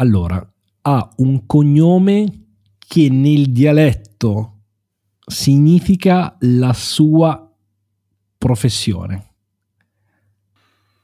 allora, 0.00 0.42
ha 0.82 1.12
un 1.18 1.44
cognome 1.44 2.46
che 2.78 3.10
nel 3.10 3.52
dialetto 3.52 4.62
significa 5.26 6.36
la 6.40 6.72
sua 6.72 7.54
professione. 8.38 9.26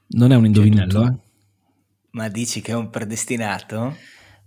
Non 0.09 0.31
è 0.31 0.35
un 0.35 0.47
indovinello, 0.47 1.05
eh? 1.05 1.15
Ma 2.11 2.27
dici 2.29 2.59
che 2.61 2.71
è 2.71 2.75
un 2.75 2.89
predestinato? 2.89 3.95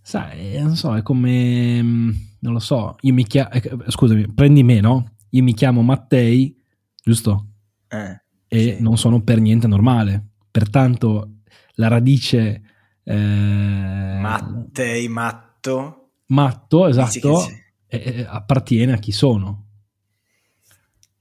Sai, 0.03 0.61
non 0.61 0.75
so, 0.75 0.97
è 0.97 1.03
come... 1.03 1.81
Mm, 1.81 2.11
non 2.41 2.53
lo 2.53 2.59
so, 2.59 2.97
io 3.03 3.15
mi 3.15 3.25
chiamo... 3.25 3.51
Eh, 3.51 3.63
scusami, 3.87 4.33
prendi 4.33 4.65
me, 4.65 4.81
no? 4.81 5.13
Io 5.31 5.45
mi 5.45 5.55
chiamo 5.55 5.83
Mattei, 5.83 6.61
giusto? 7.05 7.47
Eh, 7.87 8.21
e 8.49 8.77
sì. 8.77 8.83
non 8.83 8.99
sono 8.99 9.23
per 9.23 9.39
niente 9.39 9.69
normale. 9.69 10.31
Pertanto 10.51 11.37
la 11.75 11.87
radice... 11.87 12.65
Eh, 13.13 14.19
Mattei, 14.21 15.09
matto. 15.09 16.11
matto, 16.27 16.87
esatto, 16.87 17.45
eh, 17.89 18.25
appartiene 18.29 18.93
a 18.93 18.99
chi 18.99 19.11
sono. 19.13 19.65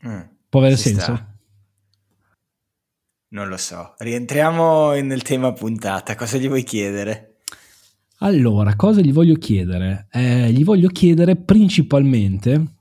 Mm, 0.05 0.19
Può 0.49 0.59
avere 0.59 0.77
senso? 0.77 1.01
sta. 1.01 1.33
Non 3.31 3.47
lo 3.47 3.57
so. 3.57 3.93
Rientriamo 3.97 4.93
nel 5.01 5.21
tema 5.21 5.51
puntata. 5.53 6.15
Cosa 6.15 6.37
gli 6.37 6.47
vuoi 6.47 6.63
chiedere? 6.63 7.37
Allora, 8.19 8.75
cosa 8.75 9.01
gli 9.01 9.13
voglio 9.13 9.35
chiedere? 9.35 10.07
Eh, 10.11 10.51
gli 10.51 10.63
voglio 10.63 10.89
chiedere 10.89 11.35
principalmente, 11.35 12.78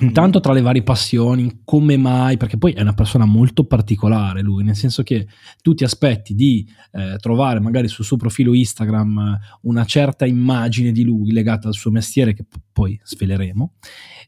intanto 0.00 0.40
tra 0.40 0.52
le 0.52 0.62
varie 0.62 0.82
passioni, 0.82 1.60
come 1.64 1.96
mai, 1.96 2.36
perché 2.36 2.56
poi 2.56 2.72
è 2.72 2.80
una 2.80 2.94
persona 2.94 3.24
molto 3.24 3.64
particolare 3.64 4.40
lui, 4.40 4.64
nel 4.64 4.74
senso 4.74 5.02
che 5.02 5.26
tu 5.60 5.74
ti 5.74 5.84
aspetti 5.84 6.34
di 6.34 6.66
eh, 6.92 7.16
trovare 7.18 7.60
magari 7.60 7.88
sul 7.88 8.04
suo 8.04 8.16
profilo 8.16 8.54
Instagram 8.54 9.38
una 9.62 9.84
certa 9.84 10.24
immagine 10.26 10.92
di 10.92 11.04
lui 11.04 11.32
legata 11.32 11.68
al 11.68 11.74
suo 11.74 11.90
mestiere, 11.90 12.34
che 12.34 12.44
p- 12.44 12.56
poi 12.72 12.98
sveleremo, 13.02 13.74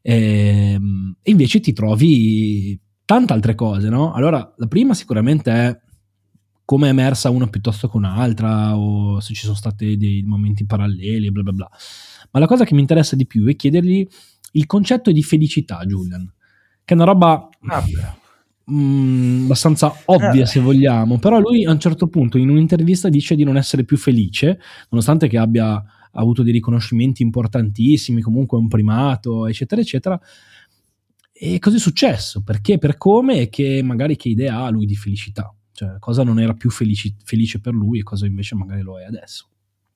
ehm, 0.03 1.17
e 1.23 1.31
invece 1.31 1.61
ti 1.61 1.73
trovi 1.73 2.79
tante 3.05 3.33
altre 3.33 3.55
cose, 3.55 3.89
no? 3.89 4.13
Allora, 4.13 4.55
la 4.57 4.67
prima 4.67 4.95
sicuramente 4.95 5.51
è 5.51 5.83
come 6.65 6.87
è 6.87 6.91
emersa 6.91 7.29
una 7.29 7.47
piuttosto 7.47 7.89
che 7.89 7.97
un'altra 7.97 8.77
o 8.77 9.21
se 9.21 9.35
ci 9.35 9.43
sono 9.43 9.55
stati 9.55 9.99
dei 9.99 10.23
momenti 10.23 10.65
paralleli 10.65 11.31
bla 11.31 11.43
bla 11.43 11.53
bla. 11.53 11.71
Ma 12.31 12.41
la 12.41 12.47
cosa 12.47 12.65
che 12.65 12.75
mi 12.75 12.81
interessa 12.81 13.17
di 13.17 13.27
più 13.27 13.47
è 13.47 13.55
chiedergli 13.55 14.07
il 14.57 14.67
concetto 14.67 15.11
di 15.13 15.23
felicità, 15.23 15.83
Julian, 15.85 16.25
che 16.85 16.95
è 16.95 16.97
una 16.97 17.05
roba 17.07 17.49
Ah, 17.69 17.83
mm, 18.71 19.45
abbastanza 19.45 19.93
ovvia 20.07 20.43
Eh. 20.43 20.47
se 20.47 20.61
vogliamo, 20.61 21.19
però 21.19 21.39
lui 21.39 21.65
a 21.65 21.71
un 21.73 21.79
certo 21.81 22.09
punto 22.09 22.39
in 22.39 22.49
un'intervista 22.51 23.09
dice 23.09 23.35
di 23.35 23.45
non 23.45 23.57
essere 23.57 23.85
più 23.85 23.97
felice, 23.97 24.59
nonostante 24.91 25.29
che 25.29 25.39
abbia 25.39 25.83
avuto 26.13 26.43
dei 26.43 26.53
riconoscimenti 26.53 27.23
importantissimi, 27.23 28.21
comunque 28.21 28.57
un 28.59 28.69
primato, 28.69 29.47
eccetera, 29.47 29.81
eccetera. 29.81 30.21
E 31.33 31.59
cosa 31.59 31.77
è 31.77 31.81
successo? 31.81 32.43
Perché, 32.43 32.79
per 32.79 32.97
come 32.97 33.41
e 33.41 33.49
che 33.49 33.83
magari 33.83 34.17
che 34.17 34.29
idea 34.29 34.63
ha 34.65 34.71
lui 34.71 34.87
di 34.87 34.95
felicità? 34.95 35.53
Cioè, 35.73 35.99
cosa 35.99 36.23
non 36.23 36.39
era 36.39 36.55
più 36.55 36.71
felici- 36.71 37.17
felice 37.25 37.61
per 37.61 37.75
lui 37.75 37.99
e 37.99 38.03
cosa 38.05 38.27
invece 38.27 38.55
magari 38.55 38.83
lo 38.83 39.01
è 39.01 39.05
adesso? 39.05 39.49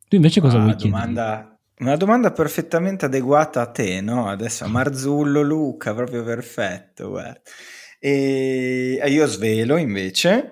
Tu 0.09 0.17
invece 0.17 0.41
cosa 0.41 0.57
Ah, 0.59 0.63
vuoi 0.63 0.75
chiedere? 0.75 1.03
Una 1.81 1.97
domanda 1.97 2.33
perfettamente 2.33 3.05
adeguata 3.07 3.61
a 3.63 3.71
te, 3.71 4.01
no? 4.01 4.29
Adesso 4.29 4.65
a 4.65 4.69
Marzullo, 4.69 5.43
Luca, 5.43 5.95
proprio 5.95 6.23
perfetto, 6.25 7.09
guarda. 7.11 7.41
E 8.01 8.99
e 9.01 9.11
io 9.11 9.27
svelo 9.27 9.77
invece, 9.77 10.51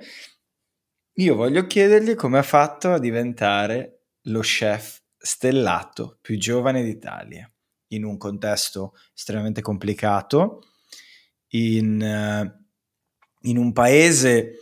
io 1.19 1.35
voglio 1.35 1.67
chiedergli 1.67 2.15
come 2.15 2.39
ha 2.39 2.43
fatto 2.43 2.93
a 2.93 2.99
diventare 2.99 4.03
lo 4.23 4.41
chef 4.41 5.01
stellato 5.17 6.19
più 6.21 6.37
giovane 6.39 6.83
d'Italia, 6.83 7.51
in 7.89 8.05
un 8.05 8.17
contesto 8.19 8.95
estremamente 9.15 9.63
complicato, 9.63 10.63
in, 11.51 12.03
eh, 12.03 12.65
in 13.43 13.57
un 13.57 13.73
paese 13.73 14.61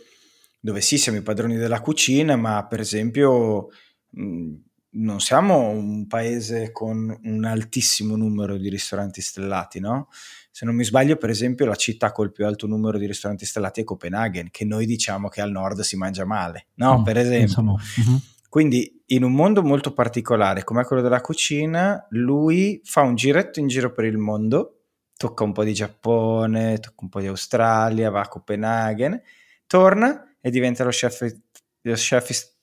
dove 0.59 0.81
sì, 0.81 0.97
siamo 0.97 1.17
i 1.19 1.21
padroni 1.23 1.57
della 1.57 1.81
cucina, 1.81 2.35
ma 2.35 2.65
per 2.65 2.79
esempio 2.79 3.69
mh, 4.11 4.53
non 4.95 5.19
siamo 5.19 5.69
un 5.69 6.07
paese 6.07 6.71
con 6.71 7.17
un 7.23 7.45
altissimo 7.45 8.15
numero 8.15 8.57
di 8.57 8.69
ristoranti 8.69 9.21
stellati, 9.21 9.79
no? 9.79 10.09
Se 10.51 10.65
non 10.65 10.75
mi 10.75 10.85
sbaglio, 10.85 11.17
per 11.17 11.29
esempio, 11.29 11.65
la 11.65 11.75
città 11.75 12.11
col 12.11 12.31
più 12.31 12.45
alto 12.45 12.65
numero 12.65 12.97
di 12.97 13.05
ristoranti 13.05 13.45
stellati 13.45 13.81
è 13.81 13.83
Copenaghen, 13.83 14.49
che 14.51 14.63
noi 14.63 14.85
diciamo 14.85 15.27
che 15.27 15.41
al 15.41 15.51
nord 15.51 15.81
si 15.81 15.97
mangia 15.97 16.25
male, 16.25 16.67
no? 16.75 16.99
Mm, 16.99 17.03
per 17.03 17.17
esempio. 17.17 17.61
Mhm. 17.61 18.21
Quindi 18.47 19.03
in 19.07 19.23
un 19.23 19.33
mondo 19.33 19.61
molto 19.63 19.91
particolare 19.91 20.63
come 20.63 20.85
quello 20.85 21.01
della 21.01 21.19
cucina, 21.19 22.07
lui 22.11 22.79
fa 22.85 23.01
un 23.01 23.15
giretto 23.15 23.59
in 23.59 23.67
giro 23.67 23.91
per 23.91 24.05
il 24.05 24.17
mondo, 24.17 24.83
tocca 25.17 25.43
un 25.43 25.51
po' 25.51 25.65
di 25.65 25.73
Giappone, 25.73 26.79
tocca 26.79 27.01
un 27.01 27.09
po' 27.09 27.19
di 27.19 27.27
Australia, 27.27 28.09
va 28.09 28.21
a 28.21 28.27
Copenaghen, 28.29 29.21
torna 29.67 30.37
e 30.39 30.49
diventa 30.49 30.85
lo 30.85 30.89
chef, 30.91 31.35
lo 31.81 31.93
chef 31.95 32.53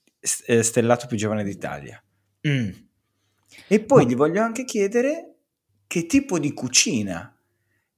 eh, 0.47 0.63
stellato 0.63 1.07
più 1.07 1.19
giovane 1.19 1.45
d'Italia. 1.45 2.03
Mm. 2.49 2.71
E 3.69 3.81
poi 3.81 4.05
Ma- 4.05 4.11
gli 4.11 4.17
voglio 4.17 4.43
anche 4.43 4.65
chiedere 4.65 5.35
che 5.87 6.07
tipo 6.07 6.39
di 6.39 6.53
cucina 6.53 7.37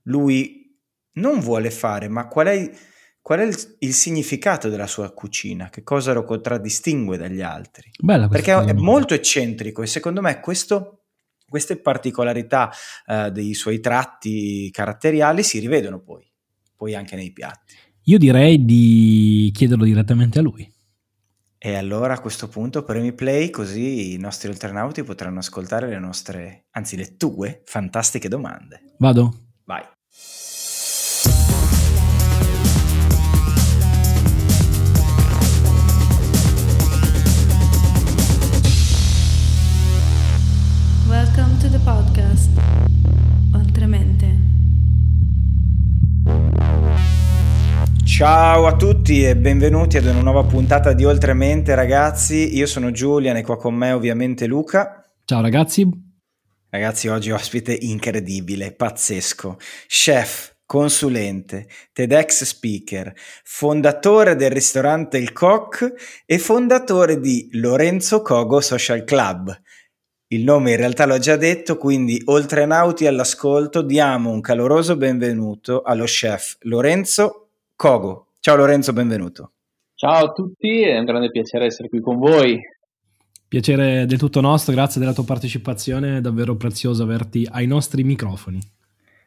lui 0.05 0.77
non 1.15 1.41
vuole 1.41 1.71
fare, 1.71 2.09
ma 2.09 2.27
qual 2.27 2.49
è, 2.49 2.71
qual 3.21 3.41
è 3.41 3.45
il, 3.45 3.57
il 3.81 3.95
significato 3.95 4.69
della 4.69 4.87
sua 4.87 5.13
cucina, 5.13 5.71
che 5.71 5.83
cosa 5.83 6.13
lo 6.13 6.25
contraddistingue 6.25 7.17
dagli 7.17 7.41
altri. 7.41 7.91
Bella 7.99 8.29
Perché 8.29 8.53
è 8.53 8.59
domanda. 8.59 8.83
molto 8.83 9.15
eccentrico 9.15 9.83
e 9.83 9.87
secondo 9.87 10.21
me 10.21 10.41
questo, 10.41 11.05
queste 11.49 11.77
particolarità 11.77 12.71
eh, 13.07 13.31
dei 13.31 13.55
suoi 13.55 13.81
tratti 13.81 14.71
caratteriali 14.73 15.43
si 15.43 15.59
rivedono 15.61 16.01
poi, 16.01 16.29
poi 16.77 16.95
anche 16.95 17.17
nei 17.17 17.33
piatti. 17.33 17.77
Io 18.07 18.19
direi 18.19 18.65
di 18.65 19.51
chiederlo 19.55 19.85
direttamente 19.85 20.41
a 20.41 20.43
lui. 20.43 20.71
E 21.67 21.77
allora 21.77 22.13
a 22.13 22.21
questo 22.21 22.47
punto 22.47 22.85
premi 22.85 23.15
play 23.15 23.49
così 23.49 24.13
i 24.13 24.19
nostri 24.19 24.51
oltranauti 24.51 25.03
potranno 25.03 25.39
ascoltare 25.39 25.89
le 25.89 25.99
nostre, 25.99 26.67
anzi 26.73 26.95
le 26.95 27.17
tue 27.17 27.63
fantastiche 27.65 28.29
domande. 28.29 28.97
Vado? 28.99 29.33
Vai. 29.65 29.83
Welcome 41.09 41.57
to 41.61 41.71
the 41.71 41.81
podcast. 41.83 42.51
Ciao 48.17 48.67
a 48.69 48.77
tutti 48.77 49.25
e 49.25 49.37
benvenuti 49.37 49.97
ad 49.97 50.05
una 50.05 50.21
nuova 50.21 50.45
puntata 50.45 50.93
di 50.93 51.05
Oltremente 51.05 51.75
ragazzi, 51.75 52.57
io 52.57 52.65
sono 52.65 52.93
Giulian 52.93 53.39
e 53.39 53.43
qua 53.43 53.57
con 53.57 53.75
me 53.75 53.91
ovviamente 53.91 54.47
Luca. 54.47 55.05
Ciao 55.25 55.41
ragazzi. 55.41 55.85
Ragazzi 56.71 57.09
oggi 57.09 57.33
ospite 57.33 57.77
incredibile, 57.77 58.71
pazzesco, 58.71 59.57
chef, 59.89 60.59
consulente, 60.65 61.67
TEDx 61.93 62.45
speaker, 62.45 63.13
fondatore 63.43 64.37
del 64.37 64.53
ristorante 64.53 65.19
Il 65.19 65.33
Coq 65.33 65.93
e 66.25 66.39
fondatore 66.39 67.19
di 67.19 67.49
Lorenzo 67.55 68.23
Cogo 68.23 68.61
Social 68.61 69.03
Club. 69.03 69.61
Il 70.29 70.45
nome 70.45 70.71
in 70.71 70.77
realtà 70.77 71.05
l'ho 71.05 71.19
già 71.19 71.35
detto, 71.35 71.77
quindi 71.77 72.23
oltre 72.27 72.65
nauti 72.65 73.09
all'ascolto 73.09 73.83
diamo 73.83 74.31
un 74.31 74.41
caloroso 74.41 74.97
benvenuto 74.97 75.83
allo 75.83 76.05
chef 76.05 76.59
Lorenzo 76.61 77.44
Cogo. 77.77 78.29
Ciao 78.39 78.57
Lorenzo, 78.57 78.93
benvenuto. 78.93 79.53
Ciao 79.95 80.27
a 80.27 80.33
tutti, 80.33 80.83
è 80.83 80.97
un 80.97 81.05
grande 81.05 81.31
piacere 81.31 81.67
essere 81.67 81.89
qui 81.89 82.01
con 82.01 82.19
voi. 82.19 82.61
Piacere 83.49 84.07
del 84.07 84.19
tutto 84.19 84.41
nostro, 84.41 84.73
grazie 84.73 85.01
della 85.01 85.13
tua 85.13 85.25
partecipazione, 85.25 86.19
è 86.19 86.21
davvero 86.21 86.57
prezioso 86.57 87.03
averti 87.03 87.47
ai 87.51 87.67
nostri 87.67 88.05
microfoni. 88.05 88.61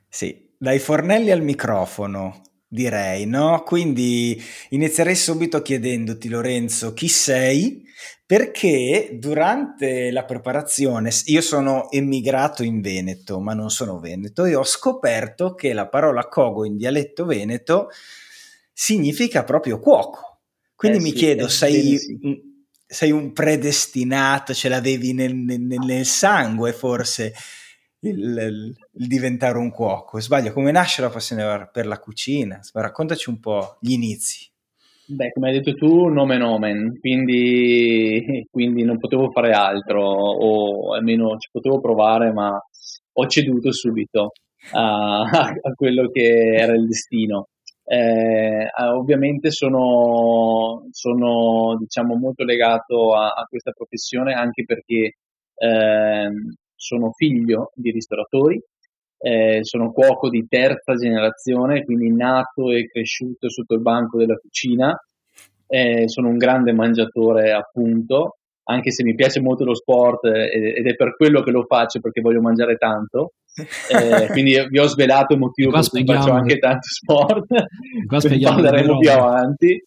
Sì, 0.08 0.54
dai 0.58 0.80
fornelli 0.80 1.32
al 1.32 1.42
microfono, 1.42 2.42
direi, 2.68 3.26
no? 3.26 3.64
Quindi 3.66 4.42
inizierei 4.70 5.16
subito 5.16 5.62
chiedendoti, 5.62 6.30
Lorenzo, 6.30 6.94
chi 6.94 7.10
sei? 7.10 7.84
Perché 8.26 9.18
durante 9.20 10.10
la 10.12 10.24
preparazione, 10.24 11.12
io 11.26 11.42
sono 11.42 11.92
emigrato 11.92 12.64
in 12.64 12.82
Veneto, 12.82 13.40
ma 13.40 13.54
non 13.54 13.70
sono 13.70 14.00
veneto, 14.00 14.46
e 14.46 14.56
ho 14.56 14.64
scoperto 14.64 15.54
che 15.54 15.74
la 15.74 15.88
parola 15.88 16.28
cogo 16.28 16.66
in 16.66 16.78
dialetto 16.78 17.26
veneto 17.26 17.90
significa 18.80 19.44
proprio 19.44 19.80
cuoco. 19.80 20.42
Quindi 20.76 20.98
Eh 20.98 21.02
mi 21.02 21.10
sì, 21.10 21.18
chiedo, 21.18 21.46
eh, 21.46 21.50
sei, 21.50 21.98
sì. 21.98 22.20
un- 22.22 22.40
sei 22.86 23.10
un 23.12 23.34
predestinato, 23.34 24.54
ce 24.54 24.70
l'avevi 24.70 25.14
nel, 25.14 25.36
nel- 25.36 25.60
nel 25.62 26.06
sangue 26.06 26.74
forse 26.74 27.34
il, 28.02 28.20
il- 28.20 28.76
il 28.94 29.08
diventare 29.08 29.58
un 29.58 29.72
cuoco? 29.72 30.20
Sbaglio, 30.20 30.54
come 30.54 30.70
nasce 30.72 31.02
la 31.02 31.10
passione 31.10 31.68
per 31.72 31.88
la 31.88 31.98
cucina? 31.98 32.60
Raccontaci 32.72 33.30
un 33.30 33.40
po' 33.40 33.78
gli 33.82 33.94
inizi. 33.94 34.48
Beh, 35.10 35.32
come 35.32 35.50
hai 35.50 35.54
detto 35.60 35.74
tu, 35.74 36.08
nome 36.10 36.38
nomen, 36.38 37.00
quindi, 37.00 38.46
quindi 38.52 38.84
non 38.84 38.98
potevo 39.00 39.32
fare 39.32 39.52
altro, 39.54 40.02
o 40.04 40.94
almeno 40.94 41.38
ci 41.38 41.50
potevo 41.50 41.80
provare, 41.80 42.34
ma 42.34 42.60
ho 43.14 43.28
ceduto 43.28 43.72
subito 43.72 44.32
a, 44.72 45.22
a 45.22 45.74
quello 45.76 46.10
che 46.10 46.56
era 46.56 46.74
il 46.74 46.86
destino. 46.88 47.48
Eh, 47.90 48.70
ovviamente 48.94 49.50
sono, 49.50 50.88
sono 50.92 51.78
diciamo, 51.80 52.16
molto 52.16 52.44
legato 52.44 53.16
a, 53.16 53.30
a, 53.30 53.46
questa 53.48 53.72
professione 53.72 54.34
anche 54.34 54.66
perché 54.66 55.16
eh, 55.56 56.30
sono 56.76 57.12
figlio 57.14 57.72
di 57.76 57.92
ristoratori, 57.92 58.62
eh, 59.20 59.60
sono 59.62 59.94
cuoco 59.94 60.30
di 60.30 60.46
terza 60.50 60.96
generazione, 60.96 61.86
quindi 61.86 62.14
nato 62.14 62.72
e 62.72 62.88
cresciuto 62.88 63.50
sotto 63.50 63.76
il 63.76 63.82
banco 63.82 64.18
della 64.18 64.36
cucina, 64.36 64.94
eh, 65.68 66.10
sono 66.10 66.28
un 66.28 66.38
grande 66.38 66.74
mangiatore 66.74 67.54
appunto, 67.54 68.40
anche 68.70 68.92
se 68.92 69.04
mi 69.04 69.16
piace 69.16 69.40
molto 69.40 69.64
lo 69.64 69.76
sport 69.76 70.26
eh, 70.26 70.76
ed 70.78 70.88
è 70.88 70.96
per 70.96 71.16
quello 71.16 71.42
che 71.42 71.52
lo 71.52 71.66
faccio 71.66 72.00
perché 72.00 72.22
voglio 72.22 72.42
mangiare 72.42 72.76
tanto. 72.76 73.34
Eh, 73.90 74.28
quindi 74.28 74.56
vi 74.70 74.78
ho 74.78 74.86
svelato 74.86 75.34
il 75.34 75.40
motivo 75.40 75.72
per 75.72 75.90
cui 75.90 76.06
faccio 76.06 76.32
anche 76.32 76.60
tanto 76.60 76.88
sport, 76.90 77.48
ne 77.50 78.40
parleremo 78.40 79.00
più 79.00 79.10
avanti. 79.10 79.84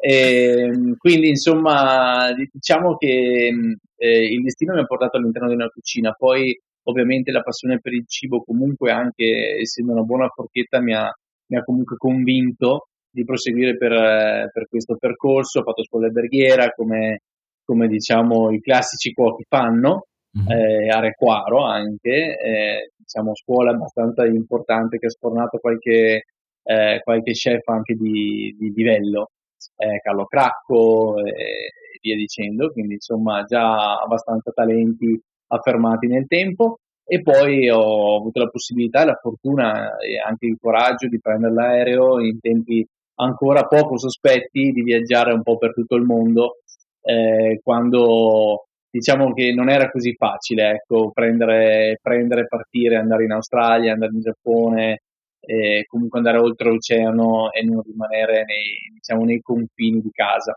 E, 0.00 0.14
ehm, 0.14 0.96
quindi 0.96 1.28
insomma 1.28 2.32
diciamo 2.32 2.96
che 2.96 3.52
eh, 3.96 4.24
il 4.24 4.42
destino 4.42 4.72
mi 4.72 4.80
ha 4.80 4.86
portato 4.86 5.18
all'interno 5.18 5.48
di 5.48 5.54
una 5.54 5.68
cucina, 5.68 6.12
poi 6.12 6.58
ovviamente 6.84 7.30
la 7.32 7.42
passione 7.42 7.80
per 7.80 7.92
il 7.92 8.04
cibo 8.06 8.42
comunque 8.42 8.90
anche 8.90 9.58
essendo 9.60 9.92
una 9.92 10.02
buona 10.02 10.28
forchetta 10.28 10.80
mi 10.80 10.94
ha, 10.94 11.14
mi 11.48 11.56
ha 11.58 11.62
comunque 11.62 11.96
convinto 11.98 12.88
di 13.10 13.24
proseguire 13.24 13.76
per, 13.76 14.50
per, 14.50 14.66
questo 14.68 14.96
percorso, 14.96 15.60
ho 15.60 15.64
fatto 15.64 15.84
scuola 15.84 16.06
alberghiera 16.06 16.70
come, 16.70 17.20
come 17.64 17.88
diciamo 17.88 18.50
i 18.50 18.60
classici 18.60 19.12
cuochi 19.12 19.44
fanno, 19.48 20.06
mm-hmm. 20.38 20.50
eh, 20.50 20.88
a 20.88 21.00
Requaro 21.00 21.64
anche, 21.64 22.38
eh, 22.38 22.92
diciamo 22.96 23.34
scuola 23.34 23.70
abbastanza 23.70 24.26
importante 24.26 24.98
che 24.98 25.06
ha 25.06 25.10
sfornato 25.10 25.58
qualche, 25.58 26.24
eh, 26.62 27.00
qualche 27.02 27.32
chef 27.32 27.66
anche 27.68 27.94
di, 27.94 28.54
di 28.58 28.72
livello, 28.74 29.30
eh, 29.76 29.98
Carlo 30.02 30.26
Cracco 30.26 31.18
e 31.18 31.72
via 32.00 32.16
dicendo, 32.16 32.70
quindi 32.72 32.94
insomma 32.94 33.44
già 33.44 33.94
abbastanza 33.94 34.50
talenti 34.50 35.18
affermati 35.48 36.06
nel 36.06 36.26
tempo 36.26 36.78
e 37.04 37.20
poi 37.22 37.68
ho 37.68 38.16
avuto 38.16 38.40
la 38.40 38.48
possibilità 38.48 39.04
la 39.04 39.18
fortuna 39.20 39.96
e 39.98 40.18
anche 40.18 40.46
il 40.46 40.56
coraggio 40.60 41.08
di 41.08 41.20
prendere 41.20 41.52
l'aereo 41.52 42.20
in 42.20 42.38
tempi 42.40 42.86
ancora 43.16 43.66
poco 43.66 43.98
sospetti 43.98 44.72
di 44.72 44.82
viaggiare 44.82 45.32
un 45.32 45.42
po' 45.42 45.58
per 45.58 45.74
tutto 45.74 45.96
il 45.96 46.02
mondo 46.02 46.61
eh, 47.02 47.60
quando 47.62 48.66
diciamo 48.90 49.32
che 49.32 49.52
non 49.54 49.70
era 49.70 49.90
così 49.90 50.14
facile 50.14 50.70
ecco, 50.72 51.10
prendere, 51.12 51.98
prendere, 52.02 52.46
partire, 52.46 52.96
andare 52.96 53.24
in 53.24 53.32
Australia, 53.32 53.92
andare 53.92 54.12
in 54.12 54.20
Giappone, 54.20 55.00
eh, 55.40 55.84
comunque 55.88 56.18
andare 56.18 56.38
oltre 56.38 56.68
l'oceano 56.70 57.50
e 57.52 57.62
non 57.64 57.82
rimanere 57.82 58.44
nei, 58.44 58.92
diciamo, 58.94 59.24
nei 59.24 59.40
confini 59.40 60.00
di 60.00 60.10
casa. 60.10 60.56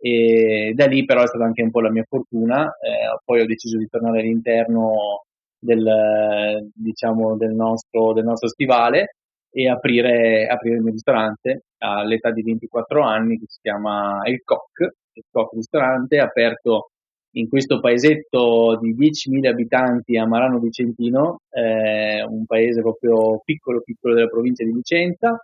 E 0.00 0.72
da 0.74 0.86
lì 0.86 1.04
però 1.04 1.22
è 1.22 1.26
stata 1.26 1.44
anche 1.44 1.62
un 1.62 1.70
po' 1.70 1.80
la 1.80 1.90
mia 1.90 2.04
fortuna, 2.06 2.66
eh, 2.66 3.18
poi 3.24 3.40
ho 3.40 3.46
deciso 3.46 3.78
di 3.78 3.86
tornare 3.88 4.20
all'interno 4.20 5.24
del, 5.58 6.70
diciamo, 6.74 7.36
del, 7.36 7.54
nostro, 7.54 8.12
del 8.12 8.24
nostro 8.24 8.48
stivale 8.48 9.16
e 9.50 9.68
aprire, 9.68 10.46
aprire 10.46 10.76
il 10.76 10.82
mio 10.82 10.92
ristorante 10.92 11.64
all'età 11.78 12.30
di 12.32 12.42
24 12.42 13.02
anni 13.02 13.38
che 13.38 13.46
si 13.48 13.60
chiama 13.62 14.20
Il 14.26 14.42
Coq, 14.44 14.90
Coq 15.30 15.52
ristorante 15.54 16.18
aperto 16.18 16.90
in 17.36 17.48
questo 17.48 17.80
paesetto 17.80 18.78
di 18.80 18.94
10.000 18.94 19.48
abitanti 19.48 20.16
a 20.16 20.26
Marano 20.26 20.58
Vicentino, 20.58 21.40
eh, 21.50 22.22
un 22.22 22.44
paese 22.46 22.80
proprio 22.80 23.40
piccolo 23.44 23.80
piccolo 23.80 24.14
della 24.14 24.28
provincia 24.28 24.64
di 24.64 24.72
Vicenza, 24.72 25.40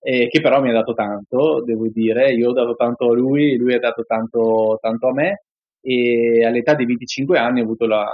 eh, 0.00 0.28
che 0.28 0.40
però 0.40 0.60
mi 0.60 0.70
ha 0.70 0.72
dato 0.72 0.92
tanto, 0.94 1.62
devo 1.64 1.88
dire, 1.88 2.32
io 2.32 2.50
ho 2.50 2.52
dato 2.52 2.74
tanto 2.74 3.10
a 3.10 3.14
lui, 3.14 3.56
lui 3.56 3.74
ha 3.74 3.78
dato 3.78 4.04
tanto, 4.04 4.78
tanto 4.80 5.08
a 5.08 5.12
me. 5.12 5.42
E 5.80 6.44
all'età 6.44 6.74
di 6.74 6.86
25 6.86 7.38
anni 7.38 7.60
ho 7.60 7.64
avuto 7.64 7.86
la, 7.86 8.06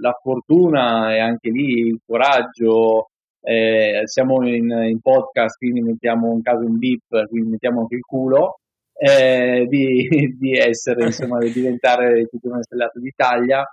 la 0.00 0.12
fortuna 0.22 1.12
e 1.14 1.18
anche 1.18 1.50
lì 1.50 1.88
il 1.88 1.98
coraggio, 2.06 3.10
eh, 3.40 4.02
siamo 4.04 4.46
in, 4.46 4.70
in, 4.70 5.00
podcast, 5.00 5.56
quindi 5.56 5.80
mettiamo 5.80 6.30
un 6.30 6.42
caso 6.42 6.62
in 6.64 6.78
beep, 6.78 7.28
quindi 7.28 7.50
mettiamo 7.50 7.80
anche 7.80 7.96
il 7.96 8.02
culo, 8.02 8.58
eh, 8.98 9.66
di, 9.68 10.08
di, 10.38 10.56
essere, 10.56 11.06
insomma, 11.06 11.38
di 11.38 11.52
diventare 11.52 12.26
titolare 12.26 12.62
stellato 12.62 13.00
d'Italia. 13.00 13.64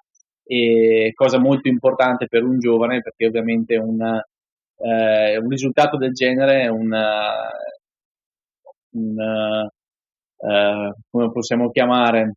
E 0.45 1.11
cosa 1.15 1.39
molto 1.39 1.69
importante 1.69 2.27
per 2.27 2.43
un 2.43 2.59
giovane 2.59 3.01
perché 3.01 3.27
ovviamente 3.27 3.77
un, 3.77 4.01
eh, 4.01 5.37
un 5.37 5.47
risultato 5.47 5.95
del 5.95 6.11
genere 6.11 6.63
è 6.63 6.67
un, 6.67 6.91
un 8.91 9.69
eh, 10.37 10.93
come 11.09 11.31
possiamo 11.31 11.71
chiamare 11.71 12.33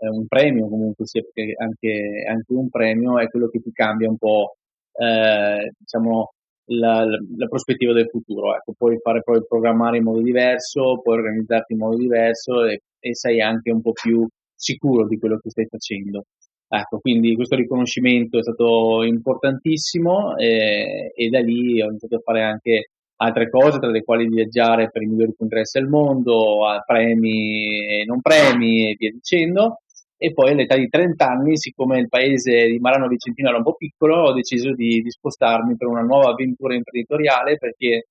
un 0.00 0.26
premio 0.26 0.68
comunque 0.68 1.06
sia 1.06 1.22
perché 1.22 1.54
anche, 1.56 2.24
anche 2.28 2.52
un 2.52 2.68
premio 2.68 3.18
è 3.18 3.28
quello 3.28 3.48
che 3.48 3.60
ti 3.60 3.72
cambia 3.72 4.08
un 4.08 4.18
po' 4.18 4.56
eh, 5.00 5.72
diciamo, 5.78 6.34
la, 6.70 7.04
la, 7.04 7.46
prospettiva 7.48 7.92
del 7.92 8.08
futuro. 8.08 8.54
Ecco, 8.54 8.74
puoi 8.76 8.98
fare 8.98 9.22
poi 9.22 9.44
programmare 9.46 9.98
in 9.98 10.04
modo 10.04 10.20
diverso, 10.20 11.00
puoi 11.02 11.18
organizzarti 11.18 11.72
in 11.72 11.78
modo 11.78 11.96
diverso 11.96 12.64
e, 12.64 12.82
e 12.98 13.14
sei 13.14 13.40
anche 13.40 13.70
un 13.70 13.80
po' 13.80 13.92
più 13.92 14.26
sicuro 14.54 15.06
di 15.06 15.18
quello 15.18 15.38
che 15.38 15.50
stai 15.50 15.66
facendo. 15.66 16.24
Ecco, 16.72 16.98
quindi 17.00 17.34
questo 17.34 17.56
riconoscimento 17.56 18.38
è 18.38 18.42
stato 18.42 19.02
importantissimo 19.02 20.36
e, 20.36 21.10
e, 21.14 21.28
da 21.28 21.40
lì 21.40 21.82
ho 21.82 21.88
iniziato 21.88 22.16
a 22.16 22.22
fare 22.22 22.42
anche 22.42 22.90
altre 23.16 23.50
cose, 23.50 23.80
tra 23.80 23.90
le 23.90 24.02
quali 24.02 24.28
viaggiare 24.28 24.88
per 24.90 25.02
i 25.02 25.06
migliori 25.06 25.34
congressi 25.36 25.78
al 25.78 25.88
mondo, 25.88 26.66
a 26.66 26.80
premi 26.86 28.00
e 28.00 28.04
non 28.06 28.20
premi 28.20 28.90
e 28.90 28.94
via 28.96 29.10
dicendo 29.10 29.80
e 30.22 30.34
poi 30.34 30.50
all'età 30.50 30.76
di 30.76 30.86
30 30.86 31.26
anni, 31.26 31.56
siccome 31.56 31.98
il 31.98 32.08
paese 32.10 32.66
di 32.66 32.78
Marano 32.78 33.08
Vicentino 33.08 33.48
era 33.48 33.56
un 33.56 33.62
po' 33.62 33.74
piccolo, 33.74 34.16
ho 34.24 34.32
deciso 34.34 34.74
di, 34.74 35.00
di 35.00 35.10
spostarmi 35.10 35.76
per 35.78 35.88
una 35.88 36.02
nuova 36.02 36.32
avventura 36.32 36.74
imprenditoriale 36.74 37.56
perché 37.56 38.08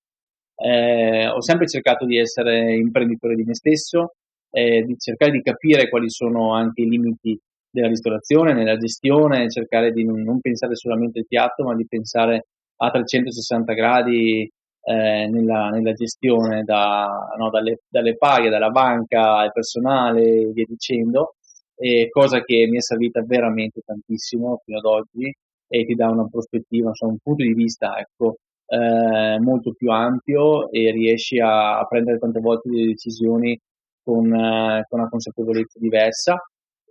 eh, 0.56 1.28
ho 1.28 1.40
sempre 1.40 1.68
cercato 1.68 2.08
di 2.08 2.18
essere 2.18 2.76
imprenditore 2.76 3.36
di 3.36 3.44
me 3.44 3.54
stesso, 3.54 4.16
eh, 4.50 4.82
di 4.82 4.98
cercare 4.98 5.30
di 5.30 5.44
capire 5.44 5.88
quali 5.88 6.10
sono 6.10 6.56
anche 6.56 6.82
i 6.82 6.90
limiti 6.90 7.40
della 7.70 7.90
ristorazione, 7.90 8.56
nella 8.56 8.78
gestione, 8.78 9.48
cercare 9.48 9.92
di 9.92 10.04
non, 10.04 10.40
pensare 10.42 10.76
solamente 10.76 11.20
al 11.20 11.28
piatto, 11.28 11.64
ma 11.64 11.76
di 11.76 11.86
pensare 11.88 12.48
a 12.78 12.90
360 12.90 13.74
gradi 13.74 14.52
eh, 14.82 15.28
nella, 15.28 15.70
nella, 15.70 15.94
gestione 15.94 16.64
da, 16.64 17.08
no, 17.38 17.52
dalle, 17.52 17.82
dalle 17.88 18.18
paghe, 18.18 18.50
dalla 18.50 18.72
banca 18.72 19.38
al 19.38 19.52
personale 19.52 20.24
e 20.24 20.52
via 20.52 20.66
dicendo 20.68 21.36
eh, 21.80 22.10
cosa 22.10 22.42
che 22.42 22.68
mi 22.68 22.78
è 22.78 22.82
servita 22.82 23.24
veramente 23.26 23.82
tantissimo 23.86 24.62
fino 24.66 24.80
ad 24.80 24.86
oggi 24.86 25.34
e 25.68 25.86
ti 25.86 25.96
dà 25.96 26.10
una 26.10 26.28
prospettiva, 26.28 26.90
insomma, 26.90 27.14
un 27.14 27.20
punto 27.24 27.44
di 27.44 27.54
vista 27.54 27.98
ecco, 27.98 28.38
eh, 28.68 29.40
molto 29.40 29.74
più 29.74 29.90
ampio 29.90 30.70
e 30.72 30.92
riesci 30.92 31.40
a, 31.40 31.80
a, 31.80 31.86
prendere 31.86 32.18
tante 32.18 32.40
volte 32.40 32.70
delle 32.70 32.88
decisioni 32.88 33.58
con, 34.04 34.26
eh, 34.34 34.86
con 34.88 35.00
una 35.00 35.10
consapevolezza 35.10 35.80
diversa. 35.80 36.36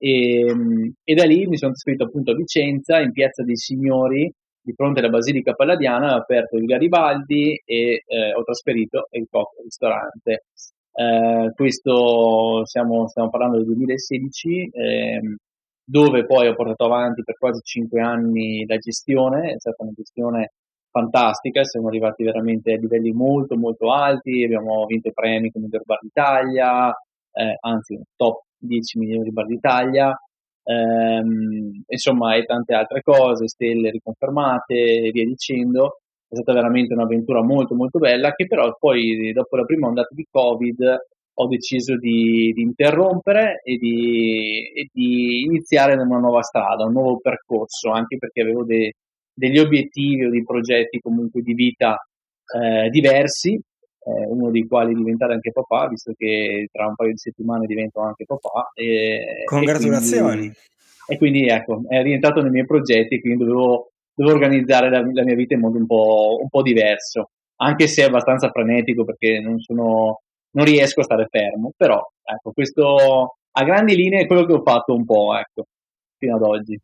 E, 0.00 0.54
e, 1.04 1.14
da 1.14 1.25
lì 1.25 1.47
mi 1.47 1.57
sono 1.57 1.73
trasferito 1.73 2.04
appunto 2.04 2.30
a 2.30 2.35
Vicenza, 2.35 3.00
in 3.00 3.12
piazza 3.12 3.42
dei 3.42 3.57
Signori, 3.57 4.33
di 4.61 4.73
fronte 4.75 5.00
alla 5.00 5.09
Basilica 5.09 5.54
Palladiana, 5.54 6.14
ho 6.14 6.18
aperto 6.18 6.57
il 6.57 6.64
Garibaldi 6.66 7.61
e 7.64 8.02
eh, 8.07 8.33
ho 8.35 8.42
trasferito 8.45 9.09
il 9.11 9.26
Coq 9.28 9.49
ristorante. 9.62 10.45
Eh, 10.99 11.52
questo 11.55 12.64
stiamo, 12.64 13.07
stiamo, 13.07 13.31
parlando 13.31 13.59
del 13.59 13.67
2016, 13.67 14.69
eh, 14.73 15.21
dove 15.85 16.26
poi 16.26 16.49
ho 16.49 16.55
portato 16.57 16.87
avanti 16.87 17.23
per 17.23 17.37
quasi 17.38 17.61
5 17.62 18.00
anni 18.00 18.67
la 18.67 18.78
gestione, 18.78 19.52
è 19.52 19.61
stata 19.61 19.85
una 19.85 19.93
gestione 19.95 20.55
fantastica, 20.90 21.62
siamo 21.62 21.87
arrivati 21.87 22.25
veramente 22.25 22.73
a 22.73 22.78
livelli 22.78 23.12
molto 23.12 23.57
molto 23.57 23.93
alti, 23.93 24.43
abbiamo 24.43 24.85
vinto 24.87 25.12
premi 25.12 25.52
come 25.52 25.67
il 25.71 25.83
Bar 25.85 26.00
d'Italia, 26.00 26.88
eh, 26.88 27.57
anzi 27.61 28.00
top 28.17 28.43
10 28.59 28.99
milioni 28.99 29.23
di 29.23 29.31
Bar 29.31 29.47
d'Italia, 29.47 30.21
ehm, 30.64 31.83
insomma 31.87 32.35
e 32.35 32.45
tante 32.45 32.75
altre 32.75 33.02
cose, 33.02 33.47
stelle 33.47 33.90
riconfermate 33.90 34.75
e 34.75 35.11
via 35.12 35.25
dicendo 35.25 36.00
è 36.29 36.35
stata 36.35 36.53
veramente 36.53 36.93
un'avventura 36.93 37.43
molto 37.43 37.75
molto 37.75 37.99
bella 37.99 38.35
che 38.35 38.47
però 38.47 38.77
poi 38.79 39.33
dopo 39.33 39.57
la 39.57 39.65
prima 39.65 39.89
ondata 39.89 40.11
di 40.11 40.27
Covid 40.31 40.99
ho 41.41 41.47
deciso 41.47 41.97
di, 41.97 42.53
di 42.53 42.63
interrompere 42.63 43.61
e 43.63 43.77
di, 43.77 44.73
e 44.75 44.89
di, 44.93 45.43
iniziare 45.43 45.95
una 45.95 46.19
nuova 46.19 46.43
strada, 46.43 46.85
un 46.85 46.93
nuovo 46.93 47.19
percorso, 47.19 47.91
anche 47.91 48.19
perché 48.19 48.41
avevo 48.41 48.65
de, 48.65 48.95
degli 49.33 49.59
obiettivi 49.59 50.25
o 50.25 50.31
dei 50.31 50.43
progetti 50.43 50.99
comunque 50.99 51.41
di 51.43 51.55
vita 51.55 51.97
eh, 52.61 52.91
diversi 52.91 53.53
eh, 53.55 54.27
uno 54.27 54.51
dei 54.51 54.67
quali 54.67 54.95
diventare 54.95 55.35
anche 55.35 55.53
papà, 55.53 55.89
visto 55.89 56.13
che 56.17 56.69
tra 56.73 56.87
un 56.87 56.95
paio 56.95 57.13
di 57.13 57.19
settimane 57.19 57.67
divento 57.67 58.01
anche 58.01 58.25
papà. 58.25 58.71
E, 58.75 59.45
Congratulazioni! 59.45 60.47
E 60.47 60.49
quindi, 60.49 60.57
e 61.07 61.19
quindi, 61.19 61.47
ecco, 61.47 61.83
è 61.89 62.03
rientrato 62.03 62.41
nei 62.41 62.51
miei 62.51 62.67
progetti, 62.67 63.21
quindi 63.21 63.45
dovevo, 63.45 63.93
dovevo 64.19 64.37
organizzare 64.37 64.91
la, 64.91 65.01
la, 65.01 65.23
mia 65.23 65.37
vita 65.37 65.55
in 65.55 65.61
modo 65.61 65.79
un 65.79 65.87
po', 65.87 66.39
un 66.41 66.49
po' 66.49 66.63
diverso, 66.63 67.31
anche 67.57 67.87
se 67.87 68.03
è 68.03 68.07
abbastanza 68.07 68.51
frenetico 68.51 69.05
perché 69.05 69.39
non, 69.39 69.61
sono, 69.61 70.23
non 70.51 70.65
riesco 70.65 71.01
a 71.01 71.05
stare 71.05 71.29
fermo, 71.31 71.73
però 71.77 72.05
ecco, 72.23 72.51
questo 72.53 73.37
a 73.51 73.65
grandi 73.65 73.95
linee 73.95 74.23
è 74.23 74.27
quello 74.27 74.45
che 74.45 74.55
ho 74.55 74.63
fatto 74.63 74.95
un 74.95 75.05
po', 75.05 75.37
ecco, 75.37 75.67
fino 76.19 76.35
ad 76.35 76.43
oggi. 76.43 76.79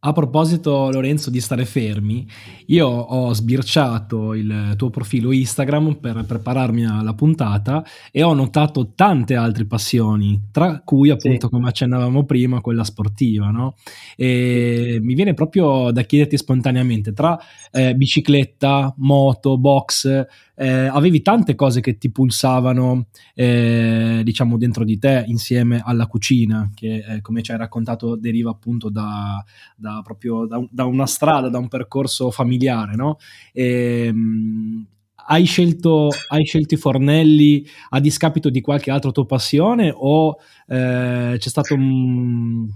A 0.00 0.12
proposito, 0.12 0.90
Lorenzo, 0.92 1.28
di 1.28 1.40
stare 1.40 1.64
fermi, 1.64 2.24
io 2.66 2.86
ho 2.86 3.34
sbirciato 3.34 4.32
il 4.32 4.74
tuo 4.76 4.90
profilo 4.90 5.32
Instagram 5.32 5.94
per 5.94 6.24
prepararmi 6.24 6.86
alla 6.86 7.14
puntata 7.14 7.84
e 8.12 8.22
ho 8.22 8.32
notato 8.32 8.92
tante 8.94 9.34
altre 9.34 9.64
passioni, 9.64 10.40
tra 10.52 10.82
cui 10.84 11.10
appunto, 11.10 11.48
sì. 11.48 11.52
come 11.52 11.68
accennavamo 11.70 12.24
prima, 12.24 12.60
quella 12.60 12.84
sportiva, 12.84 13.50
no? 13.50 13.74
E 14.16 15.00
mi 15.02 15.14
viene 15.14 15.34
proprio 15.34 15.90
da 15.90 16.02
chiederti 16.02 16.36
spontaneamente, 16.36 17.12
tra 17.12 17.36
eh, 17.72 17.96
bicicletta, 17.96 18.94
moto, 18.98 19.58
box, 19.58 20.26
eh, 20.58 20.86
avevi 20.86 21.22
tante 21.22 21.54
cose 21.54 21.80
che 21.80 21.98
ti 21.98 22.10
pulsavano, 22.10 23.06
eh, 23.34 24.22
diciamo, 24.24 24.58
dentro 24.58 24.84
di 24.84 24.98
te 24.98 25.24
insieme 25.28 25.80
alla 25.84 26.08
cucina, 26.08 26.68
che 26.74 27.04
eh, 27.06 27.20
come 27.20 27.42
ci 27.42 27.52
hai 27.52 27.58
raccontato 27.58 28.16
deriva 28.16 28.50
appunto 28.50 28.90
da, 28.90 29.42
da 29.76 30.00
proprio 30.02 30.46
da, 30.46 30.60
da, 30.68 30.84
una 30.84 31.06
strada, 31.06 31.48
da 31.48 31.58
un 31.58 31.68
percorso 31.68 32.32
familiare, 32.32 32.96
no? 32.96 33.18
E, 33.52 34.06
ehm, 34.08 34.86
hai 35.30 35.44
scelto, 35.44 36.08
hai 36.28 36.44
scelto, 36.44 36.74
i 36.74 36.78
fornelli 36.78 37.64
a 37.90 38.00
discapito 38.00 38.50
di 38.50 38.60
qualche 38.60 38.90
altra 38.90 39.10
tua 39.10 39.26
passione 39.26 39.92
o 39.94 40.38
eh, 40.66 41.36
c'è 41.38 41.48
stato 41.48 41.74
un, 41.74 42.66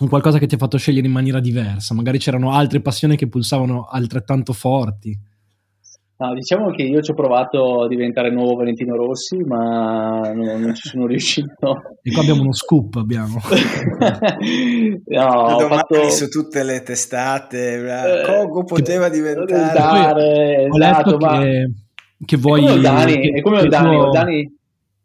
un, 0.00 0.08
qualcosa 0.08 0.38
che 0.38 0.46
ti 0.46 0.56
ha 0.56 0.58
fatto 0.58 0.78
scegliere 0.78 1.06
in 1.06 1.12
maniera 1.12 1.40
diversa? 1.40 1.94
Magari 1.94 2.18
c'erano 2.18 2.52
altre 2.52 2.80
passioni 2.80 3.16
che 3.16 3.28
pulsavano 3.28 3.84
altrettanto 3.84 4.52
forti? 4.52 5.16
No, 6.18 6.32
diciamo 6.32 6.70
che 6.70 6.82
io 6.82 7.02
ci 7.02 7.10
ho 7.10 7.14
provato 7.14 7.82
a 7.82 7.88
diventare 7.88 8.30
nuovo 8.30 8.56
Valentino 8.56 8.96
Rossi, 8.96 9.36
ma 9.36 10.32
non, 10.32 10.60
non 10.62 10.74
ci 10.74 10.88
sono 10.88 11.04
riuscito. 11.06 11.82
E 12.02 12.10
qua 12.10 12.22
abbiamo 12.22 12.40
uno 12.40 12.54
scoop, 12.54 12.94
abbiamo. 12.96 13.38
no, 15.04 15.24
ho 15.24 15.58
fatto... 15.68 16.08
su 16.08 16.28
tutte 16.28 16.62
le 16.62 16.82
testate, 16.82 17.74
eh, 17.74 18.22
Cogo 18.24 18.64
poteva 18.64 19.10
diventare... 19.10 19.44
diventare 19.44 20.68
ho 20.70 20.76
esatto, 20.76 21.16
ma... 21.18 21.42
che, 21.42 21.70
che 22.24 22.36
vuoi... 22.38 22.64
È 22.64 22.68
come 22.68 22.80
Dani, 22.80 23.32
è 23.32 23.42
come 23.42 23.66
Dani, 23.66 23.94
tuo... 23.94 24.10
Dani, 24.10 24.54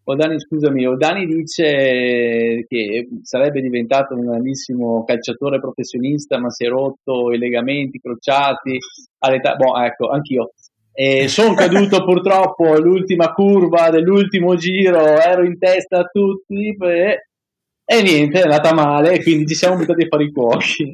Odani, 0.03 0.39
scusami, 0.39 0.85
Odani 0.85 1.25
dice 1.25 2.65
che 2.67 3.07
sarebbe 3.21 3.61
diventato 3.61 4.15
un 4.15 4.25
grandissimo 4.25 5.03
calciatore 5.03 5.59
professionista, 5.59 6.39
ma 6.39 6.49
si 6.49 6.65
è 6.65 6.69
rotto 6.69 7.31
i 7.31 7.37
legamenti 7.37 7.99
crociati 7.99 8.77
all'età. 9.19 9.55
Boh, 9.55 9.77
ecco, 9.77 10.09
anch'io 10.09 10.51
e 10.93 11.27
sono 11.27 11.53
caduto 11.53 12.03
purtroppo 12.05 12.73
all'ultima 12.73 13.31
curva 13.31 13.89
dell'ultimo 13.89 14.55
giro, 14.55 14.99
ero 14.99 15.43
in 15.43 15.57
testa 15.57 15.99
a 15.99 16.09
tutti 16.11 16.75
e, 16.79 17.27
e 17.83 18.01
niente, 18.01 18.39
è 18.39 18.43
andata 18.43 18.73
male, 18.73 19.21
quindi 19.21 19.47
ci 19.47 19.55
siamo 19.55 19.77
buttati 19.77 20.03
a 20.03 20.07
fare 20.07 20.23
i 20.23 20.31
cuochi. 20.31 20.91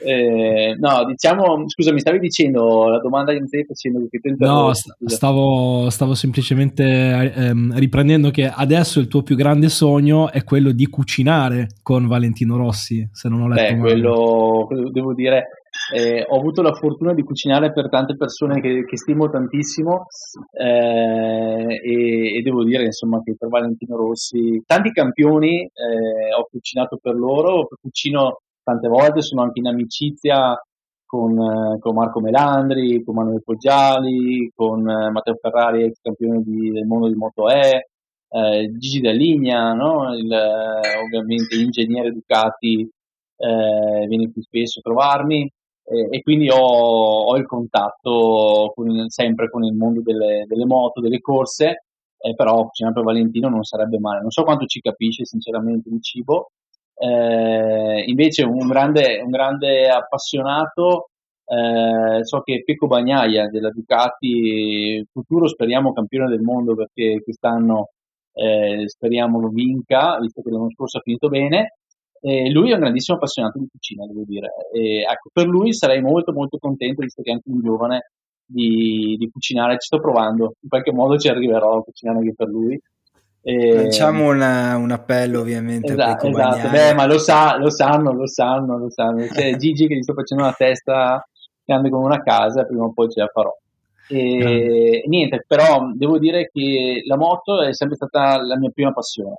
Eh, 0.00 0.76
no, 0.78 1.04
diciamo, 1.06 1.64
scusa, 1.66 1.92
mi 1.92 1.98
stavi 1.98 2.20
dicendo 2.20 2.88
la 2.88 3.00
domanda 3.00 3.32
che 3.32 3.40
mi 3.40 3.48
stavi 3.48 3.64
facendo? 3.64 3.98
No, 4.38 4.72
stavo, 4.72 5.90
stavo, 5.90 6.14
semplicemente 6.14 7.32
ehm, 7.34 7.76
riprendendo 7.76 8.30
che 8.30 8.48
adesso 8.48 9.00
il 9.00 9.08
tuo 9.08 9.22
più 9.22 9.34
grande 9.34 9.68
sogno 9.68 10.30
è 10.30 10.44
quello 10.44 10.70
di 10.70 10.86
cucinare 10.86 11.66
con 11.82 12.06
Valentino 12.06 12.56
Rossi, 12.56 13.08
se 13.12 13.28
non 13.28 13.42
ho 13.42 13.48
letto 13.48 13.74
Beh, 13.74 13.78
quello, 13.80 14.68
devo 14.92 15.14
dire, 15.14 15.57
eh, 15.94 16.24
ho 16.26 16.36
avuto 16.36 16.62
la 16.62 16.74
fortuna 16.74 17.14
di 17.14 17.22
cucinare 17.22 17.72
per 17.72 17.88
tante 17.88 18.16
persone 18.16 18.60
che, 18.60 18.84
che 18.84 18.96
stimo 18.96 19.28
tantissimo 19.28 20.06
eh, 20.52 21.80
e, 21.82 22.36
e, 22.36 22.42
devo 22.42 22.64
dire 22.64 22.84
insomma 22.84 23.22
che 23.22 23.34
per 23.38 23.48
Valentino 23.48 23.96
Rossi 23.96 24.62
tanti 24.66 24.90
campioni 24.90 25.62
eh, 25.62 26.34
ho 26.36 26.46
cucinato 26.50 26.98
per 27.00 27.14
loro, 27.14 27.68
cucino 27.80 28.40
tante 28.62 28.88
volte, 28.88 29.22
sono 29.22 29.42
anche 29.42 29.60
in 29.60 29.66
amicizia 29.66 30.54
con, 31.06 31.32
eh, 31.40 31.78
con 31.78 31.94
Marco 31.94 32.20
Melandri, 32.20 33.02
con 33.02 33.14
Manuel 33.14 33.42
Poggiali, 33.42 34.50
con 34.54 34.88
eh, 34.88 35.10
Matteo 35.10 35.36
Ferrari, 35.40 35.84
ex 35.84 36.00
campione 36.02 36.42
di, 36.42 36.70
del 36.70 36.84
mondo 36.84 37.08
di 37.08 37.14
Moto 37.14 37.48
E, 37.48 37.88
eh, 38.28 38.70
Gigi 38.76 39.00
Dalligna, 39.00 39.72
no? 39.72 40.14
il, 40.14 40.30
ovviamente 41.02 41.56
ingegnere 41.56 42.12
Ducati 42.12 42.86
eh, 43.38 44.06
viene 44.06 44.30
più 44.30 44.42
spesso 44.42 44.80
a 44.80 44.82
trovarmi 44.82 45.50
eh, 45.90 46.08
e 46.10 46.22
quindi 46.22 46.50
ho, 46.50 46.56
ho 46.56 47.36
il 47.36 47.46
contatto 47.46 48.72
con, 48.74 49.08
sempre 49.08 49.48
con 49.50 49.64
il 49.64 49.74
mondo 49.74 50.02
delle, 50.02 50.44
delle 50.46 50.66
moto, 50.66 51.00
delle 51.00 51.20
corse, 51.20 51.84
eh, 52.18 52.34
però 52.34 52.66
cucinare 52.66 52.94
per 52.94 53.04
Valentino 53.04 53.48
non 53.48 53.62
sarebbe 53.64 53.98
male. 53.98 54.20
Non 54.20 54.30
so 54.30 54.42
quanto 54.44 54.66
ci 54.66 54.80
capisce 54.80 55.24
sinceramente 55.24 55.88
di 55.88 56.00
cibo, 56.00 56.50
eh, 56.94 58.02
invece 58.06 58.44
un 58.44 58.66
grande, 58.66 59.20
un 59.24 59.30
grande 59.30 59.88
appassionato, 59.88 61.10
eh, 61.46 62.24
so 62.24 62.40
che 62.40 62.62
Pecco 62.64 62.86
Bagnaia 62.86 63.48
della 63.48 63.70
Ducati, 63.70 65.06
futuro 65.10 65.48
speriamo 65.48 65.92
campione 65.92 66.28
del 66.28 66.40
mondo 66.40 66.74
perché 66.74 67.22
quest'anno 67.22 67.90
eh, 68.34 68.84
speriamo 68.86 69.40
lo 69.40 69.48
vinca, 69.48 70.18
visto 70.20 70.42
che 70.42 70.50
l'anno 70.50 70.70
scorso 70.70 70.98
ha 70.98 71.02
finito 71.02 71.28
bene. 71.28 71.76
E 72.20 72.50
lui 72.50 72.70
è 72.70 72.74
un 72.74 72.80
grandissimo 72.80 73.16
appassionato 73.16 73.58
di 73.58 73.68
cucina, 73.70 74.06
devo 74.06 74.22
dire. 74.26 74.48
E, 74.72 75.02
ecco, 75.02 75.30
per 75.32 75.46
lui 75.46 75.72
sarei 75.72 76.00
molto 76.00 76.32
molto 76.32 76.58
contento, 76.58 77.02
visto 77.02 77.22
che 77.22 77.30
è 77.30 77.34
anche 77.34 77.50
un 77.50 77.60
giovane, 77.60 78.10
di, 78.48 79.16
di 79.18 79.30
cucinare. 79.30 79.78
Ci 79.78 79.86
sto 79.86 80.00
provando, 80.00 80.54
in 80.60 80.68
qualche 80.68 80.92
modo 80.92 81.16
ci 81.18 81.28
arriverò 81.28 81.78
a 81.78 81.82
cucinare 81.82 82.18
anche 82.18 82.34
per 82.34 82.48
lui. 82.48 82.80
Lanciamo 83.40 84.28
una, 84.28 84.76
un 84.76 84.90
appello 84.90 85.40
ovviamente 85.40 85.92
esatto, 85.92 86.26
esatto. 86.26 86.68
Beh, 86.68 86.92
ma 86.92 87.06
lo, 87.06 87.18
sa, 87.18 87.56
lo 87.56 87.70
sanno, 87.70 88.12
lo 88.12 88.26
sanno, 88.26 88.76
lo 88.76 88.90
sanno. 88.90 89.26
C'è 89.26 89.56
Gigi 89.56 89.86
che 89.86 89.96
gli 89.96 90.02
sto 90.02 90.12
facendo 90.12 90.44
una 90.44 90.52
testa 90.52 91.26
grande 91.64 91.88
come 91.88 92.04
una 92.04 92.22
casa, 92.22 92.64
prima 92.64 92.84
o 92.84 92.92
poi 92.92 93.10
ce 93.10 93.20
la 93.20 93.30
farò. 93.32 93.54
E 94.10 95.02
mm. 95.06 95.08
niente, 95.08 95.44
però 95.46 95.90
devo 95.94 96.18
dire 96.18 96.50
che 96.52 97.02
la 97.06 97.16
moto 97.16 97.62
è 97.62 97.74
sempre 97.74 97.96
stata 97.96 98.42
la 98.42 98.58
mia 98.58 98.70
prima 98.70 98.92
passione. 98.92 99.36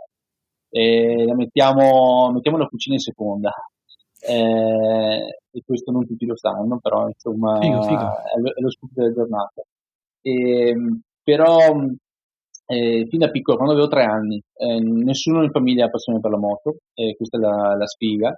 E 0.70 1.26
la 1.26 1.36
mettiamo, 1.36 2.32
mettiamo 2.32 2.58
la 2.58 2.68
cucina 2.68 2.96
in 2.96 3.02
seconda. 3.02 3.52
Eh, 4.22 5.40
e 5.52 5.64
questo 5.66 5.92
non 5.92 6.06
tutti 6.06 6.26
lo 6.26 6.38
sanno, 6.38 6.80
però 6.80 7.08
insomma 7.08 7.60
figo, 7.60 7.82
figo. 7.84 8.02
È, 8.02 8.40
lo, 8.40 8.52
è 8.54 8.62
lo 8.62 8.70
scoop 8.70 8.92
della 8.94 9.14
giornata. 9.14 9.64
E, 10.22 10.76
però 11.24 11.58
eh, 12.66 13.08
fin 13.10 13.20
da 13.20 13.30
piccolo, 13.30 13.58
quando 13.58 13.74
avevo 13.74 13.90
tre 13.90 14.04
anni, 14.04 14.42
eh, 14.56 14.80
nessuno 14.80 15.44
in 15.44 15.52
famiglia 15.52 15.86
ha 15.86 15.90
passione 15.90 16.20
per 16.20 16.32
la 16.32 16.38
moto, 16.38 16.78
questa 17.16 17.38
è 17.38 17.40
la, 17.40 17.76
la 17.76 17.88
sfiga, 17.88 18.38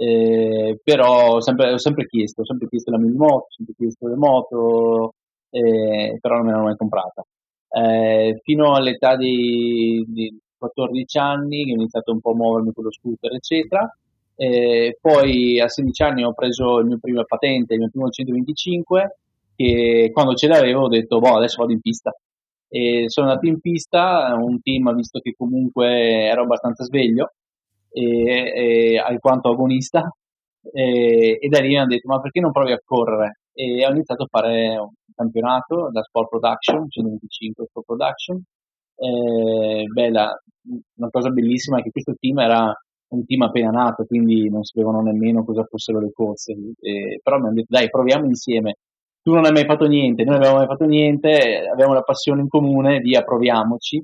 eh, 0.00 0.78
però 0.84 1.34
ho 1.34 1.40
sempre, 1.40 1.72
ho 1.72 1.78
sempre, 1.78 2.06
chiesto, 2.06 2.42
ho 2.42 2.44
sempre 2.44 2.68
chiesto 2.68 2.92
la 2.92 2.98
mia 2.98 3.10
moto, 3.16 3.46
ho 3.46 3.50
sempre 3.50 3.74
chiesto 3.76 4.06
le 4.06 4.14
moto, 4.14 5.14
eh, 5.50 6.18
però 6.20 6.36
non 6.36 6.46
me 6.46 6.52
l'hanno 6.52 6.64
mai 6.64 6.76
comprata. 6.76 7.24
Eh, 7.68 8.38
fino 8.44 8.74
all'età 8.74 9.16
di, 9.16 10.04
di, 10.06 10.38
14 10.58 11.18
anni 11.18 11.64
che 11.64 11.72
ho 11.72 11.74
iniziato 11.74 12.12
un 12.12 12.20
po' 12.20 12.32
a 12.32 12.34
muovermi 12.34 12.72
con 12.72 12.84
lo 12.84 12.92
scooter, 12.92 13.32
eccetera. 13.34 13.88
poi 15.00 15.60
a 15.60 15.68
16 15.68 16.02
anni 16.02 16.24
ho 16.24 16.34
preso 16.34 16.78
il 16.78 16.86
mio 16.86 16.98
primo 16.98 17.24
patente, 17.24 17.74
il 17.74 17.80
mio 17.80 17.90
primo 17.90 18.08
125, 18.08 19.18
e 19.56 20.10
quando 20.12 20.34
ce 20.34 20.48
l'avevo 20.48 20.82
ho 20.82 20.88
detto, 20.88 21.18
boh, 21.18 21.36
adesso 21.36 21.60
vado 21.60 21.72
in 21.72 21.80
pista 21.80 22.12
e 22.68 23.04
sono 23.08 23.28
andato 23.28 23.46
in 23.46 23.60
pista, 23.60 24.34
un 24.38 24.60
team 24.60 24.94
visto 24.94 25.20
che 25.20 25.34
comunque 25.36 26.26
ero 26.26 26.42
abbastanza 26.42 26.84
sveglio 26.84 27.32
e, 27.90 28.92
e 28.92 28.98
alquanto 28.98 29.50
agonista 29.50 30.10
e, 30.70 31.38
e, 31.40 31.48
da 31.48 31.60
lì 31.60 31.68
mi 31.68 31.78
hanno 31.78 31.86
detto 31.88 32.08
ma 32.08 32.20
perché 32.20 32.40
non 32.40 32.52
provi 32.52 32.72
a 32.72 32.80
correre 32.84 33.40
e 33.54 33.86
ho 33.86 33.90
iniziato 33.90 34.24
a 34.24 34.28
fare 34.28 34.76
un 34.76 34.90
campionato 35.14 35.88
da 35.90 36.02
Sport 36.02 36.28
Production 36.28 36.90
125 36.90 37.66
Sport 37.66 37.86
Production 37.86 38.42
e, 38.98 39.84
bella, 39.92 40.36
una 40.96 41.10
cosa 41.10 41.30
bellissima 41.30 41.78
è 41.78 41.82
che 41.82 41.90
questo 41.90 42.14
team 42.18 42.38
era 42.40 42.74
un 43.10 43.24
team 43.24 43.40
appena 43.42 43.70
nato 43.70 44.04
quindi 44.04 44.50
non 44.50 44.64
sapevano 44.64 45.00
nemmeno 45.00 45.44
cosa 45.44 45.64
fossero 45.64 46.00
le 46.00 46.10
corse. 46.12 46.52
E, 46.80 47.20
però 47.22 47.38
mi 47.38 47.46
hanno 47.46 47.54
detto 47.54 47.68
dai 47.70 47.88
proviamo 47.88 48.26
insieme. 48.26 48.76
Tu 49.22 49.32
non 49.32 49.44
hai 49.44 49.52
mai 49.52 49.64
fatto 49.66 49.86
niente, 49.86 50.24
noi 50.24 50.32
non 50.32 50.42
abbiamo 50.42 50.58
mai 50.58 50.66
fatto 50.66 50.84
niente, 50.84 51.68
abbiamo 51.70 51.92
la 51.92 52.02
passione 52.02 52.40
in 52.40 52.48
comune, 52.48 52.98
via, 53.00 53.22
proviamoci. 53.22 54.02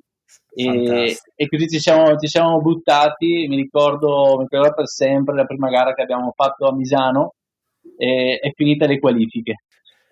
E, 0.57 1.17
e, 1.35 1.49
così 1.49 1.69
ci 1.69 1.79
siamo, 1.79 2.17
ci 2.17 2.27
siamo, 2.29 2.61
buttati, 2.61 3.47
mi 3.49 3.57
ricordo, 3.57 4.37
mi 4.37 4.47
ricordo 4.49 4.75
per 4.75 4.87
sempre 4.87 5.35
la 5.35 5.45
prima 5.45 5.69
gara 5.71 5.95
che 5.95 6.03
abbiamo 6.03 6.33
fatto 6.35 6.67
a 6.67 6.75
Misano, 6.75 7.35
e, 7.97 8.39
è 8.41 8.51
finita 8.55 8.87
le 8.87 8.99
qualifiche. 8.99 9.55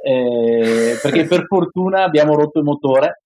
eh, 0.05 0.99
perché 1.01 1.27
per 1.27 1.47
fortuna 1.47 2.05
abbiamo 2.05 2.35
rotto 2.35 2.59
il 2.59 2.65
motore 2.65 3.22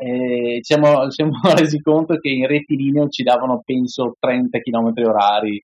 e 0.00 0.60
ci 0.62 0.74
siamo, 0.74 1.08
siamo 1.12 1.32
resi 1.54 1.80
conto 1.80 2.16
che 2.16 2.30
in 2.30 2.46
rettilineo 2.46 3.08
ci 3.08 3.22
davano 3.22 3.60
penso 3.64 4.16
30 4.18 4.58
km 4.60 4.92
orari 5.06 5.62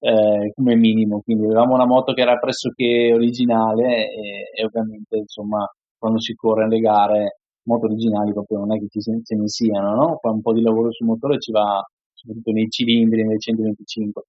eh, 0.00 0.52
come 0.54 0.74
minimo, 0.76 1.20
quindi 1.20 1.44
avevamo 1.44 1.74
una 1.74 1.86
moto 1.86 2.12
che 2.14 2.22
era 2.22 2.38
pressoché 2.38 3.12
originale 3.12 4.08
e, 4.08 4.50
e 4.54 4.64
ovviamente 4.64 5.18
insomma 5.18 5.66
quando 5.98 6.20
si 6.20 6.34
corre 6.34 6.64
nelle 6.66 6.80
gare 6.80 7.38
moto 7.64 7.86
originali 7.86 8.32
proprio 8.32 8.58
non 8.58 8.74
è 8.74 8.78
che 8.78 8.86
ci 8.88 9.00
se, 9.00 9.12
ne 9.12 9.48
siano, 9.48 9.94
no? 9.94 10.18
Fa 10.20 10.30
un 10.30 10.42
po' 10.42 10.52
di 10.52 10.62
lavoro 10.62 10.92
sul 10.92 11.06
motore 11.06 11.38
ci 11.38 11.50
va 11.50 11.82
soprattutto 12.12 12.52
nei 12.52 12.68
cilindri, 12.68 13.24
nel 13.24 13.40
125. 13.40 14.22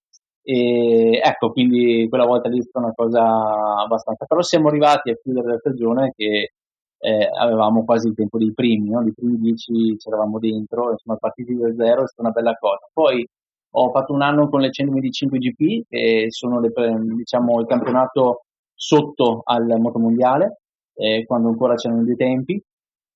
E 0.43 1.19
ecco, 1.24 1.51
quindi 1.51 2.07
quella 2.07 2.25
volta 2.25 2.50
lì 2.50 2.59
è 2.59 2.62
stata 2.62 2.85
una 2.85 2.93
cosa 2.93 3.83
abbastanza. 3.83 4.25
Però 4.25 4.41
siamo 4.41 4.67
arrivati 4.67 5.09
a 5.09 5.15
chiudere 5.15 5.47
la 5.47 5.57
stagione 5.57 6.13
che 6.15 6.51
eh, 6.99 7.29
avevamo 7.39 7.83
quasi 7.85 8.07
il 8.07 8.15
tempo 8.15 8.37
dei 8.37 8.53
primi, 8.53 8.89
no? 8.89 9.03
Dei 9.03 9.13
primi 9.13 9.37
10 9.37 9.97
c'eravamo 9.97 10.39
dentro, 10.39 10.91
insomma 10.91 11.17
partiti 11.17 11.55
da 11.55 11.73
zero 11.75 12.03
è 12.03 12.07
stata 12.07 12.21
una 12.21 12.31
bella 12.31 12.55
cosa. 12.55 12.89
Poi 12.93 13.27
ho 13.77 13.91
fatto 13.91 14.13
un 14.13 14.21
anno 14.21 14.49
con 14.49 14.61
le 14.61 14.71
125 14.71 15.37
GP, 15.37 15.87
che 15.89 16.25
sono 16.29 16.59
le, 16.59 16.71
diciamo, 17.15 17.59
il 17.59 17.67
campionato 17.67 18.45
sotto 18.73 19.41
al 19.43 19.65
motomondiale, 19.79 20.59
eh, 20.95 21.25
quando 21.25 21.49
ancora 21.49 21.75
c'erano 21.75 22.03
dei 22.03 22.15
tempi, 22.15 22.61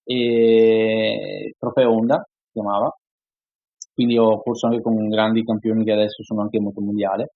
e 0.04 1.54
Trofeo 1.58 1.92
Honda 1.92 2.28
si 2.28 2.52
chiamava, 2.54 2.94
quindi 3.94 4.18
ho 4.18 4.42
corso 4.42 4.68
anche 4.68 4.82
con 4.82 5.08
grandi 5.10 5.44
campioni 5.44 5.84
che 5.84 5.92
adesso 5.92 6.24
sono 6.24 6.42
anche 6.42 6.60
molto 6.60 6.82
mondiale. 6.82 7.34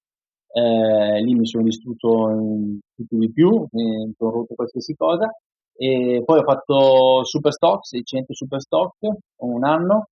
Eh, 0.52 1.22
lì 1.22 1.34
mi 1.36 1.46
sono 1.46 1.64
distrutto 1.64 2.30
in 2.30 2.80
tutto 2.96 3.18
di 3.18 3.32
più, 3.32 3.66
mi 3.72 4.14
sono 4.18 4.32
rotto 4.32 4.56
qualsiasi 4.56 4.96
cosa. 4.96 5.30
E 5.76 6.22
poi 6.26 6.40
ho 6.40 6.44
fatto 6.44 7.24
Super 7.24 7.52
Stock, 7.52 7.86
600 7.86 8.34
Super 8.34 8.62
Stock, 8.62 8.96
un 9.38 9.64
anno, 9.66 10.08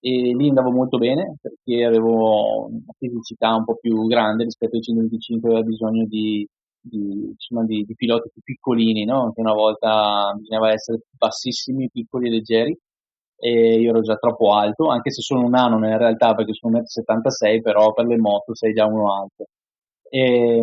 e 0.00 0.34
lì 0.34 0.48
andavo 0.48 0.70
molto 0.70 0.96
bene 0.98 1.36
perché 1.40 1.84
avevo 1.84 2.66
una 2.66 2.92
fisicità 2.98 3.54
un 3.54 3.64
po' 3.64 3.76
più 3.76 4.06
grande 4.06 4.44
rispetto 4.44 4.76
ai 4.76 4.82
125, 4.82 5.48
avevo 5.50 5.64
bisogno 5.64 6.06
di, 6.06 6.46
di, 6.80 7.28
insomma, 7.32 7.64
di, 7.64 7.84
di 7.84 7.94
piloti 7.94 8.30
più 8.32 8.42
piccolini, 8.42 9.04
no? 9.04 9.32
che 9.34 9.40
una 9.40 9.52
volta 9.52 10.32
bisognava 10.36 10.72
essere 10.72 11.00
bassissimi, 11.16 11.90
piccoli 11.90 12.28
e 12.28 12.30
leggeri 12.30 12.78
e 13.42 13.80
io 13.80 13.90
ero 13.90 14.00
già 14.02 14.16
troppo 14.16 14.52
alto, 14.52 14.88
anche 14.88 15.10
se 15.10 15.22
sono 15.22 15.44
un 15.44 15.50
nano 15.50 15.76
in 15.76 15.96
realtà 15.96 16.34
perché 16.34 16.52
sono 16.52 16.78
1,76 16.78 17.58
m, 17.58 17.62
però 17.62 17.92
per 17.94 18.06
le 18.06 18.18
moto 18.18 18.54
sei 18.54 18.72
già 18.74 18.86
uno 18.86 19.14
alto. 19.14 19.46
E, 20.12 20.60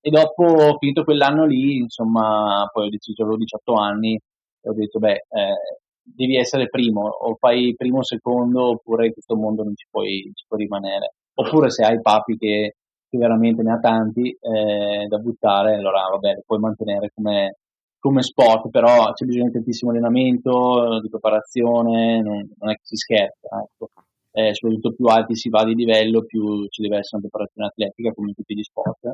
e 0.00 0.10
dopo, 0.10 0.76
finito 0.78 1.04
quell'anno 1.04 1.46
lì, 1.46 1.76
insomma, 1.76 2.68
poi 2.72 2.86
ho 2.86 2.90
deciso, 2.90 3.22
avevo 3.22 3.36
18 3.36 3.74
anni, 3.74 4.14
e 4.14 4.68
ho 4.68 4.72
detto, 4.74 4.98
beh, 4.98 5.12
eh, 5.12 5.78
devi 6.02 6.36
essere 6.36 6.68
primo, 6.68 7.06
o 7.06 7.36
fai 7.36 7.74
primo 7.76 7.98
o 7.98 8.04
secondo, 8.04 8.70
oppure 8.70 9.06
in 9.06 9.12
questo 9.12 9.36
mondo 9.36 9.62
non 9.62 9.74
ci 9.76 9.86
puoi, 9.90 10.30
ci 10.34 10.44
puoi 10.48 10.62
rimanere. 10.62 11.14
Oppure 11.34 11.70
se 11.70 11.84
hai 11.84 12.00
papi 12.00 12.36
che, 12.36 12.76
che 13.08 13.18
veramente 13.18 13.62
ne 13.62 13.72
ha 13.72 13.78
tanti 13.78 14.36
eh, 14.40 15.06
da 15.08 15.18
buttare, 15.18 15.76
allora 15.76 16.08
vabbè, 16.10 16.34
lo 16.34 16.42
puoi 16.44 16.58
mantenere 16.58 17.10
come, 17.14 17.58
come 17.98 18.22
sport, 18.22 18.70
però 18.70 19.12
c'è 19.12 19.24
bisogno 19.24 19.46
di 19.46 19.52
tantissimo 19.52 19.92
allenamento, 19.92 20.98
di 21.00 21.08
preparazione, 21.08 22.20
non, 22.22 22.48
non 22.58 22.70
è 22.70 22.74
che 22.74 22.82
si 22.82 22.96
scherza, 22.96 23.48
ecco. 23.62 23.88
Eh, 24.32 24.54
soprattutto 24.54 24.92
più 24.92 25.06
alti 25.06 25.34
si 25.36 25.48
va 25.48 25.64
di 25.64 25.74
livello, 25.74 26.24
più 26.24 26.66
ci 26.68 26.82
deve 26.82 26.98
essere 26.98 27.18
una 27.18 27.28
preparazione 27.28 27.68
atletica 27.68 28.12
come 28.12 28.28
in 28.28 28.34
tutti 28.34 28.54
gli 28.54 28.62
sport. 28.62 29.12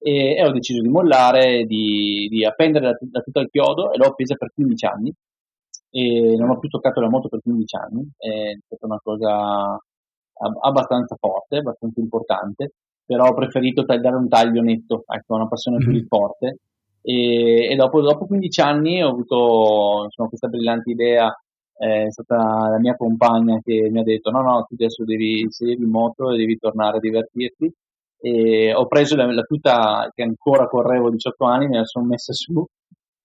E, 0.00 0.36
e 0.36 0.44
ho 0.44 0.52
deciso 0.52 0.80
di 0.80 0.88
mollare, 0.88 1.64
di, 1.64 2.28
di 2.30 2.44
appendere 2.44 2.86
da, 2.86 2.98
da 3.00 3.20
tutto 3.20 3.40
il 3.40 3.48
chiodo 3.50 3.92
e 3.92 3.96
l'ho 3.96 4.06
appesa 4.06 4.36
per 4.36 4.52
15 4.54 4.86
anni 4.86 5.12
e 5.90 6.36
non 6.36 6.50
ho 6.50 6.58
più 6.58 6.68
toccato 6.68 7.00
la 7.00 7.08
moto 7.08 7.28
per 7.28 7.40
15 7.42 7.76
anni, 7.76 8.08
è 8.16 8.52
stata 8.64 8.86
una 8.86 9.00
cosa 9.02 9.78
abbastanza 10.60 11.16
forte, 11.18 11.56
abbastanza 11.56 12.00
importante, 12.00 12.72
però 13.04 13.28
ho 13.28 13.34
preferito 13.34 13.82
dare 13.82 14.16
un 14.16 14.28
taglio 14.28 14.60
netto, 14.60 15.04
ecco, 15.06 15.34
una 15.34 15.48
passione 15.48 15.78
mm-hmm. 15.78 15.90
più 15.90 16.06
forte 16.06 16.58
e, 17.00 17.68
e 17.70 17.74
dopo, 17.74 18.00
dopo, 18.00 18.26
15 18.26 18.60
anni 18.60 19.02
ho 19.02 19.08
avuto 19.08 20.02
insomma, 20.04 20.28
questa 20.28 20.48
brillante 20.48 20.90
idea, 20.90 21.34
è 21.78 22.10
stata 22.10 22.68
la 22.70 22.78
mia 22.78 22.96
compagna 22.96 23.60
che 23.62 23.88
mi 23.90 24.00
ha 24.00 24.02
detto 24.02 24.30
no 24.30 24.42
no 24.42 24.66
tu 24.68 24.74
adesso 24.74 25.04
devi 25.04 25.46
sedere 25.48 25.80
in 25.80 25.88
moto 25.88 26.32
e 26.32 26.36
devi 26.36 26.58
tornare 26.58 26.96
a 26.96 27.00
divertirti 27.00 27.72
e 28.20 28.74
ho 28.74 28.86
preso 28.86 29.14
la, 29.14 29.32
la 29.32 29.42
tuta 29.42 30.10
che 30.12 30.22
ancora 30.22 30.66
correvo 30.66 31.10
18 31.10 31.44
anni, 31.44 31.68
me 31.68 31.78
la 31.78 31.84
sono 31.84 32.06
messa 32.06 32.32
su 32.32 32.64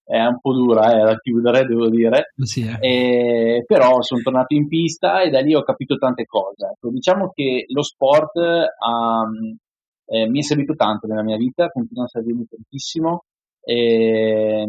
è 0.05 0.23
un 0.25 0.39
po' 0.39 0.53
dura 0.53 0.91
eh, 0.93 1.03
da 1.03 1.17
chiudere, 1.17 1.65
devo 1.65 1.89
dire, 1.89 2.33
sì, 2.43 2.61
eh. 2.61 2.77
e, 2.79 3.63
però 3.65 4.01
sono 4.01 4.21
tornato 4.21 4.53
in 4.53 4.67
pista 4.67 5.21
e 5.21 5.29
da 5.29 5.39
lì 5.39 5.55
ho 5.55 5.63
capito 5.63 5.95
tante 5.95 6.25
cose. 6.25 6.71
Ecco, 6.73 6.89
diciamo 6.89 7.31
che 7.33 7.65
lo 7.69 7.83
sport 7.83 8.35
ha, 8.35 9.23
eh, 10.05 10.29
mi 10.29 10.39
è 10.39 10.43
servito 10.43 10.75
tanto 10.75 11.07
nella 11.07 11.23
mia 11.23 11.37
vita, 11.37 11.69
continua 11.69 12.03
a 12.03 12.09
servirmi 12.09 12.45
tantissimo, 12.45 13.23
e 13.63 14.65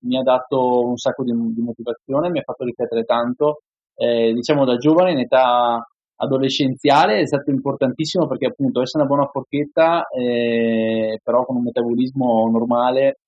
mi 0.00 0.18
ha 0.18 0.22
dato 0.22 0.86
un 0.86 0.96
sacco 0.96 1.24
di, 1.24 1.32
di 1.32 1.62
motivazione, 1.62 2.30
mi 2.30 2.38
ha 2.38 2.42
fatto 2.42 2.64
riflettere 2.64 3.04
tanto. 3.04 3.62
Eh, 3.96 4.32
diciamo 4.32 4.64
da 4.64 4.76
giovane 4.76 5.12
in 5.12 5.20
età 5.20 5.80
adolescenziale 6.16 7.20
è 7.20 7.26
stato 7.26 7.50
importantissimo 7.50 8.26
perché 8.26 8.46
appunto 8.46 8.82
essere 8.82 9.04
una 9.04 9.12
buona 9.12 9.30
forchetta 9.30 10.06
eh, 10.08 11.18
però 11.22 11.44
con 11.44 11.56
un 11.56 11.62
metabolismo 11.62 12.48
normale 12.50 13.18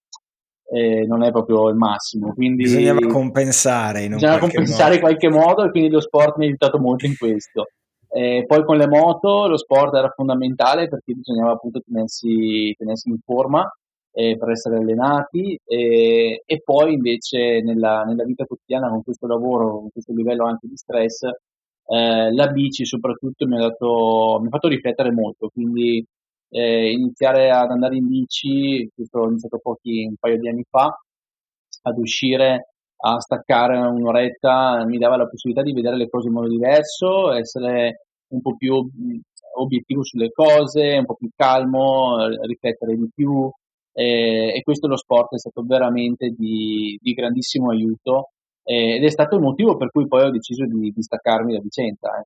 eh, 0.69 1.05
non 1.07 1.23
è 1.23 1.31
proprio 1.31 1.69
il 1.69 1.77
massimo 1.77 2.33
quindi 2.33 2.65
bisognava 2.65 3.07
compensare 3.07 4.03
in, 4.03 4.15
bisognava 4.15 4.41
compensare 4.41 4.95
in 4.95 5.01
qualche 5.01 5.29
modo 5.29 5.65
e 5.65 5.71
quindi 5.71 5.89
lo 5.89 6.01
sport 6.01 6.37
mi 6.37 6.45
ha 6.45 6.49
aiutato 6.49 6.79
molto 6.79 7.07
in 7.07 7.17
questo. 7.17 7.67
Eh, 8.09 8.45
poi 8.47 8.65
con 8.65 8.77
le 8.77 8.87
moto 8.87 9.47
lo 9.47 9.59
sport 9.59 9.95
era 9.95 10.09
fondamentale 10.09 10.89
perché 10.89 11.13
bisognava 11.13 11.53
appunto 11.53 11.81
tenersi, 11.85 12.75
tenersi 12.79 13.11
in 13.11 13.19
forma 13.23 13.69
eh, 14.19 14.39
per 14.39 14.49
essere 14.49 14.79
allenati 14.79 15.59
e, 15.67 16.43
e 16.47 16.63
poi 16.65 16.95
invece 16.95 17.61
nella, 17.61 18.03
nella, 18.05 18.25
vita 18.25 18.47
quotidiana 18.47 18.89
con 18.89 19.03
questo 19.03 19.27
lavoro, 19.27 19.79
con 19.81 19.91
questo 19.91 20.15
livello 20.15 20.47
anche 20.47 20.67
di 20.67 20.77
stress, 20.77 21.25
eh, 21.25 22.33
la 22.33 22.47
bici 22.47 22.87
soprattutto 22.87 23.47
mi 23.47 23.57
ha, 23.57 23.61
dato, 23.61 24.39
mi 24.41 24.47
ha 24.47 24.51
fatto 24.51 24.69
riflettere 24.69 25.13
molto, 25.13 25.51
quindi 25.53 26.03
eh, 26.49 26.93
iniziare 26.93 27.51
ad 27.51 27.71
andare 27.71 27.97
in 27.97 28.07
bici, 28.07 28.89
questo 28.95 29.19
ho 29.21 29.29
iniziato 29.29 29.59
pochi, 29.63 30.07
un 30.07 30.15
paio 30.19 30.39
di 30.39 30.49
anni 30.49 30.65
fa, 30.67 30.99
ad 31.83 31.99
uscire 31.99 32.71
a 32.99 33.21
staccare 33.21 33.77
un'oretta 33.77 34.83
mi 34.87 34.97
dava 34.97 35.19
la 35.19 35.29
possibilità 35.29 35.63
di 35.63 35.75
vedere 35.75 35.97
le 35.97 36.09
cose 36.09 36.29
in 36.29 36.33
modo 36.33 36.49
diverso, 36.49 37.33
essere 37.33 38.07
un 38.29 38.41
po' 38.41 38.57
più 38.57 38.75
obiettivo 39.59 40.03
sulle 40.03 40.31
cose, 40.31 40.97
un 40.99 41.05
po' 41.05 41.17
più 41.17 41.29
calmo, 41.37 42.27
riflettere 42.47 42.97
di 42.97 43.11
più, 43.15 43.51
eh, 43.99 44.53
e 44.55 44.63
questo 44.63 44.89
lo 44.89 44.97
sport 44.97 45.33
è 45.35 45.39
stato 45.39 45.63
veramente 45.65 46.29
di, 46.29 46.99
di 47.01 47.13
grandissimo 47.15 47.71
aiuto 47.71 48.33
eh, 48.63 48.97
ed 48.97 49.05
è 49.05 49.09
stato 49.09 49.37
il 49.37 49.43
motivo 49.43 49.77
per 49.79 49.91
cui 49.91 50.07
poi 50.07 50.25
ho 50.25 50.31
deciso 50.31 50.67
di, 50.67 50.93
di 50.95 51.03
staccarmi 51.03 51.55
da 51.55 51.61
Vicenza. 51.61 52.23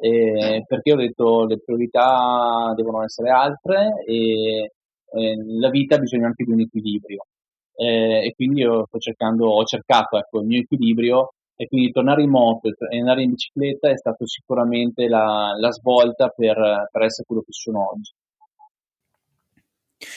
Eh. 0.00 0.64
perché 0.66 0.94
ho 0.94 0.96
detto 0.96 1.44
le 1.44 1.60
priorità 1.62 2.72
devono 2.74 3.04
essere 3.04 3.28
altre 3.28 4.02
e 4.06 4.70
nella 5.12 5.68
vita 5.68 5.96
ha 5.96 5.98
bisogno 5.98 6.24
anche 6.24 6.44
di 6.44 6.50
un 6.50 6.60
equilibrio. 6.60 7.26
Eh, 7.74 8.26
e 8.26 8.32
quindi 8.34 8.62
sto 8.62 8.98
cercando, 8.98 9.50
ho 9.50 9.64
cercato 9.64 10.16
ecco, 10.16 10.40
il 10.40 10.46
mio 10.46 10.60
equilibrio 10.60 11.32
e 11.56 11.66
quindi 11.66 11.90
tornare 11.90 12.22
in 12.22 12.30
moto 12.30 12.68
e 12.68 12.98
andare 12.98 13.22
in 13.22 13.30
bicicletta 13.30 13.90
è 13.90 13.96
stato 13.98 14.26
sicuramente 14.26 15.08
la, 15.08 15.52
la 15.58 15.70
svolta 15.72 16.28
per, 16.28 16.56
per 16.90 17.02
essere 17.02 17.26
quello 17.26 17.42
che 17.42 17.52
sono 17.52 17.90
oggi. 17.90 18.12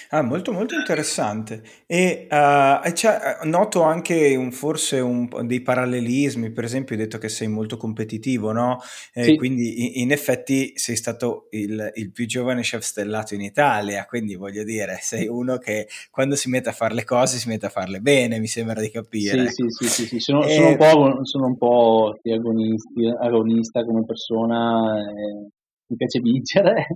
Ah, 0.10 0.22
molto 0.22 0.52
molto 0.52 0.76
interessante. 0.76 1.62
E 1.86 2.28
uh, 2.30 2.92
cioè, 2.94 3.40
noto 3.44 3.82
anche 3.82 4.36
un, 4.36 4.52
forse 4.52 5.00
un, 5.00 5.28
dei 5.44 5.62
parallelismi, 5.62 6.52
per 6.52 6.64
esempio 6.64 6.96
hai 6.96 7.02
detto 7.02 7.18
che 7.18 7.30
sei 7.30 7.48
molto 7.48 7.78
competitivo, 7.78 8.52
no? 8.52 8.80
Eh, 9.14 9.24
sì. 9.24 9.36
Quindi 9.36 9.98
in, 9.98 10.04
in, 10.04 10.12
effetti 10.12 10.74
sei 10.76 10.96
stato 10.96 11.48
il, 11.52 11.92
il, 11.96 12.12
più 12.12 12.26
giovane 12.26 12.62
chef 12.62 12.82
stellato 12.82 13.34
in 13.34 13.42
Italia, 13.42 14.06
quindi 14.06 14.36
voglio 14.36 14.64
dire, 14.64 14.98
sei 15.02 15.28
uno 15.28 15.58
che 15.58 15.88
quando 16.12 16.36
si 16.36 16.50
mette 16.50 16.70
a 16.70 16.74
fare 16.74 16.94
le 16.94 17.04
cose 17.04 17.38
si 17.38 17.48
mette 17.48 17.68
a 17.68 17.70
farle 17.70 18.00
bene, 18.00 18.40
mi 18.40 18.48
sembra 18.48 18.80
di 18.80 18.90
capire. 18.90 19.50
Sì, 19.50 19.66
sì, 19.70 19.88
sì, 19.88 20.06
sì, 20.06 20.20
sono, 20.20 20.44
e... 20.44 20.54
sono, 20.54 20.68
un 20.70 20.78
po', 20.78 21.20
sono 21.24 21.46
un 21.48 21.58
po' 21.58 22.16
agonista 23.20 23.84
come 23.84 24.06
persona, 24.06 25.00
eh, 25.00 25.50
mi 25.88 25.96
piace 25.96 26.20
vincere. 26.20 26.88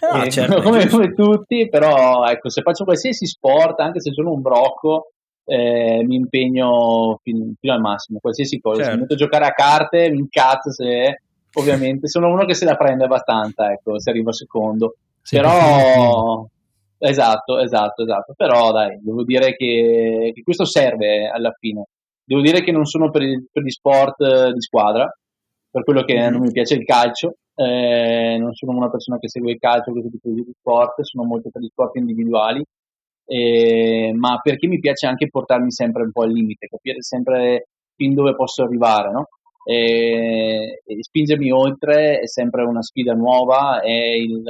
No, 0.00 0.22
eh, 0.22 0.30
certo, 0.30 0.62
come, 0.62 0.86
come, 0.88 1.12
tutti, 1.12 1.68
però 1.68 2.24
ecco, 2.26 2.48
se 2.50 2.62
faccio 2.62 2.84
qualsiasi 2.84 3.26
sport, 3.26 3.80
anche 3.80 4.00
se 4.00 4.12
sono 4.12 4.32
un 4.32 4.40
brocco, 4.40 5.12
eh, 5.44 6.02
mi 6.04 6.16
impegno 6.16 7.18
fino, 7.22 7.52
fino, 7.58 7.72
al 7.72 7.80
massimo, 7.80 8.18
qualsiasi 8.20 8.60
cosa. 8.60 8.82
Certo. 8.82 8.90
Se 8.90 8.94
mi 8.94 9.00
metto 9.02 9.14
a 9.14 9.18
giocare 9.18 9.46
a 9.46 9.52
carte, 9.52 10.10
mi 10.10 10.18
incazzo 10.18 10.70
se 10.72 11.22
ovviamente 11.54 12.08
sono 12.08 12.28
uno 12.28 12.44
che 12.44 12.54
se 12.54 12.64
la 12.64 12.76
prende 12.76 13.04
abbastanza, 13.04 13.70
ecco, 13.72 13.98
se 13.98 14.10
arrivo 14.10 14.32
secondo. 14.32 14.96
Sì, 15.22 15.36
però 15.36 16.46
Esatto, 16.98 17.60
esatto, 17.60 18.02
esatto. 18.02 18.34
Però 18.36 18.72
dai, 18.72 18.98
devo 19.00 19.22
dire 19.22 19.54
che, 19.54 20.32
che 20.34 20.42
questo 20.42 20.64
serve 20.64 21.28
alla 21.28 21.54
fine. 21.58 21.86
Devo 22.24 22.40
dire 22.42 22.62
che 22.62 22.72
non 22.72 22.84
sono 22.84 23.10
per, 23.10 23.22
per 23.50 23.62
gli 23.62 23.70
sport 23.70 24.20
eh, 24.20 24.52
di 24.52 24.60
squadra, 24.60 25.08
per 25.70 25.84
quello 25.84 26.02
che 26.02 26.14
mm-hmm. 26.14 26.32
non 26.32 26.40
mi 26.40 26.52
piace 26.52 26.74
il 26.74 26.84
calcio, 26.84 27.36
eh, 27.60 28.36
non 28.38 28.54
sono 28.54 28.76
una 28.76 28.88
persona 28.88 29.18
che 29.18 29.28
segue 29.28 29.50
il 29.50 29.58
calcio, 29.58 29.90
questo 29.90 30.10
tipo 30.10 30.28
di 30.30 30.46
sport, 30.56 31.02
sono 31.02 31.24
molto 31.24 31.50
per 31.50 31.60
gli 31.60 31.68
sport 31.68 31.96
individuali, 31.96 32.64
eh, 33.26 34.12
ma 34.14 34.38
perché 34.40 34.68
mi 34.68 34.78
piace 34.78 35.06
anche 35.06 35.28
portarmi 35.28 35.72
sempre 35.72 36.04
un 36.04 36.12
po' 36.12 36.22
al 36.22 36.30
limite, 36.30 36.68
capire 36.68 37.02
sempre 37.02 37.66
fin 37.96 38.14
dove 38.14 38.36
posso 38.36 38.62
arrivare, 38.62 39.10
no? 39.10 39.26
E, 39.64 40.82
e 40.86 41.02
spingermi 41.02 41.50
oltre 41.50 42.20
è 42.20 42.28
sempre 42.28 42.62
una 42.62 42.80
sfida 42.80 43.12
nuova, 43.14 43.80
è 43.80 43.90
il, 43.90 44.44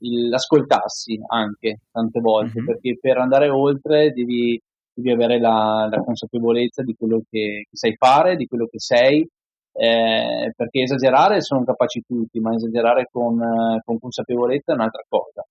il, 0.00 0.28
l'ascoltarsi 0.28 1.18
anche 1.28 1.80
tante 1.90 2.20
volte, 2.20 2.58
mm-hmm. 2.58 2.66
perché 2.66 2.98
per 3.00 3.16
andare 3.16 3.48
oltre 3.48 4.12
devi, 4.12 4.60
devi 4.92 5.10
avere 5.10 5.40
la, 5.40 5.88
la, 5.90 6.02
consapevolezza 6.02 6.82
di 6.82 6.94
quello 6.94 7.22
che, 7.30 7.64
che, 7.68 7.76
sai 7.76 7.96
fare, 7.96 8.36
di 8.36 8.46
quello 8.46 8.66
che 8.66 8.78
sei, 8.78 9.26
eh, 9.78 10.52
perché 10.56 10.82
esagerare 10.82 11.40
sono 11.42 11.64
capaci 11.64 12.02
tutti, 12.06 12.40
ma 12.40 12.54
esagerare 12.54 13.08
con, 13.10 13.80
con 13.84 13.98
consapevolezza 13.98 14.72
è 14.72 14.74
un'altra 14.74 15.04
cosa. 15.08 15.44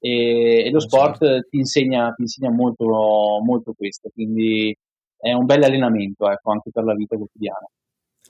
E, 0.00 0.64
e 0.66 0.70
lo 0.70 0.80
sport 0.80 1.24
certo. 1.24 1.48
ti, 1.48 1.58
insegna, 1.58 2.12
ti 2.12 2.22
insegna 2.22 2.50
molto, 2.50 2.84
molto 3.44 3.72
questo, 3.76 4.10
quindi 4.12 4.76
è 5.16 5.32
un 5.32 5.44
bel 5.44 5.62
allenamento 5.64 6.30
ecco, 6.30 6.52
anche 6.52 6.70
per 6.72 6.84
la 6.84 6.94
vita 6.94 7.16
quotidiana. 7.16 7.66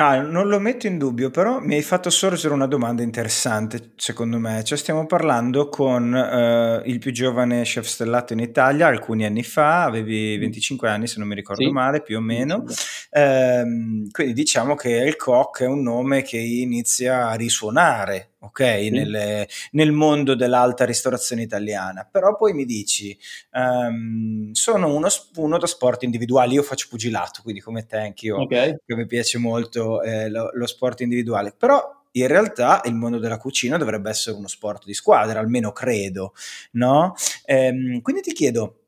Ah, 0.01 0.21
non 0.21 0.47
lo 0.47 0.61
metto 0.61 0.87
in 0.87 0.97
dubbio, 0.97 1.29
però 1.29 1.59
mi 1.59 1.75
hai 1.75 1.83
fatto 1.83 2.09
sorgere 2.09 2.55
una 2.55 2.69
domanda 2.69 3.03
interessante, 3.03 3.95
secondo 3.97 4.39
me. 4.39 4.63
Cioè, 4.63 4.79
stiamo 4.79 5.07
parlando 5.07 5.69
con 5.69 6.15
eh, 6.15 6.83
il 6.85 7.01
più 7.01 7.11
giovane 7.11 7.63
chef 7.63 7.85
stellato 7.85 8.33
in 8.33 8.39
Italia 8.39 8.87
alcuni 8.87 9.25
anni 9.25 9.43
fa, 9.43 9.83
avevi 9.83 10.39
25 10.39 10.89
anni 10.89 11.09
se 11.09 11.19
non 11.19 11.27
mi 11.27 11.35
ricordo 11.35 11.65
sì. 11.65 11.73
male, 11.73 12.03
più 12.03 12.19
o 12.19 12.21
meno. 12.21 12.65
Eh, 13.11 13.65
quindi 14.13 14.33
diciamo 14.35 14.77
che 14.77 14.91
il 14.91 15.17
Koch 15.17 15.63
è 15.63 15.67
un 15.67 15.83
nome 15.83 16.23
che 16.23 16.39
inizia 16.39 17.31
a 17.31 17.35
risuonare 17.35 18.28
ok? 18.41 18.79
Sì. 18.81 18.91
Nelle, 18.91 19.49
nel 19.73 19.93
mondo 19.93 20.35
dell'alta 20.35 20.85
ristorazione 20.85 21.43
italiana. 21.43 22.09
Però 22.11 22.37
poi 22.37 22.53
mi 22.53 22.65
dici, 22.65 23.17
um, 23.53 24.51
sono 24.53 24.95
uno, 24.95 25.09
uno, 25.37 25.59
da 25.59 25.67
sport 25.67 26.03
individuali, 26.03 26.55
io 26.55 26.63
faccio 26.63 26.87
pugilato, 26.89 27.43
quindi 27.43 27.61
come 27.61 27.87
te 27.87 27.97
anch'io, 27.99 28.41
okay. 28.41 28.77
che 28.85 28.95
mi 28.95 29.07
piace 29.07 29.39
molto 29.39 30.03
eh, 30.03 30.29
lo, 30.29 30.51
lo 30.53 30.67
sport 30.67 31.01
individuale. 31.01 31.55
Però 31.57 31.97
in 32.13 32.27
realtà 32.27 32.81
il 32.85 32.95
mondo 32.95 33.19
della 33.19 33.39
cucina 33.39 33.77
dovrebbe 33.77 34.11
essere 34.11 34.37
uno 34.37 34.49
sport 34.49 34.85
di 34.85 34.95
squadra, 34.95 35.41
almeno 35.41 35.73
credo, 35.73 36.35
no? 36.73 37.15
Ehm, 37.45 38.01
quindi 38.01 38.23
ti 38.23 38.33
chiedo, 38.33 38.81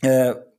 eh, 0.00 0.53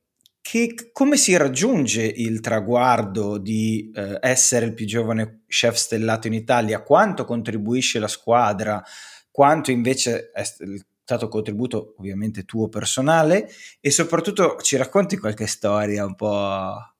che, 0.48 0.90
come 0.92 1.16
si 1.16 1.36
raggiunge 1.36 2.02
il 2.04 2.38
traguardo 2.38 3.36
di 3.36 3.90
eh, 3.92 4.18
essere 4.20 4.66
il 4.66 4.74
più 4.74 4.86
giovane 4.86 5.42
chef 5.48 5.74
stellato 5.74 6.28
in 6.28 6.34
Italia? 6.34 6.82
Quanto 6.82 7.24
contribuisce 7.24 7.98
la 7.98 8.06
squadra? 8.06 8.80
Quanto 9.28 9.72
invece 9.72 10.30
è 10.30 10.44
stato 10.44 11.26
contributo 11.26 11.94
ovviamente 11.98 12.44
tuo 12.44 12.68
personale? 12.68 13.50
E 13.80 13.90
soprattutto 13.90 14.56
ci 14.62 14.76
racconti 14.76 15.16
qualche 15.16 15.48
storia 15.48 16.06
un 16.06 16.14
po' 16.14 16.94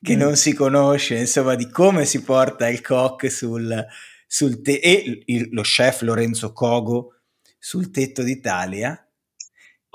che 0.00 0.16
mm. 0.16 0.18
non 0.18 0.36
si 0.36 0.54
conosce, 0.54 1.16
insomma, 1.16 1.56
di 1.56 1.68
come 1.68 2.06
si 2.06 2.22
porta 2.22 2.66
il 2.66 2.80
coq 2.80 3.30
sul, 3.30 3.86
sul 4.26 4.62
te- 4.62 4.80
e 4.82 5.22
il, 5.26 5.48
lo 5.50 5.62
chef 5.62 6.00
Lorenzo 6.00 6.54
Cogo 6.54 7.20
sul 7.58 7.90
tetto 7.90 8.22
d'Italia 8.22 9.03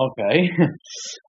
Ok, 0.02 0.16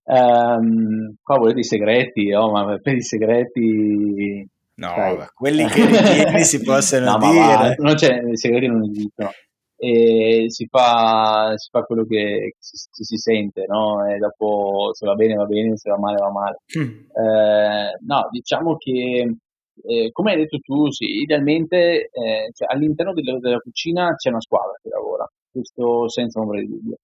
um, 0.05 1.13
qua 1.21 1.37
volete 1.37 1.59
i 1.59 1.63
segreti, 1.65 2.33
oh, 2.33 2.51
ma 2.51 2.77
per 2.81 2.95
i 2.95 3.01
segreti... 3.01 4.47
No, 4.75 4.87
sai, 4.87 5.17
quelli 5.33 5.65
che 5.67 5.85
ritieni 5.85 6.43
si 6.45 6.61
possono 6.63 7.17
no, 7.17 7.17
dire. 7.17 7.41
Ma, 7.41 7.73
non 7.77 7.95
c'è, 7.95 8.21
i 8.23 8.37
segreti 8.37 8.67
non 8.67 8.83
esistono. 8.83 9.29
E 9.75 10.45
si 10.47 10.67
fa, 10.67 11.51
si 11.57 11.69
fa 11.69 11.81
quello 11.81 12.05
che 12.05 12.55
si, 12.59 12.77
si, 12.89 13.03
si, 13.03 13.17
sente, 13.17 13.65
no? 13.67 14.07
E 14.07 14.17
dopo 14.17 14.91
se 14.93 15.05
va 15.05 15.15
bene 15.15 15.33
va 15.33 15.45
bene, 15.45 15.75
se 15.75 15.89
va 15.89 15.97
male 15.97 16.17
va 16.17 16.31
male. 16.31 16.59
Mm. 16.79 16.99
Eh, 17.11 17.97
no, 18.05 18.27
diciamo 18.31 18.77
che 18.77 19.35
eh, 19.83 20.11
come 20.11 20.31
hai 20.31 20.37
detto 20.37 20.59
tu, 20.59 20.89
sì, 20.91 21.21
idealmente 21.23 22.09
eh, 22.09 22.51
cioè, 22.53 22.71
all'interno 22.71 23.13
della, 23.13 23.37
della, 23.39 23.57
cucina 23.57 24.15
c'è 24.15 24.29
una 24.29 24.39
squadra 24.39 24.77
che 24.81 24.89
lavora, 24.89 25.27
questo 25.51 26.07
senza 26.07 26.39
ombra 26.39 26.59
di 26.59 26.67
dubbio. 26.67 26.97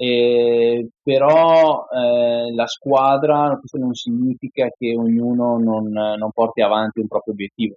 Eh, 0.00 0.90
però 1.02 1.88
eh, 1.92 2.54
la 2.54 2.66
squadra, 2.68 3.56
questo 3.58 3.78
non 3.78 3.94
significa 3.94 4.68
che 4.78 4.94
ognuno 4.96 5.58
non, 5.58 5.88
non 5.88 6.30
porti 6.32 6.60
avanti 6.60 7.00
un 7.00 7.08
proprio 7.08 7.34
obiettivo 7.34 7.74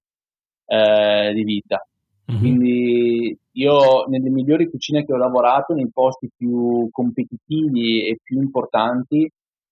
eh, 0.68 1.34
di 1.34 1.44
vita. 1.44 1.84
Mm-hmm. 2.32 2.40
Quindi 2.40 3.38
io 3.54 4.06
nelle 4.06 4.30
migliori 4.30 4.70
cucine 4.70 5.04
che 5.04 5.14
ho 5.14 5.18
lavorato, 5.18 5.74
nei 5.74 5.90
posti 5.92 6.30
più 6.36 6.88
competitivi 6.92 8.08
e 8.08 8.20
più 8.22 8.40
importanti, 8.40 9.28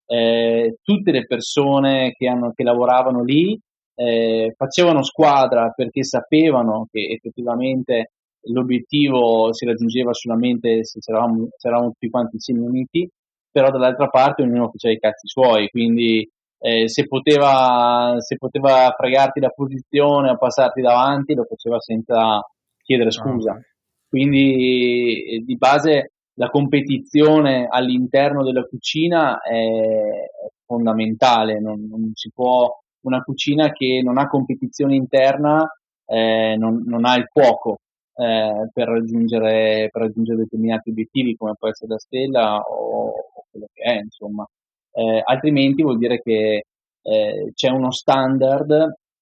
eh, 0.08 0.78
tutte 0.82 1.12
le 1.12 1.28
persone 1.28 2.14
che, 2.18 2.28
hanno, 2.28 2.52
che 2.56 2.64
lavoravano 2.64 3.24
lì 3.24 3.60
eh, 3.94 4.56
facevano 4.58 5.04
squadra 5.04 5.72
perché 5.76 6.04
sapevano 6.04 6.88
che 6.92 7.12
effettivamente 7.12 8.14
l'obiettivo 8.44 9.54
si 9.54 9.66
raggiungeva 9.66 10.14
solamente 10.14 10.84
se 10.84 11.00
eravamo, 11.06 11.50
se 11.56 11.68
eravamo 11.68 11.92
tutti 11.92 12.10
quanti 12.10 12.36
insieme 12.36 12.62
uniti, 12.62 13.10
però 13.52 13.70
dall'altra 13.72 14.08
parte 14.08 14.44
ognuno 14.44 14.70
faceva 14.70 14.94
i 14.94 15.00
cazzi 15.00 15.28
suoi, 15.28 15.70
quindi 15.70 16.28
eh, 16.60 16.90
se, 16.90 17.08
poteva, 17.08 18.16
se 18.20 18.38
poteva 18.38 18.94
fregarti 18.96 19.40
la 19.40 19.50
posizione 19.50 20.30
o 20.30 20.38
passarti 20.38 20.82
davanti 20.82 21.34
lo 21.34 21.46
faceva 21.46 21.80
senza 21.80 22.42
chiedere 22.82 23.12
scusa. 23.12 23.52
Okay. 23.52 23.64
Quindi 24.08 25.24
eh, 25.24 25.40
di 25.40 25.56
base 25.58 26.14
la 26.34 26.50
competizione 26.50 27.68
all'interno 27.70 28.44
della 28.44 28.64
cucina 28.64 29.40
è 29.42 30.30
fondamentale, 30.66 31.60
non, 31.60 31.86
non 31.90 32.12
si 32.14 32.32
può, 32.34 32.70
una 33.02 33.22
cucina 33.22 33.72
che 33.72 34.02
non 34.04 34.18
ha 34.18 34.28
competizione 34.28 34.96
interna 34.96 35.70
eh, 36.06 36.56
non, 36.58 36.84
non 36.86 37.06
ha 37.06 37.16
il 37.16 37.28
fuoco, 37.32 37.78
eh, 38.20 38.70
per, 38.74 38.88
raggiungere, 38.88 39.88
per, 39.92 40.02
raggiungere, 40.02 40.40
determinati 40.40 40.90
obiettivi 40.90 41.36
come 41.36 41.54
può 41.58 41.70
essere 41.70 41.94
la 41.94 42.00
stella 42.00 42.58
o, 42.58 43.08
o 43.08 43.46
quello 43.50 43.68
che 43.74 43.82
è, 43.82 44.00
insomma. 44.00 44.46
Eh, 44.92 45.22
altrimenti 45.24 45.84
vuol 45.84 45.98
dire 45.98 46.20
che 46.20 46.64
eh, 47.02 47.52
c'è 47.54 47.70
uno 47.70 47.92
standard, 47.92 48.72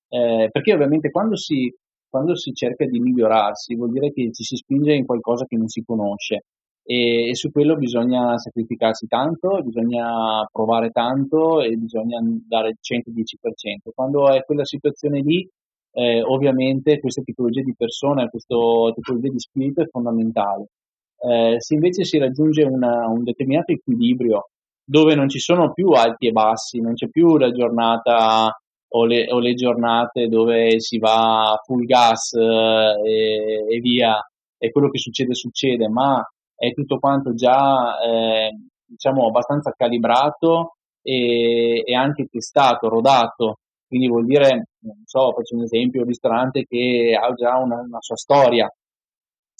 eh, 0.09 0.49
perché 0.51 0.73
ovviamente 0.73 1.11
quando 1.11 1.35
si, 1.35 1.71
quando 2.09 2.35
si 2.35 2.53
cerca 2.53 2.85
di 2.85 2.99
migliorarsi 2.99 3.75
vuol 3.75 3.91
dire 3.91 4.11
che 4.11 4.31
ci 4.33 4.43
si 4.43 4.55
spinge 4.55 4.93
in 4.93 5.05
qualcosa 5.05 5.45
che 5.45 5.57
non 5.57 5.67
si 5.67 5.83
conosce 5.85 6.43
e, 6.83 7.29
e, 7.29 7.35
su 7.35 7.51
quello 7.51 7.75
bisogna 7.75 8.37
sacrificarsi 8.37 9.07
tanto, 9.07 9.61
bisogna 9.61 10.47
provare 10.51 10.89
tanto 10.89 11.61
e 11.61 11.75
bisogna 11.75 12.19
dare 12.47 12.69
il 12.69 12.77
110%. 12.81 13.91
Quando 13.93 14.31
è 14.31 14.43
quella 14.43 14.65
situazione 14.65 15.19
lì 15.19 15.47
eh, 15.91 16.21
ovviamente 16.21 16.99
questa 16.99 17.21
tipologia 17.21 17.61
di 17.61 17.73
persona, 17.75 18.27
questa 18.27 18.55
tipologia 18.93 19.29
di 19.29 19.39
spirito 19.39 19.81
è 19.81 19.87
fondamentale. 19.87 20.67
Eh, 21.19 21.55
se 21.57 21.73
invece 21.73 22.03
si 22.03 22.17
raggiunge 22.17 22.63
una, 22.63 23.07
un 23.07 23.23
determinato 23.23 23.71
equilibrio 23.71 24.49
dove 24.83 25.15
non 25.15 25.27
ci 25.27 25.39
sono 25.39 25.73
più 25.73 25.89
alti 25.89 26.27
e 26.27 26.31
bassi, 26.31 26.79
non 26.79 26.93
c'è 26.93 27.09
più 27.09 27.37
la 27.37 27.51
giornata 27.51 28.55
o 28.89 29.05
le, 29.05 29.29
o 29.31 29.39
le 29.39 29.53
giornate 29.53 30.27
dove 30.27 30.79
si 30.79 30.97
va 30.97 31.59
full 31.65 31.83
gas 31.85 32.33
eh, 32.33 33.01
e, 33.03 33.75
e, 33.75 33.79
via 33.81 34.17
e 34.57 34.71
quello 34.71 34.89
che 34.89 34.97
succede 34.99 35.33
succede, 35.33 35.89
ma 35.89 36.23
è 36.55 36.71
tutto 36.73 36.99
quanto 36.99 37.33
già 37.33 37.99
eh, 37.99 38.51
diciamo 38.85 39.27
abbastanza 39.27 39.73
calibrato 39.75 40.77
e, 41.01 41.83
e 41.85 41.95
anche 41.95 42.27
testato, 42.31 42.87
rodato 42.87 43.59
quindi 43.87 44.07
vuol 44.07 44.25
dire, 44.25 44.67
non 44.79 45.01
so, 45.05 45.31
faccio 45.33 45.55
un 45.55 45.63
esempio, 45.63 46.01
un 46.01 46.07
ristorante 46.07 46.65
che 46.67 47.17
ha 47.19 47.33
già 47.33 47.57
una, 47.57 47.79
una 47.79 48.01
sua 48.01 48.15
storia, 48.15 48.69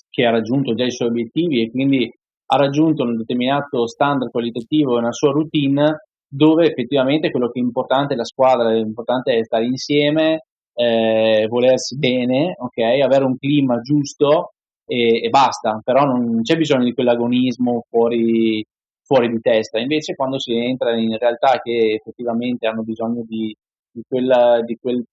che 0.10 0.26
ha 0.26 0.32
raggiunto 0.32 0.74
già 0.74 0.84
i 0.86 0.92
suoi 0.92 1.10
obiettivi 1.10 1.62
e 1.62 1.72
quindi 1.72 2.12
ha 2.50 2.58
raggiunto 2.58 3.04
un 3.04 3.18
determinato 3.18 3.88
standard 3.88 4.32
qualitativo 4.32 4.98
una 4.98 5.12
sua 5.12 5.32
routine 5.32 6.08
dove 6.30 6.66
effettivamente 6.66 7.30
quello 7.32 7.50
che 7.50 7.60
è 7.60 7.63
importante 7.63 8.13
è 8.13 8.18
la 8.18 8.26
squadra, 8.26 8.72
l'importante 8.72 9.38
è 9.38 9.44
stare 9.44 9.66
insieme, 9.66 10.46
eh, 10.74 11.48
volersi 11.50 11.98
bene, 11.98 12.56
okay? 12.58 13.02
avere 13.02 13.24
un 13.24 13.38
clima 13.38 13.80
giusto 13.80 14.54
e, 14.86 15.24
e, 15.24 15.30
basta, 15.30 15.80
però 15.84 16.04
non 16.04 16.42
c'è 16.42 16.56
bisogno 16.58 16.84
di 16.84 16.94
quell'agonismo 16.94 17.86
fuori, 17.90 18.63
fuori 19.04 19.30
di 19.30 19.40
testa. 19.40 19.80
Invece 19.80 20.16
quando 20.16 20.40
si 20.40 20.54
entra 20.54 20.96
in 20.98 21.18
realtà 21.18 21.60
che 21.62 21.94
effettivamente 21.94 22.68
hanno 22.68 22.84
bisogno 22.84 23.24
di, 23.26 23.56
di, 23.98 24.04
quella, 24.08 24.62
di 24.64 24.78
quel 24.80 25.04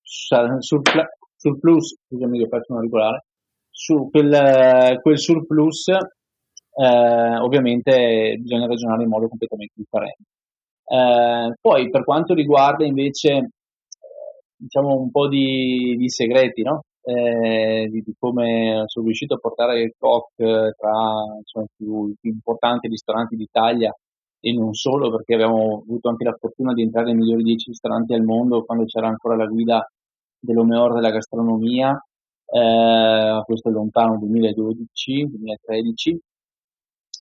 surplus, 0.00 1.06
surplus 1.36 1.96
scusami 2.06 2.38
che 2.38 2.44
ho 2.44 2.48
perso 2.48 2.72
una 2.72 2.82
regolare, 2.82 3.24
su 3.70 4.08
quel, 4.10 4.98
quel 5.00 5.18
surplus 5.18 5.88
eh, 5.88 7.38
ovviamente 7.38 8.36
bisogna 8.38 8.66
ragionare 8.66 9.02
in 9.02 9.08
modo 9.08 9.28
completamente 9.28 9.74
differente. 9.74 10.22
Eh, 10.84 11.54
poi 11.60 11.90
per 11.90 12.04
quanto 12.04 12.34
riguarda 12.34 12.84
invece 12.84 13.50
diciamo 14.56 14.94
un 14.94 15.10
po' 15.10 15.28
di, 15.28 15.96
di 15.96 16.08
segreti, 16.08 16.62
no? 16.62 16.82
Eh, 17.02 17.88
di, 17.90 18.02
di, 18.02 18.14
come 18.18 18.82
sono 18.86 19.06
riuscito 19.06 19.34
a 19.34 19.38
portare 19.38 19.80
il 19.80 19.94
Koch 19.98 20.34
tra 20.36 20.92
insomma, 21.38 21.64
i 21.64 21.74
più, 21.76 22.14
importanti 22.30 22.88
ristoranti 22.88 23.34
d'Italia 23.36 23.92
e 24.40 24.52
non 24.52 24.72
solo, 24.74 25.10
perché 25.10 25.34
abbiamo 25.34 25.82
avuto 25.86 26.08
anche 26.08 26.24
la 26.24 26.36
fortuna 26.38 26.72
di 26.72 26.82
entrare 26.82 27.06
nei 27.06 27.16
migliori 27.16 27.42
10 27.42 27.70
ristoranti 27.70 28.14
al 28.14 28.22
mondo 28.22 28.64
quando 28.64 28.84
c'era 28.84 29.08
ancora 29.08 29.36
la 29.36 29.46
guida 29.46 29.84
dell'Omeor 30.38 30.94
della 30.94 31.10
gastronomia, 31.10 32.00
eh, 32.50 33.42
questo 33.44 33.68
è 33.68 33.72
lontano 33.72 34.18
2012-2013. 34.18 36.16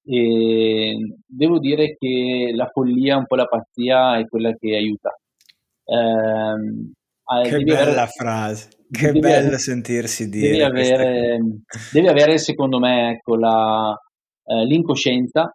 E 0.09 0.95
devo 1.25 1.59
dire 1.59 1.97
che 1.97 2.53
la 2.55 2.69
follia, 2.71 3.17
un 3.17 3.25
po' 3.25 3.35
la 3.35 3.45
pazzia, 3.45 4.17
è 4.17 4.25
quella 4.25 4.53
che 4.53 4.75
aiuta. 4.75 5.13
Eh, 5.83 6.93
che 7.43 7.63
bella 7.63 7.81
avere, 7.81 8.07
frase, 8.07 8.69
che 8.89 9.11
bello 9.11 9.27
avere, 9.27 9.57
sentirsi 9.57 10.29
dire. 10.29 10.49
Devi 10.49 10.61
avere, 10.61 11.39
devi 11.91 12.07
avere, 12.07 12.37
secondo 12.37 12.79
me, 12.79 13.11
ecco, 13.11 13.35
la, 13.35 13.93
eh, 14.45 14.65
l'incoscienza 14.65 15.53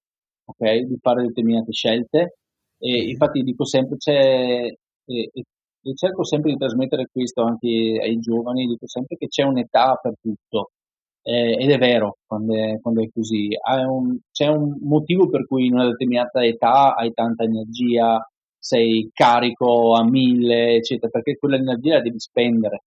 okay, 0.57 0.87
di 0.87 0.99
fare 1.01 1.27
determinate 1.27 1.73
scelte. 1.73 2.37
E 2.79 3.11
infatti 3.11 3.43
dico 3.43 3.65
sempre, 3.65 3.97
c'è, 3.97 4.73
e, 5.05 5.31
e 5.35 5.95
cerco 5.95 6.25
sempre 6.25 6.53
di 6.53 6.59
trasmettere 6.59 7.09
questo 7.11 7.43
anche 7.43 7.69
ai 7.69 8.19
giovani, 8.19 8.67
dico 8.67 8.87
sempre 8.87 9.17
che 9.17 9.29
c'è 9.29 9.43
un'età 9.45 9.99
per 10.01 10.15
tutto. 10.21 10.71
Eh, 11.25 11.57
ed 11.63 11.71
è 11.71 11.79
vero 11.79 12.19
quando 12.27 12.55
è, 12.55 12.81
quando 12.81 13.03
è 13.03 13.09
così. 13.13 13.49
Un, 13.89 14.19
c'è 14.33 14.47
un 14.49 14.77
motivo 14.83 15.29
per 15.29 15.47
cui 15.47 15.67
in 15.67 15.75
una 15.75 15.87
determinata 15.87 16.45
età 16.45 16.95
hai 16.95 17.13
tanta 17.13 17.45
energia, 17.45 18.21
sei 18.59 19.11
carico 19.13 19.95
a 19.95 20.05
mille, 20.05 20.75
eccetera, 20.77 21.11
perché 21.11 21.37
quell'energia 21.37 21.95
la 21.97 22.01
devi 22.03 22.19
spendere 22.19 22.83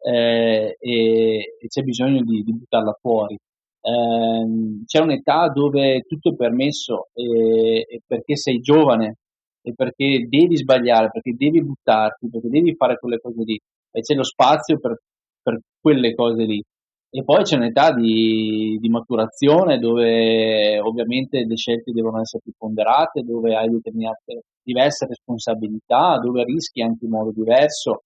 eh, 0.00 0.76
e, 0.78 1.56
e, 1.60 1.66
c'è 1.68 1.82
bisogno 1.82 2.22
di, 2.22 2.42
di 2.42 2.52
buttarla 2.52 2.96
fuori. 3.00 3.38
Eh, 3.80 4.84
c'è 4.84 5.00
un'età 5.00 5.48
dove 5.48 6.02
tutto 6.06 6.32
è 6.32 6.36
permesso 6.36 7.08
e, 7.14 7.86
e 7.88 8.00
perché 8.06 8.36
sei 8.36 8.58
giovane 8.58 9.16
e 9.62 9.72
perché 9.74 10.26
devi 10.28 10.56
sbagliare, 10.56 11.10
perché 11.10 11.34
devi 11.36 11.62
buttarti, 11.62 12.28
perché 12.28 12.48
devi 12.48 12.74
fare 12.74 12.98
quelle 12.98 13.18
cose 13.18 13.42
lì 13.44 13.58
e 13.90 14.00
c'è 14.00 14.14
lo 14.14 14.24
spazio 14.24 14.78
per, 14.78 14.98
per 15.42 15.60
quelle 15.80 16.14
cose 16.14 16.44
lì. 16.44 16.62
E 17.10 17.24
poi 17.24 17.42
c'è 17.42 17.56
un'età 17.56 17.94
di, 17.94 18.76
di, 18.78 18.88
maturazione 18.90 19.78
dove 19.78 20.78
ovviamente 20.78 21.42
le 21.46 21.56
scelte 21.56 21.90
devono 21.90 22.20
essere 22.20 22.42
più 22.42 22.52
ponderate, 22.56 23.22
dove 23.22 23.56
hai 23.56 23.70
determinate 23.70 24.42
diverse 24.62 25.06
responsabilità, 25.06 26.18
dove 26.18 26.44
rischi 26.44 26.82
anche 26.82 27.06
in 27.06 27.10
modo 27.10 27.32
diverso. 27.32 28.02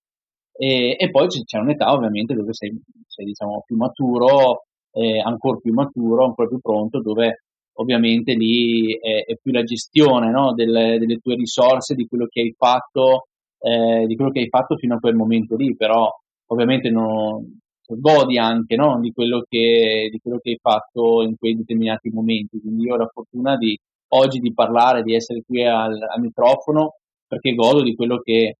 E, 0.52 0.94
e 0.96 1.10
poi 1.10 1.26
c'è 1.26 1.58
un'età 1.58 1.90
ovviamente 1.92 2.34
dove 2.34 2.52
sei, 2.52 2.80
sei 3.08 3.26
diciamo, 3.26 3.62
più 3.66 3.76
maturo, 3.76 4.66
eh, 4.92 5.20
ancora 5.20 5.58
più 5.58 5.72
maturo, 5.72 6.24
ancora 6.24 6.48
più 6.48 6.58
pronto, 6.60 7.00
dove 7.00 7.44
ovviamente 7.74 8.34
lì 8.34 8.92
è, 8.98 9.24
è 9.24 9.36
più 9.40 9.52
la 9.52 9.62
gestione 9.62 10.30
no? 10.30 10.52
delle, 10.54 10.98
delle, 10.98 11.18
tue 11.18 11.34
risorse, 11.34 11.94
di 11.94 12.06
quello 12.06 12.26
che 12.28 12.40
hai 12.40 12.54
fatto, 12.56 13.28
eh, 13.60 14.06
di 14.06 14.14
quello 14.16 14.30
che 14.30 14.40
hai 14.40 14.48
fatto 14.48 14.76
fino 14.76 14.96
a 14.96 14.98
quel 14.98 15.14
momento 15.14 15.56
lì, 15.56 15.74
però 15.74 16.10
ovviamente 16.46 16.90
non, 16.90 17.60
godi 17.86 18.38
anche 18.38 18.76
no? 18.76 19.00
di, 19.00 19.12
quello 19.12 19.44
che, 19.48 20.08
di, 20.10 20.18
quello 20.18 20.38
che, 20.38 20.50
hai 20.50 20.58
fatto 20.60 21.22
in 21.22 21.36
quei 21.36 21.56
determinati 21.56 22.10
momenti. 22.10 22.60
Quindi 22.60 22.84
io 22.84 22.94
ho 22.94 22.98
la 22.98 23.10
fortuna 23.12 23.56
di 23.56 23.78
oggi 24.14 24.38
di 24.38 24.52
parlare, 24.52 25.02
di 25.02 25.14
essere 25.14 25.42
qui 25.46 25.64
al, 25.64 25.98
al 26.00 26.20
microfono, 26.20 26.96
perché 27.26 27.54
godo 27.54 27.82
di 27.82 27.94
quello 27.94 28.18
che 28.18 28.56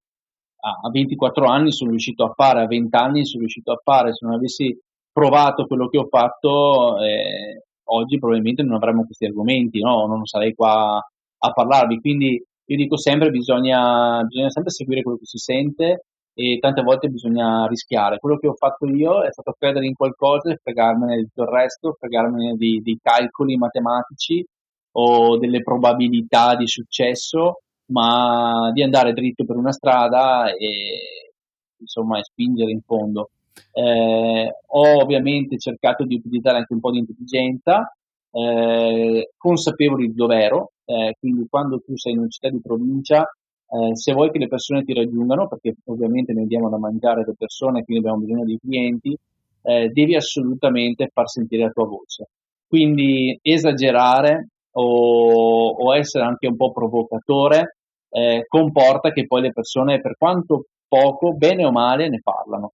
a 0.64 0.88
24 0.90 1.44
anni 1.46 1.72
sono 1.72 1.90
riuscito 1.90 2.24
a 2.24 2.32
fare, 2.34 2.62
a 2.62 2.66
20 2.66 2.96
anni 2.96 3.26
sono 3.26 3.40
riuscito 3.40 3.72
a 3.72 3.80
fare. 3.82 4.12
Se 4.12 4.24
non 4.24 4.34
avessi 4.34 4.76
provato 5.12 5.66
quello 5.66 5.88
che 5.88 5.98
ho 5.98 6.06
fatto, 6.08 6.98
eh, 6.98 7.64
oggi 7.84 8.18
probabilmente 8.18 8.62
non 8.62 8.74
avremmo 8.74 9.04
questi 9.04 9.26
argomenti, 9.26 9.80
no? 9.80 10.06
non 10.06 10.24
sarei 10.26 10.54
qua 10.54 10.96
a 10.96 11.50
parlarvi. 11.52 12.00
Quindi 12.00 12.42
io 12.64 12.76
dico 12.76 12.96
sempre 12.96 13.30
bisogna, 13.30 14.22
bisogna 14.24 14.50
sempre 14.50 14.72
seguire 14.72 15.02
quello 15.02 15.18
che 15.18 15.26
si 15.26 15.38
sente 15.38 16.04
e 16.34 16.58
tante 16.60 16.82
volte 16.82 17.08
bisogna 17.08 17.66
rischiare. 17.66 18.18
Quello 18.18 18.38
che 18.38 18.48
ho 18.48 18.54
fatto 18.54 18.86
io 18.86 19.22
è 19.22 19.30
stato 19.32 19.54
credere 19.58 19.86
in 19.86 19.94
qualcosa 19.94 20.50
e 20.50 20.58
fregarmene 20.62 21.16
di 21.16 21.28
il 21.34 21.46
resto, 21.46 21.96
fregarmene 21.98 22.54
di, 22.56 22.80
dei 22.82 22.98
calcoli 23.02 23.56
matematici 23.56 24.44
o 24.92 25.38
delle 25.38 25.62
probabilità 25.62 26.54
di 26.54 26.66
successo, 26.66 27.60
ma 27.86 28.70
di 28.72 28.82
andare 28.82 29.12
dritto 29.12 29.44
per 29.44 29.56
una 29.56 29.72
strada 29.72 30.50
e 30.52 31.32
insomma 31.78 32.18
e 32.18 32.24
spingere 32.24 32.70
in 32.70 32.80
fondo. 32.80 33.30
Eh, 33.72 34.54
ho 34.66 35.02
ovviamente 35.02 35.58
cercato 35.58 36.04
di 36.04 36.16
utilizzare 36.16 36.58
anche 36.58 36.72
un 36.72 36.80
po' 36.80 36.90
di 36.90 36.98
intelligenza, 36.98 37.94
eh, 38.30 39.30
consapevoli 39.36 40.08
di 40.08 40.14
dove 40.14 40.36
ero, 40.36 40.72
eh, 40.84 41.16
quindi 41.18 41.46
quando 41.48 41.80
tu 41.80 41.96
sei 41.96 42.12
in 42.12 42.18
una 42.18 42.28
città 42.28 42.48
di 42.48 42.60
provincia 42.60 43.26
eh, 43.74 43.96
se 43.96 44.12
vuoi 44.12 44.30
che 44.30 44.38
le 44.38 44.48
persone 44.48 44.84
ti 44.84 44.92
raggiungano, 44.92 45.48
perché 45.48 45.74
ovviamente 45.86 46.34
noi 46.34 46.46
diamo 46.46 46.68
da 46.68 46.78
mangiare 46.78 47.22
alle 47.22 47.34
persone, 47.36 47.84
quindi 47.84 48.04
abbiamo 48.04 48.24
bisogno 48.24 48.44
di 48.44 48.58
clienti, 48.60 49.16
eh, 49.62 49.88
devi 49.88 50.14
assolutamente 50.14 51.08
far 51.10 51.28
sentire 51.28 51.64
la 51.64 51.70
tua 51.70 51.86
voce. 51.86 52.28
Quindi 52.66 53.38
esagerare 53.40 54.48
o, 54.72 55.68
o 55.70 55.96
essere 55.96 56.24
anche 56.24 56.46
un 56.46 56.56
po' 56.56 56.72
provocatore 56.72 57.76
eh, 58.10 58.44
comporta 58.46 59.10
che 59.10 59.26
poi 59.26 59.40
le 59.40 59.52
persone, 59.52 60.00
per 60.02 60.16
quanto 60.18 60.66
poco, 60.86 61.32
bene 61.32 61.64
o 61.64 61.70
male, 61.72 62.10
ne 62.10 62.20
parlano. 62.22 62.72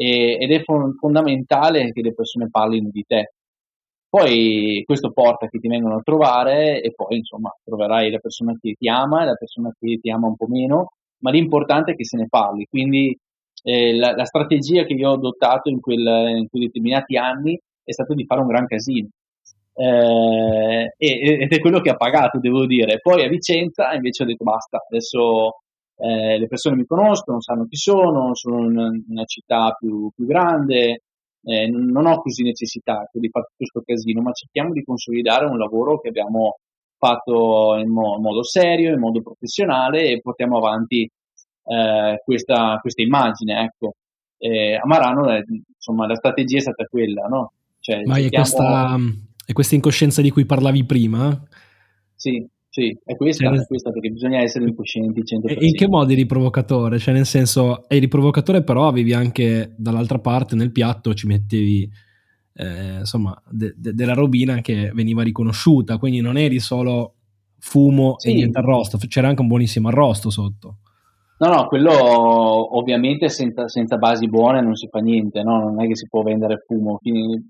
E, 0.00 0.36
ed 0.38 0.52
è 0.52 0.62
fondamentale 0.62 1.90
che 1.90 2.02
le 2.02 2.14
persone 2.14 2.48
parlino 2.50 2.88
di 2.90 3.02
te, 3.04 3.32
poi 4.08 4.82
questo 4.86 5.10
porta 5.12 5.48
che 5.48 5.58
ti 5.58 5.68
vengono 5.68 5.96
a 5.96 6.02
trovare 6.02 6.80
e 6.80 6.92
poi 6.94 7.18
insomma 7.18 7.52
troverai 7.62 8.10
la 8.10 8.18
persona 8.18 8.56
che 8.58 8.74
ti 8.78 8.88
ama 8.88 9.22
e 9.22 9.26
la 9.26 9.34
persona 9.34 9.70
che 9.78 9.98
ti 10.00 10.10
ama 10.10 10.28
un 10.28 10.36
po' 10.36 10.46
meno, 10.46 10.92
ma 11.18 11.30
l'importante 11.30 11.92
è 11.92 11.94
che 11.94 12.04
se 12.04 12.16
ne 12.16 12.26
parli. 12.28 12.66
Quindi 12.70 13.14
eh, 13.64 13.94
la, 13.96 14.12
la, 14.14 14.24
strategia 14.24 14.84
che 14.84 14.94
io 14.94 15.10
ho 15.10 15.14
adottato 15.14 15.68
in, 15.68 15.80
quel, 15.80 16.06
in 16.38 16.48
quei 16.48 16.66
determinati 16.66 17.16
anni 17.16 17.58
è 17.84 17.92
stato 17.92 18.14
di 18.14 18.24
fare 18.24 18.40
un 18.40 18.46
gran 18.46 18.66
casino. 18.66 19.08
Eh, 19.74 20.94
ed 20.96 21.52
è 21.52 21.60
quello 21.60 21.80
che 21.80 21.90
ha 21.90 21.96
pagato, 21.96 22.38
devo 22.38 22.66
dire. 22.66 23.00
Poi 23.00 23.24
a 23.24 23.28
Vicenza 23.28 23.92
invece 23.92 24.22
ho 24.22 24.26
detto 24.26 24.44
basta, 24.44 24.78
adesso 24.88 25.60
eh, 25.98 26.38
le 26.38 26.46
persone 26.46 26.76
mi 26.76 26.86
conoscono, 26.86 27.40
sanno 27.40 27.66
chi 27.66 27.76
sono, 27.76 28.34
sono 28.34 28.64
in 28.64 29.04
una 29.08 29.24
città 29.24 29.74
più, 29.78 30.10
più 30.14 30.26
grande, 30.26 31.02
eh, 31.42 31.68
non 31.68 32.06
ho 32.06 32.20
così 32.20 32.42
necessità 32.42 33.08
di 33.12 33.28
fare 33.28 33.46
tutto 33.46 33.56
questo 33.56 33.82
casino, 33.84 34.22
ma 34.22 34.32
cerchiamo 34.32 34.72
di 34.72 34.84
consolidare 34.84 35.46
un 35.46 35.58
lavoro 35.58 36.00
che 36.00 36.08
abbiamo 36.08 36.58
fatto 36.96 37.76
in, 37.76 37.90
mo- 37.90 38.16
in 38.16 38.22
modo 38.22 38.42
serio, 38.44 38.92
in 38.92 39.00
modo 39.00 39.22
professionale 39.22 40.10
e 40.10 40.20
portiamo 40.20 40.58
avanti 40.58 41.02
eh, 41.64 42.22
questa, 42.24 42.78
questa, 42.80 43.02
immagine. 43.02 43.64
Ecco. 43.64 43.94
Eh, 44.38 44.74
a 44.76 44.86
Marano 44.86 45.32
eh, 45.32 45.44
insomma, 45.74 46.06
la 46.06 46.14
strategia 46.14 46.58
è 46.58 46.60
stata 46.60 46.84
quella, 46.84 47.26
no? 47.26 47.52
Cioè, 47.80 48.04
ma 48.04 48.16
cerchiamo... 48.16 48.26
è, 48.28 48.30
questa, 48.30 48.96
è 49.46 49.52
questa 49.52 49.74
incoscienza 49.74 50.22
di 50.22 50.30
cui 50.30 50.44
parlavi 50.44 50.84
prima? 50.84 51.40
Sì, 52.14 52.46
sì, 52.78 52.96
è 53.04 53.16
questa, 53.16 53.48
cioè, 53.48 53.58
è 53.58 53.66
questa 53.66 53.90
perché 53.90 54.10
bisogna 54.10 54.40
essere 54.40 54.66
incoscienti 54.66 55.22
100%. 55.22 55.58
E 55.58 55.66
in 55.66 55.74
che 55.74 55.88
modo 55.88 56.12
eri 56.12 56.26
provocatore? 56.26 56.98
Cioè 56.98 57.12
nel 57.12 57.26
senso, 57.26 57.88
eri 57.88 58.06
provocatore 58.06 58.62
però 58.62 58.86
avevi 58.86 59.12
anche 59.12 59.74
dall'altra 59.76 60.20
parte 60.20 60.54
nel 60.54 60.70
piatto 60.70 61.12
ci 61.12 61.26
mettevi 61.26 61.90
eh, 62.54 62.98
insomma 62.98 63.36
de- 63.50 63.74
de- 63.76 63.94
della 63.94 64.14
robina 64.14 64.60
che 64.60 64.92
veniva 64.94 65.24
riconosciuta, 65.24 65.98
quindi 65.98 66.20
non 66.20 66.36
eri 66.36 66.60
solo 66.60 67.14
fumo 67.58 68.14
sì. 68.18 68.30
e 68.30 68.34
niente 68.34 68.58
arrosto, 68.58 68.96
c'era 69.08 69.26
anche 69.26 69.42
un 69.42 69.48
buonissimo 69.48 69.88
arrosto 69.88 70.30
sotto. 70.30 70.76
No, 71.40 71.48
no, 71.48 71.66
quello 71.66 71.92
ovviamente 72.76 73.28
senza, 73.28 73.68
senza, 73.68 73.96
basi 73.96 74.28
buone 74.28 74.60
non 74.60 74.74
si 74.74 74.88
fa 74.88 74.98
niente, 74.98 75.42
no? 75.42 75.58
non 75.58 75.80
è 75.80 75.86
che 75.86 75.96
si 75.96 76.08
può 76.08 76.22
vendere 76.22 76.64
fumo, 76.66 76.98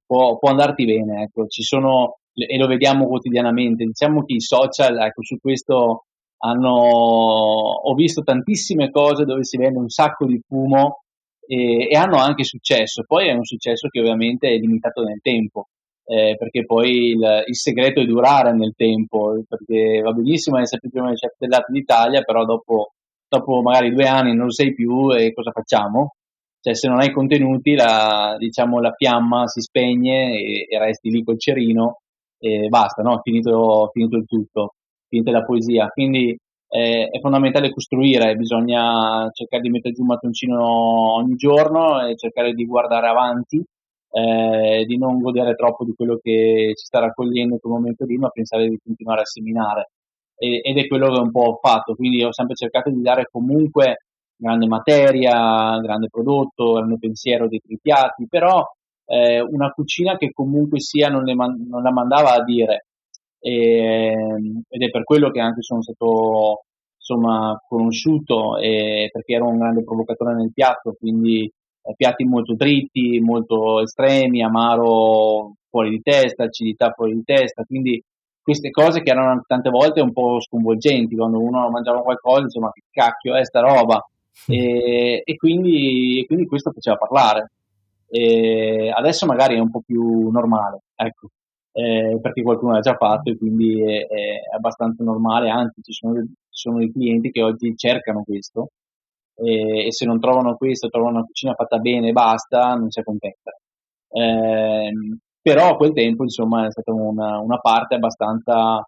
può, 0.07 0.38
può 0.38 0.51
andarti 0.51 0.85
bene, 0.85 1.23
ecco. 1.23 1.47
ci 1.47 1.62
sono 1.62 2.17
e 2.46 2.57
lo 2.57 2.66
vediamo 2.66 3.07
quotidianamente. 3.07 3.85
Diciamo 3.85 4.24
che 4.24 4.35
i 4.35 4.40
social, 4.40 4.96
ecco, 4.98 5.22
su 5.22 5.38
questo 5.40 6.05
hanno, 6.38 6.70
ho 6.70 7.94
visto 7.94 8.22
tantissime 8.22 8.90
cose 8.90 9.24
dove 9.24 9.44
si 9.44 9.57
vende 9.57 9.79
un 9.79 9.88
sacco 9.88 10.27
di 10.27 10.40
fumo 10.46 11.03
e, 11.46 11.88
e 11.90 11.96
hanno 11.96 12.16
anche 12.18 12.44
successo. 12.44 13.05
Poi 13.07 13.29
è 13.29 13.33
un 13.33 13.44
successo 13.44 13.88
che 13.88 14.01
ovviamente 14.01 14.48
è 14.48 14.57
limitato 14.57 15.03
nel 15.03 15.20
tempo. 15.20 15.68
Eh, 16.11 16.37
perché 16.38 16.64
poi 16.64 17.11
il, 17.11 17.44
il, 17.48 17.57
segreto 17.57 18.01
è 18.01 18.07
durare 18.07 18.55
nel 18.55 18.72
tempo, 18.74 19.42
perché 19.46 20.01
va 20.01 20.12
benissimo 20.12 20.59
essere 20.59 20.81
più 20.81 21.03
meno 21.03 21.14
certellato 21.14 21.70
d'Italia, 21.70 22.22
però 22.22 22.46
dopo, 22.46 22.92
dopo 23.29 23.61
magari 23.61 23.92
due 23.92 24.07
anni 24.07 24.35
non 24.35 24.46
lo 24.46 24.53
sei 24.53 24.72
più 24.72 25.12
e 25.12 25.35
cosa 25.35 25.51
facciamo? 25.51 26.14
Cioè 26.62 26.74
se 26.74 26.88
non 26.88 27.01
hai 27.01 27.12
contenuti 27.12 27.74
la, 27.74 28.37
diciamo, 28.38 28.81
la 28.81 28.94
fiamma 28.96 29.46
si 29.48 29.61
spegne 29.61 30.33
e, 30.38 30.66
e 30.70 30.79
resti 30.79 31.11
lì 31.11 31.22
col 31.22 31.38
cerino 31.38 31.98
e 32.38 32.68
basta, 32.68 33.03
no? 33.03 33.20
finito, 33.22 33.90
finito 33.92 34.16
il 34.16 34.27
tutto, 34.27 34.74
finita 35.09 35.31
la 35.31 35.44
poesia. 35.44 35.88
Quindi 35.88 36.37
eh, 36.68 37.09
è 37.09 37.20
fondamentale 37.20 37.72
costruire, 37.72 38.37
bisogna 38.37 39.29
cercare 39.33 39.62
di 39.62 39.70
mettere 39.70 39.94
giù 39.94 40.03
un 40.03 40.09
mattoncino 40.09 41.14
ogni 41.14 41.35
giorno 41.37 42.07
e 42.07 42.16
cercare 42.16 42.53
di 42.53 42.64
guardare 42.66 43.09
avanti, 43.09 43.62
eh, 44.11 44.85
di 44.87 44.98
non 44.98 45.20
godere 45.20 45.55
troppo 45.55 45.85
di 45.85 45.94
quello 45.94 46.18
che 46.22 46.72
ci 46.77 46.85
sta 46.85 47.01
raccogliendo 47.01 47.55
in 47.55 47.61
quel 47.61 47.72
momento 47.72 48.05
lì, 48.05 48.16
ma 48.16 48.29
pensare 48.29 48.68
di 48.68 48.79
continuare 48.83 49.22
a 49.22 49.27
seminare. 49.27 49.90
E, 50.37 50.61
ed 50.62 50.79
è 50.79 50.87
quello 50.87 51.11
che 51.11 51.20
un 51.20 51.31
po' 51.31 51.42
ho 51.42 51.59
fatto, 51.61 51.94
quindi 51.94 52.22
ho 52.22 52.33
sempre 52.33 52.55
cercato 52.55 52.90
di 52.90 53.03
dare 53.03 53.29
comunque 53.31 54.03
grande 54.37 54.66
materia, 54.66 55.79
grande 55.81 56.09
prodotto, 56.09 56.74
grande 56.74 56.98
pensiero 56.98 57.48
dei 57.48 57.61
piatti, 57.81 58.27
però 58.29 58.64
eh, 59.09 59.40
una 59.40 59.71
cucina 59.71 60.16
che 60.16 60.33
comunque 60.33 60.81
sia 60.81 61.09
non, 61.09 61.25
man- 61.35 61.66
non 61.68 61.83
la 61.83 61.90
mandava 61.90 62.35
a 62.35 62.44
dire 62.44 62.87
e, 63.40 64.14
ed 64.68 64.83
è 64.83 64.90
per 64.90 65.05
quello 65.05 65.31
che 65.31 65.40
anche 65.40 65.62
sono 65.62 65.83
stato 65.83 66.64
insomma 66.97 67.59
conosciuto 67.66 68.59
e, 68.59 69.09
perché 69.11 69.35
ero 69.35 69.49
un 69.49 69.59
grande 69.59 69.83
provocatore 69.83 70.35
nel 70.35 70.53
piatto, 70.53 70.94
quindi 70.99 71.44
eh, 71.44 71.94
piatti 71.97 72.25
molto 72.25 72.55
dritti, 72.55 73.18
molto 73.21 73.81
estremi, 73.81 74.42
amaro 74.42 75.55
fuori 75.71 75.90
di 75.90 76.01
testa, 76.03 76.44
acidità 76.44 76.92
fuori 76.92 77.14
di 77.14 77.23
testa, 77.25 77.64
quindi 77.64 78.03
queste 78.42 78.71
cose 78.71 79.03
che 79.03 79.11
erano 79.11 79.42
tante 79.47 79.68
volte 79.71 80.01
un 80.01 80.12
po' 80.12 80.40
sconvolgenti 80.40 81.14
quando 81.14 81.40
uno 81.40 81.68
mangiava 81.71 82.01
qualcosa, 82.03 82.42
insomma, 82.42 82.71
che 82.73 82.83
cacchio 82.90 83.35
è 83.35 83.44
sta 83.44 83.61
roba? 83.61 84.03
E, 84.47 85.23
e, 85.25 85.37
quindi, 85.37 86.21
e 86.21 86.27
quindi 86.27 86.47
questo 86.47 86.71
faceva 86.71 86.97
parlare. 86.97 87.51
E 88.11 88.90
adesso 88.94 89.27
magari 89.27 89.57
è 89.57 89.61
un 89.61 89.71
po' 89.71 89.83
più 89.85 90.31
normale, 90.31 90.81
ecco, 90.94 91.29
eh, 91.73 92.18
perché 92.21 92.42
qualcuno 92.42 92.73
l'ha 92.73 92.81
già 92.81 92.97
fatto 92.97 93.31
e 93.31 93.37
quindi 93.37 93.83
è, 93.83 94.07
è 94.07 94.55
abbastanza 94.55 95.05
normale, 95.05 95.51
anzi 95.51 95.83
ci 95.83 95.92
sono, 95.92 96.21
ci 96.23 96.29
sono, 96.49 96.79
dei 96.79 96.90
clienti 96.90 97.31
che 97.31 97.42
oggi 97.42 97.77
cercano 97.77 98.25
questo 98.25 98.71
e, 99.37 99.87
e, 99.87 99.92
se 99.92 100.07
non 100.07 100.18
trovano 100.21 100.57
questo, 100.57 100.88
trovano 100.88 101.18
una 101.18 101.27
cucina 101.27 101.55
fatta 101.55 101.79
bene 101.79 102.09
e 102.09 102.12
basta, 102.12 102.75
non 102.75 102.90
si 102.90 103.01
accontentano. 103.01 103.57
Eh, 104.11 104.92
però 105.40 105.71
a 105.71 105.77
quel 105.77 105.92
tempo 105.92 106.25
insomma 106.25 106.66
è 106.66 106.71
stata 106.71 106.92
una, 106.92 107.38
una 107.38 107.59
parte 107.59 107.94
abbastanza, 107.94 108.83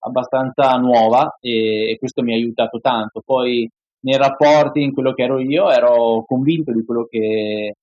abbastanza 0.00 0.76
nuova 0.76 1.36
e, 1.40 1.90
e, 1.90 1.98
questo 1.98 2.22
mi 2.22 2.32
ha 2.32 2.36
aiutato 2.36 2.78
tanto. 2.80 3.22
Poi 3.24 3.68
nei 4.00 4.16
rapporti, 4.16 4.82
in 4.82 4.92
quello 4.92 5.12
che 5.12 5.24
ero 5.24 5.40
io, 5.40 5.70
ero 5.70 6.24
convinto 6.26 6.72
di 6.72 6.84
quello 6.84 7.06
che, 7.10 7.74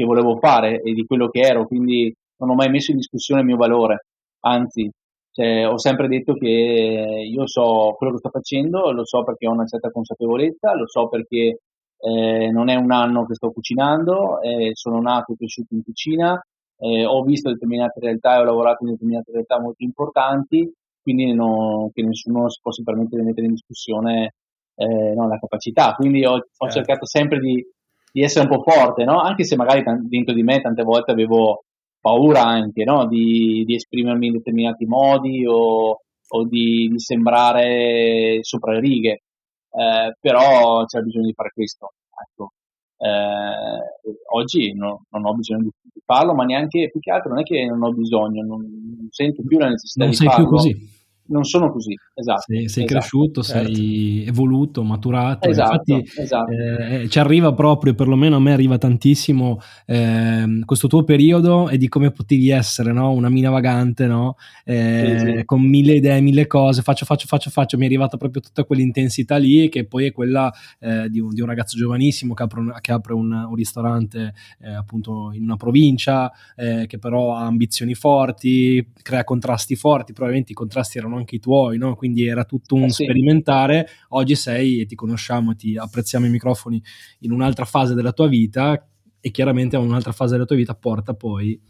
che 0.00 0.06
volevo 0.06 0.36
fare 0.38 0.80
e 0.80 0.92
di 0.92 1.04
quello 1.04 1.28
che 1.28 1.40
ero, 1.40 1.66
quindi 1.66 2.12
non 2.38 2.50
ho 2.50 2.54
mai 2.54 2.70
messo 2.70 2.90
in 2.90 2.96
discussione 2.96 3.40
il 3.40 3.46
mio 3.46 3.56
valore, 3.56 4.06
anzi 4.40 4.90
cioè, 5.32 5.66
ho 5.66 5.78
sempre 5.78 6.08
detto 6.08 6.34
che 6.34 6.46
io 6.46 7.46
so 7.46 7.94
quello 7.96 8.12
che 8.12 8.18
sto 8.18 8.30
facendo, 8.30 8.90
lo 8.90 9.04
so 9.04 9.22
perché 9.22 9.46
ho 9.46 9.52
una 9.52 9.66
certa 9.66 9.90
consapevolezza, 9.90 10.74
lo 10.74 10.88
so 10.88 11.08
perché 11.08 11.60
eh, 11.98 12.50
non 12.50 12.68
è 12.68 12.74
un 12.74 12.90
anno 12.90 13.24
che 13.26 13.34
sto 13.34 13.50
cucinando, 13.52 14.40
eh, 14.40 14.70
sono 14.72 15.00
nato 15.00 15.32
e 15.32 15.36
cresciuto 15.36 15.74
in 15.74 15.84
cucina, 15.84 16.40
eh, 16.78 17.04
ho 17.04 17.22
visto 17.22 17.50
determinate 17.50 18.00
realtà 18.00 18.36
e 18.36 18.40
ho 18.40 18.44
lavorato 18.44 18.84
in 18.84 18.90
determinate 18.90 19.30
realtà 19.30 19.60
molto 19.60 19.84
importanti, 19.84 20.72
quindi 21.00 21.32
no, 21.32 21.90
che 21.92 22.02
nessuno 22.02 22.48
si 22.50 22.58
possa 22.60 22.82
permettere 22.82 23.20
di 23.20 23.28
mettere 23.28 23.46
in 23.46 23.52
discussione 23.52 24.34
eh, 24.74 25.14
no, 25.14 25.28
la 25.28 25.38
capacità. 25.38 25.94
Quindi 25.94 26.24
ho, 26.24 26.32
certo. 26.32 26.64
ho 26.64 26.68
cercato 26.68 27.06
sempre 27.06 27.38
di, 27.38 27.64
di, 28.12 28.22
essere 28.22 28.46
un 28.48 28.56
po' 28.56 28.62
forte, 28.62 29.04
no? 29.04 29.20
anche 29.20 29.44
se 29.44 29.56
magari 29.56 29.82
t- 29.82 30.08
dentro 30.08 30.34
di 30.34 30.42
me 30.42 30.60
tante 30.60 30.82
volte 30.82 31.12
avevo 31.12 31.64
paura 32.00 32.44
anche 32.44 32.84
di, 33.08 33.64
di, 33.64 33.74
esprimermi 33.74 34.28
in 34.28 34.32
determinati 34.32 34.86
modi 34.86 35.44
o, 35.46 36.00
o 36.28 36.44
di, 36.44 36.88
di, 36.88 36.98
sembrare 36.98 38.38
sopra 38.42 38.72
le 38.72 38.80
righe, 38.80 39.22
eh, 39.70 40.14
però 40.18 40.84
c'è 40.84 41.00
bisogno 41.00 41.26
di 41.26 41.34
fare 41.34 41.50
questo. 41.52 41.92
Ecco. 42.28 42.52
Eh, 42.96 44.14
oggi 44.32 44.74
no, 44.74 45.04
non 45.10 45.26
ho 45.26 45.34
bisogno 45.34 45.62
di, 45.62 45.70
farlo, 46.04 46.34
ma 46.34 46.44
neanche 46.44 46.90
più 46.90 47.00
che 47.00 47.10
altro 47.10 47.30
non 47.30 47.40
è 47.40 47.42
che 47.42 47.64
non 47.66 47.82
ho 47.82 47.92
bisogno, 47.92 48.44
non, 48.44 48.60
non 48.60 49.08
sento 49.10 49.42
più 49.46 49.58
la 49.58 49.68
necessità 49.68 50.04
non 50.04 50.10
di 50.10 50.16
farlo. 50.16 50.48
Più 50.48 50.56
così 50.56 50.98
non 51.30 51.44
sono 51.44 51.70
così, 51.72 51.94
esatto. 52.14 52.40
Sei, 52.40 52.68
sei 52.68 52.84
esatto, 52.84 52.98
cresciuto, 52.98 53.42
certo. 53.42 53.74
sei 53.74 54.24
evoluto, 54.26 54.82
maturato. 54.82 55.48
Esatto, 55.48 55.92
Infatti 55.94 56.20
esatto. 56.20 56.52
Eh, 56.52 57.08
ci 57.08 57.18
arriva 57.18 57.54
proprio, 57.54 57.94
perlomeno 57.94 58.36
a 58.36 58.40
me 58.40 58.52
arriva 58.52 58.78
tantissimo 58.78 59.60
eh, 59.86 60.60
questo 60.64 60.88
tuo 60.88 61.04
periodo 61.04 61.68
e 61.68 61.78
di 61.78 61.88
come 61.88 62.10
potevi 62.10 62.50
essere 62.50 62.92
no? 62.92 63.12
una 63.12 63.28
mina 63.28 63.50
vagante, 63.50 64.06
no? 64.06 64.36
eh, 64.64 65.16
sì, 65.18 65.36
sì. 65.38 65.44
con 65.44 65.62
mille 65.62 65.94
idee, 65.94 66.20
mille 66.20 66.46
cose, 66.46 66.82
faccio, 66.82 67.04
faccio, 67.04 67.26
faccio, 67.26 67.50
faccio, 67.50 67.76
mi 67.76 67.84
è 67.84 67.86
arrivata 67.86 68.16
proprio 68.16 68.42
tutta 68.42 68.64
quell'intensità 68.64 69.36
lì 69.36 69.68
che 69.68 69.86
poi 69.86 70.06
è 70.06 70.12
quella 70.12 70.52
eh, 70.80 71.08
di 71.08 71.20
un, 71.20 71.30
di, 71.30 71.40
un, 71.40 71.46
ragazzo 71.46 71.76
giovanissimo 71.76 72.34
che 72.34 72.42
apre 72.42 72.60
un, 72.60 72.74
che 72.80 72.92
apre 72.92 73.14
un, 73.14 73.32
un 73.32 73.54
ristorante 73.54 74.34
eh, 74.60 74.72
appunto 74.72 75.30
in 75.32 75.44
una 75.44 75.56
provincia, 75.56 76.30
eh, 76.56 76.86
che 76.86 76.98
però 76.98 77.34
ha 77.34 77.44
ambizioni 77.44 77.94
forti, 77.94 78.84
crea 79.02 79.24
contrasti 79.24 79.76
forti, 79.76 80.12
probabilmente 80.12 80.52
i 80.52 80.56
contrasti 80.56 80.98
erano 80.98 81.19
anche 81.20 81.36
i 81.36 81.38
tuoi, 81.38 81.78
no? 81.78 81.94
quindi 81.94 82.26
era 82.26 82.44
tutto 82.44 82.74
un 82.74 82.84
eh 82.84 82.90
sì. 82.90 83.04
sperimentare. 83.04 83.86
Oggi 84.08 84.34
sei 84.34 84.80
e 84.80 84.86
ti 84.86 84.94
conosciamo, 84.94 85.54
ti 85.54 85.76
apprezziamo 85.76 86.26
i 86.26 86.30
microfoni 86.30 86.82
in 87.20 87.32
un'altra 87.32 87.64
fase 87.64 87.94
della 87.94 88.12
tua 88.12 88.28
vita 88.28 88.86
e 89.20 89.30
chiaramente 89.30 89.76
a 89.76 89.78
un'altra 89.78 90.12
fase 90.12 90.32
della 90.32 90.46
tua 90.46 90.56
vita 90.56 90.74
porta 90.74 91.14
poi 91.14 91.60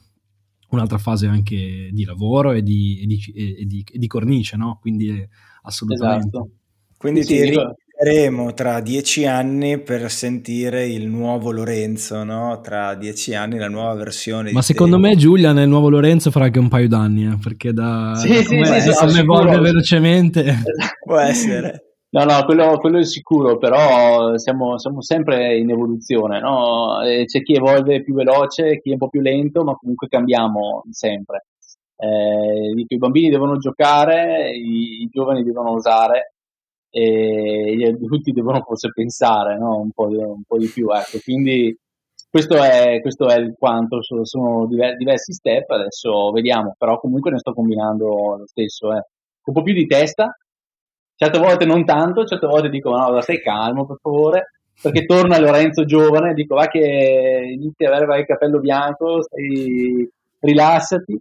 un'altra 0.70 0.98
fase 0.98 1.26
anche 1.26 1.90
di 1.92 2.04
lavoro 2.04 2.52
e 2.52 2.62
di, 2.62 3.00
e 3.02 3.06
di, 3.06 3.32
e 3.34 3.64
di, 3.64 3.84
e 3.92 3.98
di 3.98 4.06
cornice, 4.06 4.56
no? 4.56 4.78
quindi 4.80 5.28
assolutamente. 5.62 6.28
Esatto. 6.28 6.50
Quindi 6.96 7.22
sì, 7.22 7.40
ti, 7.40 7.52
sì, 7.52 7.60
Aspetteremo 8.00 8.54
tra 8.54 8.80
dieci 8.80 9.26
anni 9.26 9.78
per 9.78 10.10
sentire 10.10 10.86
il 10.86 11.06
nuovo 11.06 11.52
Lorenzo, 11.52 12.24
no? 12.24 12.58
Tra 12.62 12.94
dieci 12.94 13.34
anni 13.34 13.58
la 13.58 13.68
nuova 13.68 13.92
versione. 13.92 14.52
Ma 14.52 14.62
secondo 14.62 14.96
te. 14.96 15.02
me 15.02 15.16
Giulia 15.16 15.52
nel 15.52 15.68
nuovo 15.68 15.90
Lorenzo 15.90 16.30
farà 16.30 16.46
anche 16.46 16.58
un 16.58 16.68
paio 16.68 16.88
d'anni, 16.88 17.26
eh, 17.26 17.36
perché 17.42 17.74
da 17.74 18.14
sì, 18.14 18.28
da 18.28 18.36
sì, 18.40 18.80
sì, 18.80 18.92
sì, 19.06 19.18
evolve 19.18 19.58
velocemente. 19.58 20.62
Può 21.04 21.18
essere. 21.18 21.96
No, 22.12 22.24
no, 22.24 22.42
quello, 22.46 22.78
quello, 22.78 23.00
è 23.00 23.04
sicuro, 23.04 23.58
però 23.58 24.34
siamo, 24.38 24.78
siamo 24.78 25.02
sempre 25.02 25.58
in 25.58 25.68
evoluzione, 25.68 26.40
no? 26.40 27.00
C'è 27.26 27.42
chi 27.42 27.54
evolve 27.54 28.02
più 28.02 28.14
veloce, 28.14 28.80
chi 28.80 28.88
è 28.88 28.92
un 28.92 28.98
po' 28.98 29.10
più 29.10 29.20
lento, 29.20 29.62
ma 29.62 29.74
comunque 29.74 30.08
cambiamo 30.08 30.84
sempre. 30.90 31.48
Eh, 31.96 32.82
I 32.82 32.96
bambini 32.96 33.28
devono 33.28 33.58
giocare, 33.58 34.52
i, 34.56 35.02
i 35.02 35.08
giovani 35.12 35.42
devono 35.42 35.72
osare 35.72 36.36
e 36.90 37.76
gli 37.76 37.84
adulti 37.84 38.32
devono 38.32 38.60
forse 38.62 38.90
pensare 38.92 39.56
no? 39.56 39.78
un, 39.78 39.90
po 39.92 40.08
un, 40.08 40.42
po 40.46 40.58
di, 40.58 40.66
più. 40.66 40.88
Ecco. 40.90 41.18
Quindi 41.22 41.76
questo 42.28 42.62
è, 42.62 43.00
questo 43.00 43.28
è 43.28 43.38
il 43.38 43.54
quanto, 43.58 44.02
sono, 44.02 44.24
sono, 44.24 44.66
diversi 44.66 45.32
step, 45.32 45.70
adesso 45.70 46.30
vediamo, 46.30 46.74
però 46.76 46.98
comunque 46.98 47.30
ne 47.30 47.38
sto 47.38 47.52
combinando 47.52 48.36
lo 48.38 48.46
stesso. 48.46 48.92
Eh. 48.92 49.02
Un 49.44 49.54
po' 49.54 49.62
più 49.62 49.74
di 49.74 49.86
testa, 49.86 50.36
certe 51.16 51.38
volte 51.38 51.64
non 51.64 51.84
tanto, 51.84 52.24
certe 52.24 52.46
volte 52.46 52.68
dico 52.68 52.90
no, 52.90 53.20
stai 53.20 53.40
calmo 53.40 53.86
per 53.86 53.98
favore, 54.00 54.50
perché 54.80 55.06
torna 55.06 55.40
Lorenzo 55.40 55.84
giovane, 55.84 56.34
dico 56.34 56.54
va 56.54 56.66
che 56.68 57.50
inizi 57.52 57.84
ad 57.84 57.94
avere 57.94 58.20
il 58.20 58.26
capello 58.26 58.60
bianco, 58.60 59.22
stai, 59.22 60.08
rilassati 60.40 61.20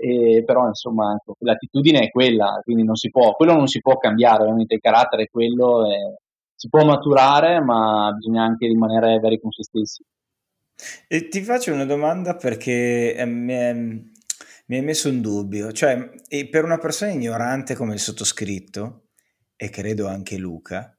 eh, 0.00 0.42
però 0.44 0.66
insomma 0.66 1.14
ecco, 1.14 1.36
l'attitudine 1.40 2.00
è 2.00 2.10
quella, 2.10 2.60
quindi 2.64 2.84
non 2.84 2.96
si 2.96 3.10
può, 3.10 3.32
quello 3.34 3.54
non 3.54 3.66
si 3.66 3.80
può 3.80 3.96
cambiare, 3.98 4.42
ovviamente 4.42 4.74
il 4.74 4.80
carattere 4.80 5.24
è 5.24 5.30
quello, 5.30 5.86
e 5.86 6.18
si 6.54 6.68
può 6.68 6.84
maturare, 6.84 7.60
ma 7.60 8.10
bisogna 8.12 8.44
anche 8.44 8.66
rimanere 8.66 9.18
veri 9.18 9.40
con 9.40 9.50
se 9.50 9.62
stessi. 9.62 10.04
E 11.08 11.28
ti 11.28 11.42
faccio 11.42 11.72
una 11.72 11.84
domanda 11.84 12.34
perché 12.36 13.14
eh, 13.14 13.26
mi, 13.26 13.52
è, 13.52 13.72
mi 13.74 14.76
hai 14.76 14.82
messo 14.82 15.08
un 15.08 15.20
dubbio, 15.20 15.72
cioè 15.72 16.10
per 16.50 16.64
una 16.64 16.78
persona 16.78 17.12
ignorante 17.12 17.74
come 17.74 17.94
il 17.94 18.00
sottoscritto, 18.00 19.08
e 19.56 19.68
credo 19.68 20.06
anche 20.06 20.38
Luca, 20.38 20.96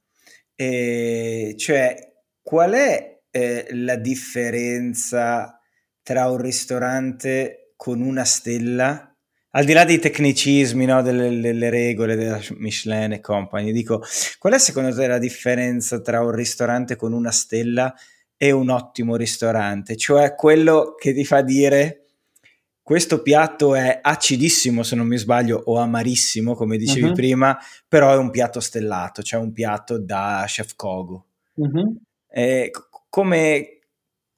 eh, 0.56 1.56
cioè 1.58 1.96
qual 2.44 2.74
è 2.74 3.22
eh, 3.32 3.68
la 3.72 3.96
differenza 3.96 5.60
tra 6.04 6.30
un 6.30 6.38
ristorante 6.38 7.61
con 7.82 8.00
una 8.02 8.26
stella, 8.26 9.12
al 9.54 9.66
di 9.66 9.74
là 9.74 9.86
dei 9.86 9.98
tecnicismi, 9.98 10.86
no, 10.86 11.02
delle, 11.02 11.40
delle, 11.40 11.72
regole 11.72 12.16
della 12.16 12.40
Michelin 12.58 13.14
e 13.14 13.20
compagni, 13.22 13.72
dico, 13.72 14.04
qual 14.38 14.54
è 14.54 14.60
secondo 14.60 14.94
te 14.94 15.08
la 15.08 15.18
differenza 15.18 16.00
tra 16.00 16.22
un 16.22 16.30
ristorante 16.30 16.96
con 16.96 17.12
una 17.12 17.32
stella 17.32 17.92
e 18.38 18.52
un 18.52 18.70
ottimo 18.70 19.16
ristorante? 19.16 19.96
Cioè 19.96 20.36
quello 20.36 20.94
che 20.96 21.12
ti 21.12 21.26
fa 21.26 21.42
dire 21.42 22.06
questo 22.84 23.24
piatto 23.24 23.74
è 23.74 23.98
acidissimo 24.00 24.84
se 24.84 24.96
non 24.96 25.08
mi 25.08 25.18
sbaglio 25.18 25.60
o 25.66 25.80
amarissimo 25.80 26.54
come 26.54 26.78
dicevi 26.78 27.08
uh-huh. 27.08 27.14
prima, 27.14 27.58
però 27.88 28.14
è 28.14 28.18
un 28.18 28.30
piatto 28.30 28.60
stellato, 28.60 29.24
cioè 29.24 29.40
un 29.40 29.54
piatto 29.54 29.98
da 29.98 30.44
chef 30.46 30.76
Kogo. 30.76 31.26
Uh-huh. 31.56 32.00
come, 33.10 33.80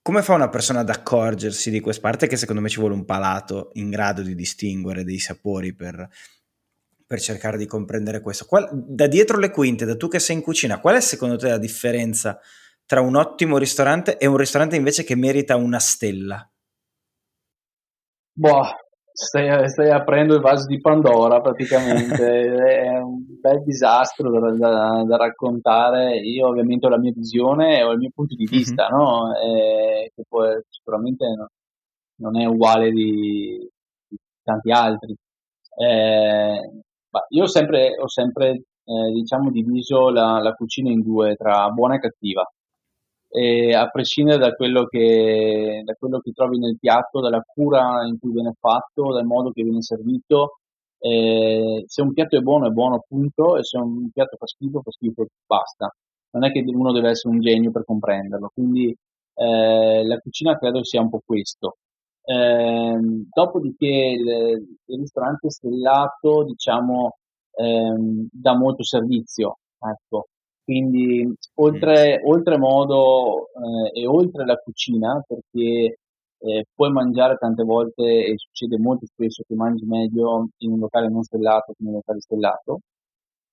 come 0.04 0.22
fa 0.22 0.34
una 0.34 0.50
persona 0.50 0.82
ad 0.82 0.90
accorgersi 0.90 1.72
di 1.72 1.80
questa 1.80 2.02
parte 2.02 2.28
che 2.28 2.36
secondo 2.36 2.62
me 2.62 2.68
ci 2.68 2.80
vuole 2.80 2.94
un 2.94 3.06
palato 3.06 3.70
in 3.76 3.90
grado 3.90 4.22
di 4.22 4.36
distinguere 4.36 5.06
dei 5.06 5.18
sapori 5.18 5.74
per, 5.74 6.10
per 7.08 7.22
cercare 7.22 7.58
di 7.58 7.66
comprendere 7.66 8.20
questo. 8.20 8.46
Qual, 8.46 8.70
da 8.74 9.08
dietro 9.08 9.40
le 9.40 9.50
quinte, 9.50 9.86
da 9.86 9.96
tu 9.96 10.10
che 10.10 10.20
sei 10.20 10.36
in 10.36 10.42
cucina, 10.42 10.82
qual 10.82 10.98
è 10.98 11.00
secondo 11.00 11.38
te 11.38 11.48
la 11.48 11.58
differenza 11.58 12.38
tra 12.86 13.00
un 13.00 13.16
ottimo 13.16 13.58
ristorante 13.58 14.18
e 14.18 14.26
un 14.28 14.36
ristorante 14.36 14.76
invece 14.76 15.06
che 15.06 15.16
merita 15.16 15.56
una 15.56 15.80
stella? 15.80 16.52
Boh, 18.36 18.62
stai, 19.14 19.70
stai 19.70 19.92
aprendo 19.92 20.34
il 20.34 20.42
vaso 20.42 20.66
di 20.68 20.82
Pandora 20.82 21.40
praticamente, 21.40 22.26
è 22.84 22.98
un 22.98 23.24
bel 23.40 23.62
disastro 23.64 24.32
da, 24.32 24.52
da, 24.52 25.04
da, 25.06 25.18
raccontare. 25.18 26.18
Io 26.18 26.48
ovviamente 26.48 26.88
ho 26.88 26.90
la 26.90 26.98
mia 26.98 27.14
visione 27.14 27.78
e 27.78 27.84
ho 27.84 27.92
il 27.92 28.00
mio 28.00 28.10
punto 28.14 28.36
di 28.36 28.46
vista, 28.46 28.90
mm-hmm. 28.90 29.02
no? 29.02 29.36
E, 29.38 30.12
che 30.16 30.24
poi 30.28 30.60
sicuramente 30.68 31.26
no, 31.28 31.48
non 32.18 32.42
è 32.42 32.46
uguale 32.46 32.92
di, 32.92 33.70
di 34.08 34.18
tanti 34.44 34.72
altri. 34.72 35.16
Eh, 35.76 36.60
io 37.30 37.44
ho 37.44 37.48
sempre, 37.48 37.96
ho 37.98 38.08
sempre 38.08 38.50
eh, 38.50 39.12
diciamo, 39.14 39.52
diviso 39.52 40.10
la, 40.10 40.40
la, 40.40 40.54
cucina 40.54 40.90
in 40.90 41.02
due, 41.02 41.36
tra 41.36 41.70
buona 41.70 41.96
e 41.96 42.00
cattiva. 42.00 42.44
E 43.36 43.74
a 43.74 43.90
prescindere 43.90 44.38
da 44.38 44.52
quello, 44.52 44.86
che, 44.86 45.82
da 45.84 45.94
quello 45.96 46.20
che 46.20 46.32
trovi 46.34 46.60
nel 46.60 46.78
piatto, 46.80 47.20
dalla 47.20 47.42
cura 47.42 48.06
in 48.06 48.20
cui 48.20 48.32
viene 48.32 48.54
fatto, 48.60 49.12
dal 49.12 49.26
modo 49.26 49.50
che 49.52 49.64
viene 49.64 49.82
servito, 49.82 50.60
eh, 51.00 51.84
se 51.88 52.02
un 52.02 52.14
piatto 52.14 52.38
è 52.38 52.42
buono 52.42 52.68
è 52.68 52.70
buono 52.70 53.04
punto 53.08 53.58
e 53.58 53.64
se 53.64 53.78
un 53.78 54.10
piatto 54.12 54.38
fa 54.38 54.46
schifo 54.46 54.82
fa 54.82 54.92
schifo 54.92 55.26
basta. 55.48 55.92
Non 56.32 56.46
è 56.46 56.52
che 56.52 56.64
uno 56.66 56.92
deve 56.92 57.10
essere 57.10 57.34
un 57.34 57.42
genio 57.42 57.72
per 57.72 57.86
comprenderlo, 57.86 58.52
quindi 58.54 58.96
eh, 59.36 60.06
la 60.06 60.18
cucina 60.20 60.58
credo 60.58 60.84
sia 60.84 61.02
un 61.02 61.10
po' 61.10 61.22
questo. 61.26 61.78
Eh, 62.24 62.98
dopodiché 63.34 63.88
il, 63.88 64.28
il, 64.86 65.00
ristorante 65.00 65.50
stellato, 65.50 66.44
diciamo, 66.46 67.18
ehm, 67.56 68.28
dà 68.32 68.56
molto 68.56 68.84
servizio, 68.84 69.58
ecco. 69.80 70.28
Quindi 70.64 71.34
oltre, 71.56 72.22
mm. 72.22 72.28
oltre 72.28 72.58
modo 72.58 73.48
eh, 73.94 74.02
e 74.02 74.08
oltre 74.08 74.46
la 74.46 74.56
cucina, 74.58 75.24
perché 75.28 75.98
eh, 76.40 76.66
puoi 76.74 76.92
mangiare 76.92 77.36
tante 77.38 77.64
volte 77.64 78.04
e 78.04 78.34
succede 78.38 78.78
molto 78.78 79.06
spesso 79.06 79.44
che 79.48 79.56
mangi 79.56 79.86
meglio 79.86 80.50
in 80.58 80.72
un 80.72 80.80
locale 80.80 81.10
non 81.10 81.24
stellato 81.24 81.74
che 81.74 81.84
in 81.84 81.88
un 81.88 81.94
locale 81.96 82.20
stellato, 82.22 82.80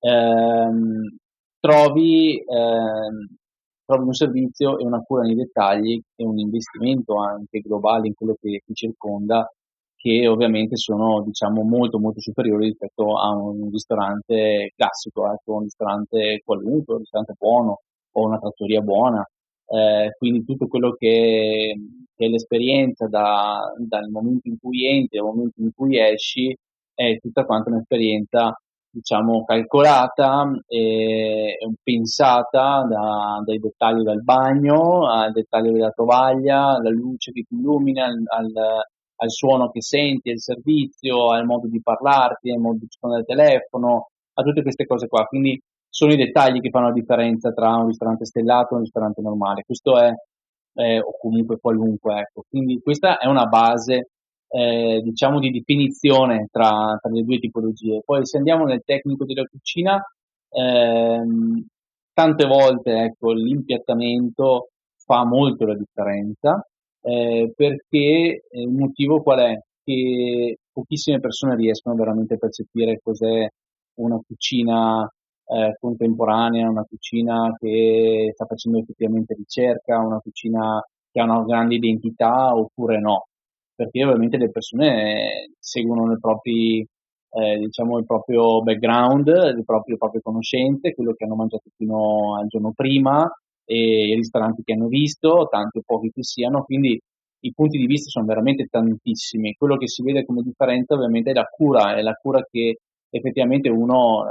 ehm, 0.00 1.16
trovi, 1.60 2.42
ehm, 2.46 3.26
trovi 3.84 4.04
un 4.04 4.14
servizio 4.14 4.78
e 4.78 4.84
una 4.84 5.00
cura 5.00 5.22
nei 5.22 5.34
dettagli 5.34 6.00
e 6.16 6.24
un 6.24 6.38
investimento 6.38 7.16
anche 7.18 7.60
globale 7.60 8.06
in 8.08 8.14
quello 8.14 8.36
che 8.40 8.62
ti 8.64 8.74
circonda 8.74 9.48
che 10.00 10.26
ovviamente 10.26 10.76
sono 10.76 11.22
diciamo 11.22 11.62
molto 11.62 11.98
molto 11.98 12.20
superiori 12.20 12.66
rispetto 12.68 13.18
a 13.18 13.36
un 13.36 13.68
ristorante 13.70 14.72
classico, 14.74 15.30
ecco, 15.30 15.54
un 15.56 15.62
ristorante 15.64 16.40
qualunque, 16.42 16.94
un 16.94 17.00
ristorante 17.00 17.34
buono 17.38 17.80
o 18.12 18.26
una 18.26 18.38
trattoria 18.38 18.80
buona. 18.80 19.22
Eh, 19.66 20.10
quindi 20.16 20.44
tutto 20.44 20.66
quello 20.68 20.92
che, 20.92 21.74
che 22.16 22.26
è 22.26 22.28
l'esperienza 22.28 23.06
da, 23.08 23.60
dal 23.76 24.08
momento 24.08 24.48
in 24.48 24.56
cui 24.58 24.86
entri 24.86 25.18
al 25.18 25.26
momento 25.26 25.60
in 25.60 25.70
cui 25.74 25.98
esci 25.98 26.56
è 26.94 27.18
tutta 27.18 27.44
quanta 27.44 27.70
un'esperienza 27.70 28.58
diciamo 28.92 29.44
calcolata 29.44 30.50
e 30.66 31.56
pensata 31.82 32.84
da, 32.88 33.40
dai 33.44 33.58
dettagli 33.58 34.02
del 34.02 34.22
bagno 34.22 35.08
al 35.08 35.30
dettaglio 35.32 35.72
della 35.72 35.90
tovaglia, 35.90 36.76
alla 36.76 36.90
luce 36.90 37.32
che 37.32 37.44
ti 37.46 37.54
illumina, 37.54 38.06
al, 38.06 38.22
al, 38.26 38.52
al 39.22 39.30
suono 39.30 39.70
che 39.70 39.82
senti, 39.82 40.30
al 40.30 40.38
servizio, 40.38 41.30
al 41.30 41.44
modo 41.44 41.68
di 41.68 41.80
parlarti, 41.82 42.50
al 42.50 42.60
modo 42.60 42.78
di 42.78 42.84
rispondere 42.86 43.20
al 43.20 43.26
telefono, 43.26 44.08
a 44.34 44.42
tutte 44.42 44.62
queste 44.62 44.86
cose 44.86 45.08
qua. 45.08 45.24
Quindi 45.24 45.60
sono 45.88 46.12
i 46.12 46.16
dettagli 46.16 46.60
che 46.60 46.70
fanno 46.70 46.86
la 46.86 46.92
differenza 46.92 47.52
tra 47.52 47.76
un 47.76 47.88
ristorante 47.88 48.24
stellato 48.24 48.72
e 48.72 48.76
un 48.76 48.82
ristorante 48.82 49.20
normale. 49.20 49.64
Questo 49.66 49.98
è, 49.98 50.10
eh, 50.74 51.00
o 51.00 51.12
comunque 51.20 51.58
qualunque, 51.60 52.20
ecco. 52.20 52.44
Quindi 52.48 52.80
questa 52.80 53.18
è 53.18 53.26
una 53.26 53.44
base 53.46 54.10
eh, 54.48 55.00
diciamo 55.02 55.38
di 55.38 55.50
definizione 55.50 56.48
tra, 56.50 56.96
tra, 57.00 57.10
le 57.10 57.22
due 57.22 57.38
tipologie. 57.38 58.02
Poi 58.04 58.24
se 58.24 58.38
andiamo 58.38 58.64
nel 58.64 58.82
tecnico 58.84 59.24
della 59.24 59.44
cucina, 59.44 60.02
ehm, 60.50 61.66
tante 62.14 62.46
volte 62.46 63.02
ecco, 63.04 63.32
l'impiattamento 63.32 64.70
fa 65.04 65.24
molto 65.24 65.66
la 65.66 65.76
differenza 65.76 66.64
eh, 67.02 67.52
perché 67.54 68.42
il 68.50 68.68
motivo 68.68 69.22
qual 69.22 69.40
è? 69.40 69.58
Che 69.84 70.58
pochissime 70.72 71.20
persone 71.20 71.56
riescono 71.56 71.96
veramente 71.96 72.34
a 72.34 72.38
percepire 72.38 73.00
cos'è 73.02 73.48
una 73.94 74.20
cucina 74.26 75.10
eh, 75.46 75.76
contemporanea, 75.78 76.68
una 76.68 76.84
cucina 76.84 77.54
che 77.58 78.30
sta 78.32 78.46
facendo 78.46 78.78
effettivamente 78.78 79.34
ricerca, 79.34 79.98
una 79.98 80.18
cucina 80.18 80.80
che 81.10 81.20
ha 81.20 81.24
una 81.24 81.42
grande 81.44 81.74
identità 81.74 82.54
oppure 82.54 83.00
no 83.00 83.24
perché 83.80 84.04
ovviamente 84.04 84.36
le 84.36 84.50
persone 84.50 85.54
seguono 85.58 86.06
le 86.06 86.18
propri, 86.20 86.80
eh, 86.80 87.56
diciamo 87.58 87.96
il 87.96 88.04
proprio 88.04 88.60
background, 88.60 89.26
le 89.26 89.64
proprie, 89.64 89.96
le 89.98 90.20
conoscenze, 90.20 90.92
quello 90.92 91.14
che 91.14 91.24
hanno 91.24 91.36
mangiato 91.36 91.70
fino 91.74 92.36
al 92.38 92.46
giorno 92.46 92.72
prima 92.74 93.26
e 93.70 94.08
i 94.08 94.14
ristoranti 94.16 94.62
che 94.64 94.72
hanno 94.72 94.88
visto, 94.88 95.46
tanti 95.48 95.78
o 95.78 95.82
pochi 95.86 96.10
che 96.10 96.24
siano, 96.24 96.64
quindi 96.64 97.00
i 97.42 97.52
punti 97.54 97.78
di 97.78 97.86
vista 97.86 98.10
sono 98.10 98.26
veramente 98.26 98.66
tantissimi. 98.66 99.54
Quello 99.54 99.76
che 99.76 99.86
si 99.86 100.02
vede 100.02 100.24
come 100.24 100.42
differenza 100.42 100.94
ovviamente 100.94 101.30
è 101.30 101.34
la 101.34 101.44
cura, 101.44 101.94
è 101.94 102.02
la 102.02 102.14
cura 102.20 102.44
che 102.50 102.78
effettivamente 103.08 103.68
uno 103.68 104.24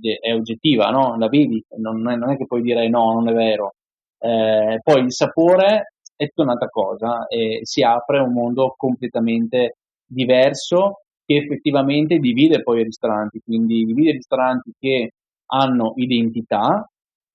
è, 0.00 0.26
è 0.26 0.34
oggettiva, 0.34 0.88
no? 0.88 1.18
la 1.18 1.28
vedi, 1.28 1.62
non 1.76 2.10
è, 2.10 2.16
non 2.16 2.30
è, 2.30 2.36
che 2.38 2.46
puoi 2.46 2.62
dire 2.62 2.88
no, 2.88 3.12
non 3.12 3.28
è 3.28 3.32
vero. 3.32 3.74
Eh, 4.18 4.80
poi 4.82 5.02
il 5.02 5.12
sapore 5.12 5.92
è 6.16 6.26
tutta 6.28 6.42
un'altra 6.42 6.68
cosa 6.68 7.26
e 7.26 7.60
si 7.62 7.82
apre 7.82 8.20
un 8.20 8.32
mondo 8.32 8.72
completamente 8.74 9.76
diverso 10.06 11.02
che 11.26 11.36
effettivamente 11.36 12.16
divide 12.16 12.62
poi 12.62 12.80
i 12.80 12.84
ristoranti, 12.84 13.40
quindi 13.44 13.84
divide 13.84 14.10
i 14.10 14.14
ristoranti 14.14 14.72
che 14.78 15.12
hanno 15.46 15.92
identità, 15.96 16.86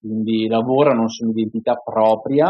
quindi 0.07 0.47
lavorano 0.47 1.07
su 1.09 1.23
un'identità 1.25 1.75
propria 1.75 2.49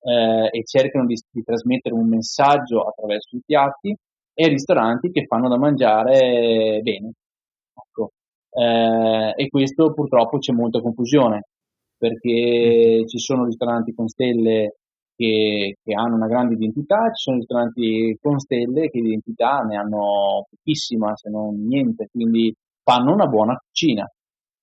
eh, 0.00 0.48
e 0.50 0.64
cercano 0.64 1.06
di, 1.06 1.14
di, 1.30 1.42
trasmettere 1.42 1.94
un 1.94 2.08
messaggio 2.08 2.82
attraverso 2.82 3.36
i 3.36 3.42
piatti 3.44 3.96
e 4.34 4.48
ristoranti 4.48 5.10
che 5.10 5.26
fanno 5.26 5.48
da 5.48 5.58
mangiare 5.58 6.80
bene. 6.82 7.12
Ecco. 7.74 8.12
Eh, 8.50 9.32
e 9.36 9.48
questo 9.48 9.92
purtroppo 9.92 10.38
c'è 10.38 10.52
molta 10.52 10.80
confusione 10.80 11.44
perché 11.96 13.02
mm. 13.02 13.06
ci 13.06 13.18
sono 13.18 13.44
ristoranti 13.44 13.94
con 13.94 14.08
stelle 14.08 14.76
che, 15.14 15.76
che, 15.82 15.94
hanno 15.94 16.16
una 16.16 16.26
grande 16.26 16.54
identità, 16.54 17.04
ci 17.12 17.22
sono 17.22 17.36
ristoranti 17.36 18.18
con 18.20 18.38
stelle 18.40 18.90
che 18.90 19.00
di 19.00 19.08
identità 19.08 19.60
ne 19.60 19.76
hanno 19.76 20.46
pochissima, 20.50 21.14
se 21.14 21.30
non 21.30 21.64
niente, 21.64 22.08
quindi 22.10 22.52
fanno 22.82 23.12
una 23.12 23.26
buona 23.26 23.56
cucina. 23.56 24.04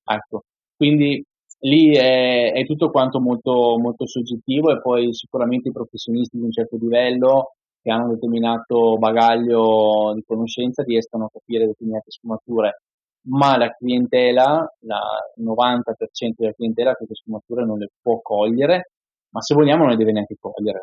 Ecco, 0.04 0.44
quindi 0.76 1.24
lì 1.60 1.95
è, 1.95 2.51
è 2.53 2.66
tutto 2.66 2.89
quanto 2.89 3.20
molto, 3.20 3.78
molto 3.80 4.07
soggettivo 4.07 4.72
e 4.72 4.82
poi 4.82 5.14
sicuramente 5.14 5.70
i 5.70 5.74
professionisti 5.74 6.38
di 6.38 6.43
un 6.43 6.51
certo 6.51 6.78
livello 6.78 7.55
che 7.82 7.91
hanno 7.91 8.05
un 8.05 8.14
determinato 8.14 8.97
bagaglio 8.97 10.12
di 10.14 10.24
conoscenza 10.26 10.84
riescono 10.84 11.26
a 11.26 11.30
capire 11.32 11.66
determinate 11.66 12.12
sfumature, 12.12 12.82
ma 13.28 13.57
la 13.57 13.70
clientela, 13.70 14.68
la 14.80 15.01
90% 15.39 16.34
della 16.36 16.53
clientela 16.53 16.93
queste 16.93 17.16
sfumature 17.16 17.66
non 17.66 17.78
le 17.78 17.89
può 18.01 18.20
cogliere 18.22 18.91
ma 19.32 19.41
se 19.41 19.53
vogliamo 19.53 19.84
non 19.84 19.91
le 19.91 19.97
deve 19.97 20.12
neanche 20.12 20.38
cogliere. 20.39 20.80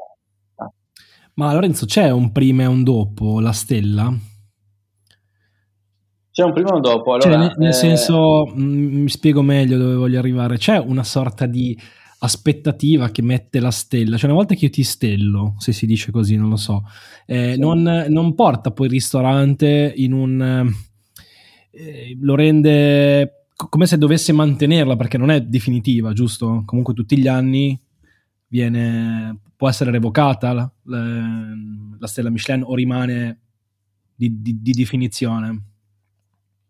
Ma 1.35 1.53
Lorenzo, 1.53 1.85
c'è 1.85 2.11
un 2.11 2.33
prima 2.33 2.63
e 2.63 2.67
un 2.67 2.83
dopo 2.83 3.41
la 3.41 3.53
stella? 3.53 4.11
C'è 6.37 6.45
un 6.45 6.53
prima 6.53 6.69
e 6.69 6.75
un 6.75 6.81
dopo. 6.83 7.19
Cioè, 7.19 7.33
allora, 7.33 7.49
cioè, 7.49 7.59
nel, 7.61 7.71
eh... 7.71 7.73
senso, 7.73 8.47
mm, 8.55 9.01
mi 9.01 9.09
spiego 9.09 9.41
meglio 9.41 9.79
dove 9.79 9.95
voglio 9.95 10.19
arrivare. 10.19 10.59
C'è 10.59 10.77
una 10.77 11.03
sorta 11.03 11.47
di 11.47 11.75
aspettativa 12.19 13.09
che 13.09 13.23
mette 13.23 13.59
la 13.59 13.71
stella. 13.71 14.19
Cioè, 14.19 14.27
una 14.27 14.37
volta 14.37 14.55
che 14.55 14.67
io 14.67 14.71
ti 14.71 14.83
stello, 14.83 15.55
se 15.57 15.73
si 15.73 15.87
dice 15.87 16.11
così, 16.11 16.37
non 16.37 16.51
lo 16.51 16.57
so, 16.57 16.83
eh, 17.25 17.55
sì. 17.55 17.59
non, 17.59 18.05
non, 18.11 18.35
porta 18.35 18.71
poi 18.71 18.85
il 18.85 18.93
ristorante 18.93 19.95
in 19.97 20.13
un... 20.13 20.71
Eh, 21.71 22.19
lo 22.21 22.35
rende 22.35 23.47
come 23.55 23.87
se 23.87 23.97
dovesse 23.97 24.35
mantenerla 24.35 24.95
perché 24.95 25.17
non 25.17 25.31
è 25.31 25.41
definitiva, 25.41 26.13
giusto? 26.13 26.65
Comunque 26.67 26.93
tutti 26.93 27.17
gli 27.17 27.29
anni 27.29 27.81
viene, 28.49 29.39
può 29.57 29.71
essere 29.71 29.91
revocata 29.91 30.53
la, 30.53 30.71
la, 30.83 31.55
la 31.99 32.07
stella 32.07 32.29
Michelin 32.29 32.63
o 32.63 32.75
rimane 32.75 33.41
di, 34.15 34.43
di, 34.43 34.61
di 34.61 34.73
definizione? 34.73 35.76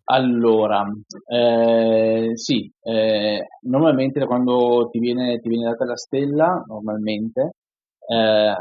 Allora, 0.09 0.85
eh, 1.29 2.31
sì, 2.35 2.71
eh, 2.83 3.47
normalmente 3.63 4.25
quando 4.25 4.89
ti 4.91 5.01
viene, 5.01 5.41
ti 5.41 5.49
viene, 5.49 5.71
data 5.71 5.85
la 5.85 5.97
stella, 5.97 6.63
normalmente, 6.67 7.55
eh, 8.09 8.55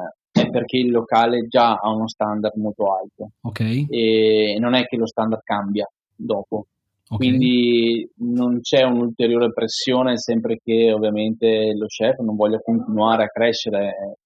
perché 0.49 0.77
il 0.77 0.89
locale 0.89 1.45
già 1.47 1.75
ha 1.75 1.93
uno 1.93 2.07
standard 2.07 2.55
molto 2.55 2.93
alto 2.93 3.29
Ok. 3.41 3.85
e 3.89 4.57
non 4.59 4.73
è 4.73 4.85
che 4.85 4.97
lo 4.97 5.05
standard 5.05 5.43
cambia 5.43 5.87
dopo. 6.15 6.65
ok. 7.09 7.17
Quindi 7.17 8.09
non 8.17 8.61
c'è 8.61 8.81
un'ulteriore 8.81 9.53
pressione 9.53 10.17
sempre 10.17 10.59
che 10.63 10.91
ovviamente 10.91 11.73
lo 11.75 11.85
chef 11.85 12.17
non 12.19 12.35
voglia 12.35 12.59
continuare 12.59 13.23
a 13.23 13.29
crescere 13.29 14.17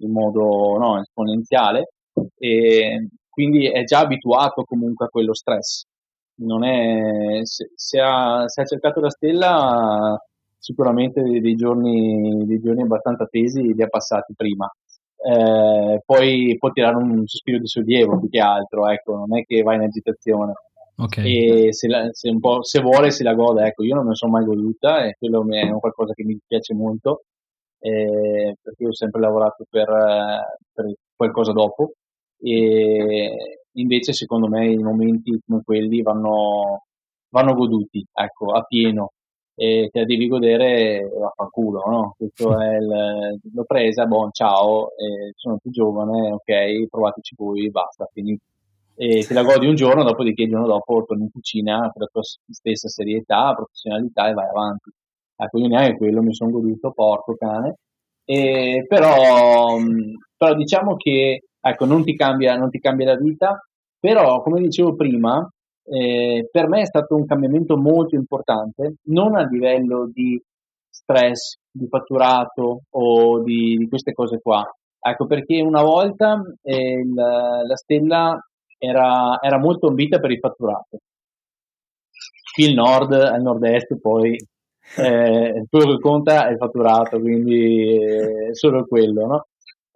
in 0.00 0.12
modo 0.12 0.76
no, 0.76 1.00
esponenziale 1.00 1.88
e 2.38 3.08
quindi 3.30 3.66
è 3.66 3.82
già 3.84 4.00
abituato 4.00 4.62
comunque 4.64 5.06
a 5.06 5.08
quello 5.08 5.34
stress. 5.34 5.84
Non 6.38 6.64
è, 6.64 7.40
se, 7.44 7.70
se 7.74 8.00
ha, 8.00 8.44
se 8.46 8.60
ha 8.60 8.64
cercato 8.64 9.00
la 9.00 9.10
stella 9.10 10.18
sicuramente 10.58 11.22
dei, 11.22 11.40
dei 11.40 11.54
giorni, 11.54 12.44
dei 12.46 12.60
giorni 12.60 12.82
abbastanza 12.82 13.26
tesi 13.26 13.74
li 13.74 13.82
ha 13.82 13.88
passati 13.88 14.34
prima. 14.36 14.70
Eh, 15.18 16.02
poi 16.04 16.56
può 16.58 16.70
tirare 16.70 16.96
un 16.96 17.26
sospiro 17.26 17.58
di 17.58 17.66
sollievo 17.66 18.18
più 18.18 18.28
che 18.28 18.38
altro, 18.38 18.88
ecco, 18.88 19.16
non 19.16 19.38
è 19.38 19.44
che 19.44 19.62
va 19.62 19.74
in 19.74 19.80
agitazione 19.82 20.52
ok. 20.96 21.16
e 21.18 21.68
se, 21.72 21.88
la- 21.88 22.08
se 22.12 22.28
un 22.30 22.40
po', 22.40 22.62
se 22.62 22.80
vuole 22.80 23.10
se 23.10 23.22
la 23.24 23.34
gode, 23.34 23.66
ecco, 23.66 23.82
io 23.82 23.94
non 23.94 24.04
me 24.04 24.10
la 24.10 24.14
sono 24.14 24.32
mai 24.32 24.44
goduta 24.44 25.04
e 25.04 25.16
quello 25.18 25.44
è 25.50 25.62
un 25.62 25.80
qualcosa 25.80 26.12
che 26.12 26.24
mi 26.24 26.38
piace 26.46 26.74
molto, 26.74 27.24
eh, 27.80 28.56
perché 28.60 28.86
ho 28.86 28.94
sempre 28.94 29.20
lavorato 29.20 29.64
per, 29.68 29.86
per 30.72 30.94
qualcosa 31.14 31.52
dopo 31.52 31.92
e 32.38 33.60
invece 33.80 34.12
secondo 34.12 34.48
me 34.48 34.70
i 34.70 34.76
momenti 34.76 35.38
come 35.46 35.62
quelli 35.64 36.02
vanno, 36.02 36.84
vanno 37.30 37.54
goduti, 37.54 38.04
ecco, 38.12 38.52
a 38.52 38.62
pieno 38.62 39.12
e 39.54 39.88
te 39.90 40.00
la 40.00 40.04
devi 40.04 40.28
godere 40.28 41.08
vaffanculo, 41.18 41.82
no? 41.86 42.14
Questo 42.16 42.60
è 42.60 42.76
il, 42.76 43.40
l'ho 43.54 43.64
presa, 43.64 44.04
buon 44.06 44.30
ciao, 44.32 44.88
eh, 44.96 45.32
sono 45.34 45.58
più 45.58 45.70
giovane, 45.70 46.32
ok, 46.32 46.88
provateci 46.90 47.34
voi, 47.36 47.70
basta, 47.70 48.08
finito 48.12 48.44
e 48.98 49.24
te 49.26 49.34
la 49.34 49.42
godi 49.42 49.66
un 49.66 49.74
giorno, 49.74 50.02
dopodiché 50.02 50.44
il 50.44 50.48
giorno 50.48 50.66
dopo 50.66 51.04
torni 51.06 51.24
in 51.24 51.30
cucina 51.30 51.78
con 51.92 52.00
la 52.00 52.08
tua 52.10 52.22
stessa 52.22 52.88
serietà, 52.88 53.52
professionalità 53.54 54.28
e 54.28 54.32
vai 54.32 54.48
avanti. 54.48 54.90
Ecco, 55.36 55.58
io 55.58 55.68
neanche 55.68 55.98
quello 55.98 56.22
mi 56.22 56.34
sono 56.34 56.50
goduto, 56.50 56.92
porco 56.92 57.34
cane. 57.36 57.76
E, 58.24 58.86
però, 58.88 59.76
però 60.34 60.54
diciamo 60.54 60.96
che 60.96 61.42
ecco, 61.70 61.84
non, 61.84 62.04
ti 62.04 62.14
cambia, 62.16 62.56
non 62.56 62.70
ti 62.70 62.78
cambia 62.78 63.06
la 63.06 63.16
vita, 63.16 63.58
però 63.98 64.42
come 64.42 64.60
dicevo 64.60 64.94
prima, 64.94 65.48
eh, 65.84 66.48
per 66.50 66.68
me 66.68 66.82
è 66.82 66.86
stato 66.86 67.14
un 67.16 67.26
cambiamento 67.26 67.76
molto 67.76 68.14
importante, 68.16 68.96
non 69.04 69.36
a 69.36 69.46
livello 69.46 70.08
di 70.12 70.40
stress, 70.88 71.58
di 71.70 71.86
fatturato 71.88 72.82
o 72.90 73.42
di, 73.42 73.76
di 73.76 73.88
queste 73.88 74.12
cose 74.12 74.40
qua. 74.40 74.64
Ecco, 74.98 75.26
perché 75.26 75.60
una 75.60 75.82
volta 75.82 76.42
eh, 76.62 77.00
il- 77.00 77.14
la 77.14 77.76
stella 77.76 78.38
era, 78.78 79.38
era 79.40 79.58
molto 79.58 79.88
ambita 79.88 80.18
per 80.18 80.30
il 80.32 80.38
fatturato. 80.38 80.98
Qui 82.54 82.64
il 82.64 82.74
nord, 82.74 83.12
al 83.12 83.42
nord-est 83.42 83.98
poi 84.00 84.36
eh, 84.96 85.64
quello 85.68 85.94
che 85.94 86.00
conta 86.00 86.46
è 86.48 86.52
il 86.52 86.56
fatturato, 86.56 87.20
quindi 87.20 87.96
eh, 88.00 88.54
solo 88.54 88.86
quello, 88.86 89.26
no? 89.26 89.46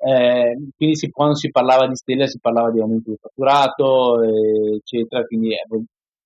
Eh, 0.02 0.56
quindi 0.76 0.96
si- 0.96 1.10
quando 1.10 1.34
si 1.36 1.50
parlava 1.50 1.86
di 1.86 1.94
stella 1.96 2.26
si 2.26 2.38
parlava 2.40 2.70
di 2.70 2.80
aumento 2.80 3.10
del 3.10 3.18
fatturato, 3.20 4.22
eh, 4.22 4.76
eccetera, 4.76 5.24
quindi 5.24 5.52
eh, 5.52 5.64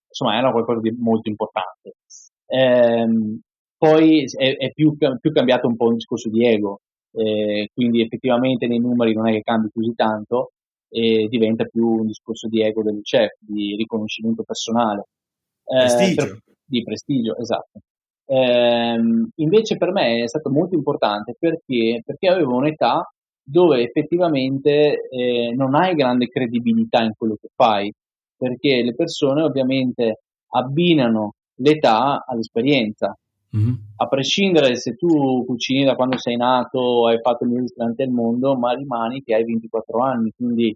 insomma 0.08 0.36
era 0.38 0.50
qualcosa 0.52 0.80
di 0.80 0.92
molto 0.98 1.28
importante. 1.28 1.94
Ehm, 2.46 3.40
poi 3.76 4.24
è, 4.36 4.56
è 4.56 4.72
più, 4.72 4.96
più 4.96 5.32
cambiato 5.32 5.66
un 5.66 5.76
po' 5.76 5.86
un 5.86 5.94
discorso 5.94 6.28
di 6.30 6.46
ego, 6.46 6.80
eh, 7.12 7.68
quindi 7.74 8.00
effettivamente 8.02 8.66
nei 8.66 8.78
numeri 8.78 9.12
non 9.14 9.28
è 9.28 9.32
che 9.32 9.42
cambi 9.42 9.68
così 9.72 9.92
tanto 9.94 10.52
e 10.88 11.26
diventa 11.28 11.64
più 11.64 11.86
un 11.86 12.06
discorso 12.06 12.48
di 12.48 12.62
ego 12.62 12.82
del 12.82 13.00
chef, 13.02 13.34
di 13.40 13.74
riconoscimento 13.76 14.42
personale. 14.44 15.06
Eh, 15.64 15.78
Prestigio. 15.80 16.14
per- 16.24 16.38
di 16.66 16.82
prestigio, 16.82 17.36
esatto. 17.36 17.80
Ehm, 18.26 19.28
invece 19.36 19.76
per 19.76 19.90
me 19.92 20.22
è 20.22 20.28
stato 20.28 20.50
molto 20.50 20.74
importante 20.76 21.34
perché, 21.38 22.00
perché 22.04 22.28
avevo 22.28 22.54
un'età 22.56 23.06
dove 23.44 23.82
effettivamente 23.82 25.08
eh, 25.08 25.52
non 25.54 25.74
hai 25.74 25.94
grande 25.94 26.28
credibilità 26.28 27.02
in 27.02 27.12
quello 27.16 27.36
che 27.40 27.48
fai, 27.54 27.92
perché 28.36 28.82
le 28.82 28.94
persone 28.94 29.42
ovviamente 29.42 30.20
abbinano 30.48 31.34
l'età 31.56 32.24
all'esperienza. 32.26 33.16
Mhm. 33.50 33.92
A 33.96 34.06
prescindere 34.06 34.74
se 34.76 34.94
tu 34.96 35.44
cucini 35.44 35.84
da 35.84 35.94
quando 35.94 36.18
sei 36.18 36.36
nato 36.36 37.06
hai 37.06 37.20
fatto 37.20 37.44
il 37.44 37.50
miglior 37.50 37.64
ristorante 37.66 38.04
del 38.04 38.12
mondo, 38.12 38.56
ma 38.56 38.72
rimani 38.72 39.22
che 39.22 39.34
hai 39.34 39.44
24 39.44 40.00
anni, 40.00 40.32
quindi 40.34 40.74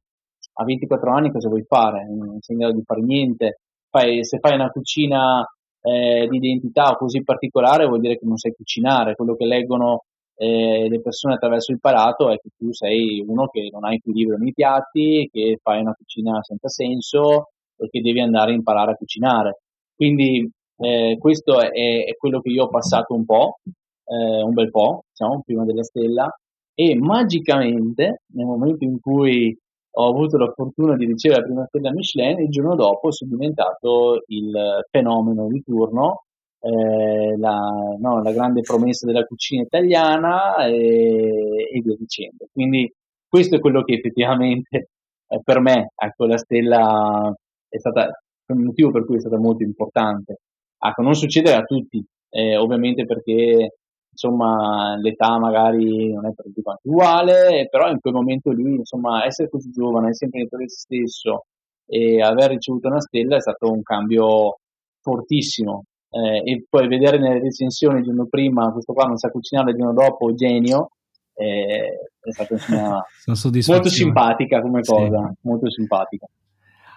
a 0.61 0.65
24 0.65 1.13
anni 1.13 1.33
cosa 1.33 1.49
vuoi 1.49 1.65
fare? 1.65 2.07
Non 2.07 2.39
sei 2.41 2.55
in 2.55 2.63
grado 2.63 2.77
di 2.77 2.85
fare 2.85 3.01
niente. 3.01 3.61
Fai- 3.91 4.25
se 4.25 4.39
fai 4.39 4.55
una 4.55 4.71
cucina 4.71 5.45
eh, 5.81 6.27
di 6.29 6.37
identità 6.37 6.95
così 6.97 7.23
particolare 7.23 7.87
vuol 7.87 8.01
dire 8.01 8.19
che 8.19 8.27
non 8.27 8.37
sai 8.37 8.53
cucinare, 8.53 9.15
quello 9.15 9.35
che 9.35 9.47
leggono 9.47 10.05
eh, 10.41 10.89
le 10.89 11.01
persone 11.01 11.35
attraverso 11.35 11.73
il 11.73 11.81
palato 11.81 12.31
è 12.31 12.37
che 12.37 12.51
tu 12.57 12.73
sei 12.73 13.23
uno 13.27 13.49
che 13.49 13.69
non 13.73 13.85
ha 13.85 13.93
equilibrio 13.93 14.37
nei 14.37 14.53
piatti, 14.53 15.29
che 15.33 15.59
fai 15.61 15.81
una 15.81 15.95
cucina 15.95 16.41
senza 16.43 16.69
senso 16.69 17.51
e 17.77 17.89
che 17.91 18.01
devi 18.01 18.21
andare 18.21 18.53
a 18.53 18.55
imparare 18.55 18.93
a 18.93 18.95
cucinare. 18.95 19.61
Quindi 19.97 20.49
eh, 20.77 21.17
questo 21.19 21.61
è, 21.61 21.71
è 21.71 22.15
quello 22.17 22.41
che 22.41 22.51
io 22.51 22.65
ho 22.65 22.69
passato 22.69 23.15
un 23.15 23.25
po', 23.25 23.57
eh, 24.05 24.43
un 24.43 24.53
bel 24.53 24.71
po', 24.71 25.03
diciamo, 25.11 25.43
prima 25.45 25.65
della 25.65 25.83
stella, 25.83 26.33
e 26.73 26.95
magicamente 26.95 28.23
nel 28.35 28.47
momento 28.47 28.85
in 28.85 29.01
cui 29.01 29.57
ho 29.91 30.09
avuto 30.09 30.37
la 30.37 30.53
fortuna 30.55 30.95
di 30.95 31.07
ricevere 31.07 31.41
la 31.41 31.47
prima 31.47 31.67
stella 31.67 31.93
Michelin, 31.93 32.39
il 32.39 32.51
giorno 32.51 32.77
dopo 32.77 33.11
sono 33.11 33.33
diventato 33.33 34.23
il 34.27 34.53
fenomeno 34.89 35.49
di 35.49 35.61
turno, 35.65 36.27
eh, 36.61 37.37
la, 37.39 37.59
no, 37.99 38.23
la 38.23 38.33
grande 38.33 38.61
promessa 38.63 39.07
della 39.07 39.25
cucina 39.25 39.63
italiana 39.63 40.57
e, 40.67 41.69
e 41.73 41.81
via 41.81 41.97
dicendo. 41.97 42.47
Quindi 42.53 42.93
questo 43.29 43.57
è 43.57 43.61
quello 43.61 43.83
che 43.83 43.95
effettivamente 43.95 44.89
eh, 45.29 45.41
per 45.43 45.61
me, 45.61 45.91
ecco, 45.95 46.27
la 46.27 46.39
stella 46.39 47.35
è 47.69 47.79
stata 47.79 48.09
il 48.47 48.57
motivo 48.57 48.91
per 48.91 49.05
cui 49.05 49.17
è 49.17 49.21
stata 49.21 49.39
molto 49.39 49.63
importante. 49.63 50.39
Ecco, 50.79 51.03
non 51.03 51.15
succede 51.15 51.55
a 51.55 51.63
tutti, 51.63 52.03
eh, 52.31 52.57
ovviamente 52.57 53.05
perché 53.05 53.73
insomma 54.11 54.97
l'età 54.97 55.39
magari 55.39 56.13
non 56.13 56.27
è 56.27 56.33
per 56.35 56.47
tutti 56.47 56.63
quanti 56.63 56.89
uguale, 56.89 57.69
però 57.71 57.89
in 57.91 58.01
quel 58.01 58.15
momento 58.15 58.51
lì, 58.51 58.77
insomma, 58.77 59.25
essere 59.25 59.49
così 59.49 59.71
giovane, 59.71 60.09
essere 60.09 60.27
imprenditore 60.27 60.69
stesso 60.69 61.45
e 61.87 62.21
aver 62.21 62.51
ricevuto 62.51 62.89
una 62.89 63.01
stella 63.01 63.37
è 63.37 63.41
stato 63.41 63.71
un 63.71 63.83
cambio 63.83 64.59
fortissimo. 65.01 65.85
Eh, 66.11 66.53
e 66.53 66.67
poi 66.69 66.89
vedere 66.89 67.19
nelle 67.19 67.41
recensioni 67.41 67.99
il 67.99 68.05
giorno 68.05 68.27
prima 68.27 68.73
questo 68.73 68.95
qua 68.95 69.05
non 69.05 69.19
sa 69.19 69.29
cucinare 69.29 69.73
il 69.73 69.77
giorno 69.77 69.93
dopo 69.93 70.33
genio 70.33 70.93
eh, 71.35 72.11
è 72.19 72.31
Sono 73.21 73.37
soddisfatto. 73.37 73.79
molto 73.79 73.95
simpatica 73.95 74.63
come 74.63 74.83
Sì. 74.83 74.91
cosa 74.91 75.31
molto 75.43 75.71
simpatica 75.71 76.27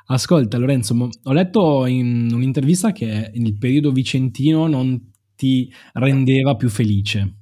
Ascolta 0.07 0.57
Lorenzo, 0.57 0.93
ho 1.24 1.32
letto 1.32 1.86
in 1.86 2.30
un'intervista 2.34 2.91
che 2.91 3.32
il 3.34 3.57
periodo 3.57 3.91
vicentino 3.91 4.68
non 4.68 5.12
ti 5.36 5.72
rendeva 5.93 6.55
più 6.55 6.70
felice. 6.70 7.41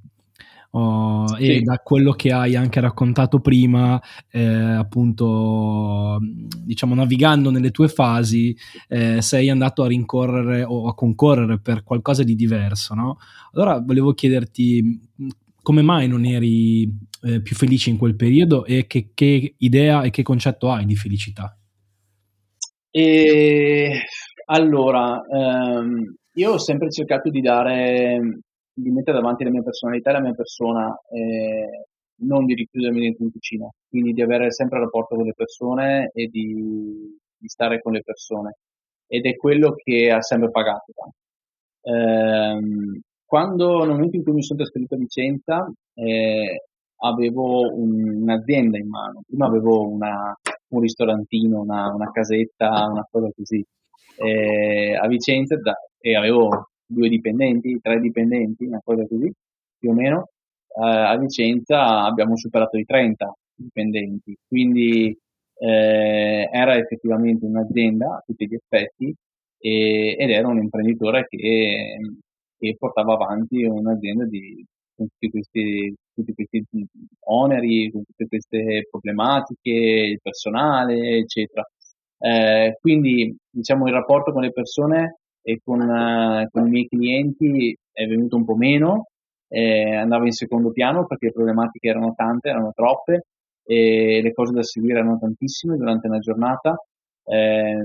Oh, 0.71 1.27
Sì. 1.35 1.55
E 1.55 1.61
da 1.61 1.77
quello 1.77 2.11
che 2.11 2.31
hai 2.31 2.55
anche 2.55 2.79
raccontato 2.79 3.39
prima, 3.39 3.99
eh, 4.31 4.43
appunto, 4.43 6.19
diciamo, 6.63 6.93
navigando 6.93 7.49
nelle 7.49 7.71
tue 7.71 7.87
fasi, 7.87 8.55
eh, 8.87 9.21
sei 9.21 9.49
andato 9.49 9.83
a 9.83 9.87
rincorrere 9.87 10.63
o 10.63 10.87
a 10.87 10.93
concorrere 10.93 11.59
per 11.59 11.83
qualcosa 11.83 12.23
di 12.23 12.35
diverso, 12.35 12.93
no? 12.93 13.17
Allora 13.53 13.79
volevo 13.79 14.13
chiederti 14.13 14.99
come 15.61 15.81
mai 15.81 16.07
non 16.07 16.25
eri 16.25 16.83
eh, 17.21 17.41
più 17.41 17.55
felice 17.55 17.89
in 17.89 17.97
quel 17.97 18.15
periodo 18.15 18.65
e 18.65 18.87
che, 18.87 19.11
che 19.13 19.55
idea 19.57 20.03
e 20.03 20.09
che 20.09 20.23
concetto 20.23 20.71
hai 20.71 20.85
di 20.85 20.95
felicità? 20.95 21.57
E 22.91 24.01
allora, 24.45 25.21
ehm, 25.25 26.15
io 26.33 26.51
ho 26.51 26.57
sempre 26.57 26.89
cercato 26.89 27.29
di 27.29 27.41
dare, 27.41 28.39
di 28.81 28.89
mettere 28.91 29.17
davanti 29.17 29.43
la 29.43 29.49
mia 29.51 29.61
personalità 29.61 30.09
e 30.09 30.13
la 30.13 30.21
mia 30.21 30.33
persona, 30.33 30.97
eh, 31.11 31.85
non 32.21 32.45
di 32.45 32.53
richiudermi 32.53 32.99
dentro 33.01 33.23
in 33.23 33.31
cucina, 33.31 33.69
quindi 33.87 34.13
di 34.13 34.21
avere 34.21 34.51
sempre 34.51 34.79
rapporto 34.79 35.15
con 35.15 35.25
le 35.25 35.33
persone 35.33 36.11
e 36.13 36.27
di, 36.27 37.17
di 37.37 37.47
stare 37.47 37.81
con 37.81 37.93
le 37.93 38.01
persone. 38.03 38.57
Ed 39.07 39.25
è 39.25 39.35
quello 39.35 39.73
che 39.75 40.11
ha 40.11 40.21
sempre 40.21 40.51
pagato. 40.51 40.93
Ehm, 41.81 42.99
quando, 43.25 43.79
nel 43.79 43.93
momento 43.93 44.17
in 44.17 44.23
cui 44.23 44.33
mi 44.33 44.43
sono 44.43 44.59
trasferito 44.59 44.95
a 44.95 44.97
Vicenza, 44.97 45.71
eh, 45.93 46.63
avevo 47.01 47.73
un- 47.73 48.21
un'azienda 48.23 48.77
in 48.77 48.87
mano. 48.89 49.21
Prima 49.25 49.45
avevo 49.47 49.87
una, 49.87 50.35
un 50.69 50.81
ristorantino, 50.81 51.61
una, 51.61 51.93
una 51.93 52.11
casetta, 52.11 52.87
una 52.89 53.07
cosa 53.09 53.29
così. 53.35 53.63
Eh, 54.17 54.95
a 54.95 55.07
Vicenza 55.07 55.55
da- 55.57 55.77
e 55.99 56.15
avevo 56.15 56.68
due 56.89 57.09
dipendenti, 57.09 57.79
tre 57.81 57.99
dipendenti, 57.99 58.65
una 58.65 58.81
cosa 58.83 59.05
così, 59.07 59.31
più 59.77 59.91
o 59.91 59.93
meno. 59.93 60.29
Eh, 60.67 60.81
a 60.81 61.17
Vicenza 61.17 62.03
abbiamo 62.03 62.35
superato 62.35 62.77
i 62.77 62.85
30, 62.85 63.33
dipendenti. 63.55 64.35
Quindi 64.47 65.15
eh, 65.55 66.49
era 66.51 66.75
effettivamente 66.77 67.45
un'azienda 67.45 68.15
a 68.15 68.23
tutti 68.25 68.47
gli 68.47 68.55
effetti 68.55 69.13
e, 69.59 70.15
ed 70.17 70.29
era 70.29 70.47
un 70.47 70.57
imprenditore 70.59 71.27
che, 71.27 71.97
che 72.57 72.75
portava 72.77 73.13
avanti 73.13 73.63
un'azienda 73.63 74.25
di, 74.25 74.65
con 74.95 75.07
tutti 75.07 75.29
questi, 75.29 75.93
tutti 76.13 76.33
questi 76.33 76.63
oneri, 77.27 77.91
con 77.91 78.03
tutte 78.03 78.27
queste 78.27 78.87
problematiche, 78.89 79.71
il 79.71 80.19
personale, 80.21 81.17
eccetera. 81.17 81.63
Eh, 82.21 82.77
quindi 82.81 83.35
diciamo 83.49 83.87
il 83.87 83.93
rapporto 83.93 84.33
con 84.33 84.41
le 84.41 84.51
persone 84.51 85.19
e 85.49 85.59
con, 85.63 85.81
uh, 85.81 86.47
con 86.51 86.67
i 86.67 86.69
miei 86.69 86.87
clienti 86.87 87.75
è 87.91 88.05
venuto 88.05 88.35
un 88.35 88.45
po' 88.45 88.55
meno, 88.55 89.07
eh, 89.47 89.95
andava 89.95 90.25
in 90.25 90.31
secondo 90.31 90.71
piano 90.71 91.07
perché 91.07 91.27
le 91.27 91.31
problematiche 91.31 91.89
erano 91.89 92.13
tante, 92.15 92.49
erano 92.49 92.71
troppe 92.73 93.25
e 93.65 94.21
le 94.21 94.33
cose 94.33 94.53
da 94.53 94.63
seguire 94.63 94.99
erano 94.99 95.17
tantissime 95.19 95.75
durante 95.75 96.07
una 96.07 96.19
giornata. 96.19 96.75
Eh, 97.23 97.77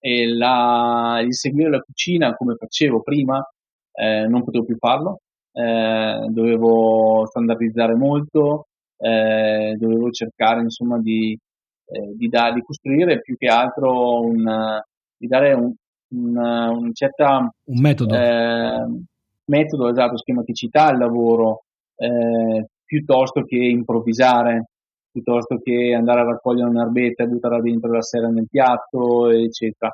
e 0.00 0.28
la, 0.28 1.20
il 1.22 1.34
seguire 1.34 1.70
la 1.70 1.80
cucina 1.80 2.34
come 2.34 2.56
facevo 2.56 3.02
prima 3.02 3.40
eh, 3.92 4.26
non 4.26 4.42
potevo 4.44 4.64
più 4.64 4.76
farlo, 4.76 5.20
eh, 5.52 6.26
dovevo 6.30 7.26
standardizzare 7.26 7.94
molto, 7.94 8.66
eh, 8.96 9.76
dovevo 9.78 10.10
cercare 10.10 10.62
insomma 10.62 10.98
di, 11.00 11.36
eh, 11.86 12.14
di, 12.16 12.28
da, 12.28 12.52
di, 12.52 12.62
costruire 12.62 13.20
più 13.20 13.36
che 13.36 13.46
altro 13.46 14.20
un, 14.20 14.80
di 15.16 15.26
dare 15.26 15.52
un, 15.52 15.72
un, 16.10 16.36
un 16.36 16.94
certa 16.94 17.38
un 17.38 17.80
metodo 17.80 18.14
ehm, 18.14 19.04
metodo, 19.48 19.88
esatto, 19.90 20.16
schematicità 20.16 20.86
al 20.86 20.98
lavoro, 20.98 21.64
eh, 21.96 22.66
piuttosto 22.84 23.42
che 23.42 23.56
improvvisare, 23.56 24.68
piuttosto 25.10 25.58
che 25.62 25.94
andare 25.94 26.20
a 26.20 26.24
raccogliere 26.24 26.68
un'erbetta 26.68 27.24
e 27.24 27.26
buttarla 27.26 27.60
dentro 27.60 27.90
la 27.90 28.02
sera 28.02 28.28
nel 28.28 28.46
piatto, 28.48 29.28
eccetera. 29.30 29.90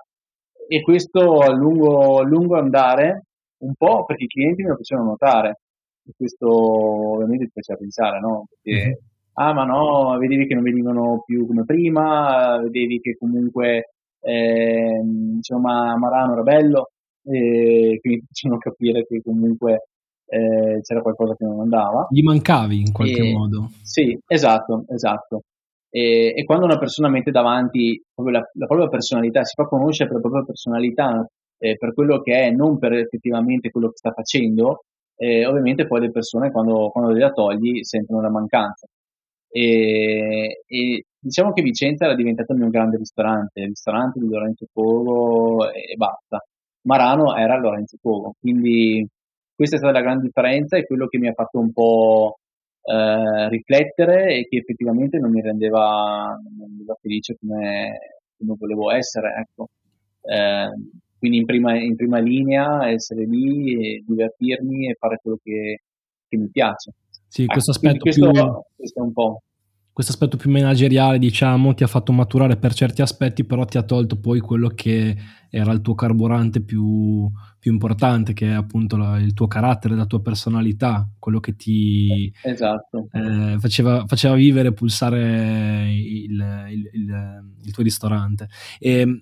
E 0.67 0.83
questo 0.83 1.41
a 1.41 1.53
lungo, 1.53 2.19
a 2.19 2.25
lungo 2.25 2.57
andare, 2.57 3.25
un 3.59 3.75
po' 3.77 4.05
perché 4.05 4.25
i 4.25 4.29
clienti 4.29 4.63
me 4.63 4.71
lo 4.71 4.77
facevano 4.77 5.11
notare, 5.11 5.61
e 6.07 6.13
questo 6.17 6.49
ovviamente 6.49 7.47
ti 7.47 7.53
faceva 7.55 7.79
pensare, 7.79 8.21
no? 8.21 8.47
Perché, 8.49 8.85
mm-hmm. 8.85 8.95
ah 9.35 9.53
ma 9.53 9.65
no, 9.65 10.19
vedevi 10.19 10.47
che 10.47 10.55
non 10.55 10.63
venivano 10.63 11.23
più 11.25 11.47
come 11.47 11.65
prima, 11.65 12.59
vedevi 12.63 13.01
che 13.01 13.17
comunque 13.17 13.94
eh, 14.25 15.01
insomma 15.37 15.97
Marano 15.97 16.33
era 16.33 16.43
bello, 16.43 16.91
e 17.25 17.99
quindi 18.01 18.25
facevano 18.27 18.61
capire 18.61 19.07
che 19.07 19.23
comunque 19.23 19.89
eh, 20.27 20.81
c'era 20.83 21.03
qualcosa 21.03 21.35
che 21.35 21.45
non 21.45 21.61
andava. 21.61 22.07
Gli 22.11 22.23
mancavi 22.23 22.81
in 22.81 22.93
qualche 22.93 23.23
e, 23.23 23.33
modo. 23.33 23.71
Sì, 23.83 24.19
esatto, 24.27 24.85
esatto. 24.89 25.43
E, 25.91 26.35
e, 26.37 26.45
quando 26.45 26.65
una 26.65 26.79
persona 26.79 27.09
mette 27.09 27.31
davanti 27.31 28.03
proprio 28.13 28.39
la, 28.39 28.51
la, 28.55 28.67
propria 28.67 28.89
personalità, 28.89 29.45
si 29.45 29.55
fa 29.55 29.69
conoscere 29.69 30.09
per 30.09 30.17
la 30.17 30.23
propria 30.23 30.45
personalità, 30.45 31.27
eh, 31.59 31.77
per 31.77 31.95
quello 31.95 32.21
che 32.21 32.47
è, 32.47 32.51
non 32.51 32.79
per 32.79 32.95
effettivamente 32.95 33.71
quello 33.71 33.89
che 33.89 33.97
sta 33.97 34.11
facendo, 34.11 34.85
eh, 35.17 35.47
ovviamente 35.47 35.87
poi 35.87 36.01
le 36.01 36.11
persone 36.11 36.51
quando, 36.51 36.89
quando 36.91 37.13
la 37.13 37.31
togli 37.31 37.85
sentono 37.85 38.21
la 38.21 38.31
mancanza. 38.31 38.87
E, 39.49 40.63
e, 40.67 41.05
diciamo 41.25 41.53
che 41.53 41.63
Vicenza 41.63 42.05
era 42.05 42.15
diventato 42.15 42.53
il 42.53 42.59
mio 42.59 42.69
grande 42.69 42.99
ristorante, 42.99 43.61
il 43.61 43.69
ristorante 43.69 44.21
di 44.21 44.29
Lorenzo 44.29 44.67
Polo 44.71 45.73
e 45.73 45.95
basta. 45.97 46.45
Marano 46.83 47.35
era 47.35 47.59
Lorenzo 47.59 47.97
Pogo. 48.01 48.35
Quindi 48.39 49.07
questa 49.55 49.77
è 49.77 49.79
stata 49.79 49.95
la 49.95 50.05
grande 50.05 50.25
differenza 50.25 50.77
e 50.77 50.85
quello 50.85 51.07
che 51.07 51.19
mi 51.19 51.29
ha 51.29 51.33
fatto 51.33 51.59
un 51.59 51.73
po' 51.73 52.39
eh, 52.83 53.49
riflettere 53.49 54.37
e 54.37 54.47
che 54.49 54.59
effettivamente 54.59 55.19
non 55.19 55.31
mi 55.31 55.41
rendeva, 55.41 56.39
non 56.43 56.53
mi 56.57 56.67
rendeva 56.67 56.97
felice 57.01 57.37
come, 57.41 58.21
come, 58.37 58.57
volevo 58.59 58.91
essere. 58.91 59.35
Ecco. 59.41 59.69
Eh, 60.21 60.69
quindi 61.19 61.39
in 61.39 61.47
prima, 61.47 61.81
in 61.81 61.97
prima, 61.97 62.19
linea 62.19 62.91
essere 62.91 63.25
lì 63.25 64.05
divertirmi 64.07 64.91
e 64.91 64.97
fare 64.99 65.19
quello 65.23 65.39
che, 65.43 65.81
che 66.29 66.37
mi 66.37 66.51
piace. 66.51 66.93
Sì, 67.29 67.47
questo 67.47 67.71
ecco, 67.71 67.81
aspetto 67.81 68.03
questo, 68.05 68.31
più... 68.31 68.63
questo 68.77 69.01
è 69.01 69.03
un 69.03 69.13
po' 69.13 69.41
questo 69.95 70.11
aspetto 70.11 70.37
più 70.37 70.51
manageriale, 70.51 71.21
diciamo, 71.21 71.73
ti 71.73 71.85
ha 71.85 71.87
fatto 71.87 72.11
maturare 72.11 72.57
per 72.57 72.75
certi 72.75 73.01
aspetti, 73.01 73.45
però 73.45 73.65
ti 73.65 73.79
ha 73.79 73.85
tolto 73.85 74.19
poi 74.19 74.41
quello 74.41 74.67
che 74.71 75.17
era 75.49 75.71
il 75.71 75.83
tuo 75.83 75.95
carburante 75.95 76.63
più, 76.63 77.31
più 77.61 77.71
importante, 77.71 78.33
che 78.33 78.49
è 78.49 78.55
appunto 78.55 78.97
la, 78.97 79.21
il 79.21 79.35
tuo 79.35 79.47
carattere, 79.47 79.95
la 79.95 80.07
tua 80.07 80.21
personalità, 80.21 81.09
quello 81.17 81.39
che 81.39 81.55
ti 81.55 82.33
esatto. 82.43 83.07
eh, 83.13 83.57
faceva, 83.61 84.05
faceva, 84.09 84.35
vivere, 84.35 84.73
pulsare 84.73 85.95
il, 85.95 86.45
il, 86.71 86.91
il, 86.93 87.45
il 87.63 87.73
tuo 87.73 87.85
ristorante. 87.85 88.49
E, 88.81 89.21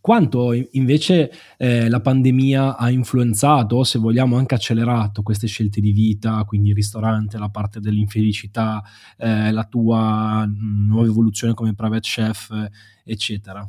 quanto 0.00 0.52
invece 0.52 1.30
eh, 1.56 1.88
la 1.88 2.00
pandemia 2.00 2.76
ha 2.76 2.90
influenzato, 2.90 3.84
se 3.84 3.98
vogliamo 3.98 4.36
anche 4.36 4.54
accelerato, 4.54 5.22
queste 5.22 5.46
scelte 5.46 5.80
di 5.80 5.92
vita, 5.92 6.42
quindi 6.44 6.70
il 6.70 6.74
ristorante, 6.74 7.38
la 7.38 7.50
parte 7.50 7.78
dell'infelicità, 7.78 8.82
eh, 9.16 9.52
la 9.52 9.64
tua 9.64 10.44
nuova 10.88 11.06
evoluzione 11.06 11.54
come 11.54 11.74
private 11.74 12.00
chef, 12.00 12.50
eccetera. 13.04 13.66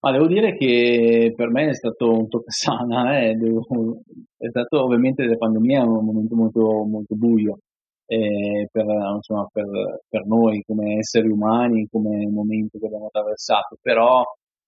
Ma 0.00 0.10
devo 0.10 0.26
dire 0.26 0.56
che 0.56 1.32
per 1.34 1.50
me 1.50 1.68
è 1.68 1.74
stato 1.74 2.10
un 2.10 2.28
toccasana, 2.28 3.20
eh? 3.20 3.30
è 3.30 4.48
stato 4.48 4.84
ovviamente 4.84 5.24
la 5.24 5.36
pandemia 5.36 5.82
un 5.82 6.04
momento 6.04 6.34
molto, 6.34 6.84
molto 6.84 7.14
buio 7.14 7.58
eh, 8.06 8.68
per, 8.70 8.84
insomma, 9.14 9.46
per, 9.50 9.66
per, 10.08 10.26
noi 10.26 10.62
come 10.66 10.98
esseri 10.98 11.28
umani, 11.28 11.88
come 11.90 12.26
momento 12.26 12.78
che 12.78 12.86
abbiamo 12.86 13.06
attraversato, 13.06 13.78
però 13.80 14.22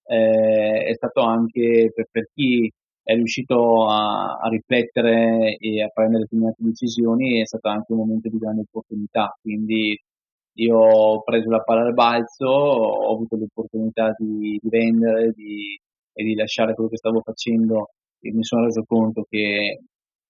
eh, 0.07 0.85
è 0.85 0.93
stato 0.93 1.21
anche 1.21 1.91
per, 1.93 2.07
per, 2.11 2.29
chi 2.33 2.71
è 3.03 3.13
riuscito 3.15 3.87
a, 3.87 4.37
a, 4.41 4.49
riflettere 4.49 5.55
e 5.57 5.83
a 5.83 5.89
prendere 5.89 6.23
determinate 6.23 6.63
decisioni, 6.63 7.41
è 7.41 7.45
stato 7.45 7.69
anche 7.69 7.93
un 7.93 7.99
momento 7.99 8.29
di 8.29 8.37
grande 8.37 8.61
opportunità. 8.61 9.37
Quindi 9.41 9.97
io 10.59 10.77
ho 10.77 11.21
preso 11.23 11.49
la 11.49 11.61
palla 11.61 11.85
al 11.85 11.93
balzo, 11.93 12.47
ho 12.47 13.13
avuto 13.13 13.37
l'opportunità 13.37 14.13
di, 14.17 14.59
di 14.61 14.69
vendere 14.69 15.31
di, 15.31 15.79
e 16.13 16.23
di 16.23 16.35
lasciare 16.35 16.73
quello 16.73 16.89
che 16.89 16.97
stavo 16.97 17.21
facendo 17.21 17.91
e 18.19 18.33
mi 18.33 18.43
sono 18.43 18.65
reso 18.65 18.83
conto 18.85 19.25
che, 19.29 19.81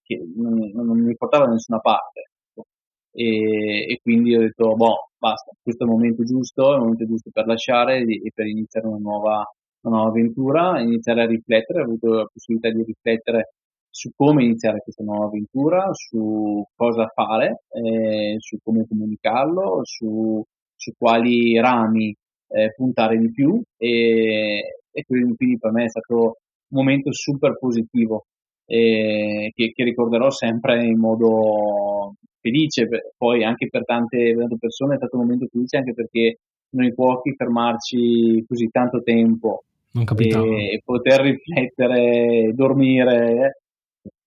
che 0.04 0.22
non, 0.36 0.72
non, 0.74 1.00
mi 1.00 1.16
portava 1.16 1.46
da 1.46 1.52
nessuna 1.54 1.80
parte. 1.80 2.30
Ecco. 2.50 2.68
E, 3.12 3.92
e, 3.94 4.00
quindi 4.02 4.36
ho 4.36 4.42
detto, 4.42 4.76
boh, 4.76 5.10
basta, 5.18 5.52
questo 5.62 5.84
è 5.84 5.88
il 5.88 5.94
momento 5.94 6.24
giusto, 6.24 6.72
è 6.72 6.76
il 6.76 6.82
momento 6.82 7.06
giusto 7.06 7.30
per 7.32 7.46
lasciare 7.48 8.00
e 8.02 8.32
per 8.34 8.48
iniziare 8.48 8.88
una 8.88 8.98
nuova, 8.98 9.46
una 9.82 9.96
nuova 9.96 10.10
avventura, 10.10 10.82
iniziare 10.82 11.24
a 11.24 11.28
riflettere, 11.28 11.82
ho 11.82 11.84
avuto 11.84 12.08
la 12.14 12.30
possibilità 12.32 12.70
di 12.70 12.84
riflettere 12.84 13.52
su 13.90 14.12
come 14.16 14.44
iniziare 14.44 14.80
questa 14.80 15.04
nuova 15.04 15.26
avventura, 15.26 15.90
su 15.94 16.64
cosa 16.76 17.08
fare, 17.08 17.64
eh, 17.70 18.36
su 18.38 18.58
come 18.64 18.86
comunicarlo, 18.88 19.82
su, 19.84 20.44
su 20.76 20.92
quali 20.98 21.60
rami 21.60 22.14
eh, 22.50 22.74
puntare 22.76 23.18
di 23.18 23.32
più 23.32 23.62
e, 23.78 24.80
e, 24.92 25.04
quindi 25.06 25.58
per 25.58 25.72
me 25.72 25.86
è 25.86 25.90
stato 25.90 26.16
un 26.16 26.78
momento 26.78 27.12
super 27.12 27.58
positivo 27.58 28.26
eh, 28.66 29.52
che, 29.54 29.72
che, 29.74 29.84
ricorderò 29.84 30.30
sempre 30.30 30.86
in 30.86 31.00
modo 31.00 32.14
felice, 32.40 32.88
poi 33.18 33.44
anche 33.44 33.68
per 33.68 33.84
tante, 33.84 34.34
tante 34.34 34.58
persone 34.60 34.94
è 34.94 34.98
stato 34.98 35.18
un 35.18 35.24
momento 35.24 35.48
felice 35.52 35.78
anche 35.78 35.94
perché 35.94 36.38
noi 36.78 36.94
pochi 36.94 37.36
fermarci 37.36 38.46
così 38.48 38.70
tanto 38.70 39.02
tempo 39.02 39.64
non 39.92 40.06
capitava. 40.06 40.46
e 40.46 40.82
poter 40.84 41.22
riflettere, 41.22 42.52
dormire, 42.54 43.62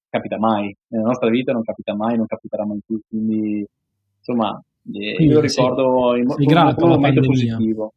capita 0.08 0.38
mai. 0.38 0.74
Nella 0.88 1.04
nostra 1.04 1.30
vita 1.30 1.52
non 1.52 1.62
capita 1.62 1.94
mai, 1.94 2.16
non 2.16 2.26
capiterà 2.26 2.66
mai 2.66 2.80
più. 2.84 3.00
Quindi, 3.08 3.64
insomma, 4.18 4.60
eh, 4.92 5.14
quindi, 5.14 5.32
io 5.32 5.40
ricordo 5.40 6.16
in, 6.16 6.28
sei 6.28 6.46
grato 6.46 6.84
un 6.84 6.90
momento 6.90 7.20
positivo. 7.20 7.92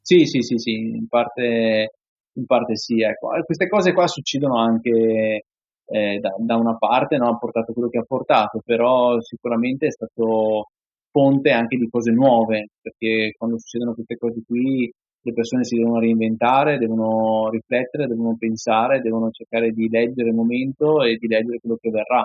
Sì, 0.00 0.24
sì, 0.24 0.40
sì, 0.40 0.56
sì, 0.56 0.72
in 0.72 1.06
parte, 1.06 1.92
in 2.32 2.46
parte 2.46 2.76
sì. 2.76 3.02
Ecco. 3.02 3.28
Queste 3.44 3.68
cose 3.68 3.92
qua 3.92 4.06
succedono 4.06 4.56
anche 4.58 5.44
eh, 5.84 6.18
da, 6.18 6.34
da, 6.38 6.56
una 6.56 6.76
parte, 6.76 7.18
no? 7.18 7.28
ha 7.28 7.36
portato 7.36 7.72
quello 7.74 7.88
che 7.88 7.98
ha 7.98 8.04
portato, 8.06 8.62
però 8.64 9.20
sicuramente 9.20 9.86
è 9.86 9.90
stato 9.90 10.70
fonte 11.18 11.50
anche 11.50 11.76
di 11.76 11.88
cose 11.90 12.12
nuove, 12.12 12.68
perché 12.80 13.34
quando 13.36 13.58
succedono 13.58 13.92
queste 13.92 14.16
cose 14.16 14.40
qui 14.46 14.88
le 15.20 15.32
persone 15.32 15.64
si 15.64 15.74
devono 15.74 15.98
reinventare, 15.98 16.78
devono 16.78 17.50
riflettere, 17.50 18.06
devono 18.06 18.36
pensare, 18.38 19.00
devono 19.00 19.30
cercare 19.30 19.72
di 19.72 19.88
leggere 19.88 20.28
il 20.28 20.36
momento 20.36 21.02
e 21.02 21.16
di 21.16 21.26
leggere 21.26 21.58
quello 21.58 21.76
che 21.80 21.90
verrà. 21.90 22.24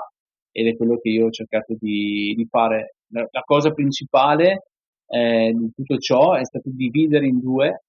Ed 0.51 0.67
è 0.67 0.77
quello 0.77 0.97
che 0.99 1.09
io 1.09 1.25
ho 1.25 1.31
cercato 1.31 1.73
di, 1.79 2.35
di 2.37 2.45
fare. 2.47 2.97
La, 3.07 3.27
la, 3.31 3.41
cosa 3.41 3.71
principale 3.71 4.67
eh, 5.07 5.51
di 5.51 5.71
tutto 5.73 5.97
ciò 5.97 6.35
è 6.35 6.45
stato 6.45 6.69
dividere 6.71 7.25
in 7.25 7.39
due 7.39 7.83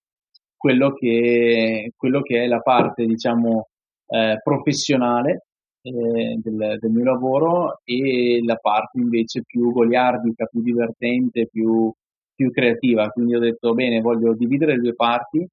quello 0.56 0.94
che, 0.94 1.92
quello 1.94 2.22
che 2.22 2.44
è 2.44 2.46
la 2.46 2.60
parte, 2.60 3.04
diciamo, 3.04 3.68
eh, 4.06 4.38
professionale 4.42 5.44
eh, 5.84 6.38
del, 6.42 6.78
del, 6.80 6.90
mio 6.90 7.04
lavoro 7.04 7.80
e 7.84 8.40
la 8.44 8.56
parte 8.56 8.98
invece 8.98 9.42
più 9.44 9.70
goliardica, 9.70 10.46
più 10.46 10.62
divertente, 10.62 11.46
più, 11.46 11.92
più 12.34 12.50
creativa, 12.50 13.08
quindi 13.10 13.34
ho 13.34 13.38
detto 13.38 13.74
bene, 13.74 14.00
voglio 14.00 14.34
dividere 14.34 14.76
le 14.76 14.80
due 14.80 14.94
parti, 14.94 15.46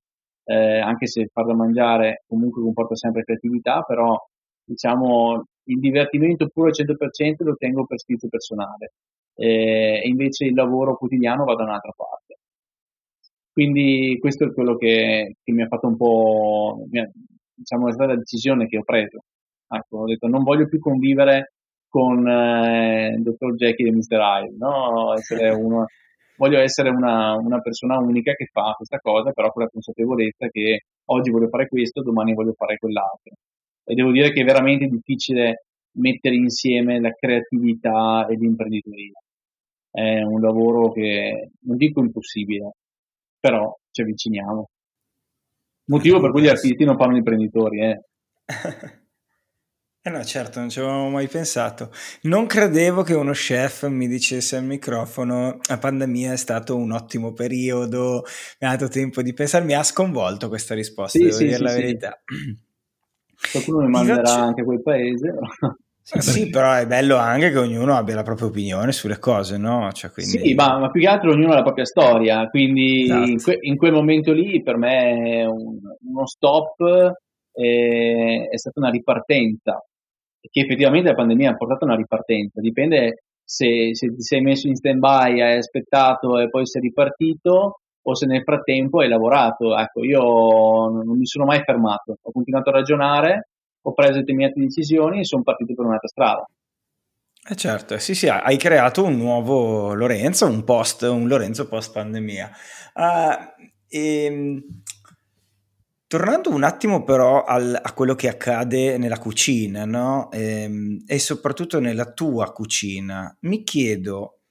eh, 0.45 0.79
anche 0.79 1.07
se 1.07 1.27
far 1.32 1.45
da 1.45 1.53
mangiare 1.53 2.23
comunque 2.27 2.61
comporta 2.61 2.95
sempre 2.95 3.23
creatività, 3.23 3.82
però 3.82 4.17
diciamo 4.63 5.43
il 5.65 5.79
divertimento 5.79 6.47
puro 6.47 6.67
al 6.67 6.73
100% 6.73 7.43
lo 7.43 7.55
tengo 7.55 7.86
per 7.86 7.99
spirito 7.99 8.27
personale 8.27 8.93
eh, 9.36 10.01
e 10.03 10.07
invece 10.07 10.45
il 10.45 10.53
lavoro 10.53 10.95
quotidiano 10.97 11.43
va 11.43 11.55
da 11.55 11.63
un'altra 11.63 11.91
parte. 11.95 12.38
Quindi 13.51 14.17
questo 14.19 14.45
è 14.45 14.53
quello 14.53 14.77
che, 14.77 15.36
che 15.43 15.51
mi 15.51 15.61
ha 15.61 15.67
fatto 15.67 15.88
un 15.88 15.97
po', 15.97 16.86
ha, 16.93 17.09
diciamo, 17.53 17.89
è 17.89 17.91
stata 17.91 18.13
la 18.13 18.17
decisione 18.17 18.67
che 18.67 18.77
ho 18.77 18.84
preso. 18.84 19.23
Ecco, 19.74 19.99
ho 19.99 20.05
detto 20.05 20.28
non 20.28 20.43
voglio 20.43 20.67
più 20.67 20.80
convivere 20.80 21.53
con 21.88 22.28
eh, 22.28 23.13
il 23.15 23.22
dottor 23.22 23.55
Jackie 23.55 23.88
e 23.88 23.91
Mr. 23.93 24.19
Hyde, 24.19 24.55
no? 24.57 25.13
essere 25.13 25.49
uno, 25.55 25.86
voglio 26.36 26.59
essere 26.59 26.89
una, 26.89 27.36
una, 27.36 27.61
persona 27.61 27.97
unica 27.99 28.34
che 28.34 28.49
fa 28.51 28.74
questa 28.76 28.97
cosa, 28.99 29.32
però 29.32 29.51
con 29.51 29.63
la 29.63 29.69
consapevolezza 29.69 30.47
che 30.47 30.86
oggi 31.05 31.32
voglio 31.32 31.47
fare 31.47 31.67
questo, 31.67 32.01
domani 32.01 32.34
voglio 32.34 32.53
fare 32.53 32.78
quell'altro. 32.78 33.34
E 33.84 33.93
devo 33.93 34.11
dire 34.11 34.32
che 34.32 34.41
è 34.41 34.43
veramente 34.45 34.88
difficile 34.88 35.65
mettere 35.93 36.36
insieme 36.36 36.99
la 36.99 37.11
creatività 37.11 38.28
e 38.28 38.36
l'imprenditoria. 38.36 39.19
È 39.89 40.22
un 40.22 40.39
lavoro 40.39 40.91
che 40.91 41.51
non 41.61 41.78
dico 41.78 42.01
impossibile, 42.01 42.72
però 43.39 43.74
ci 43.89 44.01
avviciniamo. 44.01 44.69
Motivo 45.86 46.19
per 46.19 46.32
cui 46.32 46.43
gli 46.43 46.47
artisti 46.47 46.84
non 46.84 46.97
fanno 46.97 47.17
imprenditori, 47.17 47.82
eh. 47.82 48.01
Eh 50.03 50.09
no, 50.09 50.23
certo, 50.23 50.59
non 50.59 50.69
ci 50.69 50.79
avevo 50.79 51.09
mai 51.09 51.27
pensato. 51.27 51.91
Non 52.23 52.47
credevo 52.47 53.03
che 53.03 53.13
uno 53.13 53.33
chef 53.33 53.87
mi 53.87 54.07
dicesse 54.07 54.55
al 54.55 54.63
microfono 54.63 55.59
la 55.69 55.77
pandemia 55.77 56.33
è 56.33 56.37
stato 56.37 56.75
un 56.75 56.91
ottimo 56.91 57.33
periodo, 57.33 58.23
mi 58.59 58.67
ha 58.67 58.71
dato 58.71 58.87
tempo 58.87 59.21
di 59.21 59.31
pensare, 59.33 59.63
mi 59.63 59.75
ha 59.75 59.83
sconvolto 59.83 60.47
questa 60.47 60.73
risposta, 60.73 61.19
sì, 61.19 61.25
devo 61.25 61.35
sì, 61.35 61.43
dire 61.43 61.55
sì, 61.55 61.61
la 61.61 61.73
verità. 61.73 62.21
Qualcuno 63.51 63.85
mi 63.85 63.89
manderà 63.89 64.23
faccio... 64.23 64.41
anche 64.41 64.63
quel 64.63 64.81
paese. 64.81 65.33
Sì, 66.01 66.21
sì, 66.21 66.49
però 66.49 66.73
è 66.73 66.87
bello 66.87 67.17
anche 67.17 67.51
che 67.51 67.59
ognuno 67.59 67.95
abbia 67.95 68.15
la 68.15 68.23
propria 68.23 68.47
opinione 68.47 68.91
sulle 68.91 69.19
cose, 69.19 69.57
no? 69.57 69.91
Cioè, 69.91 70.09
quindi... 70.09 70.39
Sì, 70.39 70.53
ma, 70.55 70.79
ma, 70.79 70.89
più 70.89 71.01
che 71.01 71.07
altro 71.07 71.29
ognuno 71.29 71.51
ha 71.51 71.57
la 71.57 71.61
propria 71.61 71.85
storia, 71.85 72.47
quindi 72.49 73.03
esatto. 73.03 73.29
in, 73.29 73.39
que- 73.39 73.57
in, 73.61 73.77
quel 73.77 73.91
momento 73.91 74.33
lì 74.33 74.63
per 74.63 74.77
me 74.77 75.45
un, 75.45 75.77
uno 76.07 76.25
stop 76.25 76.83
è, 77.51 78.47
è 78.49 78.57
stata 78.57 78.79
una 78.79 78.89
ripartenza, 78.89 79.83
che 80.49 80.61
effettivamente 80.61 81.09
la 81.09 81.15
pandemia 81.15 81.51
ha 81.51 81.55
portato 81.55 81.85
a 81.85 81.87
una 81.87 81.97
ripartenza, 81.97 82.59
dipende 82.61 83.23
se, 83.43 83.93
se 83.93 84.07
ti 84.07 84.21
sei 84.21 84.41
messo 84.41 84.67
in 84.67 84.75
stand-by, 84.75 85.41
hai 85.41 85.57
aspettato 85.57 86.39
e 86.39 86.49
poi 86.49 86.65
sei 86.65 86.81
ripartito 86.81 87.79
o 88.03 88.15
se 88.15 88.25
nel 88.25 88.43
frattempo 88.43 89.01
hai 89.01 89.09
lavorato. 89.09 89.77
Ecco, 89.77 90.03
io 90.03 90.21
non 90.21 91.17
mi 91.17 91.25
sono 91.25 91.45
mai 91.45 91.61
fermato, 91.63 92.15
ho 92.21 92.31
continuato 92.31 92.69
a 92.69 92.73
ragionare 92.73 93.45
ho 93.83 93.93
preso 93.93 94.19
determinate 94.19 94.59
decisioni 94.59 95.19
e 95.19 95.25
sono 95.25 95.43
partito 95.43 95.73
per 95.73 95.85
un'altra 95.85 96.07
strada. 96.07 96.45
Eh 97.49 97.55
certo, 97.55 97.97
sì 97.97 98.13
sì, 98.13 98.27
hai 98.29 98.57
creato 98.57 99.03
un 99.03 99.17
nuovo 99.17 99.95
Lorenzo, 99.95 100.45
un, 100.45 100.63
post, 100.63 101.01
un 101.01 101.27
Lorenzo 101.27 101.67
post 101.67 101.91
pandemia. 101.91 102.45
Uh, 102.45 103.01
ah, 103.01 103.55
e, 103.87 104.25
ehm, 104.25 104.80
tornando 106.12 106.49
un 106.49 106.64
attimo 106.64 107.05
però 107.05 107.45
al, 107.45 107.80
a 107.82 107.93
quello 107.93 108.16
che 108.16 108.28
accade 108.28 108.97
nella 108.97 109.18
cucina, 109.18 109.86
no? 109.86 110.30
e, 110.30 110.64
ehm, 110.64 111.03
e 111.07 111.20
soprattutto 111.20 111.80
nella 111.80 112.12
tua 112.12 112.51
cucina, 112.51 113.34
mi 113.43 113.64
chiedo 113.64 114.41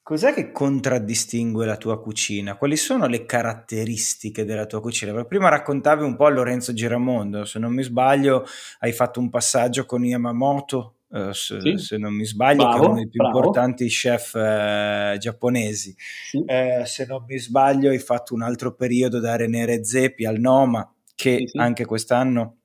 Cos'è 0.00 0.32
che 0.34 0.52
contraddistingue 0.52 1.64
la 1.64 1.78
tua 1.78 1.98
cucina? 1.98 2.56
Quali 2.56 2.76
sono 2.76 3.06
le 3.06 3.24
caratteristiche 3.24 4.44
della 4.44 4.66
tua 4.66 4.80
cucina? 4.80 5.24
prima 5.24 5.48
raccontavi 5.48 6.04
un 6.04 6.14
po' 6.14 6.26
a 6.26 6.30
Lorenzo 6.30 6.74
Giramondo, 6.74 7.46
se 7.46 7.58
non 7.58 7.72
mi 7.72 7.82
sbaglio 7.82 8.44
hai 8.80 8.92
fatto 8.92 9.18
un 9.18 9.30
passaggio 9.30 9.86
con 9.86 10.04
Yamamoto, 10.04 10.93
eh, 11.14 11.32
se, 11.32 11.60
sì. 11.60 11.78
se, 11.78 11.96
non 11.96 12.12
mi 12.12 12.24
sbaglio, 12.24 12.64
bravo, 12.64 12.78
che 12.78 12.84
è 12.84 12.88
uno 12.88 12.96
dei 12.96 13.08
più 13.08 13.20
bravo. 13.20 13.36
importanti 13.36 13.86
chef 13.86 14.34
eh, 14.34 15.16
giapponesi. 15.18 15.94
Sì. 15.96 16.42
Eh, 16.44 16.82
se 16.84 17.06
non 17.06 17.24
mi 17.26 17.38
sbaglio 17.38 17.90
hai 17.90 18.00
fatto 18.00 18.34
un 18.34 18.42
altro 18.42 18.74
periodo 18.74 19.20
da 19.20 19.36
René 19.36 19.64
Redzepi 19.64 20.26
al 20.26 20.40
Noma, 20.40 20.92
che 21.14 21.44
sì, 21.46 21.56
anche 21.56 21.84
quest'anno 21.84 22.56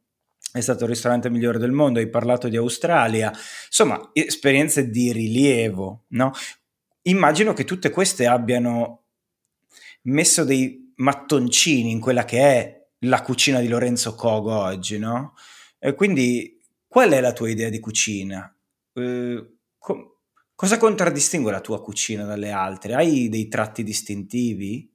è 0.51 0.61
stato 0.61 0.85
il 0.85 0.89
ristorante 0.89 1.29
migliore 1.29 1.59
del 1.59 1.71
mondo, 1.71 1.99
hai 1.99 2.09
parlato 2.09 2.47
di 2.47 2.57
Australia, 2.57 3.31
insomma, 3.67 4.09
esperienze 4.13 4.89
di 4.89 5.11
rilievo, 5.11 6.05
no? 6.07 6.31
immagino 7.03 7.53
che 7.53 7.65
tutte 7.65 7.91
queste 7.91 8.25
abbiano 8.25 9.03
messo 10.03 10.43
dei 10.43 10.93
mattoncini 10.95 11.91
in 11.91 11.99
quella 11.99 12.25
che 12.25 12.39
è 12.39 12.87
la 13.03 13.21
cucina 13.21 13.59
di 13.59 13.67
Lorenzo 13.67 14.15
Cogo 14.15 14.55
oggi, 14.55 14.97
no? 14.97 15.35
E 15.77 15.93
quindi 15.93 16.58
qual 16.89 17.11
è 17.11 17.21
la 17.21 17.33
tua 17.33 17.49
idea 17.49 17.69
di 17.69 17.79
cucina? 17.79 18.51
Eh, 18.93 19.57
co- 19.77 20.21
cosa 20.55 20.77
contraddistingue 20.77 21.51
la 21.51 21.61
tua 21.61 21.81
cucina 21.81 22.25
dalle 22.25 22.49
altre? 22.49 22.95
Hai 22.95 23.29
dei 23.29 23.47
tratti 23.47 23.83
distintivi? 23.83 24.91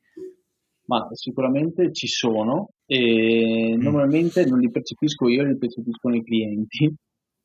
Ma 0.86 1.08
sicuramente 1.12 1.92
ci 1.92 2.08
sono 2.08 2.70
e 2.84 3.74
mm. 3.76 3.80
normalmente 3.80 4.44
non 4.44 4.58
li 4.58 4.70
percepisco 4.70 5.28
io, 5.28 5.44
li 5.44 5.56
percepiscono 5.56 6.16
i 6.16 6.24
clienti. 6.24 6.92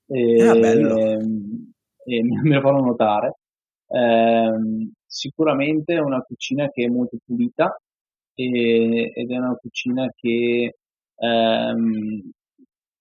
E, 0.08 0.42
ah, 0.42 0.56
bello. 0.56 0.98
e 0.98 2.24
me 2.44 2.56
lo 2.56 2.62
fanno 2.62 2.82
notare. 2.82 3.36
Eh, 3.88 4.90
sicuramente 5.06 5.94
è 5.94 6.00
una 6.00 6.22
cucina 6.22 6.70
che 6.70 6.86
è 6.86 6.88
molto 6.88 7.18
pulita 7.24 7.80
e, 8.34 9.12
ed 9.14 9.32
è 9.32 9.38
una 9.38 9.56
cucina 9.56 10.10
che 10.16 10.76
ehm, 11.16 12.32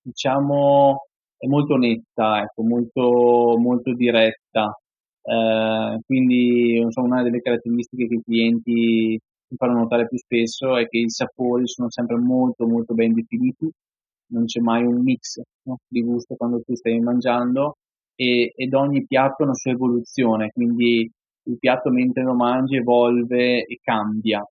diciamo 0.03 1.08
è 1.39 1.47
molto 1.47 1.76
netta, 1.76 2.43
ecco, 2.43 2.62
molto, 2.64 3.57
molto 3.59 3.95
diretta. 3.95 4.76
Eh, 5.22 6.01
quindi 6.05 6.84
so, 6.91 7.03
una 7.03 7.22
delle 7.22 7.41
caratteristiche 7.41 8.09
che 8.09 8.14
i 8.14 8.22
clienti 8.22 9.18
mi 9.51 9.57
fanno 9.57 9.78
notare 9.78 10.07
più 10.09 10.18
spesso 10.18 10.76
è 10.76 10.86
che 10.89 10.99
i 10.99 11.11
sapori 11.11 11.66
sono 11.66 11.91
sempre 11.91 12.16
molto 12.16 12.66
molto 12.66 12.95
ben 12.95 13.14
definiti, 13.14 13.70
non 14.30 14.45
c'è 14.45 14.61
mai 14.61 14.84
un 14.84 15.03
mix 15.03 15.41
no, 15.62 15.78
di 15.86 16.03
gusto 16.03 16.34
quando 16.36 16.61
tu 16.61 16.74
stai 16.74 16.99
mangiando 17.01 17.76
e, 18.14 18.53
ed 18.55 18.74
ogni 18.74 19.07
piatto 19.07 19.43
ha 19.43 19.47
una 19.47 19.55
sua 19.55 19.72
evoluzione, 19.72 20.51
quindi 20.53 21.11
il 21.45 21.59
piatto 21.59 21.91
mentre 21.91 22.22
lo 22.24 22.34
mangi 22.34 22.76
evolve 22.76 23.64
e 23.64 23.78
cambia. 23.82 24.47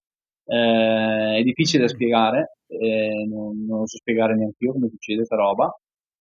Eh, 0.46 1.38
è 1.40 1.44
difficile 1.44 1.84
da 1.84 1.90
spiegare, 1.90 2.58
eh, 2.68 3.26
non, 3.28 3.66
non, 3.66 3.80
lo 3.80 3.88
so 3.88 3.98
spiegare 3.98 4.36
neanche 4.36 4.66
io 4.66 4.72
come 4.74 4.90
succede 4.90 5.18
questa 5.18 5.36
roba, 5.36 5.72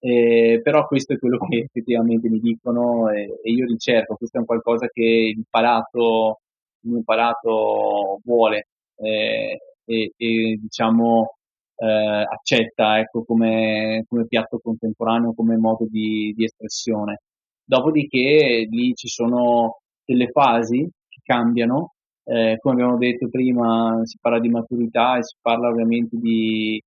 eh, 0.07 0.61
però 0.63 0.87
questo 0.87 1.15
è 1.15 1.19
quello 1.19 1.39
che 1.49 1.59
effettivamente 1.59 2.29
mi 2.29 2.39
dicono 2.39 3.11
e, 3.11 3.41
e, 3.43 3.51
io 3.51 3.67
ricerco, 3.67 4.15
questo 4.17 4.37
è 4.37 4.41
un 4.41 4.47
qualcosa 4.47 4.89
che 4.89 5.03
il 5.03 5.45
palato, 5.51 6.41
il 6.83 6.91
mio 6.93 7.03
palato 7.05 8.21
vuole 8.25 8.69
eh, 8.99 9.59
e, 9.85 10.13
e, 10.17 10.59
diciamo 10.61 11.35
eh, 11.79 11.87
accetta 11.87 12.99
ecco, 13.01 13.25
come, 13.25 14.05
come, 14.09 14.27
piatto 14.27 14.61
contemporaneo, 14.63 15.35
come 15.35 15.57
modo 15.57 15.87
di, 15.91 16.33
di 16.37 16.45
espressione. 16.45 17.23
Dopodiché 17.65 18.67
lì 18.71 18.95
ci 18.95 19.09
sono 19.09 19.81
delle 20.05 20.29
fasi 20.31 20.89
che 21.09 21.21
cambiano, 21.25 21.95
eh, 22.25 22.59
come 22.61 22.75
abbiamo 22.75 22.97
detto 22.97 23.29
prima 23.29 24.01
si 24.05 24.19
parla 24.21 24.39
di 24.39 24.49
maturità 24.49 25.19
e 25.19 25.25
si 25.25 25.37
parla 25.41 25.69
ovviamente 25.69 26.17
di 26.17 26.81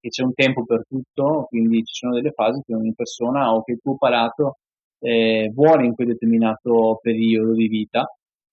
che 0.00 0.08
c'è 0.08 0.22
un 0.22 0.34
tempo 0.34 0.64
per 0.64 0.84
tutto, 0.88 1.46
quindi 1.48 1.82
ci 1.84 1.94
sono 1.94 2.14
delle 2.14 2.32
fasi 2.32 2.62
che 2.64 2.74
ogni 2.74 2.94
persona 2.94 3.52
o 3.52 3.62
che 3.62 3.72
il 3.72 3.80
tuo 3.82 3.96
palato 3.96 4.58
eh, 5.00 5.50
vuole 5.54 5.84
in 5.84 5.94
quel 5.94 6.08
determinato 6.08 6.98
periodo 7.02 7.52
di 7.52 7.68
vita. 7.68 8.06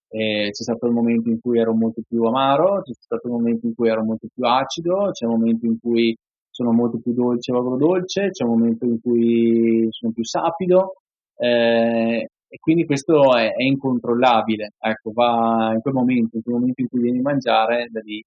Eh, 0.08 0.50
c'è 0.50 0.62
stato 0.62 0.86
il 0.86 0.92
momento 0.92 1.30
in 1.30 1.40
cui 1.40 1.58
ero 1.58 1.72
molto 1.74 2.02
più 2.06 2.22
amaro, 2.24 2.82
c'è 2.82 2.92
stato 2.98 3.28
il 3.28 3.32
momento 3.32 3.66
in 3.66 3.74
cui 3.74 3.88
ero 3.88 4.04
molto 4.04 4.26
più 4.32 4.44
acido, 4.44 5.10
c'è 5.12 5.24
il 5.24 5.30
momento 5.30 5.66
in 5.66 5.78
cui 5.80 6.14
sono 6.50 6.72
molto 6.72 6.98
più 7.00 7.14
dolce 7.14 7.52
o 7.52 7.58
agrodolce, 7.58 8.28
c'è 8.30 8.44
il 8.44 8.50
momento 8.50 8.84
in 8.84 9.00
cui 9.00 9.86
sono 9.90 10.12
più 10.12 10.22
sapido, 10.22 10.96
eh, 11.36 12.28
e 12.46 12.58
quindi 12.60 12.84
questo 12.84 13.34
è, 13.34 13.54
è, 13.54 13.62
incontrollabile, 13.62 14.72
ecco, 14.78 15.12
va 15.12 15.70
in 15.72 15.80
quel 15.80 15.94
momento, 15.94 16.36
in 16.36 16.42
quel 16.42 16.56
momento 16.56 16.82
in 16.82 16.88
cui 16.88 17.00
vieni 17.00 17.18
a 17.20 17.22
mangiare, 17.22 17.88
da 17.90 18.00
lì. 18.00 18.22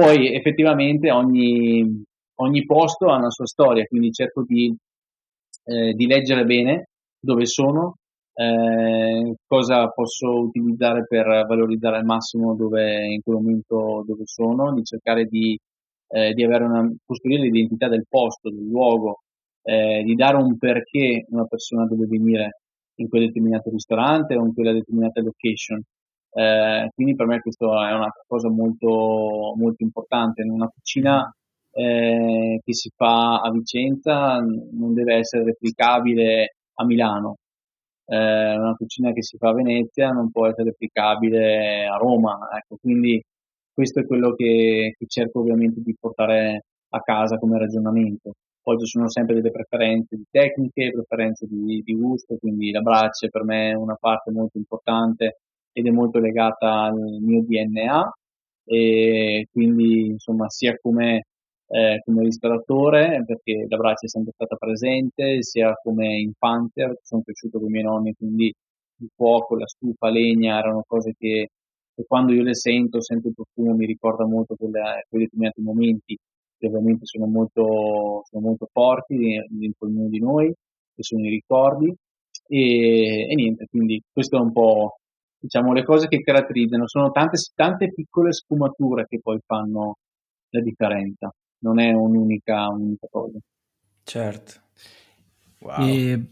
Poi 0.00 0.34
effettivamente 0.34 1.10
ogni, 1.10 1.84
ogni 2.36 2.64
posto 2.64 3.10
ha 3.10 3.18
una 3.18 3.28
sua 3.28 3.44
storia, 3.44 3.84
quindi 3.84 4.10
cerco 4.12 4.42
di, 4.46 4.74
eh, 5.64 5.92
di 5.92 6.06
leggere 6.06 6.46
bene 6.46 6.86
dove 7.20 7.44
sono, 7.44 7.96
eh, 8.32 9.34
cosa 9.46 9.88
posso 9.88 10.40
utilizzare 10.40 11.04
per 11.06 11.44
valorizzare 11.46 11.98
al 11.98 12.06
massimo 12.06 12.54
dove, 12.54 13.12
in 13.12 13.20
quel 13.20 13.42
momento 13.42 14.02
dove 14.06 14.22
sono, 14.24 14.72
di 14.72 14.82
cercare 14.84 15.26
di, 15.26 15.58
eh, 16.08 16.32
di 16.32 16.44
avere 16.44 16.64
una, 16.64 16.90
costruire 17.04 17.42
l'identità 17.42 17.88
del 17.88 18.06
posto, 18.08 18.48
del 18.48 18.68
luogo, 18.68 19.20
eh, 19.62 20.02
di 20.02 20.14
dare 20.14 20.36
un 20.36 20.56
perché 20.56 21.26
una 21.28 21.44
persona 21.44 21.84
deve 21.84 22.06
venire 22.06 22.60
in 22.94 23.08
quel 23.10 23.26
determinato 23.26 23.68
ristorante 23.68 24.34
o 24.34 24.46
in 24.46 24.54
quella 24.54 24.72
determinata 24.72 25.20
location. 25.20 25.82
Eh, 26.32 26.88
quindi 26.94 27.14
per 27.16 27.26
me 27.26 27.40
questo 27.40 27.72
è 27.84 27.92
una 27.92 28.10
cosa 28.26 28.48
molto, 28.48 29.54
molto 29.56 29.82
importante. 29.82 30.42
Una 30.42 30.68
cucina 30.68 31.32
eh, 31.72 32.60
che 32.64 32.74
si 32.74 32.90
fa 32.94 33.40
a 33.40 33.50
Vicenza 33.50 34.38
non 34.38 34.94
deve 34.94 35.16
essere 35.16 35.44
replicabile 35.44 36.56
a 36.74 36.84
Milano. 36.84 37.36
Eh, 38.06 38.56
una 38.56 38.74
cucina 38.74 39.12
che 39.12 39.22
si 39.22 39.36
fa 39.36 39.50
a 39.50 39.54
Venezia 39.54 40.10
non 40.10 40.30
può 40.30 40.46
essere 40.46 40.70
replicabile 40.70 41.86
a 41.86 41.96
Roma. 41.96 42.38
Ecco, 42.56 42.76
quindi 42.80 43.22
questo 43.72 44.00
è 44.00 44.06
quello 44.06 44.34
che, 44.34 44.94
che 44.98 45.06
cerco 45.06 45.40
ovviamente 45.40 45.80
di 45.80 45.94
portare 45.98 46.64
a 46.90 47.00
casa 47.00 47.38
come 47.38 47.58
ragionamento. 47.58 48.32
Poi 48.62 48.78
ci 48.78 48.86
sono 48.86 49.08
sempre 49.08 49.34
delle 49.36 49.50
preferenze 49.50 50.16
di 50.16 50.24
tecniche, 50.30 50.90
preferenze 50.92 51.46
di, 51.46 51.82
di 51.82 51.94
gusto, 51.94 52.36
quindi 52.38 52.70
la 52.70 52.80
brace 52.80 53.28
per 53.30 53.42
me 53.44 53.70
è 53.70 53.74
una 53.74 53.96
parte 53.98 54.30
molto 54.30 54.58
importante 54.58 55.38
ed 55.72 55.86
è 55.86 55.90
molto 55.90 56.18
legata 56.18 56.84
al 56.84 56.98
mio 57.20 57.42
DNA 57.42 58.12
e 58.64 59.46
quindi 59.50 60.06
insomma 60.06 60.48
sia 60.48 60.76
come, 60.80 61.24
eh, 61.68 62.00
come 62.04 62.22
ristoratore 62.24 63.22
perché 63.26 63.66
la 63.68 63.76
brace 63.76 64.06
è 64.06 64.08
sempre 64.08 64.32
stata 64.32 64.56
presente 64.56 65.42
sia 65.42 65.72
come 65.82 66.18
infante 66.20 66.98
sono 67.02 67.22
cresciuto 67.22 67.58
con 67.58 67.68
i 67.68 67.72
miei 67.72 67.84
nonni 67.84 68.14
quindi 68.14 68.52
il 69.00 69.10
fuoco, 69.14 69.56
la 69.56 69.66
stufa, 69.66 70.08
legna 70.10 70.58
erano 70.58 70.84
cose 70.86 71.14
che, 71.18 71.48
che 71.94 72.04
quando 72.06 72.32
io 72.32 72.42
le 72.42 72.54
sento, 72.54 73.00
sento 73.02 73.28
il 73.28 73.34
profumo 73.34 73.74
mi 73.74 73.86
ricorda 73.86 74.26
molto 74.26 74.54
quelle, 74.56 75.06
quei 75.08 75.22
determinati 75.22 75.60
momenti 75.62 76.18
che 76.58 76.66
ovviamente 76.66 77.06
sono 77.06 77.26
molto, 77.26 78.22
sono 78.28 78.46
molto 78.46 78.68
forti 78.70 79.16
dentro 79.48 79.86
ognuno 79.86 80.08
di 80.08 80.18
noi 80.20 80.52
che 80.94 81.02
sono 81.02 81.24
i 81.24 81.30
ricordi. 81.30 81.94
E, 82.46 83.30
e 83.30 83.34
niente 83.34 83.66
quindi 83.70 84.02
questo 84.12 84.36
è 84.36 84.40
un 84.40 84.52
po' 84.52 84.99
diciamo, 85.40 85.72
le 85.72 85.84
cose 85.84 86.06
che 86.06 86.20
caratterizzano, 86.20 86.86
sono 86.86 87.10
tante, 87.10 87.38
tante 87.54 87.92
piccole 87.92 88.32
sfumature 88.32 89.06
che 89.08 89.20
poi 89.20 89.38
fanno 89.44 89.96
la 90.50 90.60
differenza, 90.60 91.32
non 91.60 91.80
è 91.80 91.92
un'unica, 91.92 92.68
un'unica 92.68 93.06
cosa. 93.10 93.38
Certo. 94.02 94.52
Wow. 95.60 95.86
E 95.86 96.24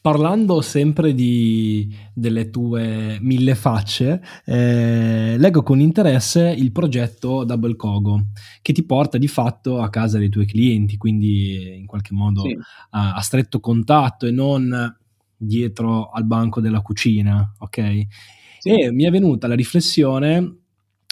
parlando 0.00 0.62
sempre 0.62 1.12
di, 1.12 1.94
delle 2.14 2.48
tue 2.50 3.18
mille 3.20 3.54
facce, 3.54 4.22
eh, 4.46 5.36
leggo 5.36 5.62
con 5.62 5.80
interesse 5.80 6.48
il 6.48 6.72
progetto 6.72 7.44
Double 7.44 7.76
Cogo, 7.76 8.26
che 8.62 8.72
ti 8.72 8.84
porta 8.84 9.18
di 9.18 9.28
fatto 9.28 9.80
a 9.80 9.90
casa 9.90 10.18
dei 10.18 10.30
tuoi 10.30 10.46
clienti, 10.46 10.96
quindi 10.96 11.76
in 11.76 11.86
qualche 11.86 12.14
modo 12.14 12.42
sì. 12.42 12.56
a, 12.90 13.14
a 13.14 13.20
stretto 13.20 13.60
contatto 13.60 14.26
e 14.26 14.30
non 14.30 14.98
dietro 15.40 16.10
al 16.10 16.26
banco 16.26 16.60
della 16.60 16.82
cucina, 16.82 17.54
ok? 17.58 18.06
Sì. 18.58 18.68
E 18.68 18.92
mi 18.92 19.04
è 19.04 19.10
venuta 19.10 19.46
la 19.46 19.54
riflessione 19.54 20.58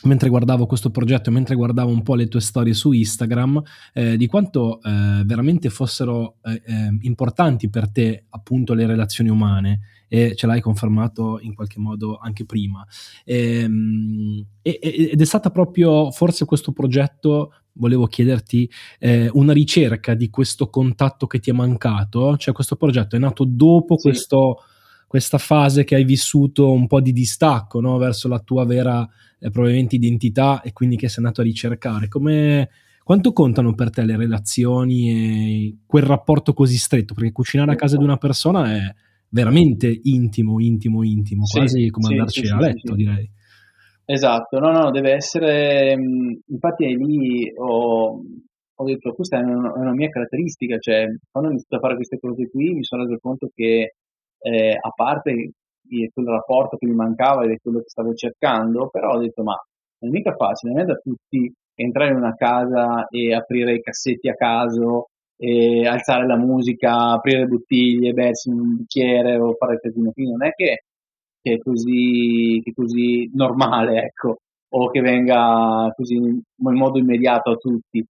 mentre 0.04 0.28
guardavo 0.28 0.66
questo 0.66 0.90
progetto, 0.90 1.30
mentre 1.30 1.56
guardavo 1.56 1.90
un 1.90 2.02
po' 2.02 2.14
le 2.14 2.28
tue 2.28 2.40
storie 2.40 2.72
su 2.72 2.92
Instagram, 2.92 3.60
eh, 3.94 4.16
di 4.16 4.26
quanto 4.26 4.80
eh, 4.80 5.22
veramente 5.24 5.70
fossero 5.70 6.36
eh, 6.42 6.62
eh 6.64 6.98
importanti 7.00 7.68
per 7.68 7.90
te 7.90 8.26
appunto 8.28 8.74
le 8.74 8.86
relazioni 8.86 9.28
umane 9.28 9.80
e 10.08 10.34
ce 10.36 10.46
l'hai 10.46 10.60
confermato 10.60 11.38
in 11.40 11.54
qualche 11.54 11.80
modo 11.80 12.16
anche 12.16 12.44
prima. 12.44 12.86
Ehm, 13.24 14.46
e, 14.62 14.78
ed 15.12 15.20
è 15.20 15.24
stata 15.24 15.50
proprio 15.50 16.10
forse 16.12 16.44
questo 16.44 16.72
progetto 16.72 17.52
volevo 17.78 18.06
chiederti 18.06 18.70
eh, 18.98 19.30
una 19.32 19.52
ricerca 19.52 20.14
di 20.14 20.28
questo 20.28 20.68
contatto 20.68 21.26
che 21.26 21.38
ti 21.38 21.50
è 21.50 21.52
mancato, 21.52 22.36
cioè 22.36 22.52
questo 22.52 22.76
progetto 22.76 23.16
è 23.16 23.18
nato 23.18 23.44
dopo 23.46 23.96
sì. 23.96 24.08
questo, 24.08 24.62
questa 25.06 25.38
fase 25.38 25.84
che 25.84 25.94
hai 25.94 26.04
vissuto 26.04 26.70
un 26.70 26.86
po' 26.86 27.00
di 27.00 27.12
distacco 27.12 27.80
no? 27.80 27.96
verso 27.96 28.28
la 28.28 28.40
tua 28.40 28.64
vera 28.64 29.08
eh, 29.38 29.50
probabilmente 29.50 29.96
identità 29.96 30.60
e 30.60 30.72
quindi 30.72 30.96
che 30.96 31.08
sei 31.08 31.24
andato 31.24 31.40
a 31.40 31.44
ricercare. 31.44 32.08
Come, 32.08 32.68
quanto 33.02 33.32
contano 33.32 33.74
per 33.74 33.90
te 33.90 34.04
le 34.04 34.16
relazioni 34.16 35.10
e 35.10 35.76
quel 35.86 36.02
rapporto 36.02 36.52
così 36.52 36.76
stretto? 36.76 37.14
Perché 37.14 37.32
cucinare 37.32 37.72
a 37.72 37.76
casa 37.76 37.96
di 37.96 38.04
una 38.04 38.18
persona 38.18 38.74
è 38.74 38.94
veramente 39.30 40.00
intimo, 40.04 40.60
intimo, 40.60 41.02
intimo, 41.02 41.46
sì, 41.46 41.58
quasi 41.58 41.90
come 41.90 42.06
sì, 42.06 42.12
andarci 42.12 42.46
a 42.48 42.58
letto, 42.58 42.94
direi. 42.94 43.30
Esatto, 44.10 44.58
no, 44.58 44.70
no, 44.70 44.90
deve 44.90 45.12
essere, 45.12 45.92
infatti 45.92 46.84
è 46.86 46.96
lì 46.96 47.52
ho, 47.54 48.22
ho 48.74 48.84
detto 48.84 49.12
questa 49.12 49.38
è 49.38 49.42
una, 49.42 49.70
è 49.74 49.78
una, 49.80 49.92
mia 49.92 50.08
caratteristica, 50.08 50.78
cioè 50.78 51.04
quando 51.30 51.50
ho 51.50 51.52
iniziato 51.52 51.76
a 51.76 51.86
fare 51.86 51.94
queste 51.96 52.18
cose 52.18 52.48
qui 52.48 52.72
mi 52.72 52.82
sono 52.84 53.02
reso 53.02 53.18
conto 53.20 53.50
che 53.54 53.92
eh, 54.40 54.78
a 54.80 54.90
parte 54.94 55.50
quel 55.86 56.26
rapporto 56.26 56.78
che 56.78 56.86
mi 56.86 56.94
mancava 56.94 57.44
ed 57.44 57.50
è 57.50 57.56
quello 57.60 57.80
che 57.80 57.90
stavo 57.90 58.14
cercando, 58.14 58.88
però 58.88 59.12
ho 59.12 59.18
detto 59.18 59.42
ma 59.42 59.54
non 59.98 60.10
è 60.10 60.16
mica 60.16 60.34
facile, 60.34 60.72
non 60.72 60.82
è 60.82 60.84
da 60.86 60.94
tutti 60.94 61.52
entrare 61.74 62.10
in 62.10 62.16
una 62.16 62.34
casa 62.34 63.06
e 63.08 63.34
aprire 63.34 63.74
i 63.74 63.82
cassetti 63.82 64.28
a 64.30 64.34
caso, 64.34 65.08
e 65.36 65.86
alzare 65.86 66.26
la 66.26 66.38
musica, 66.38 67.12
aprire 67.12 67.44
bottiglie, 67.44 68.12
bersi 68.12 68.48
un 68.48 68.76
bicchiere 68.76 69.36
o 69.38 69.54
fare 69.54 69.74
il 69.74 69.80
casino, 69.80 70.12
quindi 70.12 70.32
non 70.32 70.46
è 70.46 70.52
che 70.52 70.84
che 71.48 71.54
è 71.54 71.58
così, 71.58 72.60
che 72.62 72.70
è 72.70 72.74
così 72.74 73.30
normale, 73.32 74.02
ecco, 74.02 74.38
o 74.70 74.90
che 74.90 75.00
venga 75.00 75.90
così 75.96 76.14
in 76.14 76.42
modo 76.56 76.98
immediato 76.98 77.50
a 77.52 77.56
tutti. 77.56 78.04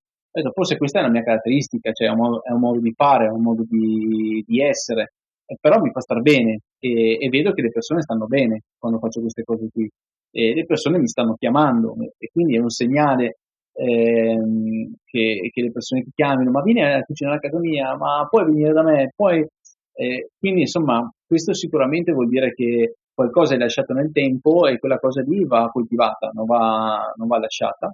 Forse 0.53 0.76
questa 0.76 1.01
è 1.01 1.03
la 1.03 1.11
mia 1.11 1.22
caratteristica, 1.22 1.93
cioè 1.93 2.09
è 2.09 2.11
un 2.11 2.18
modo, 2.18 2.45
è 2.45 2.53
un 2.53 2.61
modo 2.61 2.80
di 2.80 2.93
fare, 2.95 3.26
è 3.26 3.30
un 3.30 3.43
modo 3.43 3.64
di, 3.68 4.43
di 4.47 4.61
essere, 4.61 5.12
eh, 5.47 5.57
però 5.61 5.80
mi 5.80 5.91
fa 5.91 6.01
star 6.01 6.20
bene 6.20 6.61
e, 6.78 7.18
e, 7.20 7.28
vedo 7.28 7.53
che 7.53 7.62
le 7.62 7.70
persone 7.70 8.03
stanno 8.03 8.26
bene 8.26 8.62
quando 8.78 8.99
faccio 8.99 9.20
queste 9.20 9.43
cose 9.43 9.68
qui 9.72 9.89
e 10.30 10.55
le 10.55 10.64
persone 10.64 10.99
mi 10.99 11.09
stanno 11.09 11.34
chiamando 11.34 11.97
e 12.18 12.28
quindi 12.30 12.55
è 12.57 12.61
un 12.61 12.68
segnale 12.68 13.39
ehm, 13.72 14.95
che, 15.05 15.49
che, 15.51 15.62
le 15.62 15.72
persone 15.72 16.03
ti 16.03 16.11
chiamino, 16.14 16.51
ma 16.51 16.62
vieni 16.62 16.84
a 16.84 17.03
cucinare 17.03 17.36
a 17.36 17.41
casa 17.41 17.59
mia, 17.59 17.97
ma 17.97 18.26
puoi 18.28 18.45
venire 18.45 18.72
da 18.72 18.82
me, 18.82 19.12
poi 19.16 19.45
eh, 19.95 20.28
quindi 20.39 20.61
insomma 20.61 21.11
questo 21.26 21.53
sicuramente 21.53 22.12
vuol 22.12 22.28
dire 22.28 22.53
che 22.55 22.95
qualcosa 23.18 23.54
è 23.56 23.58
lasciato 23.58 23.92
nel 23.94 24.12
tempo 24.12 24.68
e 24.68 24.78
quella 24.78 25.00
cosa 25.00 25.22
lì 25.22 25.44
va 25.44 25.68
coltivata, 25.72 26.30
non 26.32 26.46
va, 26.46 27.12
non 27.16 27.26
va 27.26 27.40
lasciata. 27.40 27.92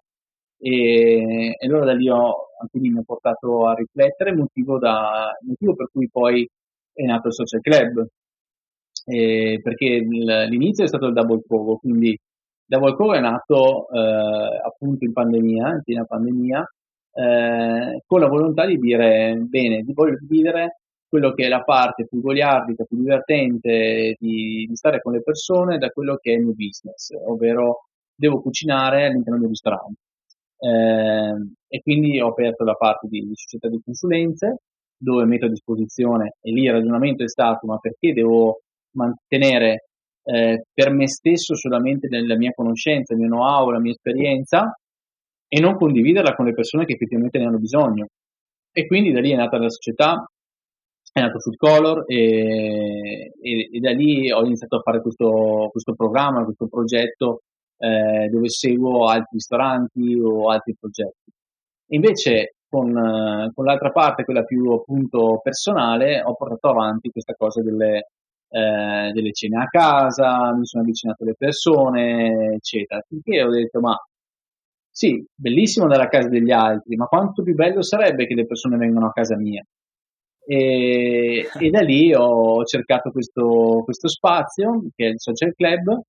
E, 0.59 1.57
e, 1.59 1.66
allora 1.66 1.87
da 1.87 1.95
lì 1.95 2.11
ho, 2.11 2.49
anche 2.61 2.79
lì 2.79 2.91
mi 2.91 2.99
ha 2.99 3.03
portato 3.07 3.66
a 3.66 3.72
riflettere, 3.72 4.35
motivo, 4.35 4.79
da, 4.79 5.31
motivo 5.47 5.75
per 5.75 5.89
cui 5.91 6.11
poi 6.11 6.47
è 6.93 7.05
nato 7.05 7.29
il 7.29 7.35
Social 7.35 7.62
Club, 7.62 8.07
e 9.07 9.61
perché 9.62 9.99
l'inizio 10.01 10.85
è 10.85 10.89
stato 10.89 11.07
il 11.07 11.14
Double 11.14 11.43
Covo, 11.49 11.79
quindi 11.79 12.18
Double 12.66 12.95
Covo 12.95 13.14
è 13.14 13.20
nato 13.20 13.89
eh, 13.89 14.61
appunto 14.62 15.05
in 15.07 15.12
pandemia, 15.14 15.68
in 15.70 15.83
piena 15.83 16.05
pandemia, 16.05 16.68
eh, 17.14 18.03
con 18.07 18.20
la 18.20 18.29
volontà 18.29 18.66
di 18.66 18.77
dire 18.79 19.37
bene, 19.39 19.81
di 19.83 19.93
voglio 19.95 20.18
dividere 20.20 20.81
quello 21.15 21.33
che 21.33 21.45
è 21.45 21.49
la 21.49 21.62
parte 21.62 22.09
più 22.09 22.21
goliardica, 22.21 22.83
più 22.83 22.97
divertente 22.97 24.17
di, 24.19 24.67
di, 24.67 24.75
stare 24.75 25.01
con 25.01 25.12
le 25.12 25.23
persone 25.23 25.79
da 25.79 25.91
quello 25.91 26.17
che 26.17 26.33
è 26.33 26.35
il 26.35 26.43
mio 26.43 26.55
business, 26.55 27.11
ovvero 27.25 27.87
devo 28.12 28.43
cucinare 28.43 29.07
all'interno 29.07 29.39
del 29.39 29.49
ristorante. 29.49 30.01
Eh, 30.59 31.53
e 31.69 31.81
quindi 31.83 32.21
ho 32.21 32.31
aperto 32.31 32.65
la 32.65 32.75
parte 32.75 33.07
di, 33.07 33.21
di, 33.21 33.33
società 33.33 33.69
di 33.69 33.81
consulenze 33.85 34.62
dove 34.97 35.25
metto 35.25 35.47
a 35.47 35.51
disposizione, 35.51 36.35
e 36.41 36.51
lì 36.51 36.65
il 36.65 36.73
ragionamento 36.73 37.23
è 37.23 37.29
stato, 37.29 37.65
ma 37.69 37.79
perché 37.79 38.12
devo 38.12 38.62
mantenere 38.97 39.91
eh, 40.25 40.65
per 40.73 40.91
me 40.91 41.07
stesso 41.07 41.55
solamente 41.55 42.09
la 42.11 42.37
mia 42.37 42.51
conoscenza, 42.51 43.12
il 43.12 43.21
mio 43.21 43.29
know-how, 43.29 43.71
la 43.71 43.79
mia 43.79 43.93
esperienza 43.93 44.77
e 45.47 45.61
non 45.61 45.77
condividerla 45.77 46.35
con 46.35 46.47
le 46.47 46.55
persone 46.55 46.87
che 46.87 46.95
effettivamente 46.95 47.39
ne 47.39 47.45
hanno 47.45 47.59
bisogno. 47.59 48.07
E 48.73 48.87
quindi 48.89 49.12
da 49.12 49.21
lì 49.21 49.31
è 49.31 49.37
nata 49.37 49.59
la 49.59 49.71
società 49.71 50.29
è 51.15 51.21
nato 51.21 51.39
Food 51.39 51.57
Color 51.57 52.05
e, 52.09 53.33
e, 53.41 53.69
e, 53.73 53.79
da 53.79 53.93
lì 53.93 54.33
ho 54.33 54.45
iniziato 54.45 54.79
a 54.79 54.81
fare 54.81 55.01
questo, 55.01 55.69
questo 55.71 55.95
programma, 55.95 56.43
questo 56.43 56.67
progetto 56.67 57.43
eh, 57.79 58.29
dove 58.29 58.49
seguo 58.49 59.07
altri 59.07 59.29
ristoranti 59.37 60.19
o 60.21 60.51
altri 60.51 60.75
progetti. 60.77 61.31
Invece 61.93 62.57
con, 62.69 62.91
con, 63.55 63.65
l'altra 63.65 63.93
parte, 63.93 64.25
quella 64.25 64.43
più 64.43 64.73
appunto 64.73 65.39
personale, 65.41 66.21
ho 66.21 66.35
portato 66.35 66.69
avanti 66.71 67.11
questa 67.11 67.35
cosa 67.35 67.62
delle, 67.62 68.09
eh, 68.49 69.12
delle 69.12 69.33
cene 69.33 69.62
a 69.62 69.67
casa, 69.67 70.53
mi 70.53 70.67
sono 70.67 70.83
avvicinato 70.83 71.23
alle 71.23 71.37
persone, 71.39 72.55
eccetera. 72.55 73.01
Finché 73.07 73.41
ho 73.41 73.51
detto, 73.51 73.79
ma 73.79 73.97
sì, 74.91 75.25
bellissimo 75.33 75.85
andare 75.85 76.03
a 76.03 76.09
casa 76.09 76.29
degli 76.29 76.51
altri, 76.51 76.97
ma 76.97 77.07
quanto 77.07 77.45
più 77.45 77.55
bello 77.55 77.83
sarebbe 77.83 78.27
che 78.27 78.35
le 78.35 78.47
persone 78.47 78.77
vengano 78.77 79.07
a 79.07 79.12
casa 79.12 79.37
mia. 79.37 79.65
E, 80.47 81.49
e, 81.59 81.71
da 81.71 81.81
lì 81.81 82.13
ho 82.15 82.63
cercato 82.65 83.11
questo, 83.11 83.83
questo, 83.85 84.09
spazio 84.09 84.85
che 84.95 85.07
è 85.07 85.09
il 85.09 85.19
Social 85.19 85.55
Club 85.55 86.01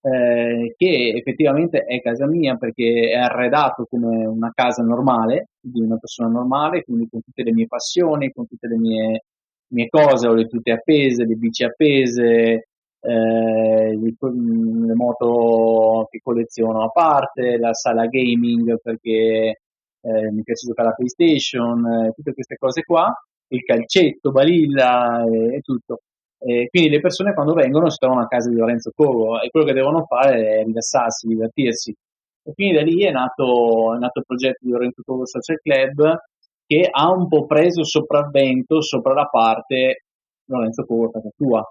eh, 0.00 0.74
che 0.74 1.12
effettivamente 1.14 1.80
è 1.80 2.00
casa 2.00 2.26
mia 2.26 2.56
perché 2.56 3.10
è 3.10 3.18
arredato 3.18 3.84
come 3.84 4.24
una 4.24 4.50
casa 4.54 4.82
normale 4.82 5.48
di 5.60 5.80
una 5.82 5.98
persona 5.98 6.30
normale 6.30 6.82
quindi 6.82 7.08
con 7.10 7.20
tutte 7.20 7.42
le 7.42 7.52
mie 7.52 7.66
passioni 7.66 8.32
con 8.32 8.46
tutte 8.46 8.68
le 8.68 8.78
mie, 8.78 9.24
mie 9.72 9.88
cose 9.88 10.28
ho 10.28 10.32
le 10.32 10.46
tute 10.46 10.72
appese 10.72 11.26
le 11.26 11.34
bici 11.34 11.64
appese 11.64 12.68
eh, 13.04 13.98
le 13.98 14.94
moto 14.94 16.06
che 16.10 16.20
colleziono 16.22 16.84
a 16.84 16.88
parte, 16.88 17.58
la 17.58 17.74
sala 17.74 18.06
gaming 18.06 18.80
perché 18.80 19.60
eh, 20.00 20.30
mi 20.32 20.42
piace 20.42 20.66
giocare 20.66 20.88
alla 20.88 20.96
PlayStation, 20.96 21.86
eh, 21.86 22.12
tutte 22.14 22.32
queste 22.32 22.56
cose 22.56 22.82
qua, 22.82 23.12
il 23.54 23.62
calcetto, 23.62 24.30
balilla 24.30 25.24
e, 25.24 25.56
e 25.56 25.60
tutto. 25.60 26.00
E 26.38 26.68
quindi 26.68 26.90
le 26.90 27.00
persone 27.00 27.32
quando 27.32 27.54
vengono 27.54 27.88
si 27.88 27.96
trovano 27.96 28.20
a 28.20 28.26
casa 28.26 28.50
di 28.50 28.56
Lorenzo 28.56 28.90
Cogo 28.94 29.40
e 29.40 29.48
quello 29.48 29.64
che 29.64 29.72
devono 29.72 30.04
fare 30.04 30.60
è 30.60 30.64
rilassarsi, 30.64 31.26
divertirsi. 31.26 31.94
E 32.42 32.52
quindi 32.52 32.74
da 32.74 32.82
lì 32.82 33.02
è 33.02 33.10
nato, 33.10 33.94
è 33.94 33.98
nato 33.98 34.18
il 34.18 34.26
progetto 34.26 34.58
di 34.60 34.70
Lorenzo 34.70 35.02
Cogo 35.04 35.26
Social 35.26 35.58
Club 35.62 36.18
che 36.66 36.88
ha 36.90 37.10
un 37.10 37.28
po' 37.28 37.46
preso 37.46 37.84
sopravvento 37.84 38.82
sopra 38.82 39.14
la 39.14 39.26
parte 39.26 40.04
Lorenzo 40.46 40.84
Cogo 40.84 41.10
casa 41.10 41.30
tua. 41.34 41.66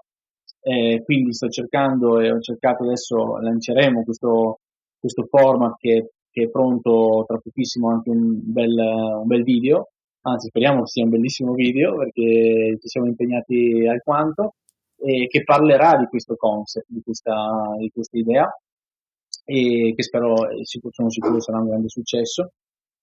Eh, 0.60 1.02
quindi 1.04 1.32
sto 1.34 1.48
cercando 1.48 2.18
e 2.20 2.32
ho 2.32 2.40
cercato 2.40 2.84
adesso 2.84 3.38
lanceremo 3.38 4.02
questo, 4.02 4.60
questo 4.98 5.26
format 5.28 5.76
che, 5.78 6.10
che, 6.30 6.44
è 6.44 6.48
pronto 6.48 7.24
tra 7.26 7.38
pochissimo 7.38 7.90
anche 7.90 8.10
un 8.10 8.40
bel, 8.42 8.74
un 8.74 9.26
bel 9.26 9.42
video 9.42 9.90
anzi 10.26 10.48
speriamo 10.48 10.86
sia 10.86 11.04
un 11.04 11.10
bellissimo 11.10 11.52
video 11.52 11.96
perché 11.96 12.76
ci 12.80 12.88
siamo 12.88 13.06
impegnati 13.06 13.86
alquanto 13.86 14.54
e 14.96 15.26
che 15.26 15.42
parlerà 15.44 15.96
di 15.98 16.06
questo 16.06 16.34
concept, 16.36 16.86
di 16.88 17.02
questa, 17.02 17.74
di 17.78 17.90
questa 17.90 18.16
idea 18.16 18.58
e 19.44 19.92
che 19.94 20.02
spero, 20.02 20.34
sono 20.90 21.10
sicuro 21.10 21.40
sarà 21.40 21.58
un 21.58 21.68
grande 21.68 21.88
successo, 21.88 22.52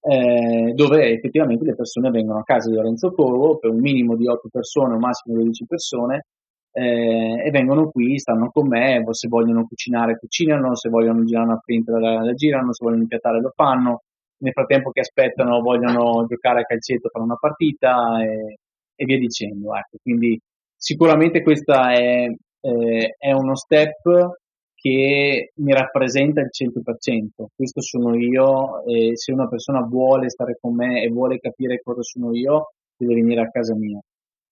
eh, 0.01 0.71
dove 0.73 1.11
effettivamente 1.11 1.63
le 1.65 1.75
persone 1.75 2.09
vengono 2.09 2.39
a 2.39 2.43
casa 2.43 2.69
di 2.69 2.75
Lorenzo 2.75 3.11
Corvo 3.11 3.57
per 3.59 3.69
un 3.69 3.79
minimo 3.79 4.15
di 4.15 4.27
8 4.27 4.49
persone, 4.51 4.93
un 4.95 4.99
massimo 4.99 5.35
di 5.35 5.43
12 5.43 5.65
persone, 5.67 6.25
eh, 6.73 7.43
e 7.45 7.49
vengono 7.51 7.89
qui, 7.91 8.17
stanno 8.17 8.49
con 8.49 8.67
me, 8.67 9.03
se 9.11 9.27
vogliono 9.27 9.67
cucinare 9.67 10.17
cucinano, 10.17 10.75
se 10.75 10.89
vogliono 10.89 11.23
girare 11.23 11.47
una 11.47 11.61
pentola 11.63 11.99
la, 11.99 12.23
la 12.23 12.33
girano, 12.33 12.73
se 12.73 12.83
vogliono 12.83 13.03
impiattare 13.03 13.41
lo 13.41 13.51
fanno, 13.53 14.03
nel 14.41 14.53
frattempo 14.53 14.91
che 14.91 15.01
aspettano 15.01 15.61
vogliono 15.61 16.25
giocare 16.27 16.61
a 16.61 16.65
calcetto, 16.65 17.09
fare 17.09 17.23
una 17.23 17.37
partita 17.37 18.21
e, 18.23 18.57
e 18.95 19.05
via 19.05 19.17
dicendo. 19.17 19.75
Ecco. 19.75 19.97
Quindi 20.01 20.39
sicuramente 20.75 21.41
questo 21.41 21.73
è, 21.73 22.27
eh, 22.27 23.15
è 23.17 23.31
uno 23.31 23.55
step 23.55 24.39
che 24.73 25.51
mi 25.55 25.73
rappresenta 25.73 26.41
il 26.41 26.49
100%. 26.51 27.45
Questo 27.55 27.81
sono 27.81 28.15
io 28.15 28.83
e 28.85 29.15
se 29.15 29.31
una 29.31 29.47
persona 29.47 29.81
vuole 29.81 30.29
stare 30.29 30.57
con 30.59 30.73
me 30.75 31.03
e 31.03 31.09
vuole 31.09 31.37
capire 31.37 31.81
cosa 31.83 32.01
sono 32.01 32.33
io, 32.33 32.71
deve 32.97 33.13
venire 33.13 33.41
a 33.41 33.49
casa 33.49 33.75
mia. 33.75 33.99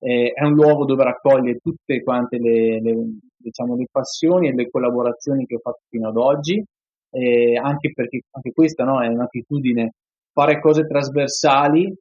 Eh, 0.01 0.31
è 0.33 0.43
un 0.45 0.53
luogo 0.53 0.85
dove 0.85 1.03
raccoglie 1.03 1.57
tutte 1.57 2.03
quante 2.03 2.37
le, 2.37 2.79
le, 2.79 2.95
diciamo, 3.35 3.75
le 3.75 3.87
passioni 3.91 4.49
e 4.49 4.53
le 4.53 4.69
collaborazioni 4.69 5.45
che 5.45 5.55
ho 5.55 5.59
fatto 5.59 5.81
fino 5.89 6.09
ad 6.09 6.15
oggi, 6.15 6.63
eh, 7.12 7.57
anche 7.57 7.91
perché 7.93 8.22
anche 8.32 8.51
questa 8.51 8.84
no, 8.84 9.01
è 9.01 9.07
un'attitudine, 9.07 9.93
fare 10.32 10.60
cose 10.60 10.86
trasversali 10.86 11.93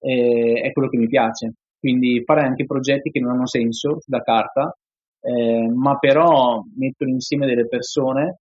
eh, 0.00 0.60
è 0.62 0.72
quello 0.72 0.88
che 0.88 0.98
mi 0.98 1.08
piace. 1.08 1.54
Quindi 1.78 2.22
fare 2.24 2.42
anche 2.42 2.64
progetti 2.64 3.10
che 3.10 3.20
non 3.20 3.32
hanno 3.32 3.46
senso 3.46 4.00
sulla 4.00 4.22
carta, 4.22 4.72
eh, 5.20 5.68
ma 5.68 5.96
però 5.98 6.62
mettono 6.76 7.10
insieme 7.10 7.46
delle 7.46 7.66
persone, 7.66 8.38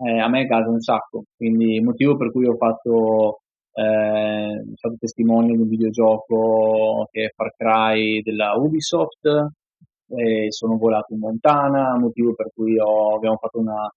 a 0.00 0.28
me 0.30 0.46
gasa 0.46 0.70
un 0.70 0.80
sacco, 0.80 1.24
quindi 1.36 1.74
il 1.74 1.82
motivo 1.82 2.16
per 2.16 2.32
cui 2.32 2.46
ho 2.46 2.56
fatto, 2.56 3.42
eh, 3.74 4.62
stato 4.74 4.96
testimone 4.98 5.48
di 5.48 5.58
un 5.58 5.68
videogioco 5.68 7.06
che 7.10 7.26
è 7.26 7.32
Far 7.34 7.52
Cry 7.54 8.22
della 8.22 8.54
Ubisoft, 8.56 9.48
sono 10.48 10.76
volato 10.78 11.12
in 11.12 11.18
Montana, 11.20 11.98
motivo 11.98 12.34
per 12.34 12.50
cui 12.54 12.78
ho, 12.78 13.14
abbiamo 13.14 13.36
fatto 13.36 13.58
una, 13.58 13.92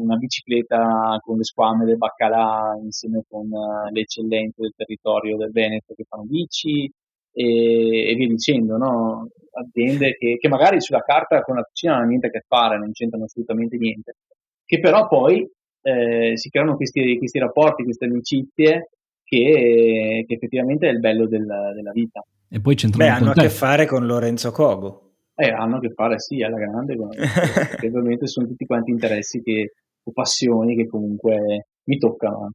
una 0.00 0.16
bicicletta 0.16 1.18
con 1.22 1.36
le 1.36 1.44
squame 1.44 1.84
del 1.84 1.96
baccalà 1.96 2.78
insieme 2.82 3.22
con 3.28 3.46
uh, 3.50 3.92
le 3.92 4.00
eccellenze 4.00 4.62
del 4.62 4.74
territorio 4.76 5.36
del 5.36 5.50
Veneto 5.50 5.94
che 5.94 6.04
fanno 6.08 6.24
bici, 6.24 6.90
e, 7.32 8.10
e 8.10 8.14
via 8.14 8.28
dicendo, 8.28 8.78
no? 8.78 9.28
aziende 9.58 10.16
che, 10.16 10.36
che, 10.38 10.48
magari 10.48 10.80
sulla 10.80 11.02
carta 11.02 11.42
con 11.42 11.56
la 11.56 11.62
cucina 11.62 11.92
non 11.92 12.00
hanno 12.00 12.08
niente 12.10 12.26
a 12.28 12.30
che 12.30 12.44
fare, 12.46 12.78
non 12.78 12.92
c'entrano 12.92 13.24
assolutamente 13.24 13.76
niente, 13.76 14.16
che 14.64 14.80
però 14.80 15.06
poi 15.06 15.46
eh, 15.82 16.36
si 16.36 16.48
creano 16.48 16.76
questi, 16.76 17.16
questi, 17.18 17.38
rapporti, 17.38 17.84
queste 17.84 18.06
amicizie 18.06 18.90
che, 19.22 20.24
che, 20.26 20.34
effettivamente 20.34 20.88
è 20.88 20.92
il 20.92 21.00
bello 21.00 21.26
del, 21.26 21.46
della 21.74 21.92
vita. 21.92 22.24
E 22.48 22.60
poi 22.60 22.74
c'entrano 22.74 23.10
Beh, 23.10 23.16
hanno 23.16 23.30
a 23.30 23.34
che 23.34 23.50
fare 23.50 23.86
con 23.86 24.06
Lorenzo 24.06 24.50
Cogo. 24.50 25.02
Eh, 25.34 25.50
hanno 25.50 25.76
a 25.76 25.80
che 25.80 25.90
fare 25.90 26.18
sì, 26.18 26.42
alla 26.42 26.58
grande, 26.58 26.96
perché 26.96 27.86
ovviamente 27.88 28.26
sono 28.26 28.46
tutti 28.46 28.64
quanti 28.64 28.90
interessi 28.90 29.42
che, 29.42 29.74
o 30.06 30.12
passioni 30.12 30.76
che 30.76 30.86
comunque 30.86 31.66
mi 31.84 31.98
toccano. 31.98 32.52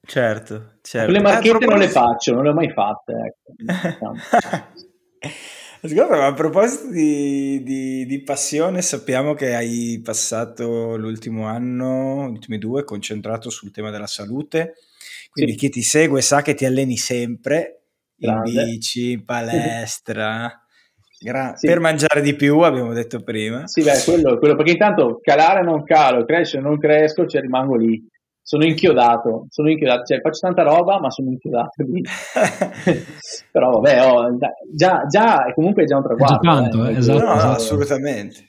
Certo, 0.00 0.78
certo. 0.80 1.10
Le 1.10 1.20
marchette 1.20 1.50
proposito... 1.50 1.70
non 1.70 1.80
le 1.80 1.88
faccio, 1.88 2.34
non 2.34 2.44
le 2.44 2.50
ho 2.50 2.54
mai 2.54 2.70
fatte. 2.70 3.12
Ecco. 3.26 4.14
Ascolta, 5.80 6.26
a 6.26 6.34
proposito 6.34 6.90
di, 6.90 7.62
di, 7.62 8.06
di, 8.06 8.22
passione, 8.22 8.82
sappiamo 8.82 9.34
che 9.34 9.54
hai 9.54 10.00
passato 10.02 10.96
l'ultimo 10.96 11.46
anno, 11.46 12.28
gli 12.28 12.32
ultimi 12.32 12.58
due, 12.58 12.82
concentrato 12.84 13.48
sul 13.50 13.70
tema 13.70 13.90
della 13.90 14.06
salute. 14.06 14.74
Quindi 15.30 15.52
sì. 15.52 15.58
chi 15.58 15.68
ti 15.68 15.82
segue 15.82 16.20
sa 16.20 16.42
che 16.42 16.54
ti 16.54 16.64
alleni 16.64 16.96
sempre 16.96 17.82
Grande. 18.16 18.50
in 18.50 18.64
bici, 18.64 19.10
in 19.12 19.24
palestra. 19.24 20.62
Gra- 21.20 21.54
sì. 21.56 21.66
Per 21.66 21.80
mangiare 21.80 22.20
di 22.20 22.34
più, 22.34 22.60
abbiamo 22.60 22.92
detto 22.92 23.22
prima. 23.22 23.66
Sì, 23.66 23.82
beh, 23.82 24.02
quello, 24.04 24.38
quello 24.38 24.54
perché 24.54 24.72
intanto 24.72 25.18
calare 25.22 25.62
non 25.62 25.82
calo, 25.84 26.24
crescere 26.24 26.62
non 26.62 26.78
cresco, 26.78 27.26
cioè 27.26 27.40
rimango 27.40 27.76
lì 27.76 28.06
sono 28.48 28.64
inchiodato, 28.64 29.46
sono 29.50 29.68
inchiodato, 29.68 30.04
cioè 30.04 30.22
faccio 30.22 30.40
tanta 30.40 30.62
roba 30.62 30.98
ma 30.98 31.10
sono 31.10 31.28
inchiodato 31.28 31.82
lì. 31.82 32.00
Però 33.52 33.72
vabbè, 33.72 34.06
oh, 34.06 34.38
già, 34.72 35.04
già, 35.06 35.52
comunque 35.54 35.82
è 35.82 35.86
già 35.86 35.96
un 35.96 36.02
traguardo. 36.02 36.38
Già 36.40 36.50
tanto, 36.50 36.86
eh, 36.86 36.96
esatto, 36.96 37.26
no, 37.26 37.34
esatto. 37.34 37.52
assolutamente. 37.52 38.48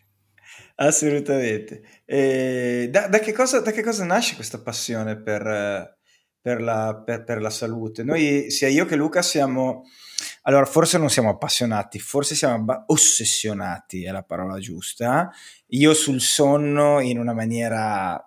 Assolutamente. 0.76 1.82
E 2.06 2.88
da, 2.90 3.10
da, 3.10 3.20
che 3.20 3.34
cosa, 3.34 3.60
da, 3.60 3.72
che 3.72 3.84
cosa, 3.84 4.06
nasce 4.06 4.36
questa 4.36 4.62
passione 4.62 5.22
per, 5.22 5.98
per, 6.40 6.62
la, 6.62 7.02
per, 7.06 7.26
per 7.26 7.42
la 7.42 7.50
salute? 7.50 8.02
Noi, 8.06 8.50
sia 8.52 8.70
io 8.70 8.86
che 8.86 8.96
Luca, 8.96 9.22
siamo... 9.22 9.84
Allora, 10.44 10.66
forse 10.66 10.98
non 10.98 11.10
siamo 11.10 11.30
appassionati, 11.30 12.00
forse 12.00 12.36
siamo 12.36 12.84
ossessionati, 12.88 14.04
è 14.04 14.12
la 14.12 14.24
parola 14.24 14.60
giusta. 14.60 15.30
Io 15.68 15.94
sul 15.94 16.22
sonno 16.22 17.00
in 17.00 17.20
una 17.20 17.34
maniera 17.34 18.24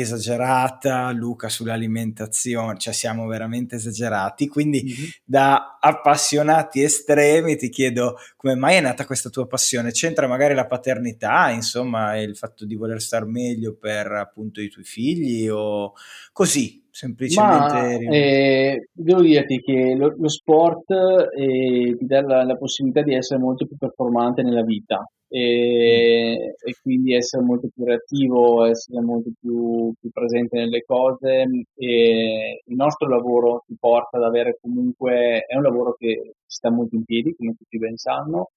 esagerata, 0.00 1.10
Luca 1.10 1.48
sull'alimentazione, 1.48 2.78
cioè 2.78 2.92
siamo 2.92 3.26
veramente 3.26 3.76
esagerati, 3.76 4.46
quindi 4.48 4.82
mm-hmm. 4.84 5.08
da 5.24 5.78
appassionati 5.80 6.82
estremi 6.82 7.56
ti 7.56 7.68
chiedo 7.68 8.16
come 8.36 8.54
mai 8.54 8.76
è 8.76 8.80
nata 8.80 9.04
questa 9.04 9.30
tua 9.30 9.46
passione? 9.46 9.90
C'entra 9.90 10.26
magari 10.26 10.54
la 10.54 10.66
paternità, 10.66 11.50
insomma, 11.50 12.18
il 12.18 12.36
fatto 12.36 12.64
di 12.64 12.74
voler 12.74 13.00
star 13.00 13.24
meglio 13.26 13.76
per 13.76 14.12
appunto 14.12 14.60
i 14.60 14.68
tuoi 14.68 14.84
figli 14.84 15.48
o 15.48 15.94
così, 16.32 16.86
semplicemente... 16.98 18.06
Ma, 18.06 18.12
eh, 18.12 18.88
devo 18.92 19.20
dirti 19.20 19.60
che 19.60 19.94
lo, 19.94 20.12
lo 20.16 20.28
sport 20.28 20.90
eh, 20.90 21.94
ti 21.96 22.04
dà 22.04 22.22
la, 22.22 22.42
la 22.42 22.56
possibilità 22.56 23.02
di 23.02 23.14
essere 23.14 23.40
molto 23.40 23.66
più 23.66 23.76
performante 23.76 24.42
nella 24.42 24.64
vita, 24.64 25.08
e, 25.28 26.54
e, 26.58 26.74
quindi 26.82 27.14
essere 27.14 27.44
molto 27.44 27.68
più 27.72 27.84
reattivo, 27.84 28.64
essere 28.64 29.00
molto 29.00 29.30
più, 29.38 29.92
più, 30.00 30.10
presente 30.10 30.58
nelle 30.58 30.82
cose 30.84 31.44
e 31.76 32.62
il 32.64 32.74
nostro 32.74 33.08
lavoro 33.08 33.62
ti 33.66 33.76
porta 33.78 34.16
ad 34.16 34.24
avere 34.24 34.58
comunque, 34.60 35.44
è 35.46 35.54
un 35.54 35.62
lavoro 35.62 35.94
che 35.96 36.32
sta 36.46 36.70
molto 36.70 36.96
in 36.96 37.04
piedi, 37.04 37.34
come 37.36 37.54
tutti 37.56 37.78
ben 37.78 37.96
sanno, 37.96 38.50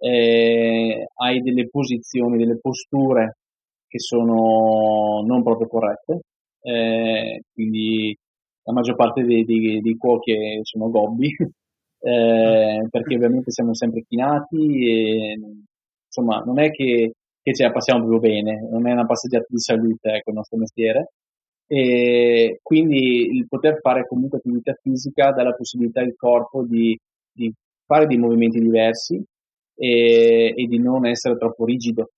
hai 0.00 1.40
delle 1.40 1.68
posizioni, 1.68 2.36
delle 2.36 2.58
posture 2.60 3.38
che 3.88 3.98
sono 3.98 5.22
non 5.26 5.42
proprio 5.42 5.66
corrette, 5.66 6.20
eh, 6.60 7.42
quindi 7.52 8.16
la 8.64 8.72
maggior 8.72 8.96
parte 8.96 9.22
dei, 9.22 9.44
dei, 9.44 9.80
dei 9.80 9.96
cuochi 9.96 10.60
sono 10.62 10.90
gobbi, 10.90 11.28
eh, 12.00 12.86
perché 12.90 13.14
ovviamente 13.14 13.50
siamo 13.50 13.74
sempre 13.74 14.04
chinati 14.06 14.90
e 14.90 15.38
insomma, 16.06 16.40
non 16.40 16.60
è 16.60 16.70
che, 16.70 17.12
che 17.42 17.54
ce 17.54 17.64
la 17.64 17.72
passiamo 17.72 18.06
proprio 18.06 18.30
bene, 18.30 18.68
non 18.70 18.86
è 18.86 18.92
una 18.92 19.06
passeggiata 19.06 19.46
di 19.48 19.58
salute, 19.58 20.10
ecco, 20.10 20.30
il 20.30 20.36
nostro 20.36 20.58
mestiere. 20.58 21.10
E 21.70 22.60
quindi 22.62 23.26
il 23.36 23.46
poter 23.46 23.80
fare 23.80 24.06
comunque 24.06 24.38
attività 24.38 24.72
fisica 24.80 25.32
dà 25.32 25.42
la 25.42 25.54
possibilità 25.54 26.00
al 26.00 26.14
corpo 26.16 26.64
di, 26.64 26.98
di 27.30 27.52
fare 27.84 28.06
dei 28.06 28.16
movimenti 28.16 28.58
diversi 28.58 29.22
e, 29.76 30.54
e, 30.56 30.66
di 30.66 30.78
non 30.78 31.06
essere 31.06 31.36
troppo 31.36 31.66
rigido 31.66 32.10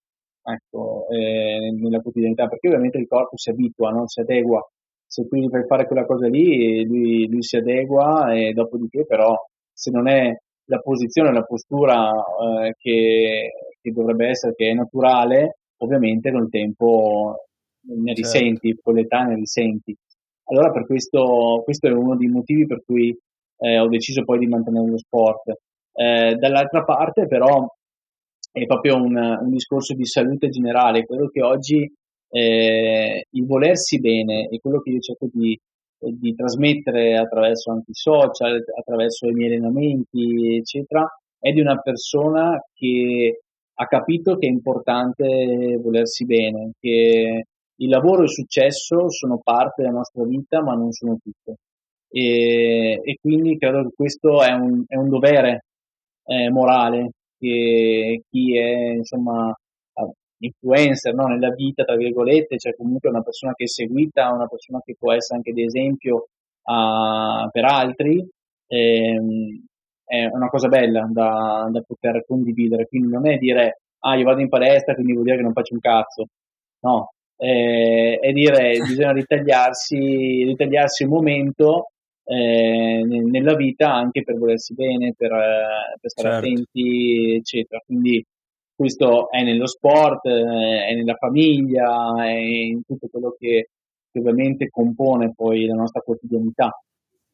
ecco, 0.42 1.06
eh, 1.08 1.70
nella 1.72 2.00
quotidianità, 2.00 2.46
perché 2.46 2.68
ovviamente 2.68 2.98
il 2.98 3.06
corpo 3.06 3.36
si 3.36 3.50
abitua, 3.50 3.90
no? 3.90 4.06
si 4.06 4.20
adegua. 4.20 4.66
Se 5.06 5.26
gli 5.28 5.48
fai 5.48 5.64
fare 5.66 5.86
quella 5.86 6.06
cosa 6.06 6.28
lì, 6.28 6.84
lui, 6.84 7.28
lui 7.28 7.42
si 7.42 7.56
adegua 7.56 8.32
e 8.32 8.52
dopodiché 8.52 9.04
però 9.06 9.34
se 9.72 9.90
non 9.90 10.08
è 10.08 10.32
la 10.66 10.78
posizione, 10.78 11.32
la 11.32 11.42
postura 11.42 12.10
eh, 12.10 12.74
che, 12.78 13.50
che 13.80 13.90
dovrebbe 13.90 14.28
essere, 14.28 14.54
che 14.54 14.70
è 14.70 14.72
naturale, 14.74 15.56
ovviamente 15.78 16.30
col 16.30 16.48
tempo 16.48 17.46
ne 17.82 18.14
Certo. 18.14 18.20
risenti, 18.20 18.78
con 18.80 18.94
l'età 18.94 19.22
ne 19.22 19.34
risenti. 19.34 19.96
Allora 20.44 20.70
per 20.70 20.86
questo, 20.86 21.62
questo 21.64 21.88
è 21.88 21.92
uno 21.92 22.16
dei 22.16 22.28
motivi 22.28 22.66
per 22.66 22.82
cui 22.84 23.16
eh, 23.58 23.78
ho 23.78 23.88
deciso 23.88 24.24
poi 24.24 24.38
di 24.38 24.46
mantenere 24.46 24.88
lo 24.88 24.98
sport. 24.98 25.52
Eh, 25.92 26.34
dall'altra 26.36 26.84
parte 26.84 27.26
però 27.26 27.66
è 28.52 28.66
proprio 28.66 28.96
un, 28.96 29.16
un 29.16 29.50
discorso 29.50 29.94
di 29.94 30.04
salute 30.04 30.48
generale, 30.48 31.04
quello 31.04 31.28
che 31.28 31.42
oggi 31.42 31.90
eh, 32.30 33.24
il 33.28 33.46
volersi 33.46 33.98
bene 34.00 34.48
e 34.48 34.58
quello 34.60 34.80
che 34.80 34.90
io 34.90 35.00
cerco 35.00 35.28
di, 35.32 35.58
di 35.98 36.34
trasmettere 36.34 37.16
attraverso 37.16 37.72
anche 37.72 37.90
i 37.90 37.94
social, 37.94 38.62
attraverso 38.78 39.28
i 39.28 39.32
miei 39.32 39.50
allenamenti, 39.50 40.56
eccetera, 40.56 41.06
è 41.38 41.52
di 41.52 41.60
una 41.60 41.80
persona 41.80 42.60
che 42.74 43.40
ha 43.74 43.86
capito 43.86 44.36
che 44.36 44.46
è 44.46 44.50
importante 44.50 45.78
volersi 45.82 46.24
bene, 46.26 46.72
che 46.78 47.44
il 47.74 47.88
lavoro 47.88 48.20
e 48.20 48.24
il 48.24 48.30
successo 48.30 49.10
sono 49.10 49.40
parte 49.42 49.82
della 49.82 49.94
nostra 49.94 50.24
vita, 50.24 50.62
ma 50.62 50.74
non 50.74 50.92
sono 50.92 51.16
tutto. 51.16 51.56
E, 52.12 53.00
e 53.02 53.16
quindi 53.20 53.56
credo 53.56 53.84
che 53.84 53.94
questo 53.94 54.42
è 54.42 54.52
un, 54.52 54.84
è 54.86 54.96
un 54.96 55.08
dovere 55.08 55.64
eh, 56.24 56.50
morale 56.50 57.12
che 57.40 58.22
chi 58.28 58.58
è 58.58 58.92
insomma 58.96 59.54
influencer 60.40 61.14
no? 61.14 61.26
nella 61.26 61.50
vita, 61.50 61.84
tra 61.84 61.96
virgolette, 61.96 62.58
cioè 62.58 62.74
comunque 62.74 63.08
una 63.08 63.22
persona 63.22 63.52
che 63.54 63.64
è 63.64 63.68
seguita, 63.68 64.32
una 64.32 64.46
persona 64.46 64.80
che 64.84 64.96
può 64.98 65.12
essere 65.12 65.36
anche 65.38 65.52
di 65.52 65.64
esempio 65.64 66.28
uh, 66.62 67.48
per 67.50 67.64
altri, 67.64 68.26
ehm, 68.66 69.64
è 70.04 70.26
una 70.26 70.48
cosa 70.48 70.68
bella 70.68 71.08
da, 71.10 71.68
da, 71.70 71.82
poter 71.82 72.24
condividere. 72.26 72.86
Quindi 72.86 73.08
non 73.12 73.28
è 73.28 73.36
dire 73.36 73.80
ah 74.00 74.16
io 74.16 74.24
vado 74.24 74.40
in 74.40 74.48
palestra 74.48 74.94
quindi 74.94 75.12
vuol 75.12 75.24
dire 75.24 75.36
che 75.36 75.42
non 75.42 75.52
faccio 75.52 75.74
un 75.74 75.80
cazzo, 75.80 76.26
no, 76.80 77.10
eh, 77.36 78.18
è 78.20 78.32
dire 78.32 78.78
bisogna 78.86 79.12
ritagliarsi, 79.12 80.44
ritagliarsi 80.44 81.04
un 81.04 81.10
momento 81.10 81.90
eh, 82.30 83.02
nella 83.02 83.56
vita 83.56 83.92
anche 83.92 84.22
per 84.22 84.38
volersi 84.38 84.72
bene, 84.74 85.14
per, 85.16 85.32
eh, 85.32 85.98
per 86.00 86.10
stare 86.10 86.28
certo. 86.28 86.46
attenti, 86.46 87.34
eccetera. 87.34 87.82
Quindi 87.84 88.24
questo 88.72 89.30
è 89.30 89.42
nello 89.42 89.66
sport, 89.66 90.26
eh, 90.26 90.86
è 90.86 90.94
nella 90.94 91.16
famiglia, 91.16 92.14
è 92.24 92.30
in 92.30 92.82
tutto 92.84 93.08
quello 93.10 93.34
che, 93.36 93.70
che, 94.12 94.18
ovviamente 94.20 94.68
compone 94.68 95.32
poi 95.34 95.66
la 95.66 95.74
nostra 95.74 96.02
quotidianità. 96.02 96.70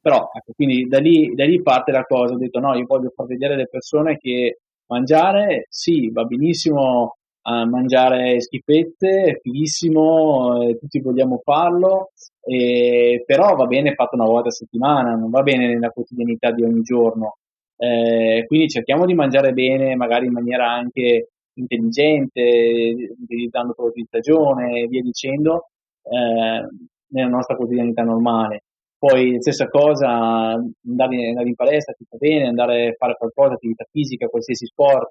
Però, 0.01 0.30
ecco, 0.32 0.53
quindi 0.55 0.86
da 0.86 0.99
lì, 0.99 1.34
da 1.34 1.44
lì 1.44 1.61
parte 1.61 1.92
la 1.92 2.05
cosa, 2.05 2.32
ho 2.32 2.38
detto 2.38 2.59
no, 2.59 2.74
io 2.74 2.86
voglio 2.86 3.12
far 3.14 3.26
vedere 3.26 3.55
alle 3.55 3.68
persone 3.68 4.16
che 4.16 4.61
mangiare, 4.86 5.66
sì, 5.68 6.11
va 6.11 6.24
benissimo 6.24 7.16
a 7.42 7.66
mangiare 7.66 8.40
schifette, 8.40 9.24
è 9.24 9.38
fighissimo, 9.40 10.62
eh, 10.62 10.78
tutti 10.78 11.01
vogliamo 11.01 11.40
farlo, 11.44 12.12
eh, 12.47 13.22
però 13.26 13.57
va 13.57 13.66
bene 13.66 13.94
fatto 13.94 14.14
una 14.14 14.26
volta 14.26 14.49
a 14.49 14.53
settimana, 14.53 15.14
non 15.14 15.30
va 15.30 15.42
bene 15.42 15.66
nella 15.66 15.90
quotidianità 15.90 16.53
di 16.53 16.62
ogni 16.62 16.82
giorno. 16.82 17.38
Eh, 17.76 18.44
quindi 18.47 18.68
cerchiamo 18.68 19.05
di 19.05 19.14
mangiare 19.14 19.53
bene, 19.53 19.97
magari 19.97 20.26
in 20.26 20.32
maniera 20.32 20.70
anche 20.70 21.30
intelligente, 21.55 22.94
utilizzando 23.20 23.72
prodotti 23.74 24.01
di 24.01 24.07
stagione 24.07 24.80
e 24.80 24.86
via 24.86 25.03
dicendo, 25.03 25.68
eh, 26.03 26.68
nella 27.09 27.28
nostra 27.28 27.57
quotidianità 27.57 28.03
normale. 28.03 28.62
Poi 28.99 29.40
stessa 29.40 29.66
cosa, 29.66 30.09
andare, 30.09 31.28
andare 31.28 31.49
in 31.49 31.55
palestra 31.55 31.94
ti 31.94 32.05
fa 32.09 32.16
bene, 32.16 32.49
andare 32.49 32.88
a 32.88 32.94
fare 32.97 33.16
qualcosa, 33.16 33.55
attività 33.55 33.84
fisica, 33.90 34.28
qualsiasi 34.28 34.66
sport, 34.66 35.11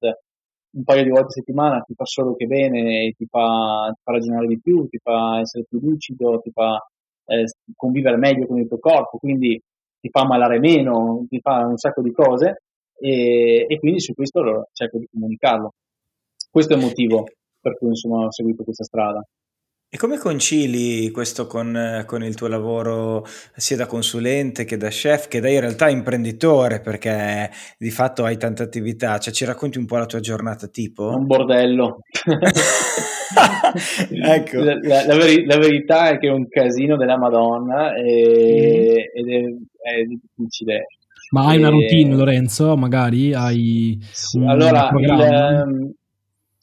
un 0.75 0.83
paio 0.83 1.03
di 1.03 1.09
volte 1.09 1.27
a 1.27 1.29
settimana 1.29 1.79
ti 1.81 1.93
fa 1.93 2.05
solo 2.05 2.35
che 2.35 2.45
bene, 2.47 3.11
ti 3.11 3.25
fa, 3.25 3.91
ti 3.93 4.01
fa 4.03 4.11
ragionare 4.11 4.47
di 4.47 4.59
più, 4.59 4.87
ti 4.87 4.97
fa 5.01 5.39
essere 5.39 5.65
più 5.69 5.79
lucido, 5.79 6.39
ti 6.41 6.51
fa 6.51 6.79
eh, 7.25 7.45
convivere 7.75 8.17
meglio 8.17 8.47
con 8.47 8.59
il 8.59 8.67
tuo 8.67 8.79
corpo, 8.79 9.17
quindi 9.17 9.61
ti 9.99 10.09
fa 10.09 10.21
ammalare 10.21 10.59
meno, 10.59 11.25
ti 11.29 11.39
fa 11.39 11.65
un 11.65 11.77
sacco 11.77 12.01
di 12.01 12.11
cose 12.11 12.61
e, 12.99 13.65
e 13.67 13.79
quindi 13.79 13.99
su 13.99 14.13
questo 14.13 14.67
cerco 14.71 14.99
di 14.99 15.07
comunicarlo. 15.11 15.73
Questo 16.49 16.73
è 16.73 16.77
il 16.77 16.83
motivo 16.83 17.25
per 17.59 17.77
cui 17.77 17.89
insomma 17.89 18.25
ho 18.25 18.31
seguito 18.31 18.63
questa 18.63 18.83
strada. 18.83 19.25
E 19.95 19.97
come 19.97 20.17
concili 20.17 21.09
questo 21.09 21.47
con, 21.47 22.03
con, 22.05 22.21
il 22.21 22.35
tuo 22.35 22.49
lavoro 22.49 23.25
sia 23.55 23.77
da 23.77 23.85
consulente 23.85 24.65
che 24.65 24.75
da 24.75 24.89
chef, 24.89 25.29
che 25.29 25.39
da 25.39 25.47
in 25.47 25.61
realtà 25.61 25.87
imprenditore, 25.87 26.81
perché 26.81 27.49
di 27.77 27.89
fatto 27.91 28.25
hai 28.25 28.35
tante 28.35 28.61
attività? 28.61 29.17
Cioè, 29.19 29.33
ci 29.33 29.45
racconti 29.45 29.77
un 29.77 29.85
po' 29.85 29.95
la 29.95 30.05
tua 30.05 30.19
giornata 30.19 30.67
tipo? 30.67 31.15
Un 31.15 31.25
bordello. 31.25 31.99
ecco. 34.11 34.59
La, 34.59 34.77
la, 34.81 35.05
la, 35.05 35.15
veri, 35.15 35.45
la, 35.45 35.57
verità 35.59 36.09
è 36.09 36.17
che 36.17 36.27
è 36.27 36.31
un 36.31 36.49
casino 36.49 36.97
della 36.97 37.17
Madonna 37.17 37.95
e, 37.95 39.11
mm. 39.15 39.17
ed 39.17 39.29
è, 39.29 39.43
è, 39.91 40.03
difficile. 40.03 40.87
Ma 41.29 41.45
hai 41.45 41.55
e... 41.55 41.59
una 41.59 41.69
routine, 41.69 42.15
Lorenzo? 42.15 42.75
Magari 42.75 43.33
hai 43.33 43.97
un 44.33 44.49
allora, 44.49 44.89
programma? 44.89 45.63
Il, 45.63 45.95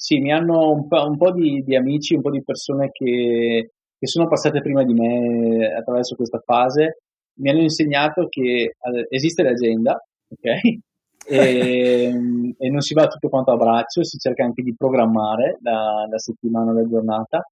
sì, 0.03 0.19
mi 0.19 0.33
hanno 0.33 0.73
un 0.73 0.89
po', 0.89 1.07
un 1.07 1.17
po 1.17 1.31
di, 1.31 1.63
di, 1.63 1.77
amici, 1.77 2.17
un 2.17 2.23
po' 2.23 2.33
di 2.33 2.43
persone 2.43 2.91
che, 2.91 3.71
che, 3.97 4.07
sono 4.09 4.27
passate 4.27 4.61
prima 4.61 4.83
di 4.83 4.95
me 4.95 5.73
attraverso 5.73 6.17
questa 6.17 6.41
fase, 6.45 7.03
mi 7.35 7.51
hanno 7.51 7.61
insegnato 7.61 8.27
che 8.29 8.75
esiste 9.09 9.45
l'agenda, 9.45 9.93
ok? 10.29 10.79
E, 11.25 12.13
e, 12.59 12.69
non 12.69 12.81
si 12.81 12.95
va 12.95 13.07
tutto 13.07 13.29
quanto 13.29 13.53
a 13.53 13.57
braccio, 13.57 14.03
si 14.03 14.19
cerca 14.19 14.43
anche 14.43 14.61
di 14.61 14.75
programmare 14.77 15.59
la, 15.63 16.05
la 16.11 16.19
settimana, 16.19 16.73
la 16.73 16.85
giornata 16.85 17.47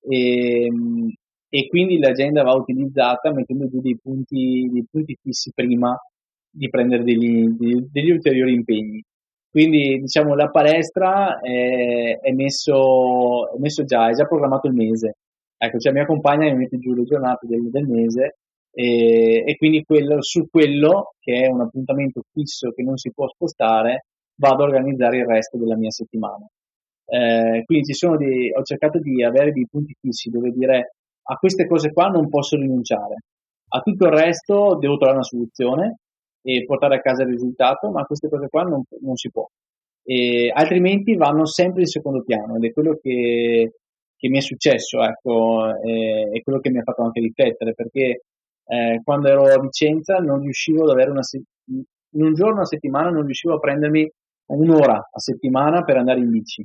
e, 0.00 0.70
e, 1.48 1.66
quindi 1.66 1.98
l'agenda 1.98 2.44
va 2.44 2.54
utilizzata 2.54 3.32
mettendo 3.32 3.66
giù 3.66 3.80
dei 3.80 3.98
punti, 4.00 4.68
dei 4.70 4.86
punti 4.88 5.18
fissi 5.20 5.50
prima 5.52 5.98
di 6.48 6.68
prendere 6.68 7.02
degli, 7.02 7.48
degli, 7.48 7.88
degli 7.90 8.10
ulteriori 8.12 8.52
impegni. 8.52 9.02
Quindi 9.56 10.00
diciamo 10.00 10.34
la 10.34 10.50
palestra 10.50 11.40
è, 11.40 12.18
è, 12.20 12.30
messo, 12.32 13.54
è, 13.54 13.58
messo, 13.58 13.84
già, 13.84 14.10
è 14.10 14.12
già 14.12 14.26
programmato 14.26 14.66
il 14.66 14.74
mese. 14.74 15.14
Ecco, 15.56 15.78
cioè 15.78 15.94
mia 15.94 16.04
compagna 16.04 16.44
mi 16.52 16.58
mette 16.58 16.76
giù 16.76 16.92
le 16.92 17.04
giornate 17.04 17.46
del, 17.46 17.70
del 17.70 17.86
mese 17.86 18.36
e, 18.70 19.44
e, 19.46 19.56
quindi 19.56 19.82
quello, 19.82 20.20
su 20.20 20.46
quello, 20.50 21.14
che 21.18 21.40
è 21.40 21.46
un 21.46 21.62
appuntamento 21.62 22.20
fisso 22.30 22.68
che 22.72 22.82
non 22.82 22.98
si 22.98 23.10
può 23.14 23.26
spostare, 23.28 24.04
vado 24.38 24.62
a 24.62 24.66
organizzare 24.66 25.20
il 25.20 25.24
resto 25.24 25.56
della 25.56 25.78
mia 25.78 25.90
settimana. 25.90 26.46
Eh, 27.06 27.62
quindi 27.64 27.92
dei, 28.18 28.52
ho 28.52 28.62
cercato 28.62 28.98
di 28.98 29.24
avere 29.24 29.52
dei 29.52 29.66
punti 29.70 29.96
fissi 29.98 30.28
dove 30.28 30.50
dire 30.50 30.96
a 31.22 31.34
queste 31.36 31.66
cose 31.66 31.92
qua 31.92 32.08
non 32.08 32.28
posso 32.28 32.56
rinunciare, 32.58 33.14
a 33.68 33.80
tutto 33.80 34.04
il 34.04 34.12
resto 34.12 34.76
devo 34.78 34.96
trovare 34.96 35.14
una 35.14 35.22
soluzione 35.22 35.96
e 36.48 36.64
portare 36.64 36.94
a 36.94 37.00
casa 37.00 37.24
il 37.24 37.30
risultato, 37.30 37.90
ma 37.90 38.04
queste 38.04 38.28
cose 38.28 38.46
qua 38.48 38.62
non, 38.62 38.80
non 39.00 39.16
si 39.16 39.30
può. 39.32 39.48
E 40.04 40.52
altrimenti 40.54 41.16
vanno 41.16 41.44
sempre 41.44 41.80
in 41.80 41.88
secondo 41.88 42.22
piano 42.22 42.54
ed 42.54 42.64
è 42.64 42.72
quello 42.72 42.96
che, 43.02 43.72
che 44.16 44.28
mi 44.28 44.38
è 44.38 44.40
successo, 44.40 45.02
ecco, 45.02 45.66
è, 45.82 46.40
quello 46.42 46.60
che 46.60 46.70
mi 46.70 46.78
ha 46.78 46.84
fatto 46.84 47.02
anche 47.02 47.18
riflettere, 47.18 47.74
perché 47.74 48.22
eh, 48.64 49.00
quando 49.02 49.28
ero 49.28 49.42
a 49.46 49.58
Vicenza 49.58 50.18
non 50.18 50.40
riuscivo 50.40 50.84
ad 50.84 50.90
avere 50.90 51.10
una 51.10 51.24
se- 51.24 51.42
in 51.64 52.22
un 52.22 52.34
giorno 52.34 52.60
a 52.60 52.64
settimana 52.64 53.10
non 53.10 53.24
riuscivo 53.24 53.54
a 53.54 53.58
prendermi 53.58 54.08
un'ora 54.46 55.08
a 55.12 55.18
settimana 55.18 55.82
per 55.82 55.96
andare 55.96 56.20
in 56.20 56.30
bici. 56.30 56.64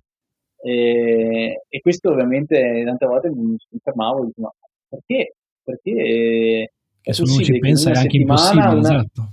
E, 0.63 1.63
e 1.67 1.79
questo 1.81 2.11
ovviamente 2.11 2.83
tante 2.85 3.05
volte 3.07 3.31
mi 3.31 3.57
fermavo 3.81 4.21
e 4.21 4.25
dicevo, 4.27 4.47
ma 4.47 4.53
perché? 4.87 5.33
Perché 5.63 6.71
che 7.01 7.13
se 7.13 7.23
uno 7.23 7.41
ci 7.41 7.57
pensa 7.57 7.89
è 7.89 7.95
anche 7.95 8.17
impossibile, 8.17 8.67
una, 8.67 8.79
esatto 8.79 9.29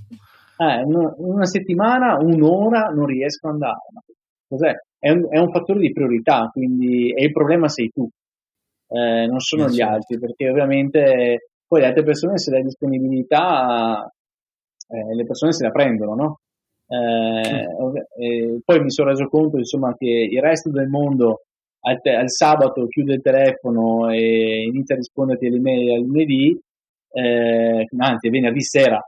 eh, 0.58 0.82
una 1.18 1.44
settimana, 1.44 2.18
un'ora 2.18 2.88
non 2.88 3.06
riesco 3.06 3.46
ad 3.46 3.54
andare. 3.54 3.78
Cos'è? 4.48 4.72
È 4.98 5.10
un, 5.10 5.26
è 5.30 5.38
un 5.38 5.50
fattore 5.52 5.78
di 5.78 5.92
priorità, 5.92 6.48
quindi 6.52 7.12
e 7.12 7.24
il 7.24 7.32
problema 7.32 7.68
sei 7.68 7.90
tu, 7.90 8.08
eh, 8.88 9.26
non 9.26 9.38
sono 9.38 9.66
eh, 9.66 9.70
gli 9.70 9.76
certo. 9.76 9.94
altri, 9.94 10.18
perché 10.18 10.50
ovviamente 10.50 11.50
poi 11.66 11.80
le 11.80 11.86
altre 11.86 12.02
persone 12.02 12.38
se 12.38 12.50
la 12.50 12.60
disponibilità, 12.60 14.10
eh, 14.88 15.14
le 15.14 15.24
persone 15.24 15.52
se 15.52 15.64
la 15.64 15.70
prendono, 15.70 16.14
no? 16.14 16.40
Eh, 16.90 17.66
poi 18.64 18.80
mi 18.80 18.90
sono 18.90 19.10
reso 19.10 19.26
conto 19.28 19.58
insomma 19.58 19.94
che 19.94 20.06
il 20.08 20.40
resto 20.40 20.70
del 20.70 20.88
mondo 20.88 21.42
al, 21.80 22.00
te- 22.00 22.14
al, 22.14 22.30
sabato 22.30 22.86
chiude 22.86 23.16
il 23.16 23.20
telefono 23.20 24.08
e 24.08 24.62
inizia 24.62 24.94
a 24.94 24.98
risponderti 24.98 25.48
alle 25.48 25.60
mail 25.60 25.90
al 25.92 26.00
lunedì, 26.00 26.58
eh, 27.12 27.86
anzi 27.98 28.30
venerdì 28.30 28.62
sera 28.62 28.98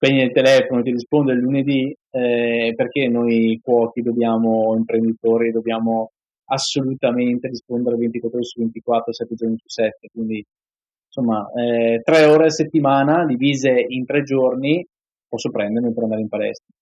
spegne 0.00 0.22
il 0.22 0.32
telefono, 0.32 0.82
ti 0.82 0.92
risponde 0.92 1.32
il 1.34 1.40
lunedì, 1.40 1.94
eh, 2.10 2.72
perché 2.74 3.06
noi 3.08 3.60
cuochi 3.62 4.00
dobbiamo, 4.00 4.74
imprenditori, 4.74 5.52
dobbiamo 5.52 6.12
assolutamente 6.46 7.48
rispondere 7.48 7.96
24 7.96 8.38
ore 8.38 8.46
su 8.46 8.60
24, 8.60 9.12
7 9.12 9.34
giorni 9.34 9.56
su 9.58 9.68
7, 9.68 10.08
quindi 10.10 10.44
insomma 11.06 11.46
eh, 11.52 12.00
tre 12.02 12.24
ore 12.24 12.46
a 12.46 12.50
settimana 12.50 13.26
divise 13.26 13.84
in 13.88 14.06
tre 14.06 14.22
giorni 14.22 14.84
posso 15.28 15.50
prendermi 15.50 15.92
per 15.92 16.02
andare 16.04 16.22
in 16.22 16.28
palestra. 16.28 16.74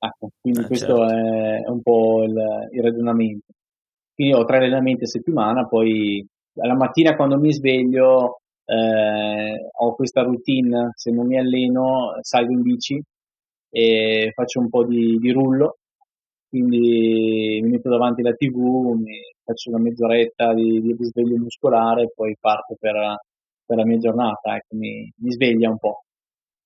Ecco, 0.00 0.30
quindi 0.40 0.60
Ah, 0.60 0.66
questo 0.66 0.96
certo. 0.96 1.12
è, 1.12 1.64
è 1.64 1.68
un 1.68 1.82
po' 1.82 2.22
il, 2.22 2.68
il 2.72 2.82
ragionamento. 2.82 3.52
Quindi 4.14 4.34
ho 4.34 4.44
tre 4.44 4.56
allenamenti 4.56 5.04
a 5.04 5.06
settimana, 5.06 5.66
poi 5.66 6.26
alla 6.60 6.74
mattina 6.74 7.14
quando 7.14 7.38
mi 7.38 7.52
sveglio 7.52 8.40
eh, 8.68 9.70
ho 9.78 9.94
questa 9.94 10.22
routine, 10.22 10.90
se 10.94 11.10
non 11.10 11.26
mi 11.26 11.38
alleno 11.38 12.18
salgo 12.20 12.52
in 12.52 12.60
bici 12.60 13.02
e 13.70 14.30
faccio 14.34 14.60
un 14.60 14.68
po' 14.68 14.84
di, 14.84 15.16
di 15.18 15.30
rullo, 15.32 15.78
quindi 16.48 17.60
mi 17.62 17.70
metto 17.70 17.88
davanti 17.88 18.20
alla 18.20 18.34
tv, 18.34 18.94
faccio 19.42 19.70
una 19.70 19.80
mezz'oretta 19.80 20.52
di, 20.54 20.80
di 20.82 20.94
risveglio 20.98 21.36
muscolare 21.38 22.02
e 22.02 22.12
poi 22.14 22.36
parto 22.38 22.76
per, 22.78 22.94
per 23.64 23.76
la 23.76 23.86
mia 23.86 23.98
giornata, 23.98 24.54
ecco, 24.56 24.76
mi, 24.76 25.10
mi 25.16 25.32
sveglia 25.32 25.70
un 25.70 25.78
po'. 25.78 26.02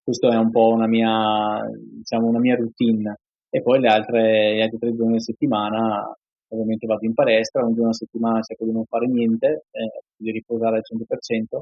Questo 0.03 0.29
è 0.31 0.37
un 0.37 0.51
po' 0.51 0.69
una 0.73 0.89
mia, 0.89 1.61
diciamo, 1.71 2.27
una 2.27 2.41
mia 2.41 2.57
routine. 2.57 3.19
E 3.49 3.63
poi 3.63 3.81
le 3.81 3.89
altre, 3.89 4.57
gli 4.57 4.61
altri 4.61 4.79
tre 4.79 4.95
giorni 4.95 5.17
a 5.17 5.21
settimana 5.21 6.17
ovviamente 6.49 6.87
vado 6.87 7.05
in 7.07 7.15
palestra, 7.15 7.65
un 7.65 7.75
giorno 7.75 7.91
a 7.91 7.95
settimana 7.95 8.41
cerco 8.43 8.65
di 8.65 8.73
non 8.73 8.85
fare 8.87 9.07
niente, 9.07 9.65
eh, 9.71 10.03
di 10.17 10.31
riposare 10.33 10.77
al 10.77 10.83
100% 10.83 11.61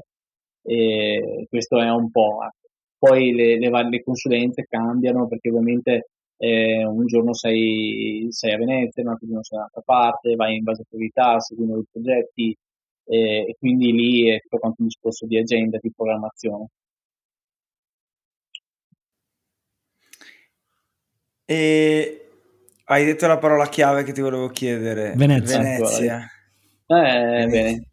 e 0.63 1.45
questo 1.49 1.79
è 1.79 1.89
un 1.89 2.09
po'. 2.11 2.39
ecco. 2.43 2.69
Poi 2.97 3.33
le, 3.33 3.57
le, 3.57 3.69
le 3.89 4.03
consulenze 4.03 4.65
cambiano 4.69 5.27
perché 5.27 5.49
ovviamente 5.49 6.09
eh, 6.37 6.85
un 6.85 7.05
giorno 7.05 7.33
sei, 7.33 8.27
sei 8.29 8.53
a 8.53 8.57
Venezia, 8.57 9.03
un 9.03 9.09
altro 9.09 9.27
giorno 9.27 9.43
sei 9.43 9.57
da 9.57 9.63
un'altra 9.63 9.81
parte, 9.83 10.35
vai 10.35 10.57
in 10.57 10.63
base 10.63 10.81
a 10.81 10.85
priorità, 10.87 11.39
seguendo 11.39 11.79
i 11.79 11.85
progetti 11.91 12.55
eh, 13.05 13.45
e 13.49 13.55
quindi 13.59 13.91
lì 13.91 14.27
è 14.29 14.39
tutto 14.41 14.57
quanto 14.57 14.81
un 14.81 14.87
discorso 14.87 15.25
di 15.25 15.37
agenda, 15.37 15.77
di 15.81 15.91
programmazione. 15.95 16.67
E 21.45 22.29
hai 22.85 23.05
detto 23.05 23.27
la 23.27 23.37
parola 23.37 23.67
chiave 23.67 24.03
che 24.03 24.13
ti 24.13 24.21
volevo 24.21 24.47
chiedere. 24.47 25.13
Venezia. 25.15 25.59
Venezia. 25.59 26.25
Eh, 26.87 27.45
bene. 27.47 27.90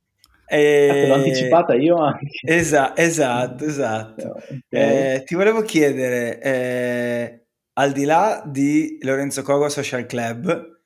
E- 0.50 0.88
te 0.92 1.06
l'ho 1.06 1.14
anticipata 1.14 1.74
io 1.74 1.96
anche. 1.96 2.26
Esa- 2.44 2.96
esatto, 2.96 3.64
esatto. 3.64 4.28
Ok. 4.28 4.52
Eh, 4.70 5.22
ti 5.26 5.34
volevo 5.34 5.62
chiedere, 5.62 6.40
eh, 6.40 7.46
al 7.74 7.92
di 7.92 8.04
là 8.04 8.42
di 8.46 8.98
Lorenzo 9.02 9.42
Cogo 9.42 9.68
Social 9.68 10.06
Club, 10.06 10.76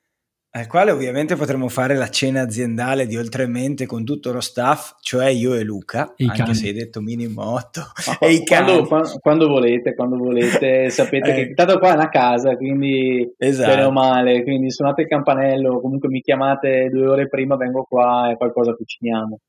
al 0.55 0.67
quale 0.67 0.91
ovviamente 0.91 1.35
potremmo 1.35 1.67
fare 1.67 1.95
la 1.95 2.09
cena 2.09 2.41
aziendale 2.41 3.07
di 3.07 3.17
Oltremente 3.17 3.87
con 3.87 4.03
tutto 4.03 4.31
lo 4.31 4.39
staff, 4.39 4.97
cioè 5.01 5.25
io 5.29 5.55
e 5.55 5.63
Luca, 5.63 6.13
E 6.15 6.25
i 6.25 6.27
anche 6.27 6.43
cani. 6.43 6.53
se 6.53 6.67
hai 6.67 6.73
detto 6.73 7.01
minimo 7.01 7.41
8, 7.55 7.81
Ma 8.05 8.17
e 8.27 8.33
i 8.33 8.45
quando, 8.45 8.73
cani. 8.75 8.87
quando- 8.87 9.17
quando 9.19 9.47
volete, 9.47 9.95
quando 9.95 10.17
volete, 10.17 10.91
sapete 10.91 11.31
Eh. 11.31 11.33
che 11.47 11.53
tanto 11.55 11.79
qua 11.79 11.93
è 11.93 11.95
una 11.95 12.09
casa, 12.09 12.55
quindi 12.55 13.33
Esatto. 13.35 13.69
bene 13.71 13.83
o 13.85 13.91
male, 13.91 14.43
quindi 14.43 14.69
suonate 14.69 15.01
il 15.01 15.07
campanello, 15.07 15.81
comunque 15.81 16.09
mi 16.09 16.21
chiamate 16.21 16.89
due 16.91 17.07
ore 17.07 17.27
prima, 17.27 17.55
vengo 17.55 17.83
qua 17.89 18.29
e 18.29 18.35
qualcosa 18.37 18.75
cuciniamo. 18.75 19.39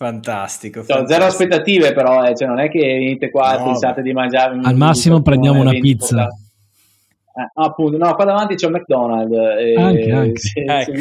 Fantastico, 0.00 0.78
Cioè, 0.80 0.86
zero 0.86 1.06
fantastico. 1.06 1.26
aspettative 1.44 1.92
però, 1.92 2.24
eh, 2.24 2.34
cioè, 2.34 2.48
non 2.48 2.58
è 2.58 2.70
che 2.70 2.78
venite 2.78 3.30
qua 3.30 3.54
e 3.54 3.58
No, 3.58 3.64
pensate 3.64 4.00
di 4.00 4.14
mangiare 4.14 4.58
Al 4.62 4.74
massimo 4.74 5.20
prendiamo 5.20 5.60
una 5.60 5.72
pizza. 5.72 6.22
Eh, 6.24 7.50
appunto, 7.52 7.98
no, 7.98 8.14
qua 8.14 8.24
davanti 8.24 8.54
c'è 8.54 8.64
un 8.66 8.72
McDonald's. 8.72 9.36
eh, 9.60 9.74
Anche, 9.76 10.10
anche. 10.10 10.38
se- 10.38 10.60
Ecco. 10.66 10.92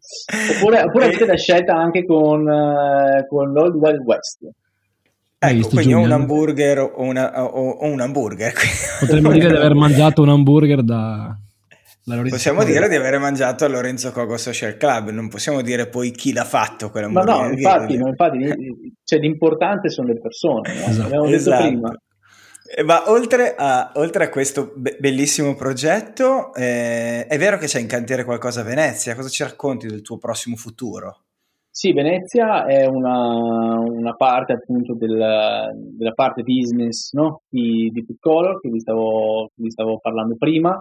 se 0.00 0.56
Oppure, 0.56 0.82
oppure 0.82 1.04
E- 1.04 1.08
avete 1.10 1.26
la 1.26 1.36
scelta 1.36 1.74
anche 1.76 2.04
con, 2.04 2.48
eh, 2.48 3.24
con 3.28 3.52
l'Old 3.52 3.74
Wild 3.76 4.02
West. 4.04 4.38
Hai 5.38 5.50
Ecco, 5.50 5.56
visto, 5.58 5.74
quindi 5.76 5.92
o 5.94 5.96
un 5.98 6.02
Giuliano? 6.02 6.22
hamburger 6.22 6.78
o, 6.80 6.92
una- 7.02 7.44
o- 7.44 7.68
o 7.70 7.86
un 7.86 8.00
hamburger. 8.00 8.52
Potremmo 8.98 9.30
dire 9.30 9.46
di 9.48 9.54
aver 9.54 9.74
mangiato 9.74 10.22
un 10.22 10.30
hamburger 10.30 10.82
da, 10.82 11.38
Possiamo 12.28 12.64
dire 12.64 12.88
di 12.88 12.94
aver 12.94 13.18
mangiato 13.18 13.64
a 13.64 13.68
Lorenzo 13.68 14.12
Cogo 14.12 14.36
Social 14.36 14.76
Club, 14.76 15.10
non 15.10 15.28
possiamo 15.28 15.60
dire 15.62 15.88
poi 15.88 16.10
chi 16.10 16.32
l'ha 16.32 16.44
fatto 16.44 16.86
Ma 16.86 16.90
quell'hamburger. 16.90 17.34
no, 17.34 17.50
infatti, 17.52 17.96
no, 17.96 18.08
infatti 18.08 18.38
cioè, 19.04 19.18
l'importante 19.18 19.90
sono 19.90 20.08
le 20.08 20.20
persone, 20.20 20.72
no? 20.74 20.80
Esatto. 20.86 21.02
L'abbiamo 21.02 21.24
detto 21.26 21.36
Esatto. 21.36 21.66
prima. 21.66 21.92
Eh, 22.76 22.82
Ma 22.82 23.10
oltre 23.10 23.54
a, 23.56 23.92
oltre 23.94 24.24
a 24.24 24.28
questo 24.28 24.72
be- 24.76 24.96
bellissimo 24.98 25.54
progetto, 25.54 26.52
eh, 26.54 27.26
è 27.26 27.38
vero 27.38 27.56
che 27.58 27.66
c'è 27.66 27.80
in 27.80 27.86
cantiere 27.86 28.24
qualcosa 28.24 28.60
a 28.60 28.64
Venezia? 28.64 29.14
Cosa 29.14 29.28
ci 29.28 29.42
racconti 29.42 29.86
del 29.86 30.02
tuo 30.02 30.18
prossimo 30.18 30.56
futuro? 30.56 31.22
Sì, 31.70 31.92
Venezia 31.92 32.66
è 32.66 32.86
una, 32.86 33.78
una 33.78 34.14
parte 34.14 34.52
appunto 34.52 34.94
del- 34.94 35.70
della 35.96 36.12
parte 36.12 36.42
business 36.42 37.12
no? 37.12 37.42
di, 37.48 37.88
di 37.92 38.04
Color 38.18 38.60
che 38.60 38.68
vi 38.68 38.80
stavo, 38.80 39.46
che 39.54 39.62
vi 39.62 39.70
stavo 39.70 39.98
parlando 39.98 40.34
prima. 40.36 40.78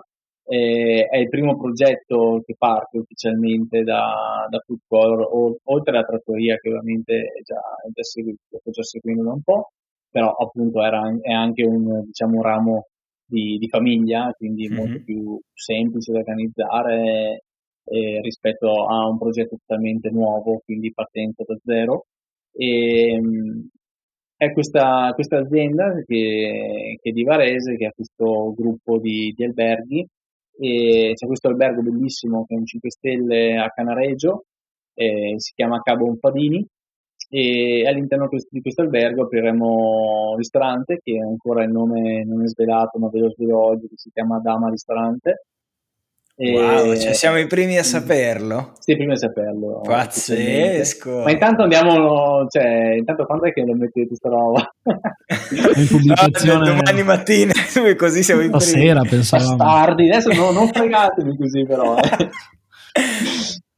Eh, 0.49 1.07
è 1.09 1.17
il 1.17 1.27
primo 1.29 1.57
progetto 1.57 2.41
che 2.45 2.55
parte 2.57 2.99
ufficialmente 2.99 3.83
da, 3.83 4.47
da 4.49 4.59
Food 4.65 4.79
Color, 4.87 5.27
o- 5.29 5.57
oltre 5.65 5.91
alla 5.97 6.05
trattoria 6.05 6.55
che 6.57 6.69
ovviamente 6.69 7.15
è 7.37 7.41
già, 7.43 7.59
è 7.85 7.89
già 7.91 8.03
seguito, 8.03 8.39
sto 8.59 8.71
già 8.71 8.83
seguendo 8.83 9.23
da 9.23 9.31
un 9.33 9.41
po', 9.41 9.71
però 10.09 10.31
appunto 10.35 10.81
era, 10.83 11.01
è 11.21 11.31
anche 11.33 11.63
un, 11.65 12.03
diciamo, 12.05 12.35
un 12.37 12.41
ramo 12.43 12.85
di, 13.25 13.57
di 13.57 13.67
famiglia, 13.67 14.31
quindi 14.37 14.69
Mhm. 14.69 14.75
molto 14.75 14.99
più 15.03 15.39
semplice 15.53 16.11
da 16.13 16.19
organizzare 16.19 17.43
eh, 17.89 18.21
rispetto 18.21 18.85
a 18.85 19.07
un 19.07 19.17
progetto 19.17 19.57
totalmente 19.57 20.09
nuovo, 20.09 20.61
quindi 20.63 20.93
partenza 20.93 21.43
da 21.45 21.57
zero. 21.63 22.05
E, 22.53 23.19
mh, 23.19 23.67
è 24.37 24.51
questa, 24.53 25.11
questa 25.13 25.37
azienda 25.39 25.93
che, 26.05 26.97
che 27.01 27.09
è 27.09 27.11
di 27.13 27.23
Varese, 27.23 27.75
che 27.75 27.85
ha 27.87 27.91
questo 27.91 28.53
gruppo 28.55 28.99
di, 28.99 29.33
di 29.35 29.43
alberghi, 29.43 30.07
e 30.59 31.13
c'è 31.13 31.25
questo 31.27 31.47
albergo 31.49 31.81
bellissimo 31.81 32.45
che 32.45 32.55
è 32.55 32.57
un 32.57 32.65
5 32.65 32.89
stelle 32.89 33.57
a 33.57 33.69
Canareggio, 33.69 34.45
eh, 34.93 35.35
si 35.37 35.53
chiama 35.53 35.81
Cabo 35.81 36.07
Onfadini, 36.07 36.65
e 37.29 37.85
all'interno 37.85 38.29
di 38.49 38.61
questo 38.61 38.81
albergo 38.81 39.23
apriremo 39.23 40.29
un 40.31 40.37
ristorante 40.37 40.99
che 41.03 41.19
ancora 41.19 41.63
il 41.63 41.71
nome 41.71 42.23
non 42.23 42.43
è 42.43 42.47
svelato, 42.47 42.99
ma 42.99 43.09
ve 43.09 43.19
lo 43.19 43.31
svelo 43.31 43.65
oggi, 43.65 43.87
che 43.87 43.97
si 43.97 44.09
chiama 44.11 44.39
Dama 44.39 44.69
Ristorante. 44.69 45.45
E- 46.39 46.51
Wow, 46.51 46.95
cioè 46.95 47.13
siamo 47.13 47.37
i 47.39 47.47
primi 47.47 47.77
a 47.79 47.83
saperlo? 47.83 48.73
Sì, 48.79 48.95
prima 48.95 49.13
di 49.13 49.19
saperlo. 49.19 49.81
Pazzesco! 49.81 51.23
Ma 51.23 51.31
intanto 51.31 51.63
andiamo, 51.63 52.45
cioè, 52.47 52.93
intanto 52.95 53.25
quando 53.25 53.45
è 53.45 53.53
che 53.53 53.65
lo 53.65 53.73
mettete 53.73 54.13
sta 54.15 54.29
roba? 54.29 54.69
in 55.75 55.87
pubblicazione- 55.87 56.59
No, 56.69 56.75
domani 56.75 57.01
mattina, 57.03 57.51
così 57.97 58.21
siamo 58.21 58.41
i 58.41 58.49
primi. 58.49 58.61
Stasera 58.61 59.01
pensavamo. 59.01 59.55
Bastardi, 59.55 60.09
adesso 60.11 60.31
no- 60.33 60.51
non 60.51 60.67
fregatevi 60.67 61.37
così 61.37 61.65
però. 61.65 61.97
eh. 61.97 62.29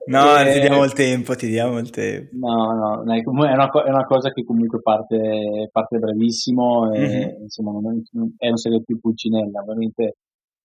No, 0.07 0.37
Eh, 0.37 0.53
ti 0.53 0.59
diamo 0.59 0.83
il 0.83 0.93
tempo, 0.93 1.35
ti 1.35 1.47
diamo 1.47 1.77
il 1.77 1.89
tempo. 1.91 2.29
No, 2.33 3.03
no, 3.05 3.13
è 3.13 3.53
una, 3.53 3.69
co- 3.69 3.83
è 3.83 3.89
una 3.89 4.05
cosa 4.05 4.31
che 4.31 4.43
comunque 4.43 4.81
parte, 4.81 5.69
parte 5.71 5.97
brevissimo 5.99 6.91
e 6.93 6.99
Mhm. 6.99 7.41
insomma 7.43 7.71
non 7.79 8.01
è, 8.37 8.45
è 8.45 8.49
un 8.49 8.57
serie 8.57 8.81
più 8.83 8.99
pulcinella, 8.99 9.61
ovviamente. 9.61 10.15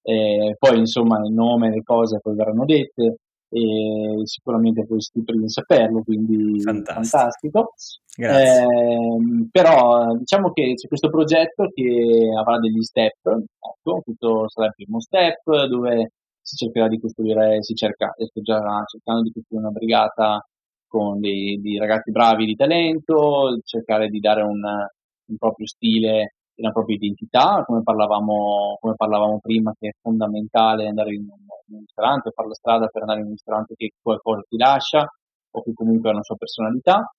Eh, 0.03 0.55
poi 0.59 0.79
insomma 0.79 1.19
il 1.25 1.33
nome, 1.33 1.69
le 1.69 1.81
cose 1.81 2.19
poi 2.21 2.35
verranno 2.35 2.65
dette 2.65 3.17
e 3.49 4.21
sicuramente 4.23 4.83
voi 4.87 4.99
siete 4.99 5.19
i 5.19 5.23
primi 5.23 5.45
a 5.45 5.49
saperlo, 5.49 6.01
quindi 6.03 6.59
Fantastico. 6.61 7.01
fantastico. 7.01 7.73
Ehm, 8.17 9.47
però 9.51 10.15
diciamo 10.15 10.51
che 10.51 10.73
c'è 10.75 10.87
questo 10.87 11.09
progetto 11.09 11.69
che 11.73 12.29
avrà 12.37 12.59
degli 12.59 12.81
step, 12.81 13.25
ecco, 13.25 14.01
questo 14.03 14.49
sarà 14.49 14.67
il 14.67 14.73
primo 14.75 14.99
step 14.99 15.65
dove 15.67 16.11
si 16.41 16.55
cercherà 16.57 16.87
di 16.87 16.99
costruire, 16.99 17.63
si 17.63 17.73
cerca, 17.75 18.13
sto 18.17 18.41
già 18.41 18.59
cercando 18.85 19.21
di 19.21 19.31
costruire 19.31 19.65
una 19.65 19.73
brigata 19.73 20.45
con 20.87 21.19
dei, 21.19 21.59
dei 21.61 21.77
ragazzi 21.77 22.11
bravi 22.11 22.45
di 22.45 22.55
talento, 22.55 23.59
cercare 23.63 24.09
di 24.09 24.19
dare 24.19 24.41
un, 24.41 24.61
un 24.61 25.37
proprio 25.37 25.65
stile 25.65 26.35
una 26.55 26.71
propria 26.71 26.95
identità, 26.95 27.63
come 27.65 27.81
parlavamo, 27.83 28.77
come 28.79 28.95
parlavamo 28.95 29.39
prima, 29.39 29.73
che 29.77 29.89
è 29.89 29.91
fondamentale 30.01 30.87
andare 30.87 31.13
in 31.13 31.21
un, 31.21 31.37
in 31.67 31.75
un 31.75 31.79
ristorante, 31.81 32.31
fare 32.31 32.47
la 32.47 32.53
strada 32.53 32.87
per 32.87 33.01
andare 33.01 33.19
in 33.19 33.25
un 33.25 33.31
ristorante 33.31 33.75
che 33.75 33.91
qualcosa 34.01 34.41
ti 34.47 34.57
lascia 34.57 35.07
o 35.55 35.61
che 35.63 35.73
comunque 35.73 36.09
ha 36.09 36.13
una 36.13 36.23
sua 36.23 36.35
personalità. 36.35 37.11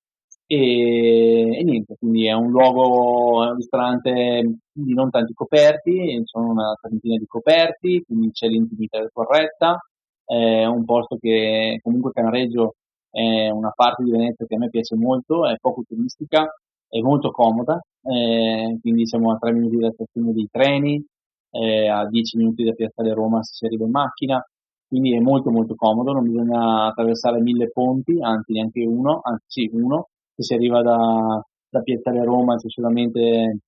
E, 0.47 1.59
e 1.59 1.65
niente, 1.65 1.97
quindi 1.99 2.27
è 2.27 2.33
un 2.33 2.51
luogo, 2.51 3.45
è 3.45 3.49
un 3.49 3.57
ristorante 3.57 4.59
di 4.73 4.93
non 4.93 5.11
tanti 5.11 5.33
coperti, 5.33 6.21
sono 6.25 6.51
una 6.51 6.77
trentina 6.81 7.17
di 7.17 7.27
coperti, 7.27 8.03
quindi 8.07 8.31
c'è 8.31 8.47
l'intimità 8.49 8.99
corretta, 9.13 9.79
è 10.25 10.65
un 10.67 10.85
posto 10.85 11.17
che 11.17 11.79
comunque 11.83 12.13
Canareggio 12.13 12.75
è 13.11 13.49
una 13.49 13.71
parte 13.75 14.03
di 14.03 14.11
Venezia 14.11 14.45
che 14.47 14.55
a 14.55 14.59
me 14.59 14.69
piace 14.69 14.97
molto, 14.97 15.47
è 15.47 15.57
poco 15.61 15.83
turistica, 15.87 16.47
è 16.89 17.01
molto 17.01 17.31
comoda, 17.31 17.81
eh, 18.03 18.79
quindi 18.81 19.07
siamo 19.07 19.33
a 19.33 19.39
3 19.39 19.53
minuti 19.53 19.77
dalla 19.77 19.93
stazione 19.93 20.33
dei 20.33 20.49
treni, 20.51 21.05
eh, 21.51 21.89
a 21.89 22.07
10 22.07 22.37
minuti 22.39 22.65
da 22.65 22.73
Piazzale 22.73 23.13
Roma 23.15 23.43
se 23.43 23.55
si 23.55 23.67
arriva 23.67 23.85
in 23.85 23.91
macchina, 23.91 24.45
quindi 24.87 25.15
è 25.15 25.21
molto 25.21 25.51
molto 25.51 25.75
comodo, 25.75 26.13
non 26.13 26.25
bisogna 26.25 26.87
attraversare 26.87 27.41
mille 27.41 27.71
ponti, 27.71 28.21
anzi 28.21 28.53
neanche 28.53 28.85
uno, 28.85 29.21
anzi 29.23 29.69
uno, 29.73 30.09
se 30.35 30.43
si 30.43 30.55
arriva 30.55 30.83
da, 30.83 31.43
da 31.69 31.81
Piazzale 31.81 32.25
Roma 32.25 32.57
c'è 32.57 32.69
solamente 32.69 33.59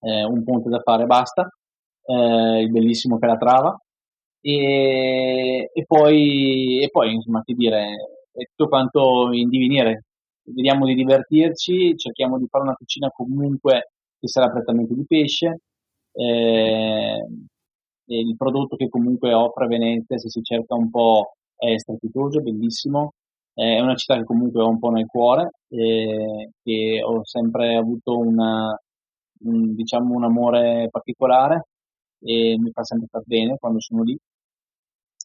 eh, 0.00 0.24
un 0.24 0.44
ponte 0.44 0.68
da 0.68 0.80
fare 0.80 1.04
e 1.04 1.06
basta, 1.06 1.48
eh, 2.04 2.60
il 2.62 2.70
bellissimo 2.70 3.18
Calatrava, 3.18 3.76
e, 4.40 5.70
e, 5.72 5.84
poi, 5.86 6.82
e 6.82 6.88
poi, 6.90 7.14
insomma, 7.14 7.42
che 7.44 7.54
dire, 7.54 7.88
è 8.32 8.44
tutto 8.54 8.68
quanto 8.68 9.30
in 9.32 9.48
divenire. 9.48 10.04
Vediamo 10.54 10.86
di 10.86 10.94
divertirci, 10.94 11.96
cerchiamo 11.96 12.38
di 12.38 12.46
fare 12.48 12.64
una 12.64 12.74
cucina 12.74 13.10
comunque 13.10 13.92
che 14.18 14.28
sarà 14.28 14.48
prettamente 14.50 14.94
di 14.94 15.04
pesce. 15.06 15.60
Eh, 16.12 17.26
il 18.06 18.36
prodotto 18.36 18.76
che 18.76 18.88
comunque 18.88 19.34
offre 19.34 19.66
Venezia, 19.66 20.16
se 20.16 20.30
si 20.30 20.42
cerca 20.42 20.74
un 20.74 20.90
po', 20.90 21.34
è 21.56 21.76
strepitoso, 21.78 22.40
bellissimo. 22.40 23.12
È 23.52 23.80
una 23.80 23.94
città 23.94 24.16
che 24.16 24.24
comunque 24.24 24.62
ho 24.62 24.68
un 24.68 24.78
po' 24.78 24.90
nel 24.90 25.06
cuore, 25.06 25.50
e 25.68 26.50
che 26.62 27.02
ho 27.02 27.24
sempre 27.24 27.74
avuto 27.76 28.16
una, 28.16 28.74
un, 29.40 29.74
diciamo, 29.74 30.14
un 30.14 30.24
amore 30.24 30.88
particolare 30.90 31.66
e 32.20 32.56
mi 32.58 32.70
fa 32.70 32.84
sempre 32.84 33.08
star 33.08 33.22
bene 33.26 33.56
quando 33.58 33.80
sono 33.80 34.02
lì. 34.02 34.16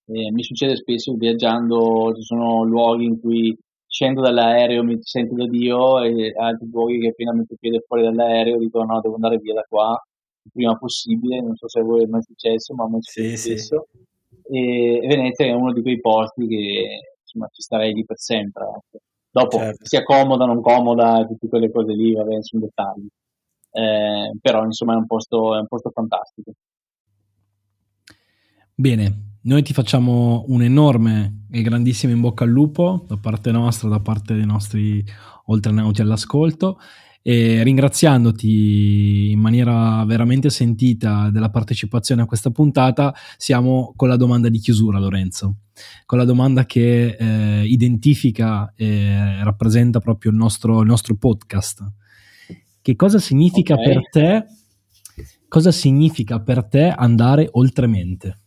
E 0.05 0.31
mi 0.31 0.43
succede 0.43 0.75
spesso 0.75 1.13
viaggiando, 1.13 2.13
ci 2.15 2.23
sono 2.23 2.63
luoghi 2.63 3.05
in 3.05 3.19
cui 3.21 3.57
scendo 3.93 4.21
dall'aereo, 4.21 4.83
mi 4.83 4.97
sento 5.03 5.35
da 5.35 5.47
Dio 5.47 6.01
e 6.01 6.33
altri 6.35 6.67
luoghi 6.71 6.97
che 6.97 7.09
appena 7.09 7.31
metto 7.31 7.53
piede 7.59 7.83
fuori 7.85 8.01
dall'aereo 8.01 8.57
dico 8.57 8.83
no, 8.83 8.99
devo 8.99 9.13
andare 9.13 9.37
via 9.37 9.53
da 9.53 9.63
qua 9.69 10.03
il 10.45 10.51
prima 10.51 10.75
possibile, 10.75 11.39
non 11.41 11.55
so 11.55 11.69
se 11.69 11.79
a 11.79 11.83
voi 11.83 12.03
è 12.03 12.07
mai 12.07 12.23
successo, 12.23 12.73
ma 12.73 12.85
a 12.85 12.89
me 12.89 12.97
è 12.97 13.01
successo 13.01 13.37
Sì, 13.37 13.57
sì. 13.59 14.55
E 14.55 15.05
Venezia 15.07 15.45
è 15.45 15.51
uno 15.51 15.71
di 15.71 15.83
quei 15.83 16.01
posti 16.01 16.47
che 16.47 17.13
insomma 17.21 17.47
ci 17.51 17.61
starei 17.61 17.93
lì 17.93 18.03
per 18.03 18.17
sempre. 18.17 18.63
ecco. 18.63 18.97
Dopo 19.29 19.57
Certo. 19.57 19.85
sia 19.85 20.03
comoda, 20.03 20.45
non 20.45 20.61
comoda, 20.61 21.25
tutte 21.27 21.47
quelle 21.47 21.71
cose 21.71 21.93
lì, 21.93 22.13
vabbè, 22.13 22.41
sono 22.41 22.63
dettagli. 22.63 23.07
Eh, 23.71 24.31
però 24.41 24.65
insomma 24.65 24.93
è 24.93 24.97
un 24.97 25.05
posto, 25.05 25.55
è 25.55 25.59
un 25.59 25.67
posto 25.67 25.91
fantastico. 25.91 26.51
Bene, 28.73 29.32
noi 29.43 29.61
ti 29.63 29.73
facciamo 29.73 30.45
un 30.47 30.61
enorme 30.61 31.45
e 31.51 31.61
grandissimo 31.61 32.13
in 32.13 32.21
bocca 32.21 32.43
al 32.43 32.49
lupo 32.49 33.05
da 33.07 33.17
parte 33.17 33.51
nostra, 33.51 33.89
da 33.89 33.99
parte 33.99 34.35
dei 34.35 34.45
nostri 34.45 35.03
oltrenauti 35.45 36.01
all'ascolto 36.01 36.79
e 37.21 37.63
ringraziandoti 37.63 39.31
in 39.31 39.39
maniera 39.39 40.03
veramente 40.05 40.49
sentita 40.49 41.29
della 41.29 41.49
partecipazione 41.49 42.21
a 42.21 42.25
questa 42.25 42.51
puntata, 42.51 43.13
siamo 43.37 43.93
con 43.95 44.09
la 44.09 44.17
domanda 44.17 44.49
di 44.49 44.59
chiusura, 44.59 44.99
Lorenzo, 44.99 45.57
con 46.05 46.17
la 46.17 46.25
domanda 46.25 46.65
che 46.65 47.15
eh, 47.17 47.65
identifica 47.65 48.73
e 48.75 49.41
rappresenta 49.43 49.99
proprio 49.99 50.31
il 50.31 50.37
nostro, 50.37 50.81
il 50.81 50.87
nostro 50.87 51.15
podcast. 51.15 51.81
Che 52.81 52.95
cosa 52.95 53.19
significa 53.19 53.75
Ok. 53.75 53.83
per 53.83 54.09
te? 54.09 54.45
Cosa 55.47 55.71
significa 55.71 56.41
per 56.41 56.65
te 56.65 56.89
andare 56.89 57.47
oltremente? 57.51 58.42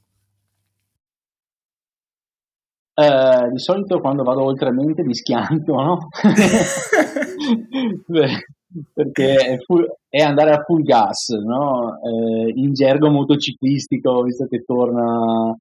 Eh, 2.98 3.51
di 3.51 3.59
solito 3.59 4.01
quando 4.01 4.23
vado 4.23 4.43
oltre 4.43 4.70
mente 4.70 5.02
mi 5.05 5.14
schianto, 5.14 5.74
no? 5.74 6.09
Perché 8.93 9.36
è, 9.36 9.59
full- 9.59 9.86
è 10.09 10.20
andare 10.23 10.52
a 10.52 10.62
full 10.62 10.82
gas, 10.82 11.28
no? 11.28 11.98
Eh, 12.02 12.52
in 12.55 12.73
gergo 12.73 13.10
motociclistico, 13.10 14.23
visto 14.23 14.47
che 14.47 14.62
torna 14.64 15.55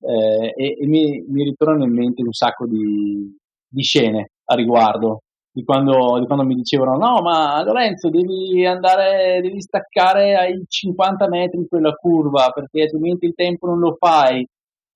eh, 0.00 0.52
e, 0.56 0.76
e 0.80 0.86
mi, 0.86 1.24
mi 1.28 1.44
ritornano 1.44 1.84
in 1.84 1.92
mente 1.92 2.22
un 2.22 2.32
sacco 2.32 2.66
di, 2.66 3.36
di 3.66 3.82
scene 3.82 4.30
a 4.44 4.54
riguardo. 4.54 5.22
Di 5.50 5.64
quando, 5.64 6.18
di 6.20 6.26
quando 6.26 6.44
mi 6.44 6.54
dicevano: 6.54 6.96
No, 6.96 7.20
ma 7.22 7.62
Lorenzo, 7.64 8.08
devi 8.10 8.64
andare, 8.64 9.40
devi 9.42 9.60
staccare 9.60 10.36
ai 10.36 10.62
50 10.66 11.28
metri 11.28 11.66
quella 11.68 11.92
curva 11.94 12.50
perché 12.54 12.82
altrimenti 12.82 13.26
il 13.26 13.34
tempo 13.34 13.66
non 13.66 13.78
lo 13.80 13.96
fai. 13.98 14.46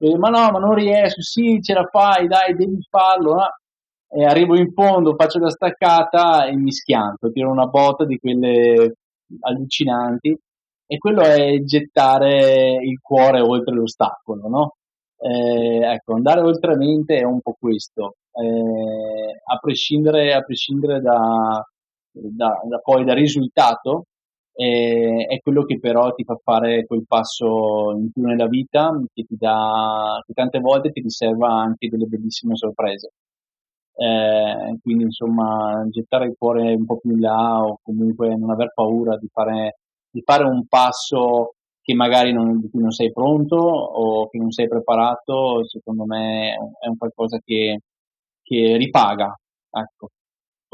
E, 0.05 0.17
ma 0.19 0.29
no, 0.31 0.51
ma 0.51 0.59
non 0.59 0.75
riesco, 0.75 1.23
sì, 1.23 1.61
ce 1.63 1.75
la 1.75 1.87
fai, 1.91 2.27
dai, 2.27 2.55
devi 2.57 2.79
farlo. 2.91 3.35
no?" 3.35 3.47
E 4.09 4.25
arrivo 4.25 4.57
in 4.57 4.73
fondo, 4.73 5.15
faccio 5.15 5.39
la 5.39 5.49
staccata 5.51 6.45
e 6.47 6.57
mi 6.57 6.73
schianto, 6.73 7.31
tiro 7.31 7.51
una 7.51 7.67
botta 7.67 8.05
di 8.05 8.19
quelle 8.19 8.97
allucinanti. 9.41 10.37
E 10.87 10.99
quello 10.99 11.23
è 11.23 11.59
gettare 11.65 12.77
il 12.83 12.99
cuore 13.01 13.41
oltre 13.41 13.75
l'ostacolo, 13.75 14.49
no? 14.49 14.75
Eh, 15.19 15.81
ecco, 15.95 16.15
andare 16.15 16.41
oltre 16.41 16.77
mente 16.77 17.19
è 17.19 17.23
un 17.25 17.41
po' 17.41 17.57
questo, 17.59 18.17
eh, 18.33 19.41
a 19.45 19.57
prescindere, 19.59 20.35
a 20.35 20.43
prescindere 20.43 21.01
da, 21.01 21.65
da, 22.11 22.61
da 22.69 22.79
poi 22.83 23.05
dal 23.05 23.17
risultato, 23.17 24.07
eh, 24.63 25.27
è 25.27 25.41
quello 25.41 25.65
che 25.65 25.79
però 25.81 26.13
ti 26.15 26.25
fa 26.25 26.37
fare 26.43 26.85
quel 26.87 27.05
passo 27.07 27.93
in 27.97 28.11
più 28.13 28.23
nella 28.23 28.47
vita, 28.47 28.91
che 29.13 29.25
ti 29.25 29.37
dà, 29.37 30.23
che 30.25 30.33
tante 30.35 30.61
volte 30.61 30.91
ti 30.93 31.01
riserva 31.01 31.49
anche 31.53 31.89
delle 31.89 32.07
bellissime 32.07 32.55
sorprese. 32.55 33.13
Eh, 33.95 34.79
quindi 34.81 35.05
insomma 35.05 35.85
gettare 35.91 36.27
il 36.27 36.35
cuore 36.39 36.75
un 36.75 36.87
po' 36.87 36.99
più 36.99 37.11
in 37.13 37.21
là 37.21 37.61
o 37.61 37.79
comunque 37.83 38.35
non 38.37 38.51
aver 38.51 38.73
paura 38.75 39.17
di 39.19 39.29
fare, 39.31 39.79
di 40.11 40.23
fare 40.25 40.45
un 40.45 40.67
passo 40.67 41.55
che 41.83 41.95
magari 41.95 42.33
non, 42.33 42.61
di 42.61 42.71
cui 42.71 42.81
non 42.81 42.93
sei 42.93 43.13
pronto 43.13 43.57
o 43.57 44.29
che 44.29 44.39
non 44.39 44.51
sei 44.53 44.69
preparato, 44.69 45.67
secondo 45.67 46.05
me 46.07 46.53
è 46.81 46.87
un, 46.89 46.97
qualcosa 46.97 47.39
che, 47.45 47.81
che 48.43 48.77
ripaga. 48.77 49.35
Ecco. 49.71 50.09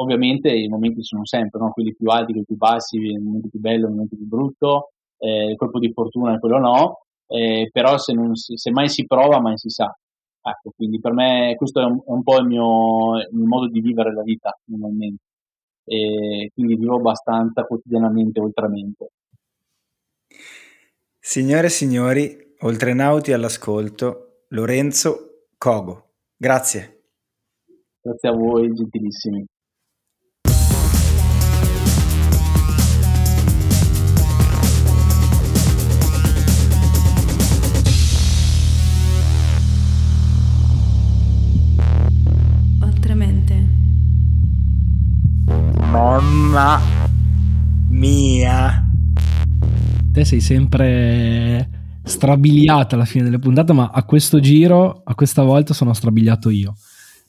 Ovviamente 0.00 0.50
i 0.50 0.68
momenti 0.68 1.02
sono 1.02 1.24
sempre 1.24 1.60
no? 1.60 1.72
quelli 1.72 1.94
più 1.94 2.08
alti, 2.08 2.32
quelli 2.32 2.46
più 2.46 2.56
bassi, 2.56 2.96
il 2.98 3.20
momento 3.20 3.48
più 3.48 3.58
bello, 3.58 3.86
il 3.86 3.92
momento 3.92 4.16
più 4.16 4.26
brutto, 4.26 4.90
eh, 5.18 5.50
il 5.50 5.56
colpo 5.56 5.78
di 5.78 5.92
fortuna 5.92 6.34
e 6.34 6.38
quello 6.38 6.58
no, 6.58 7.00
eh, 7.26 7.68
però 7.72 7.98
se, 7.98 8.12
non 8.12 8.34
si, 8.36 8.56
se 8.56 8.70
mai 8.70 8.88
si 8.88 9.06
prova, 9.06 9.40
mai 9.40 9.58
si 9.58 9.68
sa. 9.68 9.92
Ecco, 10.40 10.72
quindi 10.74 11.00
per 11.00 11.12
me 11.12 11.54
questo 11.56 11.80
è 11.80 11.84
un, 11.84 11.98
è 11.98 12.10
un 12.10 12.22
po' 12.22 12.38
il 12.38 12.46
mio, 12.46 13.18
il 13.18 13.44
modo 13.44 13.68
di 13.68 13.80
vivere 13.80 14.12
la 14.14 14.22
vita 14.22 14.56
normalmente. 14.66 15.22
E 15.84 16.50
quindi 16.52 16.76
vivo 16.76 16.96
abbastanza 16.96 17.64
quotidianamente 17.64 18.40
oltremente. 18.40 19.10
Signore 21.18 21.66
e 21.66 21.70
signori, 21.70 22.54
oltrenauti 22.60 23.32
all'ascolto, 23.32 24.44
Lorenzo 24.50 25.46
Cogo. 25.58 26.12
Grazie. 26.36 27.02
Grazie 28.00 28.28
a 28.28 28.32
voi, 28.32 28.72
gentilissimi. 28.72 29.44
Mamma 45.90 46.81
mia. 47.89 48.85
te 50.12 50.24
sei 50.24 50.40
sempre 50.40 51.70
strabiliata 52.02 52.94
alla 52.94 53.05
fine 53.05 53.24
delle 53.24 53.39
puntate, 53.39 53.73
ma 53.73 53.90
a 53.93 54.02
questo 54.05 54.40
giro, 54.40 55.01
a 55.05 55.15
questa 55.15 55.43
volta 55.43 55.73
sono 55.73 55.94
strabiliato 55.94 56.51
io. 56.51 56.77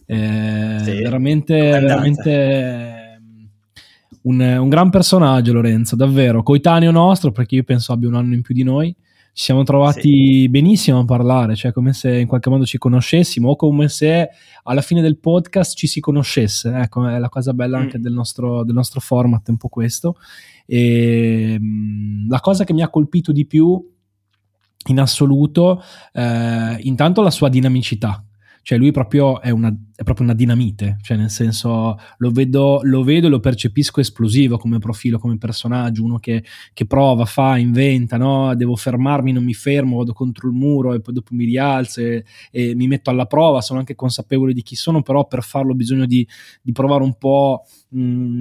Eh, 0.06 0.78
Sì, 0.82 0.92
veramente, 1.02 1.56
veramente 1.58 3.22
un, 4.24 4.40
un 4.40 4.70
gran 4.70 4.90
personaggio, 4.90 5.54
Lorenzo, 5.54 5.96
davvero 5.96 6.44
coetaneo 6.44 6.92
nostro, 6.92 7.32
perché 7.32 7.56
io 7.56 7.64
penso 7.64 7.94
abbia 7.94 8.10
un 8.10 8.16
anno 8.16 8.34
in 8.34 8.42
più 8.42 8.54
di 8.54 8.64
noi. 8.64 8.94
Ci 9.40 9.46
siamo 9.46 9.64
trovati 9.64 10.50
benissimo 10.50 11.00
a 11.00 11.06
parlare, 11.06 11.56
cioè 11.56 11.72
come 11.72 11.94
se 11.94 12.14
in 12.20 12.28
qualche 12.28 12.50
modo 12.50 12.66
ci 12.66 12.78
conoscessimo 12.78 13.52
o 13.52 13.56
come 13.56 13.88
se 13.88 14.32
alla 14.64 14.82
fine 14.82 15.02
del 15.02 15.18
podcast 15.18 15.78
ci 15.78 15.88
si 15.88 16.02
conoscesse. 16.02 16.70
Ecco, 16.74 17.08
è 17.08 17.18
la 17.20 17.30
cosa 17.30 17.54
bella 17.54 17.78
anche 17.78 17.98
Mm. 17.98 18.02
del 18.02 18.12
nostro, 18.12 18.66
del 18.66 18.76
nostro 18.76 19.00
format, 19.00 19.48
è 19.48 19.52
un 19.52 19.56
po' 19.56 19.70
questo. 19.70 20.18
E, 20.66 21.58
mh, 21.58 22.28
la 22.28 22.42
cosa 22.42 22.66
che 22.66 22.74
mi 22.74 22.82
ha 22.82 22.90
colpito 22.90 23.32
di 23.32 23.46
più 23.46 23.82
in 24.88 25.00
assoluto, 25.00 25.82
eh, 26.12 26.78
intanto 26.82 27.22
la 27.22 27.32
sua 27.32 27.48
dinamicità. 27.48 28.22
Cioè 28.62 28.78
lui 28.78 28.92
proprio 28.92 29.40
è, 29.40 29.52
una, 29.52 29.74
è 30.00 30.04
proprio 30.04 30.28
una 30.28 30.34
dinamite, 30.34 30.98
cioè 31.02 31.18
nel 31.18 31.30
senso 31.30 31.98
lo 32.20 32.32
vedo, 32.32 32.80
lo 32.84 33.04
vedo 33.04 33.28
e 33.28 33.30
lo 33.30 33.42
percepisco 33.42 34.00
esplosivo 34.00 34.58
come 34.58 34.80
profilo, 34.80 35.20
come 35.20 35.38
personaggio, 35.38 36.06
uno 36.06 36.20
che, 36.20 36.42
che 36.72 36.86
prova, 36.86 37.26
fa, 37.26 37.58
inventa, 37.58 38.16
no? 38.16 38.56
devo 38.56 38.78
fermarmi, 38.78 39.34
non 39.34 39.44
mi 39.44 39.54
fermo, 39.54 39.98
vado 39.98 40.14
contro 40.14 40.48
il 40.48 40.54
muro 40.54 40.94
e 40.94 41.02
poi 41.02 41.14
dopo 41.14 41.36
mi 41.36 41.44
rialzo 41.44 42.00
e, 42.00 42.24
e 42.50 42.76
mi 42.76 42.88
metto 42.88 43.10
alla 43.10 43.26
prova, 43.26 43.60
sono 43.60 43.80
anche 43.80 43.96
consapevole 43.96 44.54
di 44.54 44.62
chi 44.62 44.78
sono, 44.78 45.02
però 45.02 45.28
per 45.28 45.44
farlo 45.44 45.74
ho 45.74 45.76
bisogno 45.76 46.06
di, 46.06 46.26
di 46.62 46.72
provare 46.72 47.04
un 47.04 47.18
po' 47.18 47.66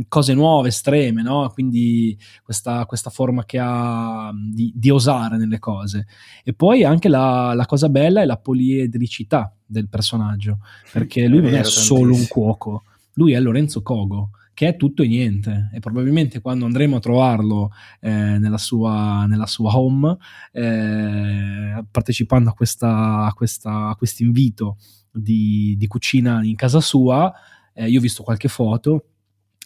cose 0.07 0.35
nuove, 0.35 0.69
estreme, 0.69 1.23
no? 1.23 1.51
quindi 1.53 2.17
questa, 2.45 2.87
questa 2.87 3.11
forma 3.11 3.45
che 3.45 3.59
ha 3.61 4.31
di, 4.33 4.73
di 4.77 4.91
osare 4.91 5.39
nelle 5.39 5.59
cose. 5.59 6.07
E 6.45 6.53
poi 6.53 6.85
anche 6.85 7.09
la, 7.09 7.53
la 7.55 7.67
cosa 7.67 7.89
bella 7.89 8.21
è 8.21 8.27
la 8.27 8.37
poliedricità 8.37 9.53
del 9.71 9.89
personaggio, 9.89 10.61
perché 10.93 11.27
lui 11.27 11.41
non 11.51 11.61
è 11.61 11.65
solo 11.65 12.15
un 12.15 12.27
cuoco, 12.27 12.85
lui 13.15 13.33
è 13.33 13.41
Lorenzo 13.41 13.83
Cogo, 13.83 14.31
che 14.55 14.69
è 14.69 14.77
tutto 14.77 15.03
e 15.03 15.07
niente. 15.07 15.71
E 15.73 15.81
probabilmente 15.81 16.41
quando 16.41 16.65
andremo 16.65 16.97
a 16.97 17.01
trovarlo 17.01 17.71
eh, 18.01 18.11
nella, 18.11 18.59
sua, 18.59 19.27
nella, 19.27 19.47
sua, 19.47 19.77
home 19.77 20.17
eh, 20.53 21.85
partecipando 21.91 22.51
a, 22.51 22.55
questa, 22.55 23.25
a, 23.25 23.33
questa, 23.35 23.89
a 23.89 23.95
questo 23.97 24.23
invito 24.23 24.77
di, 25.13 25.75
di, 25.79 25.87
cucina 25.87 26.45
in 26.45 26.55
casa 26.55 26.81
sua 26.81 27.33
eh, 27.79 27.89
io 27.89 27.99
ho 27.99 28.03
visto 28.03 28.25
qualche 28.25 28.49
foto 28.49 29.05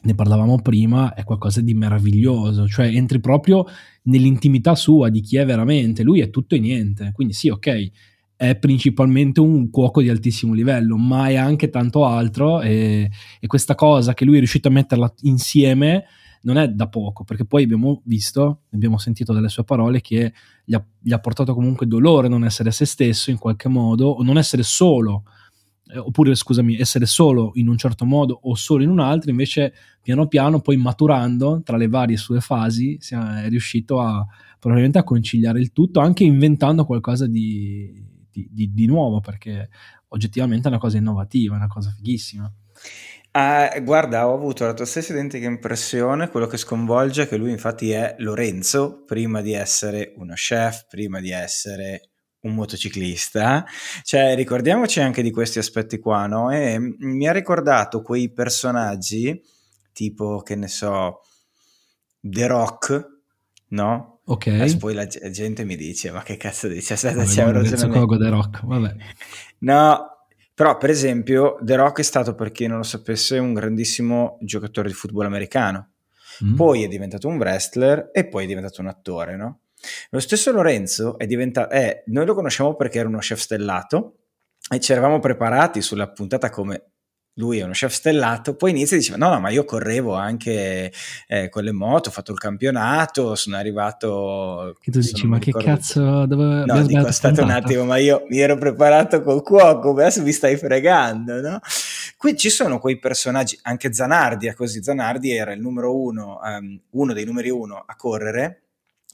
ne 0.04 0.14
parlavamo 0.14 0.60
prima, 0.60 1.14
è 1.14 1.22
qualcosa 1.22 1.60
di 1.60 1.74
meraviglioso, 1.74 2.66
cioè 2.66 2.86
entri 2.86 3.20
proprio 3.20 3.64
nell'intimità 4.02 4.74
sua 4.74 5.08
di 5.10 5.20
chi 5.20 5.36
è 5.36 5.46
veramente, 5.46 6.02
lui 6.02 6.20
è 6.20 6.28
tutto 6.28 6.56
e 6.56 6.58
niente, 6.58 7.12
quindi 7.14 7.34
sì, 7.34 7.48
ok, 7.50 7.90
è 8.42 8.56
principalmente 8.56 9.38
un 9.38 9.70
cuoco 9.70 10.02
di 10.02 10.08
altissimo 10.08 10.52
livello, 10.52 10.96
ma 10.96 11.28
è 11.28 11.36
anche 11.36 11.70
tanto 11.70 12.04
altro 12.04 12.60
e, 12.60 13.08
e 13.38 13.46
questa 13.46 13.76
cosa 13.76 14.14
che 14.14 14.24
lui 14.24 14.34
è 14.34 14.38
riuscito 14.38 14.66
a 14.66 14.72
metterla 14.72 15.14
insieme 15.20 16.06
non 16.42 16.56
è 16.56 16.66
da 16.66 16.88
poco, 16.88 17.22
perché 17.22 17.44
poi 17.44 17.62
abbiamo 17.62 18.00
visto, 18.04 18.62
abbiamo 18.72 18.98
sentito 18.98 19.32
dalle 19.32 19.48
sue 19.48 19.62
parole 19.62 20.00
che 20.00 20.32
gli 20.64 20.74
ha, 20.74 20.84
gli 21.00 21.12
ha 21.12 21.20
portato 21.20 21.54
comunque 21.54 21.86
dolore 21.86 22.26
non 22.26 22.44
essere 22.44 22.72
se 22.72 22.84
stesso 22.84 23.30
in 23.30 23.38
qualche 23.38 23.68
modo, 23.68 24.08
o 24.08 24.24
non 24.24 24.36
essere 24.36 24.64
solo 24.64 25.22
eh, 25.86 25.98
oppure 25.98 26.34
scusami, 26.34 26.76
essere 26.76 27.06
solo 27.06 27.52
in 27.54 27.68
un 27.68 27.78
certo 27.78 28.04
modo 28.04 28.40
o 28.42 28.56
solo 28.56 28.82
in 28.82 28.90
un 28.90 28.98
altro, 28.98 29.30
invece 29.30 29.72
piano 30.02 30.26
piano, 30.26 30.60
poi 30.60 30.76
maturando 30.78 31.62
tra 31.62 31.76
le 31.76 31.86
varie 31.86 32.16
sue 32.16 32.40
fasi, 32.40 32.98
è 33.08 33.48
riuscito 33.48 34.00
a 34.00 34.26
probabilmente 34.58 34.98
a 34.98 35.04
conciliare 35.04 35.60
il 35.60 35.70
tutto, 35.70 36.00
anche 36.00 36.24
inventando 36.24 36.84
qualcosa 36.84 37.28
di, 37.28 38.10
di, 38.32 38.48
di, 38.50 38.72
di 38.72 38.86
nuovo, 38.86 39.20
perché 39.20 39.68
oggettivamente 40.08 40.66
è 40.66 40.70
una 40.70 40.80
cosa 40.80 40.96
innovativa, 40.96 41.54
è 41.54 41.58
una 41.58 41.68
cosa 41.68 41.90
fighissima. 41.90 42.52
Ah, 43.34 43.78
guarda, 43.80 44.28
ho 44.28 44.34
avuto 44.34 44.66
la 44.66 44.74
tua 44.74 44.84
stessa 44.84 45.12
identica 45.12 45.46
impressione, 45.46 46.28
quello 46.28 46.46
che 46.46 46.58
sconvolge 46.58 47.22
è 47.22 47.28
che 47.28 47.36
lui 47.36 47.50
infatti 47.50 47.90
è 47.90 48.16
Lorenzo, 48.18 49.04
prima 49.06 49.40
di 49.40 49.52
essere 49.52 50.12
uno 50.16 50.34
chef, 50.34 50.86
prima 50.86 51.18
di 51.18 51.30
essere 51.30 52.10
un 52.42 52.54
motociclista, 52.54 53.64
cioè 54.02 54.34
ricordiamoci 54.34 55.00
anche 55.00 55.22
di 55.22 55.30
questi 55.30 55.58
aspetti 55.58 55.98
qua, 55.98 56.26
no? 56.26 56.50
E 56.50 56.78
mi 56.78 57.26
ha 57.26 57.32
ricordato 57.32 58.02
quei 58.02 58.32
personaggi 58.32 59.40
tipo, 59.92 60.42
che 60.42 60.56
ne 60.56 60.68
so, 60.68 61.20
The 62.20 62.46
Rock, 62.46 63.20
no? 63.68 64.11
Ok. 64.24 64.46
E 64.46 64.76
poi 64.78 64.94
la 64.94 65.06
gente 65.06 65.64
mi 65.64 65.76
dice, 65.76 66.10
ma 66.10 66.22
che 66.22 66.36
cazzo 66.36 66.68
dici? 66.68 66.92
Aspetta, 66.92 67.16
vabbè, 67.16 67.28
c'è 67.28 67.44
un 67.44 67.52
ragionamento. 67.52 68.16
The 68.16 68.28
Rock, 68.28 68.64
vabbè. 68.64 68.96
No, 69.62 70.26
però 70.54 70.76
per 70.76 70.90
esempio 70.90 71.58
The 71.60 71.76
Rock 71.76 72.00
è 72.00 72.02
stato, 72.02 72.34
per 72.34 72.52
chi 72.52 72.66
non 72.66 72.78
lo 72.78 72.82
sapesse, 72.82 73.38
un 73.38 73.52
grandissimo 73.52 74.38
giocatore 74.40 74.88
di 74.88 74.94
football 74.94 75.26
americano. 75.26 75.90
Mm. 76.44 76.54
Poi 76.54 76.82
è 76.82 76.88
diventato 76.88 77.28
un 77.28 77.36
wrestler 77.36 78.10
e 78.12 78.26
poi 78.26 78.44
è 78.44 78.46
diventato 78.46 78.80
un 78.80 78.88
attore, 78.88 79.36
no? 79.36 79.60
Lo 80.10 80.20
stesso 80.20 80.52
Lorenzo 80.52 81.18
è 81.18 81.26
diventato, 81.26 81.72
eh, 81.74 82.04
noi 82.06 82.24
lo 82.24 82.34
conosciamo 82.34 82.74
perché 82.74 83.00
era 83.00 83.08
uno 83.08 83.18
chef 83.18 83.40
stellato 83.40 84.18
e 84.70 84.78
ci 84.78 84.92
eravamo 84.92 85.18
preparati 85.18 85.82
sulla 85.82 86.08
puntata 86.08 86.50
come 86.50 86.91
lui 87.34 87.58
è 87.58 87.62
uno 87.62 87.72
chef 87.72 87.92
stellato, 87.92 88.54
poi 88.54 88.70
inizia 88.70 88.96
e 88.96 89.00
dice 89.00 89.16
no 89.16 89.30
no 89.30 89.40
ma 89.40 89.48
io 89.48 89.64
correvo 89.64 90.14
anche 90.14 90.92
eh, 91.26 91.48
con 91.48 91.64
le 91.64 91.72
moto, 91.72 92.08
ho 92.08 92.12
fatto 92.12 92.32
il 92.32 92.38
campionato, 92.38 93.34
sono 93.34 93.56
arrivato... 93.56 94.76
Che 94.80 94.90
tu 94.90 94.98
dici 94.98 95.26
ma 95.26 95.38
che 95.38 95.52
cazzo 95.52 96.26
dove... 96.26 96.64
No, 96.64 96.84
dico 96.84 97.06
aspetta 97.06 97.42
un 97.42 97.50
attimo 97.50 97.84
ma 97.84 97.96
io 97.96 98.26
mi 98.28 98.38
ero 98.38 98.56
preparato 98.56 99.22
col 99.22 99.42
cuoco, 99.42 99.92
adesso 99.92 100.22
mi 100.22 100.32
stai 100.32 100.56
fregando, 100.56 101.40
no? 101.40 101.60
Qui 102.16 102.36
ci 102.36 102.50
sono 102.50 102.78
quei 102.78 102.98
personaggi, 102.98 103.58
anche 103.62 103.92
Zanardi 103.92 104.46
è 104.46 104.54
così, 104.54 104.82
Zanardi 104.82 105.32
era 105.32 105.52
il 105.52 105.60
numero 105.60 105.98
uno, 105.98 106.38
um, 106.42 106.80
uno 106.90 107.12
dei 107.12 107.24
numeri 107.24 107.50
uno 107.50 107.82
a 107.84 107.96
correre 107.96 108.62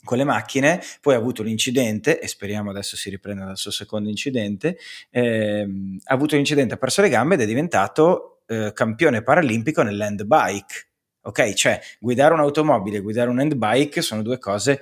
con 0.04 0.16
le 0.16 0.24
macchine, 0.24 0.80
poi 1.00 1.14
ha 1.14 1.18
avuto 1.18 1.42
l'incidente, 1.42 2.20
e 2.20 2.28
speriamo 2.28 2.70
adesso 2.70 2.96
si 2.96 3.10
riprenda 3.10 3.44
dal 3.44 3.56
suo 3.56 3.70
secondo 3.70 4.08
incidente, 4.08 4.78
ehm, 5.10 5.98
ha 6.04 6.14
avuto 6.14 6.36
l'incidente, 6.36 6.74
ha 6.74 6.78
perso 6.78 7.02
le 7.02 7.08
gambe 7.08 7.34
ed 7.34 7.42
è 7.42 7.46
diventato 7.46 8.42
eh, 8.46 8.72
campione 8.74 9.22
paralimpico 9.22 9.82
nell'hand 9.82 10.24
bike. 10.24 10.86
Ok, 11.22 11.52
cioè 11.52 11.78
guidare 12.00 12.32
un'automobile 12.34 12.98
e 12.98 13.00
guidare 13.00 13.28
un 13.28 13.38
hand 13.38 13.54
bike 13.54 14.00
sono 14.00 14.22
due 14.22 14.38
cose 14.38 14.80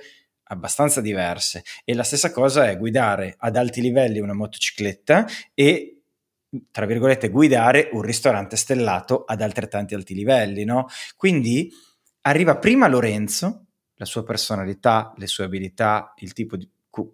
abbastanza 0.49 1.01
diverse 1.01 1.63
e 1.83 1.93
la 1.93 2.03
stessa 2.03 2.31
cosa 2.31 2.69
è 2.69 2.77
guidare 2.77 3.35
ad 3.37 3.57
alti 3.57 3.81
livelli 3.81 4.19
una 4.19 4.33
motocicletta 4.33 5.27
e 5.53 6.03
tra 6.71 6.85
virgolette 6.85 7.29
guidare 7.29 7.89
un 7.91 8.01
ristorante 8.01 8.55
stellato 8.55 9.25
ad 9.25 9.41
altrettanti 9.41 9.93
alti 9.93 10.13
livelli, 10.13 10.63
no? 10.63 10.87
Quindi 11.17 11.69
arriva 12.21 12.57
prima 12.57 12.87
Lorenzo 12.87 13.66
la 13.97 14.05
sua 14.05 14.23
personalità, 14.23 15.13
le 15.17 15.27
sue 15.27 15.43
abilità, 15.43 16.13
il 16.17 16.33
tipo 16.33 16.55
di 16.55 16.69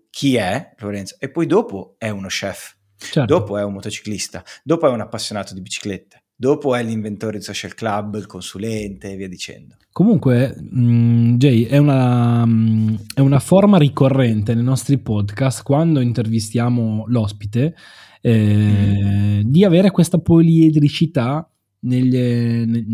chi 0.09 0.35
è 0.35 0.75
Lorenzo 0.77 1.17
e 1.19 1.29
poi 1.29 1.45
dopo 1.45 1.95
è 1.97 2.09
uno 2.09 2.27
chef, 2.27 2.75
certo. 2.95 3.25
dopo 3.25 3.57
è 3.57 3.63
un 3.63 3.73
motociclista, 3.73 4.43
dopo 4.63 4.87
è 4.87 4.91
un 4.91 5.01
appassionato 5.01 5.53
di 5.53 5.61
biciclette, 5.61 6.23
dopo 6.35 6.75
è 6.75 6.83
l'inventore 6.83 7.37
di 7.37 7.43
social 7.43 7.73
club, 7.73 8.15
il 8.15 8.25
consulente 8.25 9.11
e 9.11 9.15
via 9.15 9.27
dicendo. 9.27 9.75
Comunque, 9.91 10.55
mh, 10.57 10.81
mm, 10.81 11.35
Jay, 11.35 11.63
è 11.63 11.77
una, 11.77 12.45
mh, 12.45 12.51
mm, 12.51 12.95
è 13.15 13.19
una, 13.19 13.39
forma 13.39 13.77
ricorrente 13.77 14.53
nei 14.53 14.63
nostri 14.63 14.97
podcast 14.97 15.63
quando 15.63 15.99
intervistiamo 15.99 17.05
l'ospite 17.07 17.75
eh, 18.21 18.33
mm. 18.33 19.41
di 19.41 19.63
avere 19.65 19.91
questa 19.91 20.17
poliedricità 20.17 21.47
negli, 21.83 22.17
ne, 22.17 22.85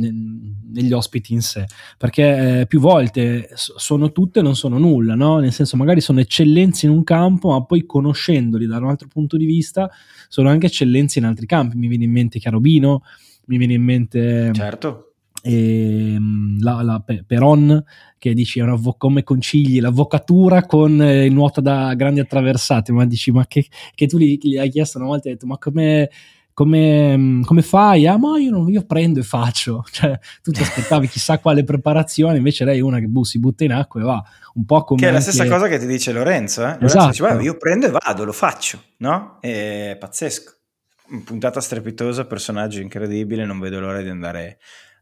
negli 0.71 0.93
ospiti 0.93 1.33
in 1.33 1.41
sé, 1.41 1.65
perché 1.97 2.61
eh, 2.61 2.67
più 2.67 2.79
volte 2.79 3.49
sono 3.53 4.11
tutte 4.11 4.39
e 4.39 4.41
non 4.41 4.55
sono 4.55 4.77
nulla, 4.77 5.15
no? 5.15 5.39
nel 5.39 5.51
senso 5.51 5.77
magari 5.77 6.01
sono 6.01 6.19
eccellenze 6.19 6.85
in 6.85 6.91
un 6.91 7.03
campo, 7.03 7.49
ma 7.49 7.63
poi 7.63 7.85
conoscendoli 7.85 8.65
da 8.65 8.77
un 8.77 8.89
altro 8.89 9.07
punto 9.07 9.37
di 9.37 9.45
vista 9.45 9.89
sono 10.27 10.49
anche 10.49 10.67
eccellenze 10.67 11.19
in 11.19 11.25
altri 11.25 11.45
campi. 11.45 11.77
Mi 11.77 11.87
viene 11.87 12.05
in 12.05 12.11
mente 12.11 12.39
Chiarobino, 12.39 13.03
mi 13.45 13.57
viene 13.57 13.73
in 13.73 13.83
mente... 13.83 14.51
Certo. 14.53 15.05
E, 15.41 16.13
ehm, 16.15 16.61
la, 16.61 16.81
la 16.81 17.01
Peron 17.25 17.81
che 18.17 18.33
dici 18.33 18.59
avvo- 18.59 18.95
come 18.97 19.23
concigli 19.23 19.79
l'avvocatura 19.79 20.65
con 20.65 21.01
eh, 21.01 21.23
il 21.23 21.31
nuoto 21.31 21.61
da 21.61 21.93
grandi 21.93 22.19
attraversate 22.19 22.91
ma 22.91 23.05
dici 23.05 23.31
ma 23.31 23.47
che, 23.47 23.65
che 23.95 24.05
tu 24.05 24.17
gli, 24.17 24.37
gli 24.41 24.57
hai 24.57 24.69
chiesto 24.69 24.97
una 24.97 25.07
volta 25.07 25.29
hai 25.29 25.35
detto 25.35 25.47
ma 25.47 25.57
come 25.57 26.09
come, 26.59 27.15
mm, 27.15 27.43
come, 27.43 27.61
fai? 27.61 28.05
Ah, 28.05 28.17
ma 28.17 28.37
io, 28.37 28.51
non, 28.51 28.69
io, 28.69 28.85
prendo 28.85 29.21
e 29.21 29.23
faccio. 29.23 29.85
Cioè, 29.89 30.19
tu 30.43 30.51
ti 30.51 30.61
aspettavi 30.61 31.07
chissà 31.07 31.39
quale 31.39 31.63
preparazione, 31.63 32.35
invece 32.35 32.65
lei 32.65 32.79
è 32.79 32.81
una 32.81 32.99
che 32.99 33.05
bu, 33.05 33.23
si 33.23 33.39
butta 33.39 33.63
in 33.63 33.71
acqua 33.71 34.01
e 34.01 34.03
va. 34.03 34.21
Un 34.55 34.65
po' 34.65 34.83
come. 34.83 34.99
Che 34.99 35.07
è 35.07 35.11
la 35.11 35.21
stessa 35.21 35.47
cosa 35.47 35.69
che 35.69 35.79
ti 35.79 35.85
dice 35.85 36.11
Lorenzo. 36.11 36.63
Eh? 36.63 36.73
Lorenzo 36.73 36.85
esatto. 36.85 37.11
dice, 37.11 37.43
io 37.43 37.55
prendo 37.55 37.85
e 37.85 37.91
vado, 37.91 38.25
lo 38.25 38.33
faccio, 38.33 38.81
no? 38.97 39.37
È 39.39 39.95
pazzesco. 39.97 40.53
Puntata 41.23 41.61
strepitosa, 41.61 42.25
personaggio 42.25 42.81
incredibile, 42.81 43.45
non 43.45 43.57
vedo 43.59 43.79
l'ora 43.79 44.01
di 44.01 44.09
andare 44.09 44.59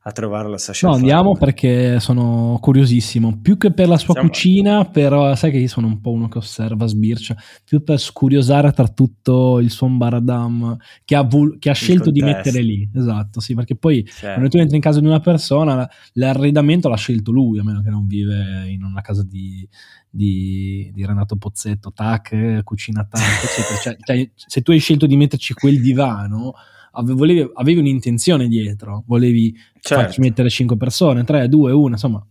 a 0.08 0.12
trovarlo 0.14 0.54
a 0.54 0.58
Sasha. 0.58 0.88
No, 0.88 0.94
andiamo 0.94 1.36
perché 1.36 2.00
sono 2.00 2.58
curiosissimo. 2.62 3.40
Più 3.42 3.58
che 3.58 3.74
per 3.74 3.90
la 3.90 3.98
sua 3.98 4.14
Siamo... 4.14 4.30
cucina, 4.30 4.86
però 4.86 5.36
sai 5.36 5.52
che 5.52 5.58
io 5.58 5.68
sono 5.68 5.88
un 5.88 6.00
po' 6.00 6.12
uno 6.12 6.30
che 6.30 6.38
osserva, 6.38 6.86
sbircia, 6.86 7.36
più 7.66 7.84
per 7.84 8.00
scuriosare 8.00 8.72
tra 8.72 8.88
tutto 8.88 9.60
il 9.60 9.70
suo 9.70 9.90
Baradam 9.90 10.78
che 11.04 11.16
ha, 11.16 11.24
vul- 11.24 11.60
che 11.60 11.70
ha 11.70 11.74
scelto 11.74 12.06
contesto. 12.06 12.26
di 12.26 12.34
mettere 12.34 12.62
lì. 12.62 12.90
Esatto, 12.96 13.42
sì, 13.42 13.54
perché 13.54 13.76
poi 13.76 14.06
certo. 14.06 14.28
quando 14.28 14.48
tu 14.48 14.58
entri 14.58 14.78
in 14.78 14.82
casa 14.82 15.02
di 15.02 15.08
una 15.08 15.20
persona, 15.20 15.90
l'arredamento 16.14 16.88
l'ha 16.88 16.96
scelto 16.96 17.32
lui, 17.32 17.60
a 17.60 17.64
meno 17.64 17.82
che 17.82 17.90
non 17.90 18.08
vive 18.08 18.66
in 18.70 18.84
una 18.84 19.02
casa 19.02 19.24
di, 19.24 19.68
di, 20.10 20.90
di 20.94 21.06
Renato 21.06 21.36
Pozzetto, 21.36 21.92
tac, 21.92 22.64
cucina 22.64 23.06
tac, 23.06 23.44
eccetera. 23.44 23.78
Cioè, 23.82 23.98
cioè, 24.00 24.30
se 24.34 24.62
tu 24.62 24.72
hai 24.72 24.80
scelto 24.80 25.06
di 25.06 25.18
metterci 25.18 25.54
quel 25.54 25.82
divano 25.82 26.54
avevi, 26.98 27.50
avevi 27.54 27.80
un'intenzione 27.80 28.48
dietro, 28.48 29.04
volevi 29.06 29.56
certo. 29.80 30.04
farci 30.04 30.20
mettere 30.20 30.50
5 30.50 30.78
persone, 30.78 31.24
3, 31.24 31.48
2, 31.48 31.72
1, 31.72 31.90
insomma, 31.90 32.26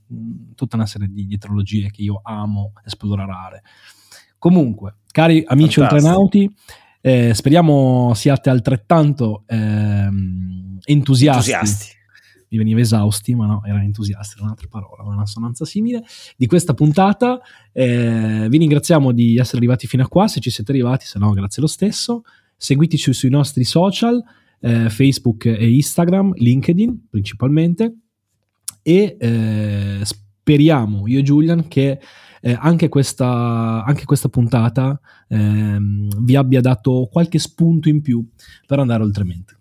tutta 0.54 0.76
una 0.76 0.86
serie 0.86 1.08
di 1.08 1.26
dietrologie 1.26 1.90
che 1.90 2.02
io 2.02 2.20
amo 2.22 2.72
esplorare. 2.84 3.62
Comunque, 4.38 4.96
cari 5.10 5.42
amici 5.46 5.80
ultranauti, 5.80 6.52
eh, 7.00 7.32
speriamo 7.34 8.12
siate 8.14 8.50
altrettanto 8.50 9.44
ehm, 9.46 10.78
entusiasti. 10.84 11.52
entusiasti. 11.52 11.94
Mi 12.48 12.58
veniva 12.58 12.80
esausti, 12.80 13.34
ma 13.34 13.46
no, 13.46 13.62
era 13.64 13.82
entusiasti, 13.82 14.34
era 14.36 14.44
un'altra 14.44 14.68
parola, 14.70 15.02
una 15.02 15.22
assonanza 15.22 15.64
simile, 15.64 16.04
di 16.36 16.46
questa 16.46 16.74
puntata. 16.74 17.40
Eh, 17.72 18.46
vi 18.48 18.58
ringraziamo 18.58 19.10
di 19.12 19.36
essere 19.36 19.58
arrivati 19.58 19.86
fino 19.88 20.04
a 20.04 20.08
qua, 20.08 20.28
se 20.28 20.40
ci 20.40 20.50
siete 20.50 20.70
arrivati, 20.70 21.06
se 21.06 21.18
no 21.18 21.30
grazie 21.32 21.60
lo 21.60 21.68
stesso. 21.68 22.22
Seguiteci 22.56 23.12
sui 23.12 23.30
nostri 23.30 23.64
social, 23.64 24.22
eh, 24.60 24.90
Facebook 24.90 25.46
e 25.46 25.74
Instagram, 25.74 26.32
LinkedIn 26.34 27.08
principalmente 27.10 27.94
e 28.82 29.16
eh, 29.18 30.00
speriamo 30.02 31.08
io 31.08 31.18
e 31.18 31.22
Julian 31.22 31.66
che 31.66 31.98
eh, 32.40 32.56
anche, 32.60 32.88
questa, 32.88 33.82
anche, 33.84 34.04
questa, 34.04 34.28
puntata 34.28 35.00
ehm, 35.28 36.24
vi 36.24 36.36
abbia 36.36 36.60
dato 36.60 37.08
qualche 37.10 37.40
spunto 37.40 37.88
in 37.88 38.00
più 38.00 38.24
per 38.66 38.78
andare 38.78 39.02
oltre 39.02 39.24
mente. 39.24 39.55